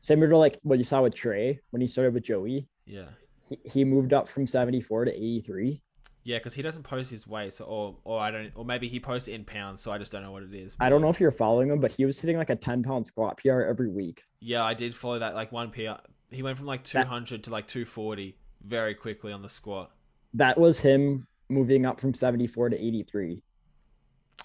similar 0.00 0.28
to 0.28 0.36
like 0.36 0.58
what 0.62 0.78
you 0.78 0.84
saw 0.84 1.02
with 1.02 1.14
Trey 1.14 1.60
when 1.70 1.80
he 1.80 1.86
started 1.88 2.12
with 2.14 2.24
Joey. 2.24 2.66
Yeah. 2.86 3.08
He, 3.40 3.58
he 3.64 3.84
moved 3.84 4.12
up 4.12 4.28
from 4.28 4.46
74 4.46 5.06
to 5.06 5.10
83. 5.12 5.80
Yeah, 6.28 6.36
because 6.36 6.52
he 6.52 6.60
doesn't 6.60 6.82
post 6.82 7.10
his 7.10 7.26
weight, 7.26 7.54
so 7.54 7.64
or 7.64 7.96
or 8.04 8.20
I 8.20 8.30
don't, 8.30 8.52
or 8.54 8.62
maybe 8.62 8.86
he 8.86 9.00
posts 9.00 9.28
it 9.28 9.32
in 9.32 9.46
pounds, 9.46 9.80
so 9.80 9.90
I 9.90 9.96
just 9.96 10.12
don't 10.12 10.22
know 10.22 10.30
what 10.30 10.42
it 10.42 10.52
is. 10.52 10.76
I 10.78 10.90
don't 10.90 11.00
know 11.00 11.08
if 11.08 11.18
you're 11.18 11.30
following 11.30 11.70
him, 11.70 11.80
but 11.80 11.90
he 11.90 12.04
was 12.04 12.20
hitting 12.20 12.36
like 12.36 12.50
a 12.50 12.54
10 12.54 12.82
pound 12.82 13.06
squat 13.06 13.38
PR 13.38 13.62
every 13.62 13.88
week. 13.88 14.22
Yeah, 14.40 14.62
I 14.62 14.74
did 14.74 14.94
follow 14.94 15.18
that. 15.20 15.34
Like 15.34 15.52
one 15.52 15.70
PR, 15.70 15.92
he 16.30 16.42
went 16.42 16.58
from 16.58 16.66
like 16.66 16.84
two 16.84 16.98
hundred 16.98 17.44
to 17.44 17.50
like 17.50 17.66
two 17.66 17.86
forty 17.86 18.36
very 18.62 18.94
quickly 18.94 19.32
on 19.32 19.40
the 19.40 19.48
squat. 19.48 19.90
That 20.34 20.58
was 20.60 20.78
him 20.80 21.26
moving 21.48 21.86
up 21.86 21.98
from 21.98 22.12
74 22.12 22.68
to 22.68 22.76
83. 22.76 23.42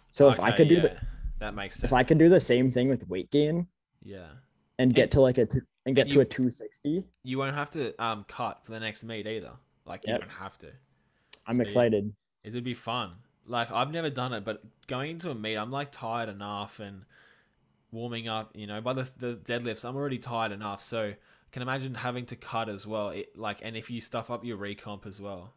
So 0.09 0.29
if 0.29 0.39
I 0.39 0.53
could 0.53 0.69
do 0.69 0.75
yeah, 0.75 0.81
the 0.83 0.97
that 1.39 1.53
makes 1.53 1.75
sense. 1.75 1.83
if 1.83 1.91
I 1.93 2.03
could 2.03 2.17
do 2.17 2.29
the 2.29 2.39
same 2.39 2.71
thing 2.71 2.87
with 2.87 3.05
weight 3.09 3.29
gain 3.29 3.67
yeah, 4.01 4.27
and 4.79 4.95
get 4.95 5.11
to 5.11 5.21
like 5.21 5.37
a 5.37 5.45
two, 5.45 5.59
and 5.85 5.97
get 5.97 6.03
and 6.03 6.13
to 6.13 6.21
a 6.21 6.25
260, 6.25 7.03
you 7.23 7.37
won't 7.37 7.55
have 7.55 7.71
to 7.71 8.01
um 8.01 8.23
cut 8.29 8.63
for 8.63 8.71
the 8.71 8.79
next 8.79 9.03
meet 9.03 9.27
either. 9.27 9.51
Like 9.85 10.07
you 10.07 10.13
Yep. 10.13 10.21
don't 10.21 10.29
have 10.31 10.57
to. 10.59 10.67
I'm 11.45 11.59
So, 11.59 11.63
yeah. 11.63 11.69
excited. 11.69 12.13
It'd 12.43 12.63
be 12.63 12.73
fun. 12.73 13.13
Like 13.45 13.71
I've 13.71 13.91
never 13.91 14.09
done 14.09 14.33
it, 14.33 14.45
but 14.45 14.63
going 14.87 15.11
into 15.11 15.29
a 15.31 15.35
meet, 15.35 15.55
I'm 15.57 15.71
like 15.71 15.91
tired 15.91 16.29
enough 16.29 16.79
and 16.79 17.05
warming 17.91 18.27
up. 18.27 18.51
You 18.55 18.67
know, 18.67 18.81
by 18.81 18.93
the 18.93 19.09
the 19.17 19.35
deadlifts, 19.35 19.85
I'm 19.85 19.95
already 19.95 20.19
tired 20.19 20.51
enough. 20.51 20.83
So 20.83 21.01
I 21.09 21.17
can 21.51 21.61
imagine 21.61 21.95
having 21.95 22.25
to 22.27 22.35
cut 22.35 22.69
as 22.69 22.87
well. 22.87 23.09
It, 23.09 23.37
like, 23.37 23.59
and 23.63 23.77
if 23.77 23.89
you 23.91 24.01
stuff 24.01 24.31
up 24.31 24.45
your 24.45 24.57
recomp 24.57 25.05
as 25.05 25.21
well. 25.21 25.55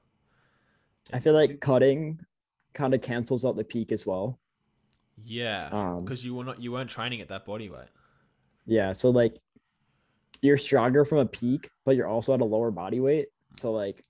I 1.13 1.19
feel 1.21 1.35
like 1.35 1.61
cutting 1.61 2.21
kind 2.75 2.95
of 2.95 3.03
cancels 3.03 3.45
out 3.45 3.57
the 3.57 3.65
peak 3.65 3.91
as 3.93 4.07
well. 4.07 4.39
Yeah, 5.25 5.73
Um, 5.73 6.05
because 6.05 6.25
you 6.25 6.35
were 6.35 6.45
not 6.45 6.61
you 6.63 6.73
weren't 6.73 6.91
training 6.91 7.21
at 7.21 7.29
that 7.29 7.45
body 7.45 7.69
weight. 7.69 7.89
Yeah, 8.67 8.93
so 8.93 9.11
like 9.11 9.41
you're 10.43 10.59
stronger 10.59 11.05
from 11.05 11.19
a 11.19 11.27
peak, 11.27 11.71
but 11.85 11.97
you're 11.97 12.07
also 12.07 12.35
at 12.35 12.41
a 12.41 12.45
lower 12.45 12.71
body 12.71 13.01
weight. 13.01 13.29
So 13.55 13.73
like 13.73 14.05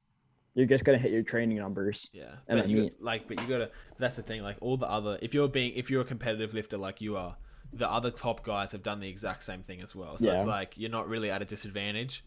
you're 0.56 0.66
just 0.66 0.84
gonna 0.84 0.98
hit 0.98 1.12
your 1.12 1.22
training 1.22 1.58
numbers. 1.58 2.08
Yeah, 2.12 2.36
And 2.48 2.60
but 2.60 2.68
you 2.68 2.76
mean- 2.76 2.90
like, 2.98 3.28
but 3.28 3.40
you 3.40 3.46
gotta. 3.46 3.70
That's 3.98 4.16
the 4.16 4.22
thing. 4.22 4.42
Like 4.42 4.56
all 4.62 4.78
the 4.78 4.90
other, 4.90 5.18
if 5.20 5.34
you're 5.34 5.48
being, 5.48 5.74
if 5.76 5.90
you're 5.90 6.00
a 6.00 6.04
competitive 6.04 6.54
lifter 6.54 6.78
like 6.78 7.00
you 7.02 7.16
are, 7.18 7.36
the 7.74 7.88
other 7.88 8.10
top 8.10 8.42
guys 8.42 8.72
have 8.72 8.82
done 8.82 8.98
the 9.00 9.08
exact 9.08 9.44
same 9.44 9.62
thing 9.62 9.82
as 9.82 9.94
well. 9.94 10.16
So 10.16 10.32
it's 10.32 10.46
like 10.46 10.72
you're 10.76 10.90
not 10.90 11.08
really 11.08 11.30
at 11.30 11.42
a 11.42 11.44
disadvantage. 11.44 12.24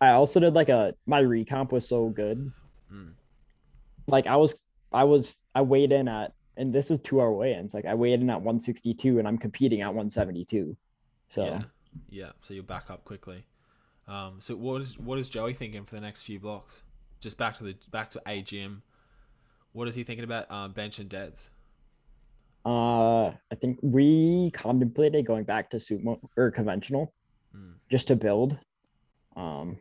I 0.00 0.10
also 0.10 0.40
did 0.40 0.54
like 0.54 0.70
a 0.70 0.94
my 1.04 1.22
recomp 1.22 1.70
was 1.70 1.86
so 1.86 2.08
good. 2.08 2.50
Mm. 2.92 3.12
Like 4.06 4.26
I 4.26 4.36
was 4.36 4.56
I 4.90 5.04
was 5.04 5.38
I 5.54 5.60
weighed 5.60 5.92
in 5.92 6.08
at 6.08 6.32
and 6.56 6.74
this 6.74 6.90
is 6.90 6.98
two 7.00 7.20
hour 7.20 7.32
weigh-ins. 7.32 7.74
Like 7.74 7.84
I 7.84 7.94
weighed 7.94 8.20
in 8.20 8.30
at 8.30 8.36
162 8.40 9.18
and 9.18 9.28
I'm 9.28 9.36
competing 9.36 9.82
at 9.82 9.88
172. 9.88 10.74
So 11.28 11.44
Yeah, 11.44 11.62
yeah. 12.08 12.30
So 12.40 12.54
you'll 12.54 12.64
back 12.64 12.90
up 12.90 13.04
quickly. 13.04 13.44
Um, 14.08 14.36
so 14.40 14.54
what 14.56 14.80
is 14.80 14.98
what 14.98 15.18
is 15.18 15.28
Joey 15.28 15.52
thinking 15.52 15.84
for 15.84 15.96
the 15.96 16.00
next 16.00 16.22
few 16.22 16.40
blocks? 16.40 16.82
Just 17.20 17.38
back 17.38 17.58
to 17.58 17.64
the 17.64 17.74
back 17.90 18.10
to 18.10 18.22
a 18.26 18.42
gym. 18.42 18.82
What 19.72 19.88
is 19.88 19.94
he 19.94 20.04
thinking 20.04 20.24
about 20.24 20.50
um, 20.50 20.72
bench 20.72 20.98
and 20.98 21.08
deads? 21.08 21.50
uh 22.64 23.26
I 23.52 23.54
think 23.60 23.78
we 23.80 24.50
contemplated 24.52 25.24
going 25.24 25.44
back 25.44 25.70
to 25.70 25.76
sumo 25.76 26.18
or 26.36 26.50
conventional 26.50 27.12
Mm. 27.54 27.74
just 27.90 28.08
to 28.08 28.16
build. 28.16 28.58
Um 29.36 29.78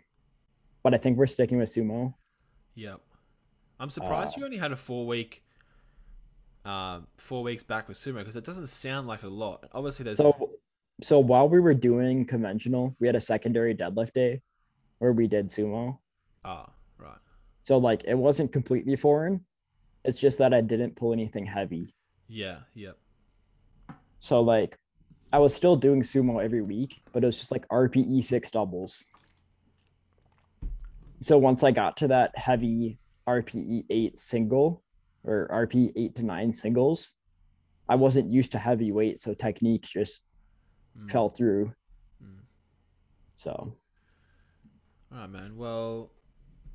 but 0.84 0.94
I 0.94 0.98
think 0.98 1.18
we're 1.18 1.26
sticking 1.28 1.58
with 1.58 1.70
sumo. 1.74 2.14
Yep. 2.76 3.02
I'm 3.80 3.90
surprised 3.90 4.34
Uh, 4.38 4.40
you 4.42 4.46
only 4.46 4.58
had 4.60 4.72
a 4.72 4.76
four 4.76 5.08
week, 5.08 5.44
uh, 6.64 7.02
four 7.18 7.42
weeks 7.44 7.64
back 7.64 7.88
with 7.88 7.98
sumo 7.98 8.20
because 8.20 8.36
it 8.36 8.44
doesn't 8.46 8.68
sound 8.68 9.08
like 9.08 9.24
a 9.24 9.28
lot. 9.28 9.68
Obviously, 9.74 10.06
there's 10.06 10.18
So 10.18 10.52
so 11.02 11.20
while 11.20 11.50
we 11.50 11.60
were 11.60 11.74
doing 11.74 12.24
conventional, 12.26 12.96
we 13.00 13.08
had 13.08 13.16
a 13.16 13.22
secondary 13.22 13.74
deadlift 13.76 14.14
day 14.14 14.42
where 15.00 15.12
we 15.12 15.28
did 15.28 15.50
sumo. 15.50 15.98
ah 16.46 16.70
right. 16.70 16.70
So 17.66 17.80
like 17.80 18.04
it 18.06 18.14
wasn't 18.14 18.52
completely 18.52 18.96
foreign. 18.96 19.44
It's 20.04 20.20
just 20.20 20.38
that 20.38 20.54
I 20.54 20.62
didn't 20.62 20.96
pull 20.96 21.14
anything 21.14 21.48
heavy. 21.48 21.90
Yeah. 22.28 22.60
Yep. 22.76 22.96
So 24.20 24.42
like 24.42 24.78
I 25.34 25.40
was 25.40 25.54
still 25.56 25.76
doing 25.76 26.04
sumo 26.04 26.44
every 26.44 26.62
week, 26.62 27.02
but 27.12 27.24
it 27.24 27.26
was 27.26 27.40
just 27.40 27.52
like 27.52 27.68
RPE 27.70 28.24
six 28.24 28.52
doubles. 28.52 29.04
So 31.22 31.40
once 31.40 31.64
I 31.64 31.72
got 31.72 31.98
to 31.98 32.08
that 32.10 32.38
heavy 32.38 33.00
RPE 33.28 33.86
eight 33.90 34.20
single 34.20 34.84
or 35.24 35.48
RPE 35.52 35.92
eight 35.96 36.16
to 36.18 36.24
nine 36.24 36.54
singles, 36.54 37.16
I 37.90 37.96
wasn't 37.96 38.30
used 38.30 38.52
to 38.52 38.60
heavy 38.60 38.92
weight, 38.92 39.20
so 39.20 39.34
technique 39.34 39.84
just 39.84 40.22
Mm. 40.98 41.12
fell 41.12 41.30
through. 41.30 41.74
Mm. 42.24 42.40
So 43.36 43.50
All 45.12 45.18
right, 45.18 45.30
man. 45.30 45.58
Well, 45.58 46.12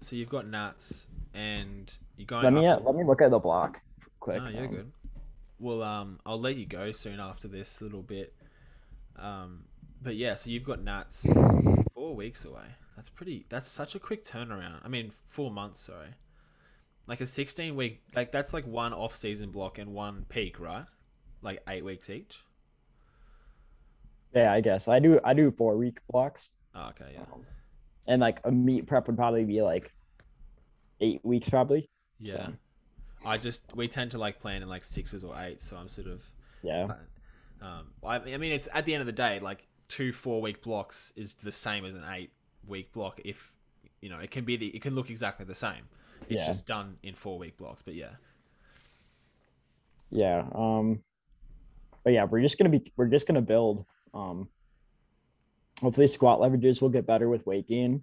so 0.00 0.16
you've 0.16 0.28
got 0.28 0.46
Nats 0.46 1.06
and 1.34 1.96
you're 2.16 2.26
going. 2.26 2.44
let 2.44 2.52
me 2.52 2.66
up- 2.66 2.80
uh, 2.80 2.84
let 2.84 2.94
me 2.96 3.04
look 3.04 3.22
at 3.22 3.30
the 3.30 3.38
block 3.38 3.80
quick. 4.18 4.42
No, 4.42 4.48
you're 4.48 4.64
Um, 4.66 4.70
good. 4.74 4.92
Well, 5.58 5.82
um, 5.82 6.20
I'll 6.24 6.40
let 6.40 6.56
you 6.56 6.66
go 6.66 6.92
soon 6.92 7.20
after 7.20 7.46
this 7.46 7.80
little 7.82 8.02
bit. 8.02 8.34
Um, 9.16 9.64
but 10.02 10.16
yeah, 10.16 10.34
so 10.34 10.48
you've 10.50 10.64
got 10.64 10.80
Nats 10.82 11.30
four 11.94 12.14
weeks 12.16 12.44
away. 12.44 12.64
That's 12.96 13.10
pretty. 13.10 13.44
That's 13.48 13.68
such 13.68 13.94
a 13.94 13.98
quick 13.98 14.24
turnaround. 14.24 14.80
I 14.84 14.88
mean, 14.88 15.10
four 15.28 15.50
months. 15.50 15.80
Sorry, 15.82 16.14
like 17.06 17.20
a 17.20 17.26
sixteen 17.26 17.76
week. 17.76 18.00
Like 18.14 18.32
that's 18.32 18.52
like 18.54 18.66
one 18.66 18.92
off 18.94 19.14
season 19.14 19.50
block 19.50 19.78
and 19.78 19.92
one 19.92 20.24
peak, 20.28 20.58
right? 20.60 20.86
Like 21.42 21.62
eight 21.68 21.84
weeks 21.84 22.08
each. 22.10 22.40
Yeah, 24.34 24.52
I 24.52 24.60
guess 24.60 24.86
I 24.88 24.98
do. 24.98 25.18
I 25.24 25.34
do 25.34 25.50
four 25.50 25.76
week 25.76 25.98
blocks, 26.10 26.52
Oh, 26.74 26.88
okay, 26.90 27.10
yeah, 27.14 27.22
um, 27.32 27.44
and 28.06 28.20
like 28.20 28.40
a 28.44 28.50
meet 28.50 28.86
prep 28.86 29.06
would 29.06 29.16
probably 29.16 29.44
be 29.44 29.62
like 29.62 29.92
eight 31.00 31.20
weeks, 31.24 31.48
probably. 31.48 31.88
yeah. 32.18 32.46
So, 32.46 32.52
I 33.24 33.36
just 33.36 33.62
we 33.76 33.86
tend 33.88 34.12
to 34.12 34.18
like 34.18 34.40
plan 34.40 34.62
in 34.62 34.68
like 34.68 34.84
sixes 34.84 35.22
or 35.24 35.38
eights, 35.38 35.66
so 35.66 35.76
I'm 35.76 35.88
sort 35.88 36.06
of 36.06 36.30
yeah, 36.62 36.88
Um, 37.62 37.86
I, 38.04 38.16
I 38.16 38.36
mean, 38.38 38.52
it's 38.52 38.68
at 38.72 38.84
the 38.86 38.94
end 38.94 39.00
of 39.02 39.06
the 39.06 39.12
day, 39.12 39.38
like 39.40 39.66
two 39.88 40.12
four 40.12 40.40
week 40.40 40.62
blocks 40.62 41.12
is 41.16 41.34
the 41.34 41.52
same 41.52 41.84
as 41.84 41.94
an 41.94 42.04
eight 42.10 42.30
week 42.66 42.92
block. 42.92 43.20
If 43.24 43.52
you 44.00 44.08
know, 44.08 44.18
it 44.18 44.30
can 44.30 44.44
be 44.44 44.56
the 44.56 44.68
it 44.68 44.80
can 44.82 44.94
look 44.94 45.10
exactly 45.10 45.44
the 45.44 45.54
same. 45.54 45.88
It's 46.28 46.40
Yeah. 46.40 46.46
just 46.46 46.66
done 46.66 46.96
in 47.02 47.14
four 47.14 47.38
week 47.38 47.56
blocks. 47.58 47.82
But 47.82 47.94
yeah, 47.94 48.12
yeah. 50.10 50.44
Um, 50.54 51.02
but 52.04 52.12
yeah, 52.12 52.24
we're 52.24 52.40
just 52.40 52.58
gonna 52.58 52.70
be 52.70 52.90
we're 52.96 53.08
just 53.08 53.26
gonna 53.26 53.42
build. 53.42 53.84
Um, 54.14 54.48
hopefully 55.80 56.06
squat 56.06 56.40
leverages 56.40 56.80
will 56.82 56.88
get 56.90 57.06
better 57.06 57.28
with 57.28 57.46
weight 57.46 57.66
gain. 57.68 58.02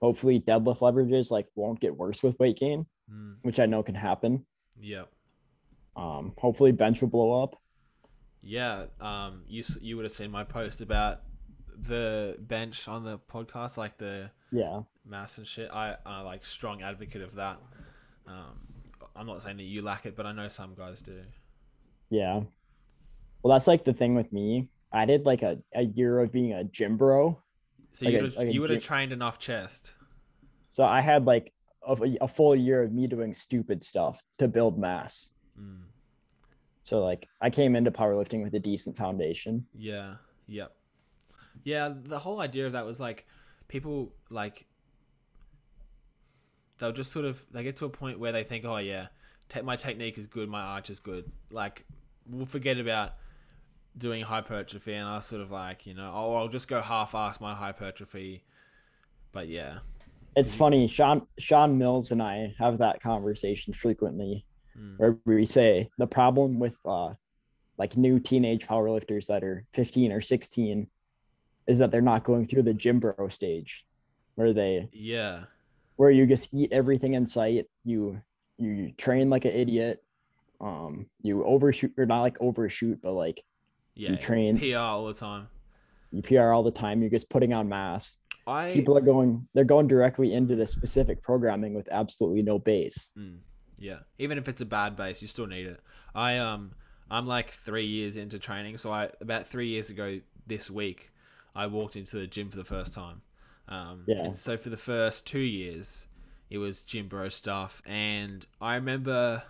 Hopefully 0.00 0.40
deadlift 0.40 0.78
leverages 0.78 1.30
like 1.30 1.46
won't 1.54 1.80
get 1.80 1.96
worse 1.96 2.22
with 2.22 2.38
weight 2.38 2.58
gain, 2.58 2.86
mm, 3.12 3.36
which 3.42 3.60
I 3.60 3.66
know 3.66 3.82
can 3.82 3.94
happen. 3.94 4.46
yeah, 4.80 5.04
Um, 5.96 6.32
hopefully 6.38 6.72
bench 6.72 7.00
will 7.00 7.08
blow 7.08 7.42
up. 7.42 7.56
yeah. 8.42 8.86
Um, 9.00 9.42
you 9.46 9.62
you 9.80 9.96
would 9.96 10.04
have 10.04 10.12
seen 10.12 10.30
my 10.30 10.44
post 10.44 10.80
about 10.80 11.20
the 11.76 12.36
bench 12.40 12.88
on 12.88 13.04
the 13.04 13.18
podcast, 13.18 13.76
like 13.76 13.98
the 13.98 14.30
Yeah, 14.50 14.82
mass 15.04 15.36
and 15.38 15.46
shit. 15.46 15.70
I 15.70 15.96
I 16.06 16.22
like 16.22 16.44
strong 16.46 16.82
advocate 16.82 17.22
of 17.22 17.34
that. 17.36 17.58
Um, 18.26 18.60
I'm 19.16 19.26
not 19.26 19.42
saying 19.42 19.58
that 19.58 19.64
you 19.64 19.82
lack 19.82 20.06
it, 20.06 20.16
but 20.16 20.24
I 20.26 20.32
know 20.32 20.48
some 20.48 20.74
guys 20.74 21.02
do. 21.02 21.20
yeah. 22.08 22.40
Well, 23.42 23.54
that's 23.54 23.66
like 23.66 23.84
the 23.84 23.92
thing 23.94 24.14
with 24.14 24.32
me. 24.32 24.68
I 24.92 25.04
did 25.04 25.24
like 25.24 25.42
a, 25.42 25.58
a 25.74 25.82
year 25.82 26.20
of 26.20 26.32
being 26.32 26.52
a 26.52 26.64
gym 26.64 26.96
bro. 26.96 27.40
So 27.92 28.06
Like 28.06 28.14
you 28.14 28.20
would 28.20 28.30
have 28.30 28.36
like 28.36 28.54
you 28.54 28.60
would 28.60 28.70
have 28.70 28.82
trained 28.82 29.12
enough 29.12 29.38
chest. 29.38 29.94
So 30.70 30.84
I 30.84 31.00
had 31.00 31.26
like 31.26 31.52
a, 31.86 31.96
a 32.20 32.28
full 32.28 32.54
year 32.54 32.82
of 32.82 32.92
me 32.92 33.06
doing 33.06 33.34
stupid 33.34 33.82
stuff 33.82 34.20
to 34.38 34.48
build 34.48 34.78
mass. 34.78 35.34
Mm. 35.60 35.82
So 36.82 37.02
like 37.04 37.28
I 37.40 37.50
came 37.50 37.76
into 37.76 37.90
powerlifting 37.90 38.42
with 38.42 38.54
a 38.54 38.60
decent 38.60 38.96
foundation. 38.96 39.66
Yeah. 39.74 40.14
Yep. 40.46 40.72
Yeah. 41.64 41.92
The 42.04 42.18
whole 42.18 42.40
idea 42.40 42.66
of 42.66 42.72
that 42.72 42.86
was 42.86 43.00
like 43.00 43.26
people 43.68 44.12
like 44.28 44.66
they'll 46.78 46.92
just 46.92 47.12
sort 47.12 47.24
of 47.24 47.44
they 47.52 47.62
get 47.62 47.76
to 47.76 47.84
a 47.84 47.90
point 47.90 48.18
where 48.18 48.32
they 48.32 48.44
think, 48.44 48.64
oh 48.64 48.78
yeah, 48.78 49.08
my 49.62 49.76
technique 49.76 50.18
is 50.18 50.26
good, 50.26 50.48
my 50.48 50.60
arch 50.60 50.90
is 50.90 50.98
good. 51.00 51.30
Like 51.50 51.84
we'll 52.26 52.46
forget 52.46 52.78
about 52.78 53.14
doing 53.96 54.22
hypertrophy, 54.22 54.94
and 54.94 55.08
I 55.08 55.16
was 55.16 55.26
sort 55.26 55.42
of 55.42 55.50
like, 55.50 55.86
you 55.86 55.94
know, 55.94 56.12
oh, 56.14 56.34
I'll 56.34 56.48
just 56.48 56.68
go 56.68 56.80
half-ass 56.80 57.40
my 57.40 57.54
hypertrophy. 57.54 58.44
But 59.32 59.48
yeah. 59.48 59.78
It's 60.36 60.54
funny, 60.54 60.86
Sean 60.88 61.26
Sean 61.38 61.76
Mills 61.76 62.12
and 62.12 62.22
I 62.22 62.54
have 62.58 62.78
that 62.78 63.00
conversation 63.02 63.72
frequently 63.72 64.44
Mm. 64.78 64.98
where 64.98 65.18
we 65.26 65.46
say 65.46 65.90
the 65.98 66.06
problem 66.06 66.60
with 66.60 66.76
uh 66.86 67.14
like 67.76 67.96
new 67.96 68.20
teenage 68.20 68.68
powerlifters 68.68 69.26
that 69.26 69.42
are 69.42 69.64
15 69.74 70.12
or 70.12 70.20
16 70.20 70.86
is 71.66 71.78
that 71.78 71.90
they're 71.90 72.00
not 72.00 72.22
going 72.22 72.46
through 72.46 72.62
the 72.62 72.72
gym 72.72 73.00
bro 73.00 73.26
stage 73.28 73.84
where 74.36 74.52
they 74.52 74.88
Yeah. 74.92 75.46
where 75.96 76.12
you 76.12 76.24
just 76.24 76.54
eat 76.54 76.70
everything 76.72 77.14
in 77.14 77.26
sight 77.26 77.66
you 77.84 78.22
you 78.58 78.92
train 78.92 79.28
like 79.28 79.44
an 79.44 79.52
idiot 79.52 80.04
um 80.60 81.06
you 81.20 81.44
overshoot 81.44 81.92
or 81.98 82.06
not 82.06 82.22
like 82.22 82.36
overshoot 82.40 83.00
but 83.02 83.12
like 83.14 83.42
Yeah. 84.08 84.16
train- 84.16 84.58
PR 84.58 84.76
all 84.78 85.06
the 85.06 85.14
time. 85.14 85.48
you 86.12 86.22
PR 86.22 86.50
all 86.52 86.62
the 86.62 86.70
time. 86.70 87.00
You're 87.02 87.10
just 87.10 87.28
putting 87.28 87.52
on 87.52 87.68
mass. 87.68 88.18
I 88.46 88.72
People 88.72 88.96
are 88.96 89.02
going, 89.02 89.46
they're 89.54 89.64
going 89.64 89.86
directly 89.86 90.32
into 90.34 90.56
the 90.56 90.66
specific 90.66 91.22
programming 91.22 91.74
with 91.74 91.88
absolutely 91.92 92.42
no 92.42 92.58
base. 92.58 93.10
Mm, 93.16 93.38
yeah, 93.78 93.98
even 94.18 94.38
if 94.38 94.48
it's 94.48 94.60
a 94.60 94.64
bad 94.64 94.96
base, 94.96 95.22
you 95.22 95.28
still 95.28 95.46
need 95.46 95.66
it. 95.66 95.80
I 96.14 96.38
um 96.38 96.72
I'm 97.10 97.26
like 97.26 97.50
three 97.52 97.86
years 97.86 98.16
into 98.16 98.38
training, 98.38 98.78
so 98.78 98.90
I 98.92 99.10
about 99.20 99.46
three 99.46 99.68
years 99.68 99.90
ago 99.90 100.20
this 100.46 100.70
week 100.70 101.10
I 101.54 101.66
walked 101.66 101.96
into 101.96 102.16
the 102.18 102.26
gym 102.26 102.48
for 102.50 102.56
the 102.56 102.64
first 102.64 102.92
time. 102.92 103.22
Um, 103.68 104.04
Yeah. 104.06 104.24
And 104.24 104.34
so 104.36 104.56
for 104.56 104.70
the 104.70 104.76
first 104.76 105.26
two 105.26 105.38
years, 105.40 106.06
it 106.48 106.58
was 106.58 106.82
gym 106.82 107.06
bro 107.08 107.28
stuff, 107.28 107.82
and 107.86 108.46
I 108.60 108.74
remember 108.74 109.42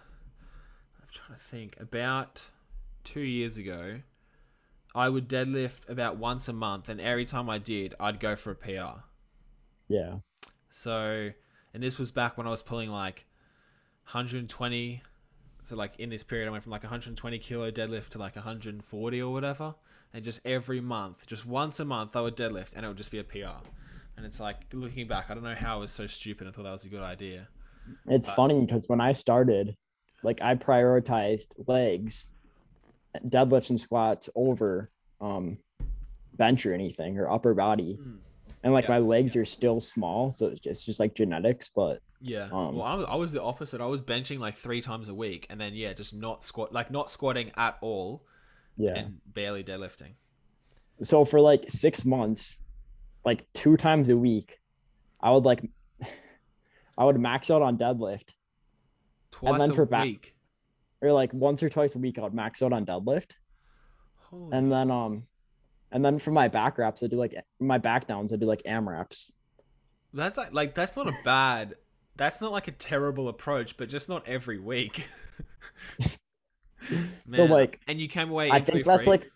I'm 1.01 1.09
trying 1.13 1.39
to 1.39 1.43
think 1.45 1.77
about 1.81 2.51
two 3.05 3.21
years 3.21 3.57
ago. 3.57 4.01
I 4.95 5.09
would 5.09 5.29
deadlift 5.29 5.89
about 5.89 6.17
once 6.17 6.49
a 6.49 6.53
month, 6.53 6.89
and 6.89 7.01
every 7.01 7.25
time 7.25 7.49
I 7.49 7.59
did, 7.59 7.95
I'd 8.01 8.19
go 8.21 8.35
for 8.35 8.51
a 8.51 8.57
PR. 8.57 9.03
Yeah. 9.89 10.17
So, 10.71 11.31
and 11.75 11.83
this 11.83 11.99
was 11.99 12.11
back 12.11 12.37
when 12.37 12.47
I 12.47 12.51
was 12.51 12.63
pulling 12.63 12.91
like 12.91 13.27
120. 14.05 15.03
So, 15.63 15.77
like 15.77 15.99
in 15.99 16.11
this 16.11 16.25
period, 16.25 16.49
I 16.49 16.51
went 16.51 16.63
from 16.63 16.73
like 16.73 16.83
120 16.83 17.39
kilo 17.39 17.71
deadlift 17.71 18.09
to 18.11 18.19
like 18.19 18.35
140 18.37 19.23
or 19.23 19.33
whatever. 19.33 19.75
And 20.13 20.25
just 20.25 20.41
every 20.45 20.81
month, 20.81 21.27
just 21.27 21.47
once 21.47 21.79
a 21.79 21.85
month, 21.85 22.17
I 22.17 22.21
would 22.21 22.37
deadlift 22.37 22.75
and 22.75 22.85
it 22.85 22.89
would 22.89 22.97
just 22.97 23.13
be 23.13 23.21
a 23.21 23.25
PR. 23.25 23.63
And 24.17 24.27
it's 24.27 24.41
like 24.41 24.57
looking 24.73 25.07
back, 25.07 25.27
I 25.31 25.35
don't 25.35 25.45
know 25.45 25.55
how 25.55 25.77
I 25.77 25.81
was 25.81 25.93
so 25.93 26.09
stupid. 26.09 26.49
I 26.49 26.51
thought 26.51 26.65
that 26.65 26.73
was 26.73 26.85
a 26.85 26.89
good 26.89 27.03
idea. 27.03 27.47
It's 28.07 28.27
But- 28.29 28.35
funny 28.37 28.61
because 28.61 28.89
when 28.89 29.01
I 29.01 29.13
started, 29.13 29.77
like 30.25 30.41
I 30.43 30.57
prioritized 30.57 31.47
legs, 31.69 32.33
deadlifts 33.27 33.71
and 33.71 33.81
squats 33.81 34.29
over 34.35 34.91
um 35.21 35.59
bench 36.35 36.65
or 36.65 36.73
anything 36.75 37.19
or 37.19 37.31
upper 37.31 37.55
body. 37.55 37.99
Mm. 38.01 38.19
And 38.63 38.73
like 38.73 38.85
Yeah. 38.85 38.93
my 38.93 38.99
legs 38.99 39.37
are 39.37 39.45
still 39.45 39.81
small, 39.81 40.33
so 40.33 40.47
it's 40.47 40.61
just, 40.61 40.87
just 40.87 41.01
like 41.01 41.15
genetics, 41.15 41.69
but 41.75 42.01
Yeah. 42.21 42.49
Um, 42.53 42.77
well, 42.77 42.83
I 42.87 42.95
was, 42.95 43.07
I 43.09 43.15
was 43.17 43.33
the 43.33 43.43
opposite. 43.43 43.81
I 43.81 43.87
was 43.87 44.01
benching 44.03 44.39
like 44.39 44.57
three 44.57 44.81
times 44.83 45.09
a 45.09 45.15
week 45.15 45.47
and 45.51 45.61
then, 45.61 45.75
yeah, 45.75 45.93
just 45.95 46.15
not 46.15 46.45
squat, 46.45 46.73
like 46.73 46.91
not 46.91 47.11
squatting 47.11 47.51
at 47.57 47.77
all 47.81 48.25
yeah. 48.77 48.95
and 48.97 49.19
barely 49.27 49.65
deadlifting. 49.65 50.13
so 51.03 51.25
for 51.25 51.41
like 51.41 51.65
six 51.71 52.05
months, 52.05 52.61
like 53.25 53.47
two 53.53 53.77
times 53.77 54.09
a 54.09 54.17
week, 54.17 54.59
I 55.21 55.31
would 55.33 55.45
like 55.45 55.69
I 56.99 57.05
would 57.05 57.19
max 57.21 57.51
out 57.51 57.63
on 57.63 57.77
deadlift. 57.79 58.29
Twice 59.31 59.61
then 59.61 59.71
a 59.71 59.75
for 59.75 59.87
back- 59.87 60.05
week. 60.05 60.35
Or 61.03 61.13
like 61.13 61.33
once 61.33 61.63
or 61.63 61.69
twice 61.69 61.95
a 61.95 61.99
week 61.99 62.19
I 62.19 62.23
would 62.23 62.35
max 62.35 62.63
out 62.63 62.73
on 62.73 62.85
deadlift. 62.85 63.33
Holy 64.31 64.57
And 64.57 64.71
then 64.71 64.91
um 64.91 65.25
and 65.93 66.05
then 66.05 66.19
for 66.19 66.31
my 66.31 66.49
back 66.49 66.79
wraps, 66.79 67.03
I 67.03 67.09
do 67.09 67.17
like 67.17 67.35
my 67.59 67.79
back 67.79 68.07
downs, 68.07 68.33
I 68.33 68.37
do 68.37 68.47
like 68.47 68.63
AMRAPs. 68.65 69.33
That's 70.13 70.37
like 70.37 70.53
like 70.53 70.75
that's 70.75 70.97
not 70.97 71.09
a 71.09 71.15
bad. 71.25 71.75
That's 72.17 72.41
not 72.41 72.53
like 72.53 72.69
a 72.69 72.73
terrible 72.73 73.29
approach, 73.29 73.77
but 73.77 73.89
just 73.89 74.09
not 74.09 74.27
every 74.29 74.59
week. 74.59 75.09
Man, 77.27 77.51
like, 77.51 77.81
and 77.87 78.01
you 78.01 78.09
came 78.09 78.31
away. 78.31 78.51
I 78.51 78.59
think 78.59 78.85
that's 78.85 79.05
free? 79.05 79.07
like 79.07 79.31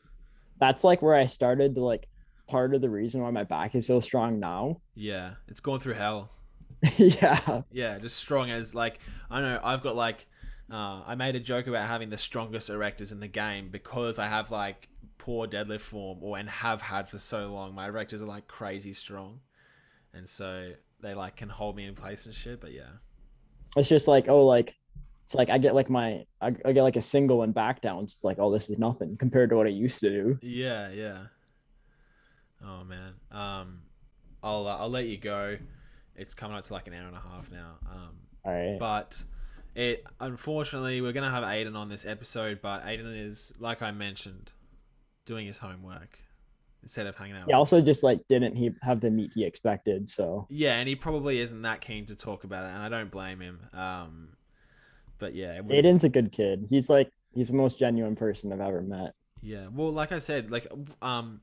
that's 0.58 0.84
like 0.84 1.02
where 1.02 1.14
I 1.14 1.26
started 1.26 1.74
to 1.76 1.84
like 1.84 2.08
part 2.46 2.74
of 2.74 2.80
the 2.80 2.90
reason 2.90 3.22
why 3.22 3.30
my 3.30 3.44
back 3.44 3.74
is 3.74 3.86
so 3.86 4.00
strong 4.00 4.38
now. 4.40 4.80
yeah, 4.94 5.34
it's 5.48 5.60
gone 5.60 5.78
through 5.78 5.94
hell. 5.94 6.30
yeah. 6.98 7.62
Yeah, 7.70 7.98
just 7.98 8.16
strong 8.16 8.50
as 8.50 8.74
like 8.74 8.98
I 9.30 9.40
know 9.40 9.60
I've 9.62 9.82
got 9.82 9.96
like 9.96 10.26
uh, 10.70 11.02
I 11.06 11.14
made 11.14 11.36
a 11.36 11.40
joke 11.40 11.66
about 11.66 11.86
having 11.86 12.10
the 12.10 12.18
strongest 12.18 12.70
erectors 12.70 13.12
in 13.12 13.20
the 13.20 13.28
game 13.28 13.68
because 13.70 14.18
I 14.18 14.28
have 14.28 14.50
like 14.50 14.88
poor 15.18 15.46
deadlift 15.46 15.80
form 15.82 16.18
or 16.22 16.38
and 16.38 16.48
have 16.48 16.82
had 16.82 17.08
for 17.08 17.18
so 17.18 17.48
long. 17.52 17.74
My 17.74 17.88
erectors 17.88 18.20
are 18.20 18.26
like 18.26 18.48
crazy 18.48 18.92
strong, 18.92 19.40
and 20.14 20.28
so 20.28 20.72
they 21.00 21.14
like 21.14 21.36
can 21.36 21.48
hold 21.50 21.76
me 21.76 21.86
in 21.86 21.94
place 21.94 22.26
and 22.26 22.34
shit. 22.34 22.60
But 22.60 22.72
yeah, 22.72 22.90
It's 23.76 23.88
just 23.88 24.08
like, 24.08 24.26
oh, 24.28 24.44
like 24.46 24.76
it's 25.24 25.34
like 25.34 25.50
I 25.50 25.58
get 25.58 25.74
like 25.74 25.90
my 25.90 26.24
I, 26.40 26.48
I 26.64 26.72
get 26.72 26.82
like 26.82 26.96
a 26.96 27.00
single 27.00 27.42
and 27.42 27.54
back 27.54 27.80
down. 27.80 28.04
It's 28.04 28.24
like, 28.24 28.38
oh, 28.38 28.52
this 28.52 28.70
is 28.70 28.78
nothing 28.78 29.16
compared 29.16 29.50
to 29.50 29.56
what 29.56 29.66
I 29.66 29.70
used 29.70 30.00
to 30.00 30.10
do. 30.10 30.40
Yeah, 30.40 30.90
yeah. 30.90 31.26
Oh 32.64 32.84
man. 32.84 33.14
Um, 33.30 33.82
I'll 34.42 34.66
uh, 34.66 34.78
I'll 34.78 34.90
let 34.90 35.06
you 35.06 35.18
go. 35.18 35.58
It's 36.16 36.34
coming 36.34 36.56
up 36.56 36.64
to 36.64 36.72
like 36.72 36.86
an 36.86 36.94
hour 36.94 37.08
and 37.08 37.16
a 37.16 37.20
half 37.20 37.50
now. 37.50 37.76
Um, 37.90 38.16
All 38.44 38.52
right. 38.52 38.78
but 38.78 39.22
it 39.74 40.04
unfortunately 40.20 41.00
we're 41.00 41.12
gonna 41.12 41.30
have 41.30 41.44
Aiden 41.44 41.76
on 41.76 41.88
this 41.88 42.04
episode, 42.06 42.60
but 42.62 42.84
Aiden 42.84 43.26
is 43.26 43.52
like 43.58 43.82
I 43.82 43.90
mentioned, 43.90 44.52
doing 45.26 45.46
his 45.46 45.58
homework 45.58 46.18
instead 46.82 47.06
of 47.06 47.16
hanging 47.16 47.34
out. 47.36 47.40
He 47.42 47.46
with 47.46 47.54
also 47.56 47.80
just 47.80 48.02
like 48.02 48.20
didn't 48.28 48.56
he 48.56 48.70
have 48.82 49.00
the 49.00 49.10
meet 49.10 49.32
he 49.34 49.44
expected. 49.44 50.08
So 50.08 50.46
Yeah, 50.50 50.74
and 50.78 50.88
he 50.88 50.94
probably 50.94 51.40
isn't 51.40 51.62
that 51.62 51.80
keen 51.80 52.06
to 52.06 52.16
talk 52.16 52.44
about 52.44 52.64
it, 52.64 52.68
and 52.74 52.82
I 52.82 52.88
don't 52.88 53.10
blame 53.10 53.40
him. 53.40 53.60
Um, 53.72 54.28
but 55.18 55.34
yeah, 55.34 55.60
Aiden's 55.60 56.04
a 56.04 56.08
good 56.08 56.30
kid. 56.32 56.66
He's 56.68 56.88
like 56.88 57.10
he's 57.32 57.48
the 57.48 57.56
most 57.56 57.78
genuine 57.78 58.14
person 58.16 58.52
I've 58.52 58.60
ever 58.60 58.82
met. 58.82 59.14
Yeah. 59.42 59.66
Well, 59.72 59.90
like 59.90 60.12
I 60.12 60.18
said, 60.18 60.50
like 60.50 60.66
um 61.02 61.40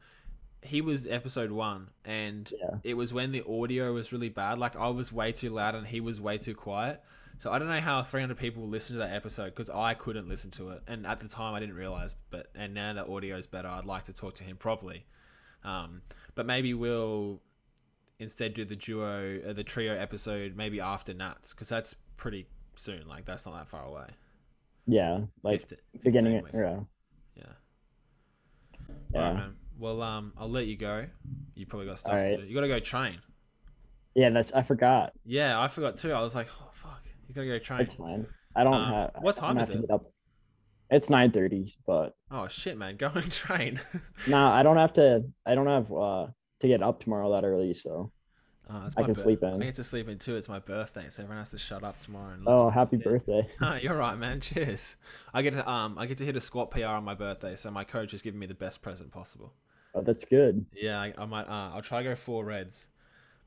he 0.63 0.79
was 0.79 1.07
episode 1.07 1.49
1 1.51 1.87
and 2.05 2.53
Yeah. 2.61 2.77
it 2.83 2.93
was 2.93 3.11
when 3.11 3.31
the 3.31 3.43
audio 3.47 3.93
was 3.93 4.13
really 4.13 4.29
bad. 4.29 4.59
Like 4.59 4.75
I 4.75 4.89
was 4.89 5.11
way 5.11 5.31
too 5.31 5.49
loud 5.49 5.73
and 5.73 5.87
he 5.87 5.99
was 5.99 6.21
way 6.21 6.37
too 6.37 6.53
quiet. 6.53 7.01
So 7.41 7.51
I 7.51 7.57
don't 7.57 7.67
know 7.69 7.81
how 7.81 8.03
300 8.03 8.37
people 8.37 8.67
listened 8.67 8.99
to 8.99 8.99
that 8.99 9.15
episode 9.15 9.55
cuz 9.55 9.67
I 9.67 9.95
couldn't 9.95 10.27
listen 10.29 10.51
to 10.51 10.69
it. 10.69 10.83
And 10.87 11.07
at 11.07 11.21
the 11.21 11.27
time 11.27 11.55
I 11.55 11.59
didn't 11.59 11.73
realize, 11.73 12.13
but 12.29 12.51
and 12.53 12.75
now 12.75 12.93
the 12.93 13.03
audio 13.07 13.35
is 13.35 13.47
better, 13.47 13.67
I'd 13.67 13.85
like 13.85 14.03
to 14.03 14.13
talk 14.13 14.35
to 14.35 14.43
him 14.43 14.57
properly. 14.57 15.07
Um 15.63 16.03
but 16.35 16.45
maybe 16.45 16.75
we'll 16.75 17.41
instead 18.19 18.53
do 18.53 18.63
the 18.63 18.75
duo 18.75 19.41
uh, 19.41 19.53
the 19.53 19.63
trio 19.63 19.95
episode 19.97 20.55
maybe 20.55 20.79
after 20.79 21.15
Nats 21.15 21.51
cuz 21.53 21.67
that's 21.67 21.95
pretty 22.15 22.45
soon. 22.75 23.07
Like 23.07 23.25
that's 23.25 23.47
not 23.47 23.57
that 23.57 23.67
far 23.67 23.85
away. 23.85 24.05
Yeah, 24.85 25.21
like 25.41 25.61
50 25.61 25.77
beginning. 26.03 26.33
15 26.33 26.37
Of, 26.37 26.43
weeks. 26.43 26.53
yeah, 27.35 27.43
Yeah. 27.43 27.53
yeah, 29.13 29.19
Alright, 29.19 29.35
man. 29.35 29.55
Well, 29.79 30.01
um, 30.03 30.33
I'll 30.37 30.47
let 30.49 30.67
you 30.67 30.77
go. 30.77 31.07
You 31.55 31.65
probably 31.65 31.87
got 31.87 31.97
stuff 31.97 32.13
Alright. 32.13 32.37
to 32.37 32.43
do. 32.43 32.47
You 32.47 32.53
got 32.53 32.61
to 32.61 32.67
go 32.67 32.79
train. 32.79 33.19
yeah. 34.13 34.29
That's 34.29 34.51
I 34.51 34.61
forgot. 34.61 35.13
Yeah, 35.25 35.59
I 35.59 35.67
forgot 35.69 35.97
too. 35.97 36.11
I 36.13 36.21
was 36.21 36.35
like, 36.35 36.47
oh 36.61 36.69
fuck, 36.73 37.00
you 37.31 37.35
got 37.35 37.41
to 37.41 37.47
go 37.47 37.59
train. 37.59 37.81
It's 37.81 37.93
fine. 37.93 38.25
I 38.55 38.63
don't 38.65 38.73
Um, 38.73 38.93
have. 38.93 39.11
what 39.21 39.35
time 39.35 39.57
is 39.57 39.69
it? 39.69 39.89
up. 39.89 40.03
It's 40.89 41.09
nine 41.09 41.31
thirty, 41.31 41.73
but 41.87 42.15
Oh 42.29 42.49
shit, 42.49 42.77
man, 42.77 42.97
go 42.97 43.09
and 43.15 43.31
train. 43.31 43.79
nah, 44.27 44.53
I 44.53 44.61
don't 44.61 44.75
have 44.77 44.93
to. 44.93 45.23
I 45.45 45.55
don't 45.55 45.67
have 45.67 45.91
uh 45.91 46.27
to 46.59 46.67
get 46.67 46.83
up 46.83 47.01
tomorrow 47.01 47.31
that 47.31 47.45
early. 47.45 47.73
So 47.73 48.11
oh, 48.69 48.83
it's 48.85 48.97
I 48.97 49.03
can 49.03 49.13
birth- 49.13 49.17
sleep 49.23 49.41
in. 49.41 49.61
I 49.61 49.65
get 49.67 49.75
to 49.75 49.85
sleep 49.85 50.09
in 50.09 50.19
too. 50.19 50.35
It's 50.35 50.49
my 50.49 50.59
birthday, 50.59 51.05
so 51.09 51.23
everyone 51.23 51.41
has 51.41 51.51
to 51.51 51.57
shut 51.57 51.85
up 51.85 51.97
tomorrow. 52.01 52.33
And 52.33 52.43
oh, 52.45 52.69
happy 52.69 52.97
birthday! 52.97 53.47
Ah, 53.61 53.75
You're 53.81 53.95
right, 53.95 54.17
man. 54.17 54.41
Cheers. 54.41 54.97
I 55.33 55.41
get 55.43 55.53
to 55.53 55.69
um, 55.69 55.97
I 55.97 56.07
get 56.07 56.17
to 56.17 56.25
hit 56.25 56.35
a 56.35 56.41
squat 56.41 56.71
PR 56.71 56.87
on 56.87 57.05
my 57.05 57.15
birthday, 57.15 57.55
so 57.55 57.71
my 57.71 57.85
coach 57.85 58.13
is 58.13 58.21
giving 58.21 58.41
me 58.41 58.45
the 58.47 58.53
best 58.53 58.81
present 58.81 59.11
possible. 59.11 59.53
Oh, 59.95 60.01
that's 60.01 60.25
good. 60.25 60.65
Yeah, 60.73 60.99
I, 60.99 61.13
I 61.17 61.25
might. 61.25 61.47
Uh, 61.47 61.71
I'll 61.73 61.81
try 61.81 62.03
to 62.03 62.09
go 62.09 62.15
four 62.17 62.43
reds, 62.43 62.87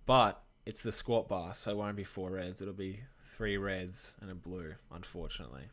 but 0.06 0.42
it's 0.64 0.82
the 0.82 0.92
squat 0.92 1.28
bar, 1.28 1.52
so 1.52 1.72
it 1.72 1.76
won't 1.76 1.96
be 1.96 2.04
four 2.04 2.30
reds. 2.30 2.62
It'll 2.62 2.72
be 2.72 3.00
three 3.36 3.56
reds 3.56 4.16
and 4.20 4.30
a 4.30 4.34
blue, 4.34 4.74
unfortunately. 4.92 5.64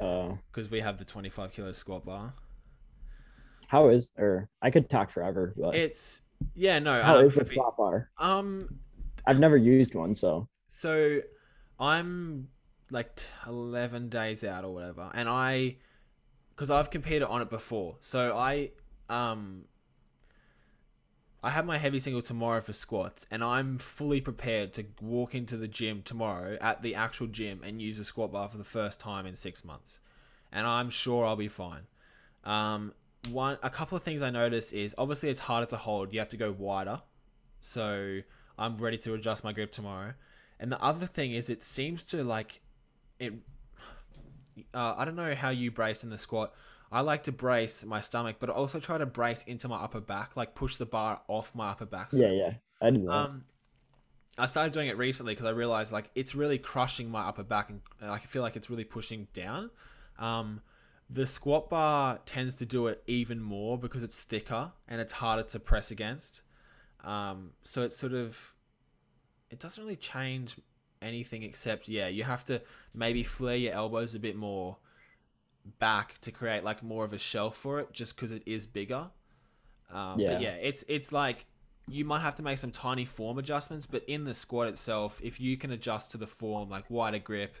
Uh, 0.00 0.34
because 0.52 0.70
we 0.70 0.80
have 0.80 0.98
the 0.98 1.04
25 1.04 1.52
kilo 1.52 1.72
squat 1.72 2.04
bar. 2.04 2.32
how 3.68 3.88
is 3.88 4.12
or 4.18 4.48
I 4.62 4.70
could 4.70 4.88
talk 4.88 5.10
forever, 5.10 5.54
but 5.56 5.74
It's 5.74 6.22
yeah, 6.54 6.78
no. 6.78 7.02
how 7.02 7.18
um, 7.18 7.24
is 7.24 7.34
the 7.34 7.44
squat 7.44 7.76
bar? 7.76 8.08
Um, 8.18 8.78
I've 9.26 9.38
never 9.40 9.56
used 9.56 9.94
one, 9.94 10.14
so 10.14 10.48
so 10.68 11.20
I'm 11.78 12.48
like 12.90 13.20
11 13.46 14.08
days 14.08 14.42
out 14.44 14.64
or 14.64 14.72
whatever, 14.72 15.10
and 15.14 15.28
I, 15.28 15.76
because 16.50 16.70
I've 16.70 16.90
competed 16.90 17.22
on 17.24 17.42
it 17.42 17.50
before, 17.50 17.96
so 18.00 18.36
I 18.36 18.70
um. 19.08 19.64
I 21.42 21.50
have 21.50 21.64
my 21.64 21.78
heavy 21.78 22.00
single 22.00 22.20
tomorrow 22.20 22.60
for 22.60 22.74
squats, 22.74 23.24
and 23.30 23.42
I'm 23.42 23.78
fully 23.78 24.20
prepared 24.20 24.74
to 24.74 24.84
walk 25.00 25.34
into 25.34 25.56
the 25.56 25.68
gym 25.68 26.02
tomorrow 26.02 26.58
at 26.60 26.82
the 26.82 26.94
actual 26.94 27.28
gym 27.28 27.62
and 27.64 27.80
use 27.80 27.98
a 27.98 28.04
squat 28.04 28.32
bar 28.32 28.48
for 28.48 28.58
the 28.58 28.64
first 28.64 29.00
time 29.00 29.24
in 29.24 29.34
six 29.34 29.64
months, 29.64 30.00
and 30.52 30.66
I'm 30.66 30.90
sure 30.90 31.24
I'll 31.24 31.36
be 31.36 31.48
fine. 31.48 31.86
Um, 32.44 32.92
one, 33.30 33.56
a 33.62 33.70
couple 33.70 33.96
of 33.96 34.02
things 34.02 34.20
I 34.20 34.28
noticed 34.28 34.74
is 34.74 34.94
obviously 34.98 35.30
it's 35.30 35.40
harder 35.40 35.66
to 35.66 35.76
hold. 35.78 36.12
You 36.12 36.18
have 36.18 36.28
to 36.30 36.36
go 36.36 36.52
wider, 36.52 37.00
so 37.60 38.20
I'm 38.58 38.76
ready 38.76 38.98
to 38.98 39.14
adjust 39.14 39.42
my 39.42 39.52
grip 39.52 39.72
tomorrow. 39.72 40.12
And 40.58 40.70
the 40.70 40.82
other 40.82 41.06
thing 41.06 41.32
is, 41.32 41.48
it 41.48 41.62
seems 41.62 42.04
to 42.04 42.22
like 42.22 42.60
it. 43.18 43.32
Uh, 44.74 44.94
I 44.98 45.06
don't 45.06 45.16
know 45.16 45.34
how 45.34 45.48
you 45.48 45.70
brace 45.70 46.04
in 46.04 46.10
the 46.10 46.18
squat. 46.18 46.52
I 46.92 47.02
like 47.02 47.24
to 47.24 47.32
brace 47.32 47.84
my 47.84 48.00
stomach, 48.00 48.36
but 48.40 48.50
I 48.50 48.52
also 48.52 48.80
try 48.80 48.98
to 48.98 49.06
brace 49.06 49.44
into 49.44 49.68
my 49.68 49.76
upper 49.76 50.00
back, 50.00 50.36
like 50.36 50.54
push 50.54 50.76
the 50.76 50.86
bar 50.86 51.20
off 51.28 51.54
my 51.54 51.70
upper 51.70 51.86
back. 51.86 52.08
yeah, 52.12 52.30
yeah, 52.30 52.52
I 52.80 52.90
do. 52.90 53.08
Um, 53.08 53.44
I 54.36 54.46
started 54.46 54.72
doing 54.72 54.88
it 54.88 54.98
recently 54.98 55.34
because 55.34 55.46
I 55.46 55.50
realized 55.50 55.92
like 55.92 56.10
it's 56.14 56.34
really 56.34 56.58
crushing 56.58 57.10
my 57.10 57.22
upper 57.22 57.44
back, 57.44 57.70
and 57.70 57.80
uh, 58.02 58.10
I 58.10 58.18
feel 58.18 58.42
like 58.42 58.56
it's 58.56 58.68
really 58.70 58.84
pushing 58.84 59.28
down. 59.34 59.70
Um, 60.18 60.62
the 61.08 61.26
squat 61.26 61.70
bar 61.70 62.20
tends 62.26 62.56
to 62.56 62.66
do 62.66 62.86
it 62.86 63.02
even 63.06 63.40
more 63.40 63.78
because 63.78 64.02
it's 64.02 64.20
thicker 64.20 64.72
and 64.88 65.00
it's 65.00 65.12
harder 65.12 65.42
to 65.42 65.60
press 65.60 65.90
against. 65.90 66.42
Um, 67.04 67.50
so 67.62 67.82
it's 67.82 67.96
sort 67.96 68.12
of 68.12 68.54
it 69.50 69.58
doesn't 69.58 69.82
really 69.82 69.96
change 69.96 70.56
anything 71.02 71.42
except 71.42 71.88
yeah, 71.88 72.08
you 72.08 72.24
have 72.24 72.44
to 72.46 72.62
maybe 72.94 73.22
flare 73.22 73.56
your 73.56 73.72
elbows 73.72 74.14
a 74.14 74.18
bit 74.18 74.36
more 74.36 74.76
back 75.78 76.20
to 76.22 76.30
create 76.32 76.64
like 76.64 76.82
more 76.82 77.04
of 77.04 77.12
a 77.12 77.18
shelf 77.18 77.56
for 77.56 77.80
it, 77.80 77.92
just 77.92 78.16
because 78.16 78.32
it 78.32 78.42
is 78.46 78.66
bigger. 78.66 79.10
Um, 79.90 80.18
Yeah. 80.18 80.32
But 80.34 80.42
yeah, 80.42 80.54
it's 80.54 80.84
it's 80.88 81.12
like 81.12 81.46
you 81.88 82.04
might 82.04 82.20
have 82.20 82.36
to 82.36 82.42
make 82.42 82.58
some 82.58 82.70
tiny 82.70 83.04
form 83.04 83.38
adjustments, 83.38 83.86
but 83.86 84.04
in 84.06 84.24
the 84.24 84.34
squat 84.34 84.68
itself, 84.68 85.20
if 85.22 85.40
you 85.40 85.56
can 85.56 85.70
adjust 85.72 86.12
to 86.12 86.18
the 86.18 86.26
form 86.26 86.68
like 86.70 86.88
wider 86.90 87.18
grip, 87.18 87.56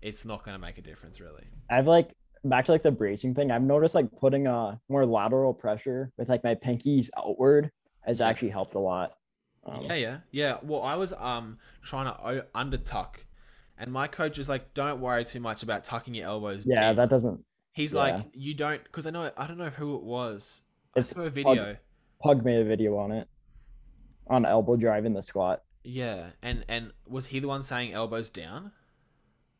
it's 0.00 0.24
not 0.24 0.44
going 0.44 0.54
to 0.54 0.58
make 0.58 0.78
a 0.78 0.82
difference 0.82 1.20
really. 1.20 1.44
I've 1.70 1.86
like 1.86 2.10
back 2.44 2.64
to 2.66 2.72
like 2.72 2.82
the 2.82 2.90
bracing 2.92 3.34
thing. 3.34 3.50
I've 3.50 3.62
noticed 3.62 3.94
like 3.94 4.10
putting 4.20 4.46
a 4.46 4.80
more 4.88 5.04
lateral 5.04 5.52
pressure 5.52 6.12
with 6.16 6.28
like 6.28 6.44
my 6.44 6.54
pinkies 6.54 7.10
outward 7.16 7.70
has 8.02 8.20
actually 8.20 8.50
helped 8.50 8.74
a 8.74 8.78
lot. 8.78 9.16
Um, 9.66 9.82
Yeah, 9.84 9.94
yeah, 9.94 10.18
yeah. 10.30 10.58
Well, 10.62 10.82
I 10.82 10.94
was 10.94 11.12
um 11.12 11.58
trying 11.82 12.06
to 12.06 12.46
under 12.54 12.78
tuck, 12.78 13.24
and 13.78 13.92
my 13.92 14.06
coach 14.06 14.38
is 14.38 14.48
like, 14.48 14.74
"Don't 14.74 15.00
worry 15.00 15.24
too 15.24 15.40
much 15.40 15.62
about 15.62 15.84
tucking 15.84 16.14
your 16.14 16.26
elbows." 16.26 16.64
yeah, 16.66 16.90
deep." 16.90 16.96
that 16.96 17.10
doesn't. 17.10 17.44
He's 17.72 17.94
yeah. 17.94 18.00
like, 18.00 18.26
"You 18.32 18.54
don't," 18.54 18.82
because 18.84 19.06
I 19.06 19.10
know 19.10 19.30
I 19.36 19.46
don't 19.46 19.58
know 19.58 19.70
who 19.70 19.96
it 19.96 20.02
was. 20.02 20.62
I 20.96 21.00
It's 21.00 21.10
saw 21.10 21.22
a 21.22 21.30
video. 21.30 21.76
Pug 22.20 22.44
made 22.44 22.60
a 22.60 22.64
video 22.64 22.96
on 22.96 23.12
it 23.12 23.28
on 24.26 24.44
elbow 24.44 24.76
drive 24.76 25.04
in 25.04 25.12
the 25.14 25.22
squat. 25.22 25.62
Yeah, 25.84 26.30
and 26.42 26.64
and 26.68 26.92
was 27.06 27.26
he 27.26 27.40
the 27.40 27.48
one 27.48 27.62
saying 27.62 27.92
elbows 27.92 28.30
down? 28.30 28.72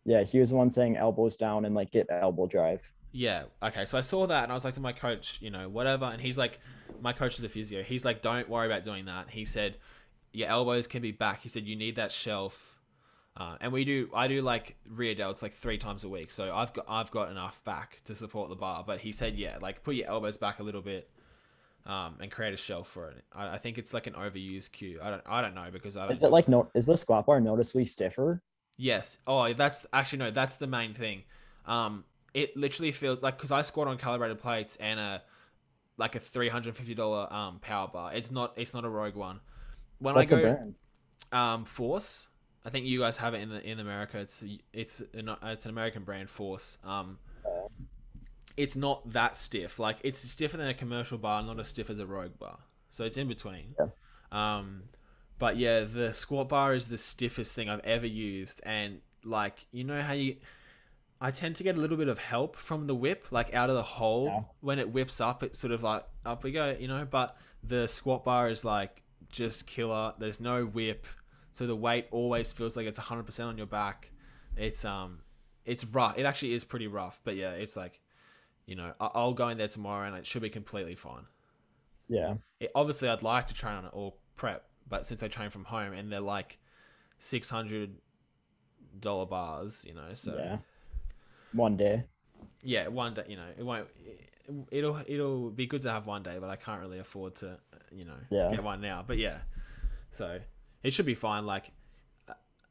Yeah, 0.05 0.23
he 0.23 0.41
was 0.41 0.51
the 0.51 0.57
one 0.57 0.71
saying 0.71 0.97
elbows 0.97 1.37
down 1.37 1.65
and 1.65 1.75
like 1.75 1.91
get 1.91 2.07
elbow 2.11 2.47
drive. 2.47 2.93
Yeah. 3.13 3.45
Okay. 3.63 3.85
So 3.85 3.99
I 3.99 4.03
saw 4.03 4.27
that 4.27 4.45
and 4.45 4.53
I 4.53 4.55
was 4.55 4.65
like 4.65 4.75
to 4.75 4.81
my 4.81 4.93
coach, 4.93 5.39
you 5.41 5.51
know, 5.51 5.69
whatever. 5.69 6.05
And 6.07 6.21
he's 6.21 6.39
like, 6.39 6.61
my 7.01 7.13
coach 7.13 7.39
is 7.39 7.45
a 7.45 7.49
physio. 7.49 7.83
He's 7.83 8.05
like, 8.05 8.23
don't 8.23 8.49
worry 8.49 8.67
about 8.67 8.85
doing 8.85 9.07
that. 9.07 9.31
He 9.31 9.45
said, 9.45 9.77
your 10.33 10.49
elbows 10.49 10.87
can 10.87 11.03
be 11.03 11.13
back. 11.13 11.43
He 11.43 11.49
said, 11.49 11.67
you 11.67 11.77
need 11.77 11.97
that 11.97 12.13
shelf. 12.13 12.78
Uh, 13.37 13.57
and 13.61 13.73
we 13.73 13.85
do, 13.85 14.11
I 14.15 14.27
do 14.29 14.43
like 14.43 14.77
rear 14.89 15.15
delts 15.15 15.43
like 15.43 15.53
three 15.53 15.79
times 15.79 16.03
a 16.05 16.09
week. 16.09 16.33
So 16.33 16.53
I've 16.55 16.73
got, 16.73 16.87
I've 16.89 17.11
got 17.11 17.31
enough 17.31 17.63
back 17.65 18.01
to 18.05 18.15
support 18.15 18.49
the 18.49 18.57
bar. 18.57 18.85
But 18.87 19.01
he 19.01 19.13
said, 19.13 19.37
yeah, 19.37 19.59
like 19.61 19.85
put 19.85 19.95
your 19.95 20.09
elbows 20.09 20.37
back 20.37 20.59
a 20.61 20.63
little 20.63 20.83
bit. 20.83 21.11
Um, 21.87 22.17
and 22.21 22.31
create 22.31 22.53
a 22.53 22.57
shelf 22.59 22.87
for 22.87 23.09
it. 23.09 23.25
I, 23.33 23.55
I 23.55 23.57
think 23.57 23.79
it's 23.79 23.95
like 23.95 24.07
an 24.07 24.13
overused 24.13 24.73
cue. 24.73 24.99
I 25.03 25.09
don't, 25.09 25.23
I 25.25 25.41
don't 25.41 25.55
know 25.55 25.69
because 25.73 25.97
I 25.97 26.03
don't. 26.03 26.13
Is 26.13 26.23
it 26.23 26.31
like 26.31 26.47
no? 26.47 26.69
Is 26.75 26.85
the 26.85 26.99
squat 26.99 27.25
bar 27.25 27.41
noticeably 27.41 27.87
stiffer? 27.87 28.43
Yes. 28.77 29.17
Oh, 29.27 29.51
that's 29.55 29.87
actually 29.91 30.19
no. 30.19 30.31
That's 30.31 30.57
the 30.57 30.67
main 30.67 30.93
thing. 30.93 31.23
Um, 31.65 32.05
it 32.35 32.55
literally 32.59 32.93
feels 32.93 33.23
like 33.23 33.39
because 33.39 33.53
I 33.53 33.63
squat 33.63 33.89
on 33.89 33.97
calibrated 33.97 34.39
plates 34.39 34.77
and 34.77 35.01
a 35.01 35.23
like 35.97 36.15
a 36.15 36.21
three 36.21 36.51
hundred 36.51 36.77
fifty 36.77 36.95
dollar 36.95 37.33
um 37.33 37.59
power 37.61 37.89
bar. 37.89 38.13
It's 38.13 38.31
not. 38.31 38.53
It's 38.57 38.75
not 38.75 38.85
a 38.85 38.89
Rogue 38.91 39.15
one. 39.15 39.41
When 39.99 40.15
What's 40.15 40.31
I 40.31 40.43
go 40.43 40.75
um 41.33 41.65
Force, 41.65 42.29
I 42.69 42.71
think 42.71 42.85
you 42.85 42.99
guys 42.99 43.17
have 43.17 43.33
it 43.33 43.39
in 43.41 43.49
the 43.49 43.67
in 43.67 43.81
America. 43.81 44.19
It's 44.19 44.45
it's 44.75 45.03
an, 45.15 45.31
it's 45.43 45.65
an 45.65 45.71
American 45.71 46.05
brand 46.05 46.29
Force. 46.29 46.77
Um, 46.85 47.17
it's 48.59 48.77
not 48.77 49.11
that 49.15 49.37
stiff. 49.37 49.79
Like 49.79 49.97
it's 50.05 50.19
stiffer 50.19 50.59
than 50.59 50.67
a 50.69 50.75
commercial 50.75 51.17
bar, 51.17 51.43
not 51.43 51.59
as 51.59 51.69
stiff 51.69 51.89
as 51.89 51.99
a 51.99 52.05
Rogue 52.07 52.39
bar. 52.39 52.59
So 52.91 53.05
it's 53.05 53.17
in 53.17 53.27
between. 53.27 53.75
Um, 54.31 54.83
but 55.39 55.57
yeah, 55.57 55.85
the 55.85 56.13
squat 56.13 56.51
bar 56.51 56.75
is 56.75 56.89
the 56.89 56.99
stiffest 56.99 57.55
thing 57.55 57.71
I've 57.71 57.81
ever 57.85 58.07
used, 58.07 58.61
and 58.67 59.01
like 59.25 59.65
you 59.73 59.85
know 59.85 60.03
how 60.03 60.13
you, 60.13 60.37
I 61.23 61.31
tend 61.31 61.57
to 61.57 61.63
get 61.63 61.75
a 61.75 61.81
little 61.81 61.97
bit 61.97 62.09
of 62.09 62.19
help 62.19 62.55
from 62.55 62.87
the 62.87 62.95
whip, 62.95 63.29
like 63.31 63.55
out 63.55 63.71
of 63.71 63.77
the 63.77 63.83
hole 63.83 64.27
Yeah. 64.27 64.41
when 64.61 64.79
it 64.79 64.93
whips 64.93 65.23
up. 65.23 65.43
It's 65.43 65.59
sort 65.59 65.73
of 65.73 65.83
like 65.83 66.05
up 66.27 66.45
we 66.45 66.53
go, 66.53 66.77
you 66.79 66.87
know. 66.89 67.07
But 67.11 67.35
the 67.63 67.87
squat 67.89 68.25
bar 68.27 68.51
is 68.51 68.63
like 68.63 69.01
just 69.31 69.67
killer. 69.67 70.13
There's 70.19 70.39
no 70.41 70.65
whip, 70.67 71.07
so 71.59 71.67
the 71.67 71.75
weight 71.75 72.07
always 72.13 72.53
feels 72.53 72.77
like 72.77 72.87
it's 72.87 73.01
100 73.01 73.25
percent 73.25 73.49
on 73.49 73.59
your 73.59 73.67
back. 73.67 74.13
It's 74.57 74.85
um, 74.85 75.23
it's 75.65 75.85
rough. 75.85 76.17
It 76.17 76.23
actually 76.25 76.53
is 76.53 76.63
pretty 76.63 76.87
rough, 76.87 77.21
but 77.25 77.35
yeah, 77.35 77.51
it's 77.51 77.77
like, 77.77 78.01
you 78.65 78.77
know, 78.77 78.93
I- 79.01 79.11
I'll 79.13 79.35
go 79.35 79.49
in 79.49 79.59
there 79.59 79.67
tomorrow 79.67 80.07
and 80.07 80.17
it 80.17 80.25
should 80.25 80.43
be 80.43 80.51
completely 80.51 80.95
fine 80.95 81.25
Yeah, 82.09 82.35
it, 82.61 82.71
obviously 82.77 83.09
I'd 83.09 83.23
like 83.25 83.49
to 83.49 83.55
train 83.55 83.75
on 83.75 83.85
it 83.87 83.91
or 83.93 84.15
prep, 84.37 84.69
but 84.89 85.05
since 85.05 85.21
I 85.25 85.27
train 85.29 85.51
from 85.51 85.65
home 85.65 85.93
and 85.95 86.13
they're 86.13 86.21
like 86.21 86.59
six 87.19 87.51
hundred 87.51 87.97
dollar 89.01 89.27
bars, 89.27 89.85
you 89.85 89.95
know, 89.95 90.15
so 90.15 90.37
yeah. 90.39 90.59
One 91.53 91.77
day. 91.77 92.05
Yeah 92.63 92.87
one 92.89 93.15
day, 93.15 93.25
you 93.29 93.37
know, 93.37 93.49
it 93.59 93.65
won't. 93.65 93.89
It'll 94.71 94.99
it'll 95.07 95.51
be 95.51 95.67
good 95.67 95.83
to 95.83 95.91
have 95.91 96.07
one 96.07 96.23
day, 96.23 96.37
but 96.41 96.51
I 96.51 96.57
can't 96.57 96.81
really 96.81 96.99
afford 97.01 97.35
to, 97.37 97.59
you 97.93 98.05
know, 98.05 98.17
Yeah. 98.31 98.51
get 98.53 98.63
one 98.63 98.81
now. 98.81 99.05
But 99.07 99.19
yeah, 99.19 99.39
so 100.11 100.39
it 100.83 100.93
should 100.93 101.07
be 101.07 101.15
fine. 101.15 101.47
Like, 101.47 101.73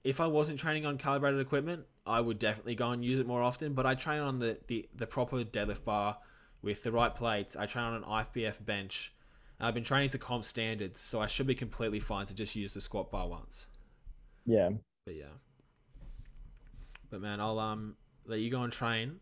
if 0.04 0.20
I 0.20 0.28
wasn't 0.28 0.60
training 0.60 0.86
on 0.86 0.98
calibrated 0.98 1.40
equipment, 1.40 1.86
I 2.06 2.22
would 2.22 2.40
definitely 2.40 2.76
go 2.76 2.92
and 2.92 3.04
use 3.04 3.20
it 3.20 3.28
more 3.28 3.42
often. 3.42 3.74
But 3.74 3.86
I 3.86 3.96
train 3.96 4.20
on 4.20 4.40
the 4.40 4.58
the, 4.68 4.88
the 4.96 5.08
proper 5.08 5.44
deadlift 5.44 5.84
bar 5.84 6.18
with 6.62 6.84
the 6.84 6.92
right 6.92 7.14
plates. 7.14 7.56
I 7.56 7.66
train 7.66 7.86
on 7.86 7.94
an 7.96 8.04
IFBF 8.04 8.66
bench. 8.66 9.14
I've 9.60 9.74
been 9.74 9.84
training 9.84 10.12
to 10.12 10.20
comp 10.20 10.46
standards, 10.46 11.00
so 11.00 11.20
I 11.20 11.28
should 11.28 11.48
be 11.48 11.56
completely 11.56 12.00
fine 12.00 12.28
to 12.28 12.36
just 12.36 12.56
use 12.56 12.74
the 12.74 12.82
squat 12.82 13.12
bar 13.12 13.28
once. 13.28 13.66
Yeah. 14.46 14.70
But 15.06 15.16
yeah. 15.16 15.26
But 17.10 17.22
man, 17.22 17.40
I'll 17.42 17.60
um 17.60 17.96
let 18.26 18.40
you 18.40 18.50
go 18.50 18.62
and 18.62 18.72
train, 18.72 19.20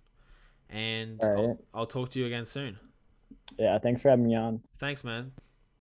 and 0.70 1.22
All 1.22 1.30
I'll. 1.30 1.60
I'll 1.74 1.86
talk 1.88 2.10
to 2.12 2.20
you 2.20 2.26
again 2.26 2.45
soon. 2.45 2.78
Yeah. 3.57 3.80
Thanks 3.80 4.02
for 4.02 4.10
having 4.10 4.28
me 4.28 4.36
on. 4.36 4.62
Thanks, 4.78 5.03
man. 5.03 5.32